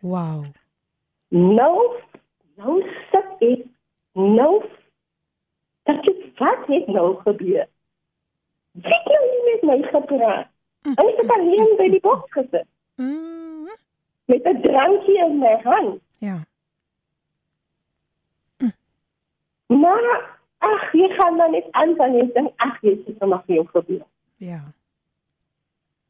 Wow. 0.01 0.45
Nou, 1.29 1.97
nou 2.57 2.83
sit 3.11 3.25
ek 3.41 3.65
nou 4.13 4.63
dat 5.89 6.03
dit 6.05 6.39
wat 6.39 6.67
het 6.67 6.87
nou 6.87 7.15
gebeur. 7.25 7.67
Wie 8.73 8.93
het 8.93 9.07
nou 9.15 9.25
nie 9.31 9.43
met 9.53 9.63
my 9.71 9.79
gepraat? 9.89 10.47
En 10.85 11.01
ek 11.09 11.17
het 11.23 11.31
alleen 11.39 11.75
by 11.81 11.89
die 11.97 12.01
boks 12.05 12.31
gesit 12.37 12.67
Mm. 12.97 13.69
met 14.31 14.45
'n 14.47 14.61
drankie 14.63 15.19
in 15.25 15.39
my 15.39 15.57
hand. 15.65 16.01
Ja. 16.19 16.45
Maar 19.67 20.07
ag, 20.59 20.93
jy 20.93 21.09
gaan 21.09 21.37
dan 21.37 21.51
net 21.51 21.67
aan 21.71 21.97
van 21.97 22.15
jy 22.15 22.25
dink 22.33 22.53
ag, 22.57 22.81
jy 22.83 22.97
sit 23.05 23.19
nou 23.19 23.31
maar 23.31 23.45
vir 23.47 23.61
jou 23.61 23.67
gebeur. 23.73 24.07
Ja. 24.43 24.61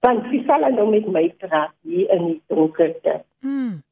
Want 0.05 0.27
wie 0.33 0.43
sal 0.45 0.67
nou 0.71 0.89
met 0.91 1.07
my 1.09 1.29
praat 1.41 1.73
hier 1.83 2.11
in 2.11 2.27
die 2.27 2.41
donkerte? 2.53 3.23
Mm. 3.41 3.83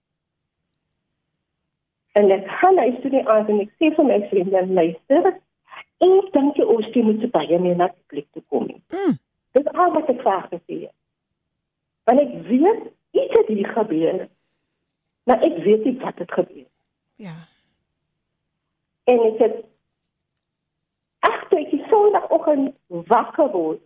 En 2.13 2.31
ek 2.31 2.49
gaan 2.61 2.79
huis 2.79 2.99
toe 3.01 3.11
die 3.15 3.25
aand 3.29 3.49
en 3.49 3.63
ek 3.65 3.71
sê 3.81 3.93
vir 3.97 4.09
my 4.09 4.19
vriende, 4.29 4.67
luister, 4.77 5.31
ek 6.03 6.33
dink 6.35 6.59
jy 6.61 6.67
oorsprong 6.69 7.09
moet 7.09 7.31
baie 7.33 7.61
meer 7.63 7.79
na 7.79 7.89
die 7.95 8.05
plek 8.13 8.29
toe 8.37 8.43
kom. 8.53 8.69
Mm. 8.93 9.17
Dis 9.57 9.73
al 9.73 9.95
wat 9.97 10.11
ek 10.13 10.21
graag 10.21 10.51
gesê 10.51 10.83
het. 10.83 10.97
Want 12.09 12.21
ek 12.21 12.35
weet 12.51 12.91
iets 13.17 13.39
het 13.39 13.49
hier 13.49 13.73
gebeur. 13.73 14.21
Maar 15.29 15.45
ek 15.49 15.59
weet 15.65 15.85
nie 15.87 15.97
wat 16.03 16.19
het 16.19 16.33
gebeur. 16.33 16.69
Ja. 17.23 17.37
En 19.11 19.23
ek 19.29 19.41
het 19.43 19.57
Sondagoggend 21.93 22.75
wakker 22.87 23.51
word, 23.53 23.81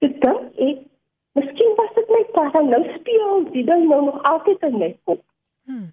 dit 0.00 0.14
dink 0.22 0.60
ek, 0.68 0.78
miskien 1.36 1.74
was 1.76 1.92
dit 1.98 2.12
my 2.14 2.22
pa, 2.32 2.46
en 2.60 2.70
nou 2.72 2.80
speel 2.94 3.44
die 3.52 3.64
ding 3.68 3.84
nou 3.90 4.00
nog 4.06 4.22
altyd 4.30 4.64
in 4.70 4.78
my 4.80 4.88
kop. 5.08 5.20
Hmm. 5.68 5.90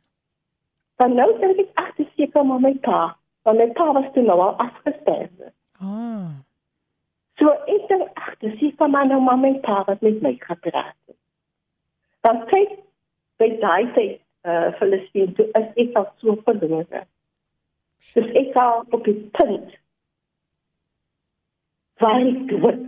Dan 1.01 1.17
nou 1.19 1.27
dink 1.41 1.59
ek 1.65 1.83
ag, 1.83 1.91
dis 1.99 2.09
seker 2.15 2.47
maar 2.47 2.63
my 2.63 2.73
pa, 2.85 3.01
want 3.43 3.59
my 3.59 3.67
pa 3.75 3.89
was 3.99 4.07
toe 4.15 4.23
nou 4.23 4.39
al 4.39 4.55
afgestorwe. 4.63 5.51
Ah. 5.83 6.31
So 7.41 7.51
ek 7.75 7.87
dink 7.91 8.23
ag, 8.23 8.33
dis 8.45 8.55
seker 8.61 8.91
maar 8.95 9.09
nou 9.11 9.19
maar 9.25 9.41
my 9.41 9.57
pa 9.65 9.81
wat 9.89 10.03
met 10.05 10.23
my 10.23 10.37
gepraat 10.39 10.95
het. 10.95 11.19
Dan 12.23 12.45
kyk 12.53 12.77
by 13.43 13.51
daai 13.59 13.91
tyd 13.97 14.19
uh 14.47 14.71
Filistien 14.79 15.35
toe 15.35 15.49
is 15.59 15.83
ek 15.87 15.99
al 15.99 16.07
so 16.23 16.39
verlore. 16.47 17.03
Dus 18.13 18.31
ek 18.43 18.55
al 18.55 18.83
op 18.89 19.03
die 19.03 19.19
punt 19.37 19.77
waar 22.03 22.19
ek 22.19 22.47
dood 22.49 22.83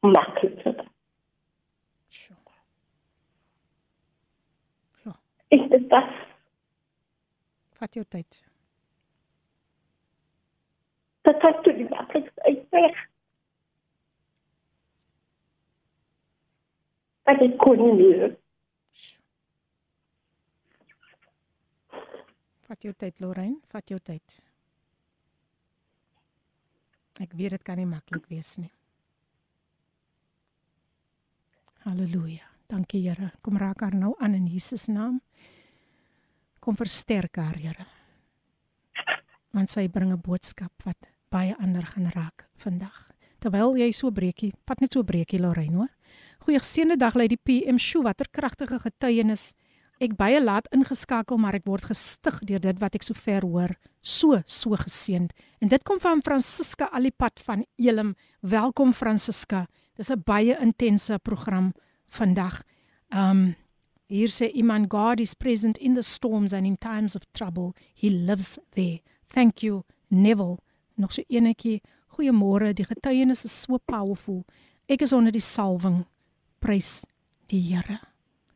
maklik 0.00 0.62
het. 0.64 0.84
Ek 5.48 5.60
het 5.60 5.70
dit 5.70 5.92
Wat 7.78 7.94
jou 7.94 8.06
tyd. 8.08 8.44
Dat 11.20 11.42
het 11.42 11.62
toe 11.62 11.74
die 11.76 11.88
maklik 11.88 12.30
uitweg. 12.34 13.02
Dat 17.22 17.42
ek 17.44 17.56
kon 17.60 17.82
nie 17.82 17.92
meer. 18.00 18.36
Vat 22.66 22.82
jou 22.82 22.92
tyd, 22.98 23.20
Lorraine, 23.22 23.60
vat 23.70 23.90
jou 23.90 23.98
tyd. 24.02 24.40
Ek 27.22 27.32
weet 27.32 27.54
dit 27.56 27.64
kan 27.64 27.78
nie 27.78 27.86
maklik 27.88 28.26
wees 28.28 28.56
nie. 28.58 28.72
Halleluja. 31.86 32.44
Dankie 32.66 33.04
Here. 33.04 33.30
Kom 33.46 33.58
raak 33.62 33.84
haar 33.84 33.94
nou 33.94 34.16
aan 34.18 34.34
in 34.34 34.48
Jesus 34.50 34.88
naam. 34.90 35.20
Kom 36.60 36.74
versterk 36.76 37.38
haar, 37.38 37.54
Here. 37.54 37.86
Want 39.54 39.70
sy 39.70 39.86
bring 39.88 40.12
'n 40.12 40.20
boodskap 40.20 40.72
wat 40.84 40.98
baie 41.30 41.54
ander 41.62 41.86
gaan 41.86 42.10
raak 42.10 42.48
vandag. 42.58 43.12
Terwyl 43.38 43.76
jy 43.76 43.92
so 43.92 44.10
breekie, 44.10 44.52
vat 44.66 44.80
net 44.80 44.92
so 44.92 45.02
breekie 45.02 45.38
Lorraine, 45.38 45.76
hoor. 45.76 45.92
Goeie 46.40 46.58
geseënde 46.58 46.96
dag 46.96 47.14
lê 47.14 47.28
die 47.28 47.40
PM 47.42 47.78
show 47.78 48.02
watter 48.02 48.26
kragtige 48.30 48.78
getuienis. 48.78 49.54
Ek 49.96 50.12
baie 50.12 50.36
laat 50.44 50.66
ingeskakel, 50.76 51.38
maar 51.40 51.56
ek 51.56 51.64
word 51.64 51.86
gestig 51.88 52.36
deur 52.44 52.60
dit 52.60 52.80
wat 52.82 52.96
ek 52.98 53.04
sover 53.06 53.46
hoor. 53.48 53.72
So 54.04 54.42
so 54.44 54.76
geseënd. 54.76 55.32
En 55.64 55.70
dit 55.72 55.84
kom 55.88 56.00
van 56.04 56.20
Francisca 56.24 56.90
Alipat 56.92 57.40
van 57.46 57.64
Elim. 57.80 58.12
Welkom 58.44 58.92
Francisca. 58.92 59.66
Dis 59.96 60.10
'n 60.10 60.20
baie 60.20 60.56
intense 60.60 61.18
program 61.18 61.72
vandag. 62.08 62.62
Um 63.10 63.56
hier 64.06 64.28
sê 64.28 64.52
iemand 64.52 64.90
God 64.90 65.20
is 65.20 65.34
present 65.34 65.78
in 65.78 65.94
the 65.94 66.02
storms 66.02 66.52
and 66.52 66.66
in 66.66 66.76
times 66.76 67.16
of 67.16 67.22
trouble. 67.32 67.72
He 67.94 68.10
lives 68.10 68.58
there. 68.74 69.00
Thank 69.28 69.62
you 69.62 69.84
Neville. 70.08 70.58
Nog 70.94 71.12
so 71.12 71.22
enetjie. 71.28 71.80
Goeiemôre. 72.08 72.74
Die 72.74 72.84
getuienis 72.84 73.44
is 73.44 73.62
so 73.62 73.78
powerful. 73.78 74.44
Ek 74.88 75.00
is 75.00 75.12
onder 75.12 75.32
die 75.32 75.40
salwing. 75.40 76.04
Prys 76.58 77.02
die 77.46 77.60
Here. 77.60 78.00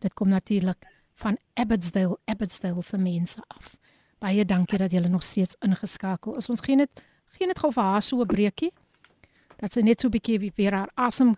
Dit 0.01 0.15
kom 0.15 0.29
natuurlik 0.29 0.99
van 1.21 1.39
Abbotsdale, 1.55 2.19
Abbotsdale 2.25 2.83
se 2.83 2.99
mense 2.99 3.43
af. 3.49 3.75
Baie 4.21 4.45
dankie 4.45 4.79
dat 4.79 4.93
julle 4.93 5.09
nog 5.09 5.23
steeds 5.23 5.57
ingeskakel 5.65 6.37
is. 6.37 6.49
Ons 6.51 6.65
gee 6.65 6.77
net 6.77 7.03
gee 7.37 7.47
net 7.49 7.59
gou 7.59 7.71
vir 7.73 7.83
haar 7.83 8.03
so 8.03 8.21
'n 8.21 8.27
breekie. 8.27 8.73
Dat 9.57 9.73
sy 9.73 9.81
net 9.81 10.01
so 10.01 10.09
'n 10.09 10.11
bietjie 10.11 10.53
weer 10.57 10.73
haar 10.73 10.91
asem 10.95 11.37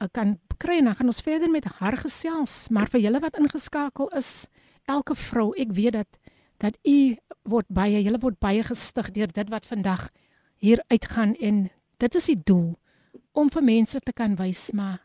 uh, 0.00 0.08
kan 0.12 0.38
kry 0.58 0.78
en 0.78 0.84
dan 0.84 0.94
gaan 0.94 1.06
ons 1.06 1.20
verder 1.20 1.50
met 1.50 1.64
haar 1.64 1.96
gesels. 1.96 2.68
Maar 2.68 2.88
vir 2.88 3.00
julle 3.00 3.20
wat 3.20 3.36
ingeskakel 3.36 4.08
is, 4.08 4.46
elke 4.84 5.14
vrou, 5.14 5.52
ek 5.56 5.72
weet 5.72 5.92
dat 5.92 6.08
dat 6.58 6.78
u 6.84 7.16
word 7.44 7.66
baie, 7.68 8.02
julle 8.02 8.18
word 8.18 8.38
baie 8.38 8.62
gestig 8.64 9.10
deur 9.12 9.32
dit 9.32 9.48
wat 9.48 9.66
vandag 9.66 10.08
hier 10.56 10.82
uitgaan 10.88 11.34
en 11.34 11.70
dit 12.00 12.14
is 12.14 12.28
die 12.32 12.40
doel 12.44 12.78
om 13.32 13.50
vir 13.52 13.62
mense 13.62 14.00
te 14.00 14.12
kan 14.12 14.36
wys 14.40 14.70
maar 14.72 15.02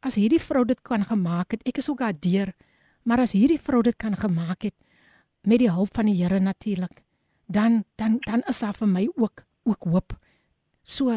as 0.00 0.16
hierdie 0.20 0.40
vrou 0.40 0.64
dit 0.64 0.80
kan 0.84 1.04
gemaak 1.04 1.56
het, 1.56 1.62
ek 1.68 1.80
is 1.80 1.88
ook 1.88 2.00
daardeur 2.00 2.52
Maar 3.04 3.24
as 3.26 3.34
hierdie 3.36 3.60
vrou 3.60 3.82
dit 3.84 3.96
kan 3.96 4.16
gemaak 4.16 4.62
het 4.62 4.74
met 5.44 5.60
die 5.60 5.70
hulp 5.70 5.92
van 5.94 6.08
die 6.08 6.16
Here 6.16 6.40
natuurlik, 6.40 7.02
dan 7.46 7.84
dan 7.96 8.18
dan 8.24 8.42
is 8.48 8.58
daar 8.58 8.74
vir 8.74 8.88
my 8.88 9.08
ook 9.14 9.44
ook 9.64 9.84
hoop. 9.84 10.16
So 10.82 11.12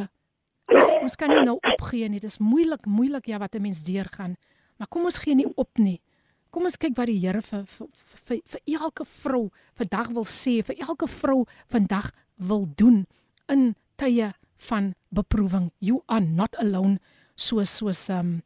ons, 0.67 0.93
ons 1.01 1.15
kan 1.15 1.31
nie 1.31 1.43
nou 1.43 1.57
opgee 1.73 2.09
nie. 2.09 2.19
Dit 2.19 2.31
is 2.31 2.39
moeilik, 2.43 2.85
moeilik 2.85 3.27
ja 3.27 3.39
wat 3.39 3.55
'n 3.55 3.61
mens 3.61 3.83
deurgaan. 3.83 4.35
Maar 4.77 4.87
kom 4.87 5.03
ons 5.03 5.17
gee 5.17 5.35
nie 5.35 5.47
op 5.55 5.77
nie. 5.77 6.01
Kom 6.49 6.63
ons 6.63 6.77
kyk 6.77 6.95
wat 6.97 7.07
die 7.07 7.19
Here 7.19 7.41
vir 7.41 7.65
vir, 7.65 7.87
vir 8.25 8.41
vir 8.45 8.61
elke 8.65 9.05
vrou 9.05 9.49
vandag 9.75 10.07
wil 10.07 10.25
sê, 10.25 10.63
vir 10.63 10.75
elke 10.79 11.07
vrou 11.07 11.45
vandag 11.67 12.11
wil 12.35 12.67
doen 12.75 13.05
in 13.47 13.75
tye 13.95 14.33
van 14.57 14.93
beproewing. 15.09 15.71
You 15.79 16.03
are 16.07 16.25
not 16.25 16.55
alone. 16.57 16.99
So 17.35 17.63
so 17.63 17.91
um 18.09 18.41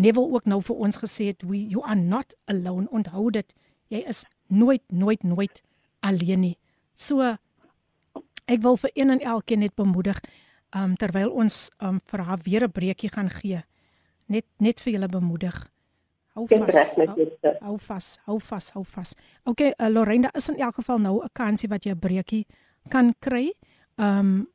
Neville 0.00 0.32
ook 0.32 0.46
nou 0.48 0.60
vir 0.64 0.76
ons 0.86 0.96
gesê 0.96 1.30
het 1.30 1.42
we 1.44 1.60
you 1.68 1.84
are 1.84 1.98
not 1.98 2.34
alone. 2.48 2.88
Onthou 2.90 3.30
dit 3.30 3.54
jy 3.92 4.04
is 4.08 4.24
nooit 4.48 4.82
nooit 4.88 5.22
nooit 5.22 5.62
alleen 6.00 6.40
nie. 6.40 6.56
So 6.94 7.36
ek 8.46 8.62
wil 8.64 8.76
vir 8.80 8.90
een 8.94 9.10
en 9.10 9.20
elkeen 9.20 9.60
net 9.60 9.74
bemoedig 9.76 10.20
um, 10.74 10.96
terwyl 10.96 11.30
ons 11.30 11.68
um, 11.84 12.00
vir 12.10 12.24
haar 12.24 12.40
weer 12.44 12.64
'n 12.64 12.72
breekie 12.72 13.12
gaan 13.12 13.30
gee 13.30 13.62
net 14.30 14.46
net 14.58 14.80
vir 14.80 14.94
julle 14.94 15.08
bemoedig. 15.10 15.56
Hou 16.38 16.46
vas 16.46 16.94
hou 17.60 17.76
vas 17.78 18.08
hou 18.26 18.38
vas 18.38 18.70
hou 18.76 18.84
vas. 18.84 19.14
Okay 19.44 19.74
uh, 19.76 19.88
Lorenda 19.90 20.30
is 20.34 20.48
in 20.48 20.60
elk 20.60 20.74
geval 20.80 20.98
nou 20.98 21.20
'n 21.22 21.28
kansie 21.32 21.68
wat 21.68 21.84
jy 21.84 21.92
'n 21.92 21.98
breekie 21.98 22.46
kan 22.88 23.14
kry 23.20 23.52
um, 23.96 24.46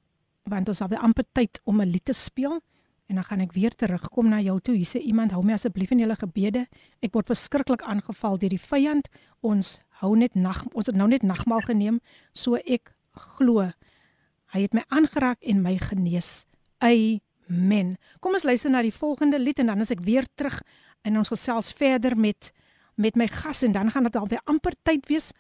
want 0.44 0.70
ons 0.70 0.80
het 0.80 0.94
amper 0.94 1.26
tyd 1.34 1.60
om 1.66 1.82
'n 1.82 1.92
lied 1.92 2.06
te 2.06 2.14
speel 2.14 2.62
En 3.08 3.20
dan 3.20 3.24
gaan 3.24 3.44
ek 3.46 3.54
weer 3.54 3.76
terugkom 3.76 4.30
na 4.30 4.40
jou 4.42 4.60
toe. 4.62 4.76
Hier 4.76 4.90
sê 4.90 5.00
iemand, 5.00 5.32
hou 5.32 5.44
my 5.46 5.54
asseblief 5.54 5.92
in 5.94 6.02
julle 6.02 6.18
gebede. 6.18 6.66
Ek 7.06 7.14
word 7.14 7.30
verskriklik 7.30 7.86
aangeval 7.86 8.40
deur 8.42 8.54
die 8.54 8.62
vyand. 8.62 9.10
Ons 9.46 9.80
hou 10.02 10.16
net 10.18 10.36
nag, 10.36 10.64
ons 10.74 10.90
het 10.90 10.98
nou 10.98 11.08
net 11.08 11.24
nagmaal 11.24 11.62
geneem, 11.68 12.02
so 12.34 12.58
ek 12.58 12.92
glo 13.38 13.70
hy 14.56 14.64
het 14.64 14.76
my 14.76 14.84
aangeraak 14.94 15.42
en 15.44 15.64
my 15.64 15.76
genees. 15.82 16.46
Amen. 16.84 17.96
Kom 18.24 18.38
ons 18.38 18.46
luister 18.48 18.72
na 18.72 18.84
die 18.86 18.94
volgende 18.96 19.40
lied 19.42 19.60
en 19.60 19.74
dan 19.74 19.84
is 19.84 19.92
ek 19.94 20.04
weer 20.06 20.28
terug 20.40 20.62
en 21.06 21.20
ons 21.20 21.34
gesels 21.34 21.74
verder 21.76 22.18
met 22.18 22.52
met 22.96 23.18
my 23.20 23.26
gas 23.28 23.60
en 23.68 23.74
dan 23.76 23.90
gaan 23.92 24.06
dit 24.08 24.16
alweer 24.16 24.40
amper 24.48 24.72
tyd 24.88 25.04
wees 25.12 25.34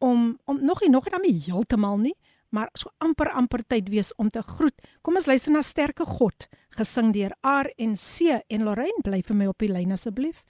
om 0.00 0.38
om 0.48 0.62
nog 0.64 0.80
nie 0.80 0.88
nog 0.90 1.10
nie 1.20 1.34
heeltemal 1.44 1.98
nie, 2.00 2.14
maar 2.52 2.68
so 2.76 2.92
amper 3.00 3.30
amper 3.32 3.64
tyd 3.66 3.88
wees 3.92 4.12
om 4.20 4.30
te 4.30 4.42
groet. 4.44 4.76
Kom 5.02 5.16
ons 5.16 5.26
luister 5.26 5.52
na 5.52 5.62
Sterke 5.64 6.04
God, 6.06 6.48
gesing 6.76 7.12
deur 7.16 7.32
R 7.40 7.70
en 7.80 7.96
C 7.96 8.38
en 8.48 8.66
Lorraine 8.68 9.04
bly 9.04 9.22
vir 9.24 9.38
my 9.38 9.48
op 9.50 9.64
die 9.64 9.70
lyn 9.72 9.94
asseblief. 9.96 10.42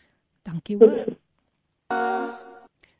Dankie 0.42 0.78
hoor. 0.80 1.14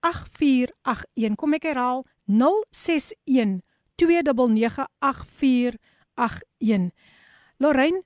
8481. 0.00 1.36
Kom 1.36 1.52
ek 1.56 1.62
herhaal 1.72 2.04
061 2.28 3.67
0891104881. 4.02 6.90
Lorraine, 7.58 8.02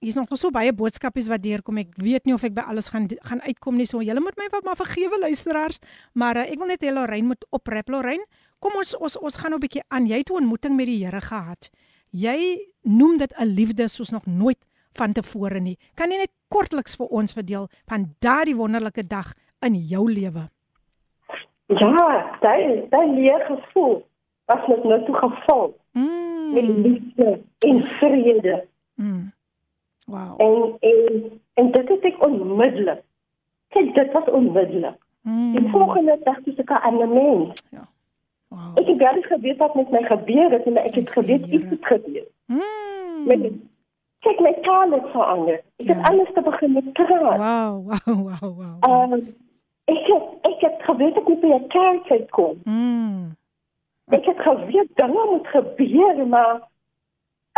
hier's 0.00 0.16
nog 0.16 0.28
so 0.32 0.48
baie 0.52 0.72
boodskapies 0.72 1.28
wat 1.28 1.42
deurkom. 1.44 1.76
Ek 1.82 1.92
weet 2.00 2.24
nie 2.28 2.34
of 2.34 2.44
ek 2.46 2.54
by 2.56 2.62
alles 2.72 2.88
gaan 2.92 3.06
gaan 3.28 3.42
uitkom 3.44 3.76
nie. 3.76 3.88
So 3.88 4.00
julle 4.04 4.22
moet 4.24 4.38
my 4.40 4.48
wat 4.52 4.64
maar 4.64 4.78
vergewe 4.80 5.18
luisteraars, 5.20 5.78
maar 6.12 6.36
uh, 6.40 6.46
ek 6.48 6.58
wil 6.60 6.68
net 6.72 6.84
hê 6.84 6.90
Lorraine 6.92 7.28
moet 7.32 7.44
oprap. 7.52 7.88
Lorraine, 7.92 8.26
kom 8.60 8.72
ons 8.80 8.96
ons 8.98 9.16
ons 9.20 9.36
gaan 9.36 9.50
nou 9.52 9.60
'n 9.60 9.66
bietjie 9.66 9.84
aan. 9.88 10.08
Jy 10.08 10.18
het 10.24 10.30
'n 10.30 10.40
ontmoeting 10.42 10.74
met 10.76 10.86
die 10.86 11.04
Here 11.04 11.20
gehad. 11.20 11.70
Jy 12.10 12.66
noem 12.82 13.18
dit 13.18 13.32
'n 13.38 13.46
liefde 13.46 13.88
soos 13.88 14.10
nog 14.10 14.26
nooit 14.26 14.58
van 14.96 15.12
tevore 15.12 15.60
nie. 15.60 15.78
Kan 15.94 16.10
jy 16.10 16.18
net 16.18 16.32
kortliks 16.48 16.96
vir 16.96 17.06
ons 17.06 17.32
verdeel 17.32 17.68
van 17.86 18.14
daardie 18.20 18.56
wonderlike 18.56 19.06
dag 19.06 19.34
in 19.62 19.74
jou 19.74 20.12
lewe? 20.12 20.48
Ja, 21.66 22.36
daai 22.40 22.88
daai 22.90 23.06
leer 23.14 23.46
gevoel 23.46 24.09
was 24.50 24.66
net 24.66 24.84
nou 24.84 25.04
toe 25.04 25.14
geval. 25.14 25.76
Mm. 25.92 26.52
Met 26.54 26.62
liefde 26.86 27.40
en 27.58 27.84
vrede. 27.84 28.64
Mm. 28.94 29.32
Wow. 30.06 30.34
En 30.40 30.76
en 30.80 31.30
en 31.54 31.70
dit 31.72 31.88
het 31.88 32.04
ek 32.10 32.22
onmiddellik. 32.26 33.02
Kyk, 33.68 33.94
dit 33.94 34.12
was 34.12 34.30
onmiddellik. 34.30 34.98
Mm. 35.22 35.52
Die 35.56 35.68
volgende 35.70 36.18
dag 36.24 36.38
toe 36.44 36.54
ek 36.56 36.70
'n 36.70 36.82
ander 36.88 37.08
mens. 37.08 37.62
Ja. 37.70 37.84
Wow. 38.48 38.78
Ek 38.78 38.86
het 38.86 38.98
baie 38.98 39.22
geweet 39.22 39.56
wat 39.58 39.74
met 39.74 39.90
my 39.90 40.02
gebeur 40.02 40.50
het 40.50 40.64
en 40.66 40.76
ek 40.76 40.94
het 40.94 41.10
geweet 41.12 41.46
iets 41.46 41.70
het 41.70 41.86
gebeur. 41.86 42.26
Mm. 42.46 43.26
Met 43.26 43.52
kyk 44.20 44.40
my 44.40 44.52
taal 44.62 44.90
het 44.90 45.06
verander. 45.12 45.60
Ek 45.76 45.86
het 45.86 45.96
Ja. 45.96 46.02
alles 46.02 46.28
te 46.34 46.40
begin 46.42 46.72
met 46.72 46.92
praat. 46.92 47.38
Wow, 47.38 47.86
wow, 47.86 48.26
wow, 48.26 48.56
wow. 48.58 48.76
Ehm 48.80 49.12
ek 49.84 50.06
het 50.06 50.22
ek 50.42 50.60
het 50.60 50.76
geweet 50.78 51.16
ek 51.16 51.28
moet 51.28 51.40
by 51.40 51.46
'n 51.46 51.66
kerk 51.68 52.10
uitkom. 52.10 52.60
Mm. 52.64 53.36
Ek 54.10 54.24
het 54.26 54.40
geweet 54.42 54.90
dinge 54.98 55.24
moet 55.30 55.46
gebeur, 55.46 56.26
maar 56.26 56.60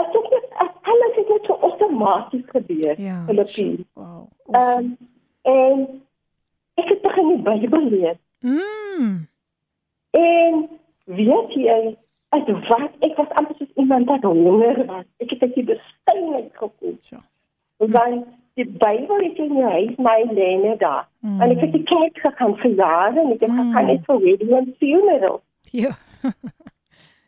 ek 0.00 0.12
het 0.12 0.30
net 0.30 0.46
alles 0.82 1.14
het 1.16 1.28
net 1.28 1.44
so 1.46 1.54
outomaties 1.54 2.44
gebeur. 2.46 3.00
Ja. 3.00 3.22
Filippine. 3.26 3.84
Wow. 3.94 4.26
Ehm 4.50 4.56
Awesome. 4.56 4.96
en 5.42 6.02
ek 6.74 6.88
het 6.88 7.02
begin 7.02 7.28
die 7.28 7.42
Bybel 7.42 7.88
lees. 7.88 8.16
Mm. 8.40 9.26
En 10.10 10.68
weet 11.04 11.52
jy, 11.54 11.96
as 12.28 12.46
wat 12.68 12.90
ek 13.00 13.16
was 13.16 13.28
amper 13.40 13.54
soos 13.58 13.72
iemand 13.76 14.06
wat 14.08 14.22
honger 14.22 14.84
was. 14.86 15.04
Ek 15.18 15.30
het 15.30 15.42
uit 15.42 15.54
die 15.54 15.64
bestuinheid 15.64 16.50
gekom. 16.52 16.96
So. 17.00 17.16
Want 17.78 18.26
die 18.54 18.66
Bybel 18.66 19.20
is 19.28 19.38
in 19.40 19.54
jou 19.56 19.70
huis, 19.70 19.96
my 19.96 20.18
lene 20.32 20.76
daar. 20.80 21.08
Mm. 21.20 21.40
En 21.40 21.50
ek 21.50 21.60
het 21.64 21.72
die 21.72 21.82
kerk 21.88 22.18
gegaan 22.26 22.56
vir 22.60 22.70
jare 22.76 23.20
en 23.20 23.32
ek 23.32 23.40
het 23.40 23.50
Mm. 23.50 23.58
gegaan 23.72 23.86
net 23.86 24.04
vir 24.04 24.20
wedding 24.20 24.52
en 24.60 24.74
funeral. 24.78 25.40
Ja. 25.82 25.96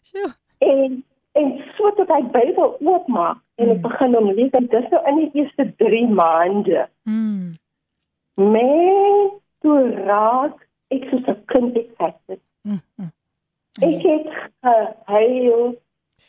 Sjoe. 0.02 0.34
En 0.58 1.04
en 1.32 1.48
so 1.76 1.90
tot 1.98 2.08
hy 2.14 2.20
Bybel 2.30 2.76
oopmaak 2.80 3.40
en 3.58 3.70
ek 3.70 3.76
Mm. 3.76 3.82
begin 3.82 4.14
hom 4.14 4.28
lees 4.36 4.52
en 4.54 4.66
dis 4.70 4.88
nou 4.90 5.00
in 5.10 5.16
die 5.22 5.30
eerste 5.40 5.64
3 5.82 6.06
maande. 6.08 6.88
Mm. 7.02 7.56
Men 8.36 9.30
toe 9.64 9.80
raak 10.06 10.60
ek 10.94 11.08
soos 11.10 11.26
'n 11.26 11.40
kind 11.46 11.76
ek 11.98 12.16
het. 12.28 12.40
Mm. 12.62 12.80
mm. 12.96 13.10
Ek 13.82 14.02
het 14.02 14.26
gehuil 14.62 15.74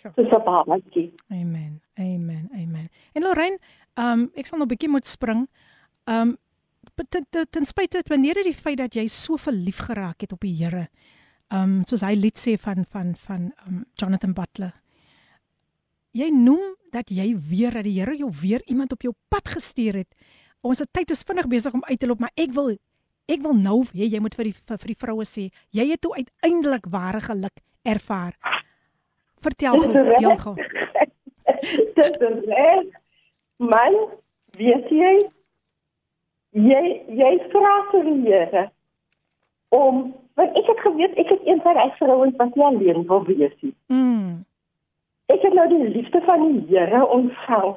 soos 0.01 0.31
'n 0.31 0.43
babatjie. 0.45 1.13
Amen. 1.29 1.81
Amen. 1.99 2.49
Amen. 2.53 2.89
En 3.13 3.21
Lorraine, 3.21 3.57
ehm 3.93 4.19
um, 4.19 4.31
ek 4.35 4.45
sal 4.45 4.57
nog 4.57 4.67
'n 4.67 4.73
bietjie 4.73 4.89
moet 4.89 5.05
spring. 5.05 5.47
Ehm 6.05 6.21
um, 6.21 6.37
ten, 7.09 7.25
ten, 7.29 7.45
ten 7.49 7.65
spyte 7.65 8.01
wanneer 8.07 8.33
dit 8.33 8.43
die 8.43 8.53
feit 8.65 8.77
dat 8.77 8.93
jy 8.93 9.07
so 9.07 9.35
verlief 9.37 9.77
geraak 9.77 10.21
het 10.21 10.31
op 10.31 10.39
die 10.41 10.55
Here. 10.63 10.87
Ehm 11.53 11.61
um, 11.61 11.83
soos 11.85 12.01
hy 12.01 12.15
lied 12.17 12.39
sê 12.41 12.55
van 12.57 12.85
van 12.89 13.13
van 13.27 13.51
um, 13.67 13.83
Jonathan 13.93 14.33
Butler. 14.33 14.73
Jy 16.15 16.31
noem 16.33 16.73
dat 16.91 17.11
jy 17.11 17.35
weer 17.37 17.75
dat 17.75 17.85
die 17.85 17.99
Here 17.99 18.15
jou 18.17 18.31
weer 18.41 18.63
iemand 18.65 18.91
op 18.91 19.01
jou 19.01 19.13
pad 19.29 19.51
gestuur 19.53 19.99
het. 20.01 20.15
Ons 20.65 20.81
tyd 20.91 21.11
is 21.11 21.23
vinnig 21.27 21.47
besig 21.47 21.73
om 21.73 21.83
uit 21.85 21.99
te 21.99 22.07
loop, 22.07 22.19
maar 22.19 22.33
ek 22.35 22.53
wil 22.55 22.73
ek 23.29 23.41
wil 23.41 23.53
nou 23.53 23.83
hê 23.93 24.09
jy 24.09 24.19
moet 24.21 24.35
vir 24.37 24.49
die 24.49 24.55
vir, 24.55 24.77
vir 24.77 24.93
die 24.93 24.99
vroue 25.01 25.25
sê, 25.25 25.49
jy 25.73 25.85
het 25.91 26.01
toe 26.01 26.15
uiteindelik 26.15 26.89
ware 26.89 27.21
geluk 27.21 27.61
ervaar. 27.85 28.33
Vertel 29.45 29.77
gou, 29.81 29.91
reg. 29.93 30.19
deel 30.19 30.37
gou. 30.41 30.55
Dit 31.97 32.21
is 32.29 32.43
reg. 32.49 32.91
Man, 33.61 33.97
weet 34.57 34.89
jy? 34.89 35.15
Jy 36.55 36.83
jy 37.21 37.33
vra 37.51 37.75
vir 37.91 38.09
die 38.09 38.21
Here 38.25 38.69
om 39.75 40.07
want 40.35 40.57
ek 40.57 40.65
het 40.67 40.79
geweet 40.79 41.17
ek 41.17 41.29
is 41.31 41.43
een 41.45 41.61
van 41.61 41.73
die 41.79 41.91
vrouens 41.99 42.35
wat 42.37 42.55
nie 42.55 42.65
alleen 42.65 43.05
wil 43.07 43.23
wees 43.25 43.53
nie. 43.61 43.73
Mm. 43.87 44.43
Ek 45.33 45.41
het 45.41 45.53
nou 45.53 45.67
die 45.69 45.89
liefde 45.89 46.21
van 46.25 46.41
die 46.51 46.65
Here 46.77 47.05
ontvang. 47.07 47.75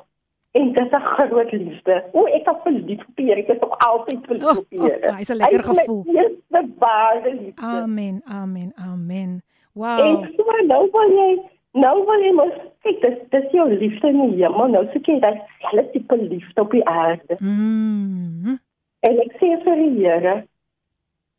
En 0.58 0.72
dit 0.72 0.84
is 0.86 0.90
'n 0.92 1.00
groot 1.00 1.52
liefde. 1.52 2.04
O, 2.12 2.24
ek 2.24 2.44
was 2.46 2.56
verlief 2.64 3.00
op 3.08 3.16
die 3.16 3.26
Here. 3.26 3.40
Ek 3.40 3.48
is 3.48 3.60
nog 3.60 3.78
altyd 3.78 4.18
verlief 4.26 4.44
Oh, 4.50 4.56
op 4.58 4.66
die 4.70 4.78
oh, 4.80 4.84
Here. 4.86 5.12
hy 5.14 5.20
is 5.20 5.28
'n 5.30 5.36
lekker 5.36 5.60
Hy 5.62 5.68
my 5.68 5.74
gevoel. 5.74 6.04
Eerste 6.06 6.68
ware 6.78 7.34
liefde. 7.34 7.62
Amen, 7.62 8.22
amen, 8.24 8.72
amen. 8.76 9.30
En 9.32 9.42
Wow. 9.72 10.24
so 10.36 10.44
nou 10.66 10.88
wil 10.92 11.10
jy 11.10 11.38
nou 11.72 12.04
wil 12.06 12.20
jy 12.22 12.32
mos 12.32 12.54
kyk 12.82 13.00
dis 13.00 13.18
dis 13.30 13.50
jou 13.52 13.68
liefde 13.72 14.08
in 14.08 14.30
die 14.30 14.42
hemel. 14.44 14.68
Nou 14.68 14.86
soek 14.92 15.06
jy 15.06 15.20
daai 15.20 15.40
selfde 15.60 15.90
tipe 15.92 16.16
liefde 16.16 16.60
op 16.60 16.70
die 16.70 16.84
aarde. 16.88 17.36
Mm. 17.40 18.58
En 19.00 19.18
ek 19.20 19.32
sê 19.38 19.62
vir 19.64 19.76
die 19.76 20.04
Here, 20.04 20.44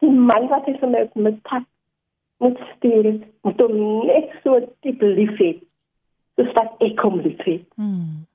die 0.03 0.11
man 0.11 0.47
wat 0.51 0.65
hy 0.69 0.77
vir 0.79 0.89
my 0.93 1.03
op 1.07 1.15
my 1.15 1.33
pad 1.49 1.67
moet 2.39 2.59
stuur, 2.75 3.11
moet 3.43 3.61
hom 3.61 4.07
net 4.07 4.31
so 4.43 4.59
diep 4.85 5.01
lief 5.03 5.35
hê. 5.41 5.51
Soos 6.39 6.51
wat 6.55 6.83
ek 6.85 7.01
hom 7.03 7.19
lief 7.25 7.41
het. 7.43 7.65
Mm. 7.75 8.25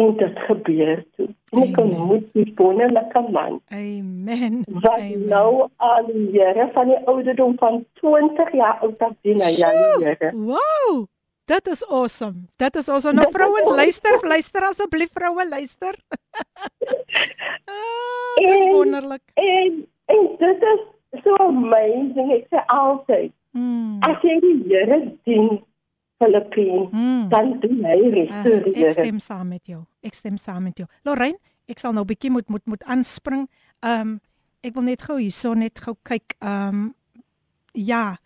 En 0.00 0.14
dit 0.16 0.38
gebeur 0.46 1.02
toe. 1.18 1.26
En 1.52 1.62
ek 1.66 1.76
ontmoet 1.82 2.28
die 2.32 2.46
wonderlike 2.56 3.20
man. 3.34 3.58
Amen. 3.76 4.62
Wat 4.72 4.96
Amen. 4.96 5.26
nou 5.28 5.68
aan 5.76 6.08
die 6.08 6.30
Here 6.38 6.70
van 6.72 6.88
die 6.88 7.00
ouderdom 7.04 7.58
van 7.60 7.84
20 8.00 8.52
jaar 8.56 8.80
oud 8.80 9.04
af 9.04 9.12
sien 9.22 9.42
hy 9.44 9.52
aan 9.68 9.80
die 10.00 10.06
Here. 10.06 10.32
Wow. 10.32 11.04
Dit 11.50 11.66
is 11.66 11.84
awesome. 11.90 12.46
Dit 12.56 12.76
is 12.76 12.88
awesome. 12.88 13.18
Nou 13.20 13.28
vrouens, 13.32 13.60
awesome. 13.60 13.76
luister, 13.76 14.18
luister 14.28 14.62
asseblief 14.62 15.10
vroue, 15.12 15.48
luister. 15.48 15.96
ah, 17.64 18.34
dis 18.36 18.60
En- 18.60 18.72
wonderlik. 18.72 19.22
En 19.34 19.86
en 20.14 20.36
dit 20.38 20.62
is 20.62 21.22
so 21.24 21.34
amazing. 21.46 22.32
Ek 22.32 22.46
sê 22.50 22.64
altyd, 22.66 23.32
Mm. 23.52 23.98
as 24.06 24.22
jy 24.22 24.40
die 24.40 24.62
Here 24.68 25.16
dien, 25.24 25.58
Filippine, 26.18 26.88
Mm. 26.92 27.28
dan 27.28 27.60
doen 27.60 27.84
hy 27.84 28.28
Ag, 28.30 28.42
vir 28.44 28.72
die 28.72 28.84
Ek 28.84 28.92
stem 28.92 29.18
saam 29.18 29.48
met 29.48 29.66
jou. 29.66 29.84
Ek 30.02 30.14
stem 30.14 30.36
saam 30.36 30.62
met 30.62 30.76
jou. 30.78 30.86
Lorraine, 31.04 31.38
ek 31.68 31.78
sal 31.78 31.92
nou 31.92 32.04
'n 32.04 32.06
bietjie 32.06 32.30
moet 32.30 32.48
moet 32.48 32.66
moet 32.66 32.82
aanspring. 32.84 33.48
Ehm 33.82 34.00
um, 34.00 34.20
ek 34.62 34.74
wil 34.74 34.82
net 34.82 35.02
gou 35.02 35.16
hierso 35.18 35.54
net 35.54 35.78
gou 35.78 35.94
kyk. 36.04 36.34
Ehm 36.40 36.68
um, 36.68 36.94
ja. 37.72 38.16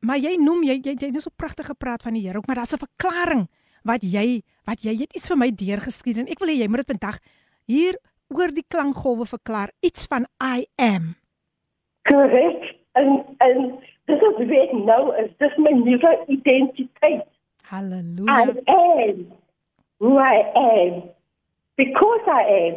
Maar 0.00 0.18
jy 0.18 0.36
noem 0.36 0.62
jy 0.64 0.80
jy 0.82 0.96
jy 0.98 1.12
het 1.12 1.22
so 1.22 1.30
pragtig 1.36 1.66
gepraat 1.66 2.02
van 2.02 2.14
die 2.14 2.22
Here 2.26 2.38
ook, 2.38 2.46
maar 2.46 2.56
daar's 2.56 2.72
'n 2.72 2.78
verklaring 2.78 3.48
wat 3.84 4.02
jy 4.02 4.42
wat 4.66 4.82
jy 4.82 4.96
het 4.96 5.14
iets 5.14 5.28
vir 5.28 5.36
my 5.36 5.50
deurgeskiet 5.50 6.18
en 6.18 6.26
ek 6.28 6.38
wil 6.40 6.48
hê 6.48 6.58
jy 6.58 6.68
moet 6.68 6.86
dit 6.86 6.98
vandag 6.98 7.18
hier 7.66 7.94
oor 8.32 8.52
die 8.54 8.64
klankgolwe 8.68 9.26
verklaar 9.26 9.72
iets 9.80 10.06
van 10.10 10.26
I 10.42 10.66
am. 10.76 11.14
Korrek. 12.08 12.74
En 12.92 13.24
en 13.38 13.78
dis 14.10 14.20
is 14.28 14.40
wie 14.48 14.60
ek 14.60 14.72
nou 14.72 15.14
is. 15.22 15.30
Dis 15.40 15.56
my 15.56 15.72
nuwe 15.78 16.12
identiteit. 16.26 17.28
Halleluja. 17.70 18.42
I 18.42 18.74
am 18.74 19.26
who 20.02 20.18
I 20.18 20.42
am 20.54 21.02
because 21.76 22.26
I 22.26 22.42
am 22.60 22.74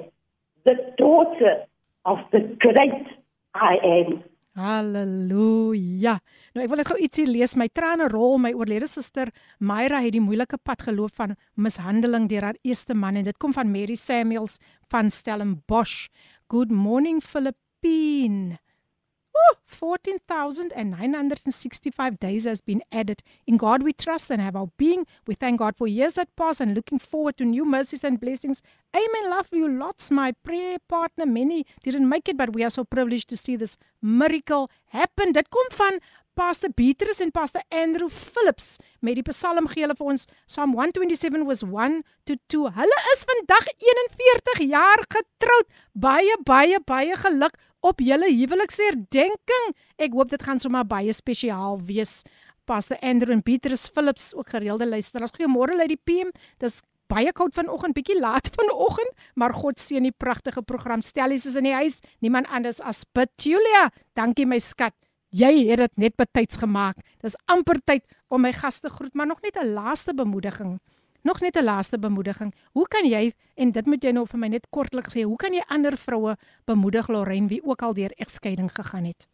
the 0.63 0.75
daughter 0.97 1.65
of 2.05 2.19
the 2.31 2.41
great 2.59 3.07
I 3.55 3.77
am. 3.83 4.23
Halleluja. 4.55 6.15
Nou 6.55 6.63
ek 6.63 6.69
wil 6.71 6.79
net 6.79 6.87
gou 6.87 6.95
ietsie 7.03 7.25
lees. 7.27 7.57
My 7.59 7.67
trane 7.67 8.07
rol. 8.11 8.37
My 8.39 8.53
oorlede 8.55 8.87
suster 8.87 9.33
Myra 9.59 9.99
het 10.03 10.15
die 10.15 10.23
moeilike 10.23 10.59
pad 10.63 10.85
geloop 10.87 11.15
van 11.19 11.35
mishandeling 11.59 12.29
deur 12.31 12.47
haar 12.49 12.59
eerste 12.63 12.95
man 12.95 13.19
en 13.19 13.27
dit 13.27 13.37
kom 13.41 13.55
van 13.55 13.71
Mary 13.71 13.97
Samuels 13.99 14.55
van 14.91 15.11
Stellenbosch. 15.11 16.07
Good 16.47 16.71
morning 16.71 17.19
Philippine. 17.23 18.61
Ooh, 19.35 19.55
14,965 19.65 22.19
days 22.19 22.43
has 22.45 22.61
been 22.61 22.81
added. 22.91 23.21
In 23.45 23.57
God 23.57 23.83
we 23.83 23.93
trust 23.93 24.31
and 24.31 24.41
have 24.41 24.55
our 24.55 24.71
being. 24.77 25.05
We 25.27 25.35
thank 25.35 25.59
God 25.59 25.75
for 25.75 25.85
years 25.87 26.13
that 26.13 26.33
pass 26.35 26.59
and 26.61 26.73
looking 26.73 26.97
forward 26.99 27.37
to 27.37 27.45
new 27.45 27.65
mercies 27.65 28.03
and 28.03 28.19
blessings. 28.19 28.63
Amen. 28.95 29.29
Love 29.29 29.49
you 29.51 29.69
lots. 29.69 30.09
My 30.11 30.31
prayer 30.31 30.77
partner, 30.87 31.25
many 31.25 31.65
didn't 31.83 32.07
make 32.07 32.29
it, 32.29 32.37
but 32.37 32.53
we 32.53 32.63
are 32.63 32.69
so 32.69 32.85
privileged 32.85 33.27
to 33.29 33.37
see 33.37 33.57
this 33.57 33.77
miracle 34.01 34.69
happen. 34.87 35.33
Dit 35.33 35.49
kom 35.49 35.67
van 35.71 35.99
Pastor 36.35 36.69
Beatrice 36.75 37.23
en 37.23 37.31
Pastor 37.31 37.61
Andrew 37.69 38.09
Phillips 38.09 38.75
met 38.99 39.15
die 39.15 39.23
Psalm 39.29 39.69
gee 39.71 39.85
hulle 39.85 39.95
vir 39.95 40.09
ons 40.11 40.25
Psalm 40.49 40.73
127 40.75 41.45
was 41.47 41.63
1 41.63 42.01
to 42.27 42.35
2. 42.51 42.73
Hulle 42.75 42.97
is 43.13 43.21
vandag 43.29 43.69
41 43.79 44.65
jaar 44.67 44.99
getroud. 45.15 45.71
Baie 45.93 46.35
baie 46.43 46.81
baie 46.83 47.15
geluk 47.23 47.55
op 47.85 48.01
julle 48.01 48.31
huweliksherdenking. 48.33 49.75
Ek 50.01 50.15
hoop 50.17 50.33
dit 50.33 50.41
gaan 50.41 50.59
sommer 50.61 50.85
baie 50.89 51.13
spesiaal 51.13 51.77
wees. 51.85 52.23
Pastor 52.65 52.97
Andrew 53.05 53.35
en 53.35 53.43
Beatrice 53.45 53.91
Phillips 53.93 54.31
ook 54.33 54.49
gereelde 54.49 54.87
luisteraars. 54.89 55.35
Goeiemôre 55.37 55.77
uit 55.77 55.93
die 55.93 56.01
PM. 56.01 56.33
Dis 56.63 56.81
baie 57.11 57.29
koud 57.37 57.53
vanoggend, 57.53 57.93
bietjie 57.93 58.17
laat 58.17 58.49
vanoggend, 58.57 59.11
maar 59.37 59.53
God 59.53 59.77
seën 59.79 60.07
die 60.07 60.15
pragtige 60.15 60.63
program. 60.65 61.05
Stellies 61.05 61.45
is 61.45 61.57
in 61.59 61.69
die 61.69 61.75
huis. 61.77 61.99
Niemand 62.25 62.49
anders 62.49 62.81
as 62.81 63.03
Bid 63.13 63.29
Julia. 63.37 63.91
Dankie 64.17 64.47
my 64.49 64.59
skat. 64.59 64.95
Jy 65.35 65.67
het 65.69 65.83
dit 65.83 65.97
net 65.99 66.15
betyds 66.17 66.57
gemaak. 66.61 67.01
Dis 67.21 67.35
amper 67.51 67.77
tyd 67.83 68.05
om 68.31 68.41
my 68.41 68.53
gaste 68.55 68.89
groet, 68.89 69.13
maar 69.13 69.27
nog 69.27 69.41
net 69.43 69.57
'n 69.59 69.73
laaste 69.75 70.13
bemoediging. 70.13 70.79
Nog 71.25 71.39
net 71.39 71.55
'n 71.55 71.63
laaste 71.63 71.99
bemoediging. 71.99 72.53
Hoe 72.71 72.87
kan 72.87 73.05
jy 73.09 73.33
en 73.55 73.71
dit 73.71 73.85
moet 73.85 74.03
jy 74.03 74.11
nou 74.11 74.25
vir 74.27 74.39
my 74.39 74.47
net 74.47 74.67
kortliks 74.69 75.13
sê, 75.15 75.21
hoe 75.21 75.35
kan 75.35 75.53
jy 75.53 75.63
ander 75.67 75.97
vroue 75.97 76.35
bemoedig 76.65 77.07
Lorraine 77.07 77.47
wie 77.47 77.63
ook 77.63 77.81
al 77.81 77.93
deur 77.93 78.11
egskeiding 78.15 78.71
gegaan 78.71 79.03
het? 79.03 79.27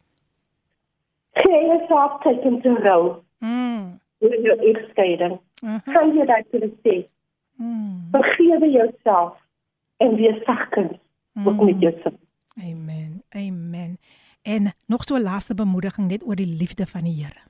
Gee 1.32 1.66
jouself 1.66 2.22
tyd 2.22 2.42
om 2.42 2.60
te 2.62 2.74
rou. 2.74 3.22
Mm. 3.38 4.00
Oor 4.18 4.40
jou 4.40 4.58
egskeiding. 4.58 5.40
Uh 5.62 5.70
-huh. 5.70 5.94
Kan 5.94 6.16
jy 6.16 6.26
dit 6.26 6.46
vir 6.50 6.70
sê? 6.82 7.08
mm. 7.56 8.08
Vergewe 8.10 8.70
jouself 8.70 9.36
en 9.96 10.14
wees 10.14 10.44
sagkens 10.44 10.92
ook 11.44 11.64
met 11.64 11.80
jouself. 11.80 12.20
Amen. 12.56 13.22
Amen. 13.30 13.98
En 14.42 14.74
nog 14.86 15.04
so 15.04 15.16
'n 15.16 15.22
laaste 15.22 15.54
bemoediging 15.54 16.08
net 16.08 16.26
oor 16.26 16.36
die 16.36 16.56
liefde 16.56 16.86
van 16.86 17.04
die 17.04 17.24
Here. 17.24 17.40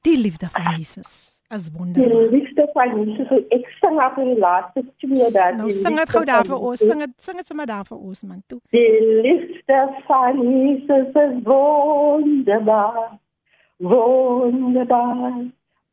Die 0.00 0.18
liefde 0.18 0.48
van 0.48 0.76
Jesus 0.76 1.35
is 1.54 1.68
Die 1.70 1.78
wonderbaar. 1.78 2.30
liefde 2.30 2.68
van 2.72 2.88
Jesus, 3.06 3.28
so 3.28 3.34
ek 3.50 3.66
sing 3.80 4.00
op 4.04 4.14
die 4.16 4.38
laaste 4.38 4.84
twee 4.98 5.30
dat 5.32 5.54
Nou 5.56 5.68
die 5.68 5.76
sing 5.76 5.96
dit 5.96 6.08
gou 6.10 6.24
daar 6.24 6.44
vir 6.44 6.58
ons. 6.58 6.78
Sing 6.78 6.98
dit 6.98 7.10
sing 7.18 7.36
dit 7.36 7.46
sommer 7.46 7.66
daar 7.66 7.84
vir 7.84 7.98
ons 7.98 8.22
man 8.22 8.42
toe. 8.46 8.60
Die 8.70 9.20
liefde 9.22 9.88
van 10.06 10.40
Jesus 10.42 11.08
is 11.14 11.42
wonderbaar, 11.44 13.18
wonderbaar. 13.78 15.44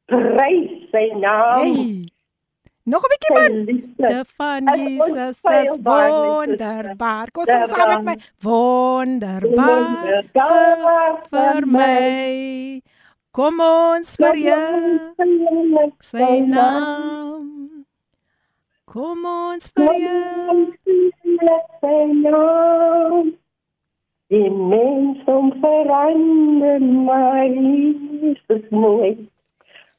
Prys 0.05 0.71
sy 0.91 1.05
naam. 1.19 1.61
Hey. 1.61 2.09
Nog 2.85 3.01
'n 3.03 3.11
bietjie 3.13 3.33
man. 3.39 3.65
De 3.97 4.23
van 4.35 4.63
Jesus 4.79 5.37
is 5.43 5.77
my 5.83 6.09
wonderbaar. 6.19 7.31
Kom 7.31 7.45
Daarvan. 7.45 7.69
saam 7.79 8.03
met 8.03 8.17
my. 8.17 8.23
Wonderbaar 8.41 9.85
vir, 10.03 10.25
Wonderbaar 10.33 11.21
vir 11.29 11.67
my. 11.67 12.81
Kom 13.33 13.57
ons 13.65 14.11
verheerlik 14.21 16.03
sy 16.05 16.35
naam. 16.45 17.47
Kom 18.85 19.25
ons 19.25 19.71
verheerlik 19.73 21.71
sy 21.81 21.95
naam. 22.19 23.33
Die 24.29 24.53
mens 24.53 25.25
om 25.33 25.49
verander, 25.65 26.85
maar 27.09 27.49
Jesus 27.49 28.69
nooit. 28.69 29.25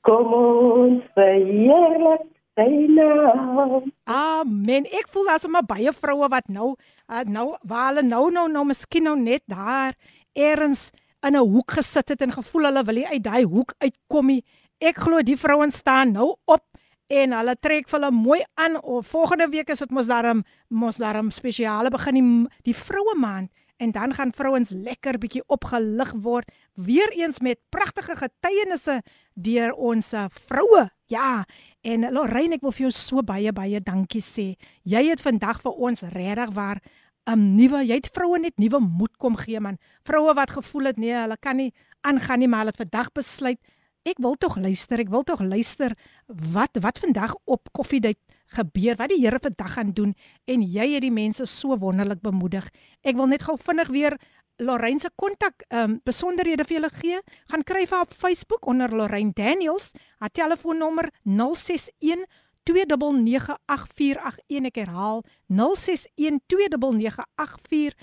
Kom 0.06 0.30
ons 0.38 1.02
verheerlik 1.18 2.30
sy 2.54 2.70
naam. 2.94 3.80
Amen. 4.06 4.86
Ek 4.94 5.10
voel 5.10 5.32
daar's 5.32 5.50
maar 5.50 5.66
baie 5.66 5.90
vroue 5.90 6.30
wat 6.30 6.46
nou 6.46 6.76
uh, 7.10 7.26
nou 7.26 7.56
waar 7.66 7.90
hulle 7.90 8.06
nou 8.06 8.28
nou 8.30 8.46
nou 8.46 8.68
miskien 8.70 9.10
nou 9.10 9.18
net 9.18 9.42
daar 9.50 9.98
eers 10.38 10.92
in 11.26 11.36
'n 11.36 11.48
hoek 11.54 11.70
gesit 11.70 12.08
het 12.08 12.22
en 12.22 12.32
gevoel 12.32 12.64
hulle 12.64 12.84
wil 12.84 12.94
nie 12.94 13.06
uit 13.06 13.24
daai 13.24 13.44
hoek 13.44 13.74
uitkom 13.78 14.26
nie. 14.26 14.44
Ek 14.80 14.96
glo 14.96 15.22
die 15.22 15.36
vrouens 15.36 15.76
staan 15.76 16.12
nou 16.12 16.36
op 16.44 16.64
en 17.08 17.32
hulle 17.32 17.56
trek 17.60 17.90
hulle 17.90 18.10
mooi 18.10 18.40
aan. 18.54 18.76
O, 18.82 19.00
volgende 19.02 19.48
week 19.48 19.68
is 19.70 19.78
dit 19.78 19.90
mos 19.90 20.06
daarom 20.06 20.44
mos 20.68 20.96
daarom 20.96 21.30
spesiale 21.30 21.90
begin 21.90 22.14
die, 22.14 22.48
die 22.62 22.76
vroue 22.76 23.14
maand 23.16 23.50
en 23.76 23.90
dan 23.90 24.14
gaan 24.14 24.32
vrouens 24.32 24.70
lekker 24.70 25.18
bietjie 25.18 25.42
opgelig 25.46 26.12
word 26.22 26.50
weer 26.74 27.10
eens 27.12 27.40
met 27.40 27.60
pragtige 27.70 28.16
getuienisse 28.16 29.00
deur 29.34 29.72
ons 29.72 30.12
uh, 30.14 30.26
vroue. 30.46 30.88
Ja, 31.10 31.44
en 31.82 32.06
Lorraine, 32.12 32.56
ek 32.56 32.62
wil 32.64 32.72
vir 32.72 32.86
jou 32.86 32.92
so 32.94 33.22
baie 33.26 33.52
baie 33.52 33.80
dankie 33.82 34.22
sê. 34.24 34.54
Jy 34.88 35.08
het 35.10 35.22
vandag 35.24 35.60
vir 35.64 35.74
ons 35.88 36.06
regtig 36.14 36.54
waar 36.54 36.80
um, 37.29 37.43
nuwe, 37.55 37.83
jy 37.85 37.99
het 37.99 38.11
vroue 38.13 38.39
net 38.39 38.57
nuwe 38.57 38.79
moed 38.79 39.17
kom 39.17 39.37
gee 39.37 39.59
man. 39.59 39.77
Vroue 40.07 40.33
wat 40.33 40.55
gevoel 40.57 40.91
het 40.91 40.97
nee, 40.97 41.13
hulle 41.13 41.37
kan 41.39 41.57
nie 41.57 41.73
aangaan 42.01 42.39
nie, 42.39 42.47
maar 42.47 42.65
hulle 42.65 42.75
het 42.75 42.83
vandag 42.87 43.11
besluit 43.13 43.59
ek 44.07 44.19
wil 44.23 44.35
tog 44.39 44.57
luister, 44.57 45.01
ek 45.01 45.11
wil 45.11 45.25
tog 45.27 45.41
luister 45.43 45.95
wat 46.27 46.79
wat 46.81 47.01
vandag 47.03 47.35
op 47.45 47.69
koffiedייט 47.75 48.19
gebeur, 48.55 48.97
wat 48.97 49.11
die 49.11 49.19
Here 49.21 49.39
vandag 49.41 49.75
gaan 49.75 49.93
doen 49.93 50.15
en 50.49 50.63
jy 50.63 50.87
het 50.95 51.03
die 51.05 51.13
mense 51.13 51.45
so 51.45 51.77
wonderlik 51.77 52.21
bemoedig. 52.23 52.65
Ek 53.03 53.17
wil 53.19 53.29
net 53.29 53.45
gou 53.45 53.57
vinnig 53.59 53.91
weer 53.93 54.17
Lorraine 54.59 54.99
se 54.99 55.09
kontak 55.15 55.63
ehm 55.69 55.83
um, 55.83 55.99
besonderhede 56.03 56.65
vir 56.67 56.79
julle 56.79 56.89
gee. 56.97 57.19
Gaan 57.51 57.63
kry 57.63 57.85
vir 57.85 57.97
haar 57.97 58.07
op 58.07 58.13
Facebook 58.13 58.67
onder 58.67 58.91
Lorraine 58.91 59.31
Daniels. 59.35 59.93
Haar 60.19 60.33
telefoonnommer 60.35 61.11
061 61.23 62.25
2998481 62.70 64.64
ek 64.70 64.76
herhaal 64.76 65.24
061 65.46 66.40
2998481 66.48 67.94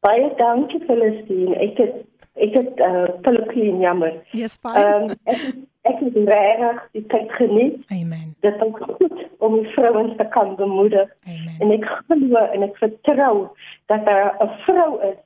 Baie 0.00 0.30
dankie 0.38 0.80
Celestine. 0.86 1.56
Ek 1.56 1.78
het 1.78 2.04
ek 2.38 2.54
het 2.54 2.80
uh, 2.84 3.08
Filippine 3.22 3.78
jammer. 3.82 4.14
Yes, 4.30 4.58
fine. 4.62 4.78
Ehm 4.78 5.10
um, 5.10 5.16
ek 5.24 5.42
ek 5.88 6.00
het 6.04 6.16
regtig 6.28 6.82
die 6.92 7.04
tyd 7.12 7.30
geniet. 7.38 7.78
Amen. 7.88 8.34
Dit 8.44 8.64
is 8.64 8.74
goed 8.80 9.22
om 9.38 9.54
die 9.56 9.70
vrouens 9.76 10.16
te 10.16 10.26
kan 10.34 10.56
bemoedig. 10.56 11.08
Amen. 11.24 11.56
En 11.58 11.72
ek 11.78 11.86
glo 12.08 12.44
en 12.44 12.66
ek 12.66 12.76
vertrou 12.82 13.48
dat 13.86 14.04
daar 14.04 14.36
'n 14.44 14.52
vrou 14.66 14.90
is 15.10 15.16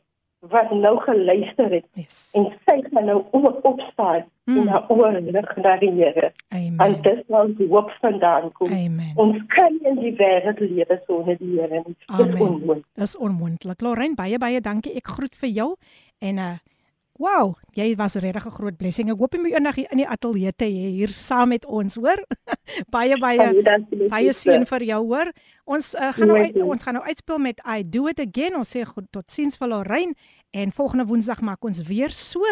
wat 0.50 0.70
nou 0.74 0.98
geluister 1.00 1.70
het 1.70 1.84
Yes. 1.94 2.32
en 2.34 2.48
sy 2.66 2.82
gaan 2.90 3.04
nou 3.04 3.24
ook 3.30 3.58
opstaan 3.62 4.24
mm. 4.44 4.56
en 4.56 4.66
haar 4.68 4.88
oor 4.88 5.12
rig 5.12 5.56
na 5.56 5.76
die 5.78 5.90
Here. 5.90 6.32
En 6.48 6.80
Amen. 6.80 7.02
dis 7.02 7.20
waar 7.26 7.46
die 7.46 7.68
hoop 7.68 7.90
vandaan 8.00 8.52
kom. 8.52 8.66
Amen. 8.66 9.12
Ons 9.14 9.38
kan 9.46 9.78
in 9.82 10.00
die 10.00 10.14
wêreld 10.18 10.58
lewe 10.58 11.00
sonder 11.06 11.36
die 11.38 11.60
Here. 11.60 11.82
Dit 11.84 12.34
is 12.34 12.40
onmoontlik. 12.40 12.84
Dis 12.94 13.16
onmoontlik. 13.16 13.80
Lorraine, 13.80 14.14
baie 14.14 14.38
baie 14.38 14.60
dankie. 14.60 14.94
Ek 14.94 15.06
groet 15.06 15.34
vir 15.34 15.48
jou 15.48 15.70
en 16.18 16.38
uh 16.38 16.58
wow, 17.20 17.54
jy 17.76 17.94
was 17.96 18.14
regtig 18.16 18.46
'n 18.46 18.50
groot 18.50 18.76
blessing. 18.76 19.10
Ek 19.10 19.18
hoop 19.18 19.34
jy 19.34 19.40
moet 19.40 19.52
eendag 19.52 19.76
in 19.76 19.98
die 19.98 20.08
ateljee 20.08 20.52
te 20.56 20.64
hê 20.64 20.90
hier 20.96 21.08
saam 21.08 21.48
met 21.48 21.64
ons, 21.66 21.94
hoor? 21.94 22.18
baie 22.94 23.18
baie 23.18 23.38
Baie 23.38 23.62
dankie, 23.62 24.08
baie 24.08 24.32
seën 24.32 24.66
vir 24.66 24.82
jou, 24.82 25.00
hoor? 25.06 25.32
Ons 25.64 25.94
uh, 25.94 26.12
gaan 26.12 26.28
nou 26.28 26.38
uit, 26.38 26.56
ons 26.62 26.82
gaan 26.82 26.94
nou 26.94 27.04
uitspeel 27.04 27.38
met 27.38 27.60
I 27.66 27.82
do 27.84 28.08
it 28.08 28.20
again. 28.20 28.56
Ons 28.56 28.74
sê 28.74 28.84
goed 28.84 29.06
totsiens 29.10 29.56
vir 29.56 29.68
Lorraine 29.68 30.14
en 30.52 30.72
volgende 30.72 31.06
Woensdag 31.08 31.40
maak 31.40 31.64
ons 31.64 31.80
weer 31.88 32.12
so. 32.12 32.44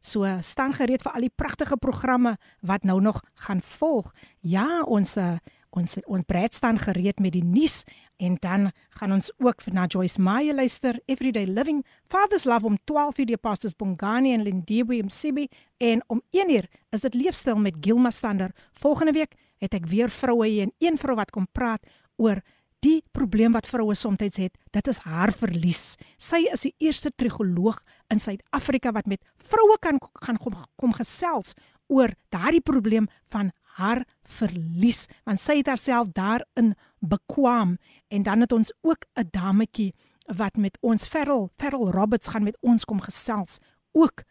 So 0.00 0.26
staan 0.40 0.72
gereed 0.78 1.02
vir 1.02 1.12
al 1.12 1.26
die 1.26 1.34
pragtige 1.34 1.76
programme 1.76 2.36
wat 2.62 2.86
nou 2.86 3.00
nog 3.02 3.18
gaan 3.34 3.60
volg. 3.60 4.12
Ja, 4.40 4.82
ons 4.86 5.16
uh, 5.18 5.36
ons 5.74 5.98
ons 6.06 6.24
Brad 6.26 6.54
staan 6.54 6.78
gereed 6.78 7.18
met 7.20 7.34
die 7.34 7.44
nuus 7.44 7.82
en 8.16 8.38
dan 8.40 8.70
gaan 8.98 9.12
ons 9.12 9.30
ook 9.36 9.66
na 9.74 9.86
Joyce 9.86 10.20
Meyer 10.22 10.54
luister 10.54 11.00
Everyday 11.06 11.46
Living 11.46 11.84
Father's 12.08 12.44
Love 12.44 12.66
om 12.66 12.78
12:00 12.78 13.26
die 13.26 13.36
Apostles 13.36 13.76
Bongani 13.76 14.32
en 14.32 14.42
Lindiwe 14.42 15.02
Msibi 15.02 15.48
en 15.76 16.02
om 16.06 16.22
1:00 16.30 16.70
is 16.90 17.00
dit 17.00 17.14
leefstyl 17.14 17.58
met 17.58 17.76
Gilma 17.80 18.10
Stander. 18.10 18.50
Volgende 18.72 19.12
week 19.12 19.34
het 19.58 19.74
ek 19.74 19.86
weer 19.86 20.10
vroue 20.10 20.60
en 20.60 20.72
een 20.78 20.98
vrou 20.98 21.16
wat 21.16 21.30
kom 21.30 21.46
praat 21.52 21.82
oor 22.16 22.42
die 22.84 23.02
probleem 23.12 23.52
wat 23.52 23.66
vroue 23.66 23.94
soms 23.94 24.38
het. 24.38 24.54
Dit 24.70 24.88
is 24.88 24.98
haar 24.98 25.32
verlies. 25.32 25.96
Sy 26.18 26.44
is 26.52 26.62
die 26.66 26.74
eerste 26.78 27.10
trigoloog 27.10 27.80
in 28.12 28.20
Suid-Afrika 28.20 28.92
wat 28.92 29.06
met 29.06 29.22
vroue 29.36 29.78
kan 29.80 29.98
gaan 30.22 30.38
kom, 30.38 30.54
kom 30.76 30.92
gesels 30.92 31.54
oor 31.88 32.12
daardie 32.30 32.62
probleem 32.62 33.08
van 33.32 33.50
haar 33.78 34.04
verlies 34.38 35.06
want 35.26 35.40
sy 35.40 35.60
het 35.60 35.70
haarself 35.70 36.10
daarin 36.16 36.74
bekwam 37.00 37.76
en 38.12 38.24
dan 38.26 38.44
het 38.44 38.52
ons 38.52 38.72
ook 38.82 39.06
'n 39.16 39.28
dametjie 39.30 39.94
wat 40.36 40.56
met 40.56 40.78
ons 40.80 41.06
Ferrel 41.06 41.50
Ferrel 41.56 41.90
Roberts 41.90 42.28
gaan 42.28 42.42
met 42.44 42.58
ons 42.60 42.84
kom 42.84 43.00
gesels 43.00 43.58
ook 43.92 44.24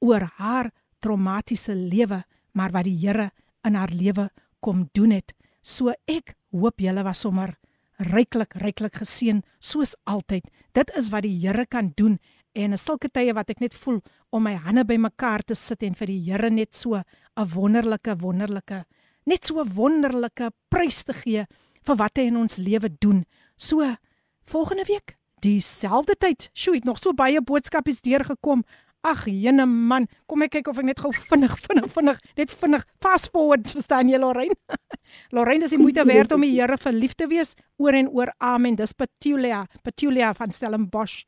oor 0.00 0.30
haar 0.36 0.72
traumatiese 1.00 1.74
lewe 1.74 2.24
maar 2.52 2.70
wat 2.70 2.84
die 2.84 2.98
Here 2.98 3.30
in 3.62 3.74
haar 3.74 3.92
lewe 3.92 4.30
kom 4.60 4.88
doen 4.92 5.10
het 5.10 5.34
so 5.62 5.92
ek 6.06 6.34
hoop 6.50 6.80
julle 6.80 7.02
was 7.02 7.20
sommer 7.20 7.58
ryklik 7.98 8.54
ryklik 8.54 8.94
geseën 8.94 9.42
soos 9.60 9.94
altyd 10.04 10.48
dit 10.72 10.90
is 10.96 11.10
wat 11.10 11.22
die 11.22 11.38
Here 11.40 11.66
kan 11.66 11.92
doen 11.96 12.18
En 12.54 12.70
'n 12.70 12.78
sulke 12.78 13.08
tye 13.10 13.32
wat 13.34 13.50
ek 13.50 13.60
net 13.60 13.74
voel 13.74 13.98
om 14.30 14.42
my 14.46 14.54
hande 14.54 14.84
bymekaar 14.86 15.42
te 15.42 15.54
sit 15.54 15.82
en 15.82 15.94
vir 15.94 16.06
die 16.06 16.20
Here 16.22 16.50
net 16.50 16.74
so 16.74 16.94
'n 16.94 17.48
wonderlike 17.54 18.14
wonderlike 18.20 18.84
net 19.26 19.44
so 19.44 19.64
wonderlike 19.64 20.52
prys 20.70 21.02
te 21.02 21.12
gee 21.12 21.46
vir 21.86 21.96
wat 21.96 22.16
hy 22.16 22.22
in 22.22 22.36
ons 22.36 22.56
lewe 22.56 22.88
doen. 23.00 23.24
So 23.56 23.96
volgende 24.46 24.84
week 24.84 25.16
dieselfde 25.40 26.14
tyd. 26.16 26.50
Sjoe, 26.54 26.76
het 26.76 26.84
nog 26.84 26.98
so 26.98 27.12
baie 27.12 27.40
boodskapies 27.40 28.00
deurgekom. 28.00 28.64
Ag, 29.04 29.26
jene 29.28 29.66
man, 29.68 30.06
kom 30.24 30.46
ek 30.46 30.54
kyk 30.56 30.68
of 30.72 30.78
ek 30.80 30.86
net 30.88 31.00
gou 31.04 31.10
vinnig 31.12 31.52
vinnig 31.66 31.88
vinnig 31.92 32.20
net 32.38 32.52
vinnig 32.62 32.84
fast 33.04 33.28
forward 33.34 33.68
verstaan 33.68 34.08
jy 34.08 34.16
Lorraine? 34.16 34.56
Lorraine 35.36 35.66
is 35.66 35.74
die 35.74 35.80
moeite 35.80 36.06
werd 36.08 36.32
om 36.32 36.40
die 36.40 36.54
Here 36.54 36.78
verlief 36.80 37.12
te 37.12 37.26
wees 37.28 37.52
oor 37.76 37.92
en 37.98 38.08
oor. 38.08 38.32
Amen. 38.40 38.78
Dis 38.78 38.94
Petulia, 38.96 39.66
Petulia 39.84 40.32
van 40.38 40.54
Stellenbosch. 40.56 41.26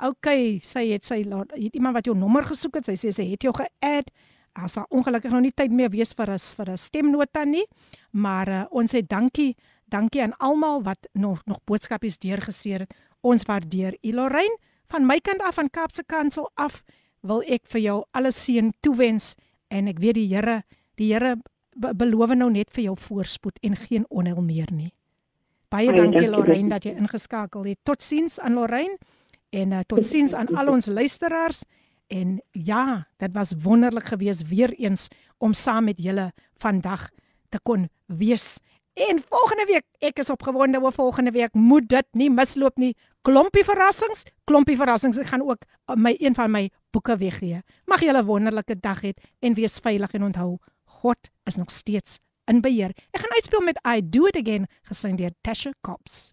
OK, 0.00 0.30
sy 0.64 0.86
het 0.94 1.04
sy 1.04 1.18
het 1.26 1.74
iemand 1.76 1.98
wat 1.98 2.08
jou 2.08 2.14
nommer 2.16 2.46
gesoek 2.48 2.78
het. 2.80 2.88
Sy 2.88 2.96
sê 2.96 3.12
sy 3.12 3.26
het 3.34 3.44
jou 3.44 3.52
ge-add. 3.58 4.08
As 4.56 4.78
daar 4.78 4.88
ongelukkig 4.88 5.34
nog 5.34 5.44
nie 5.44 5.52
tyd 5.52 5.74
meer 5.74 5.90
wees 5.92 6.14
vir 6.16 6.32
'n 6.32 6.38
vir 6.38 6.70
'n 6.72 6.76
stemnota 6.76 7.44
nie, 7.44 7.66
maar 8.12 8.48
uh, 8.48 8.64
ons 8.70 8.90
sê 8.90 9.04
dankie, 9.06 9.54
dankie 9.86 10.22
aan 10.22 10.32
almal 10.38 10.82
wat 10.82 11.06
nog 11.12 11.44
nog 11.44 11.60
boodskapies 11.66 12.18
deurgestuur 12.18 12.80
het. 12.80 12.94
Ons 13.20 13.44
waardeer. 13.44 13.98
Lorraine 14.02 14.56
van 14.88 15.06
my 15.06 15.20
kant 15.20 15.42
af 15.42 15.54
van 15.54 15.70
Kaapse 15.70 16.02
Kansel 16.06 16.50
af 16.54 16.82
wil 17.20 17.42
ek 17.46 17.66
vir 17.72 17.80
jou 17.80 17.98
alles 18.12 18.38
seën 18.44 18.72
toewens 18.80 19.34
en 19.68 19.88
ek 19.88 19.98
weet 20.02 20.18
die 20.20 20.28
Here, 20.30 20.62
die 20.96 21.12
Here 21.12 21.36
be 21.78 21.92
beloof 21.94 22.34
nou 22.34 22.50
net 22.50 22.72
vir 22.74 22.88
jou 22.88 22.96
voorspoed 22.98 23.58
en 23.62 23.76
geen 23.76 24.06
onheil 24.10 24.40
meer 24.42 24.70
nie. 24.74 24.92
Baie 25.70 25.92
dankie 25.92 26.28
Lorraine 26.30 26.72
dat 26.72 26.86
jy 26.88 26.94
ingeskakel 26.96 27.66
het. 27.68 27.78
Totsiens 27.84 28.38
aan 28.40 28.56
Lorraine 28.56 28.96
en 29.52 29.74
uh, 29.76 29.82
totsiens 29.86 30.34
aan 30.34 30.48
al 30.56 30.72
ons 30.72 30.88
luisteraars 30.88 31.62
en 32.08 32.38
ja, 32.52 33.04
dit 33.20 33.32
was 33.36 33.52
wonderlik 33.62 34.08
geweest 34.14 34.48
weer 34.48 34.72
eens 34.80 35.08
om 35.38 35.52
saam 35.52 35.84
met 35.90 36.00
julle 36.00 36.30
vandag 36.58 37.10
te 37.52 37.60
kon 37.62 37.88
wees. 38.06 38.56
En 38.98 39.20
volgende 39.28 39.64
week, 39.66 39.84
ek 40.02 40.18
is 40.18 40.30
opgewonde 40.30 40.80
oor 40.82 40.92
volgende 40.92 41.30
week. 41.30 41.54
Moet 41.54 41.86
dit 41.88 42.06
nie 42.18 42.30
misloop 42.30 42.80
nie. 42.82 42.96
Klompie 43.22 43.62
verrassings, 43.64 44.24
klompie 44.44 44.76
verrassings. 44.76 45.20
Ek 45.22 45.30
gaan 45.30 45.44
ook 45.46 45.62
uh, 45.62 45.94
my 45.94 46.16
een 46.18 46.34
van 46.34 46.50
my 46.50 46.64
boeke 46.90 47.14
weggee. 47.20 47.62
Mag 47.86 48.02
julle 48.02 48.22
'n 48.22 48.26
wonderlike 48.26 48.80
dag 48.80 49.02
hê 49.06 49.12
en 49.38 49.54
wees 49.54 49.78
veilig 49.78 50.12
en 50.18 50.24
onthou, 50.24 50.58
God 50.84 51.30
is 51.46 51.56
nog 51.56 51.70
steeds 51.70 52.18
in 52.46 52.60
beheer. 52.60 52.90
Ek 53.12 53.20
gaan 53.20 53.36
uitspeel 53.38 53.62
met 53.62 53.78
I 53.86 54.02
Do 54.02 54.26
It 54.26 54.36
Again 54.36 54.66
gesing 54.82 55.18
deur 55.18 55.32
Tasha 55.42 55.72
Cobbs. 55.80 56.32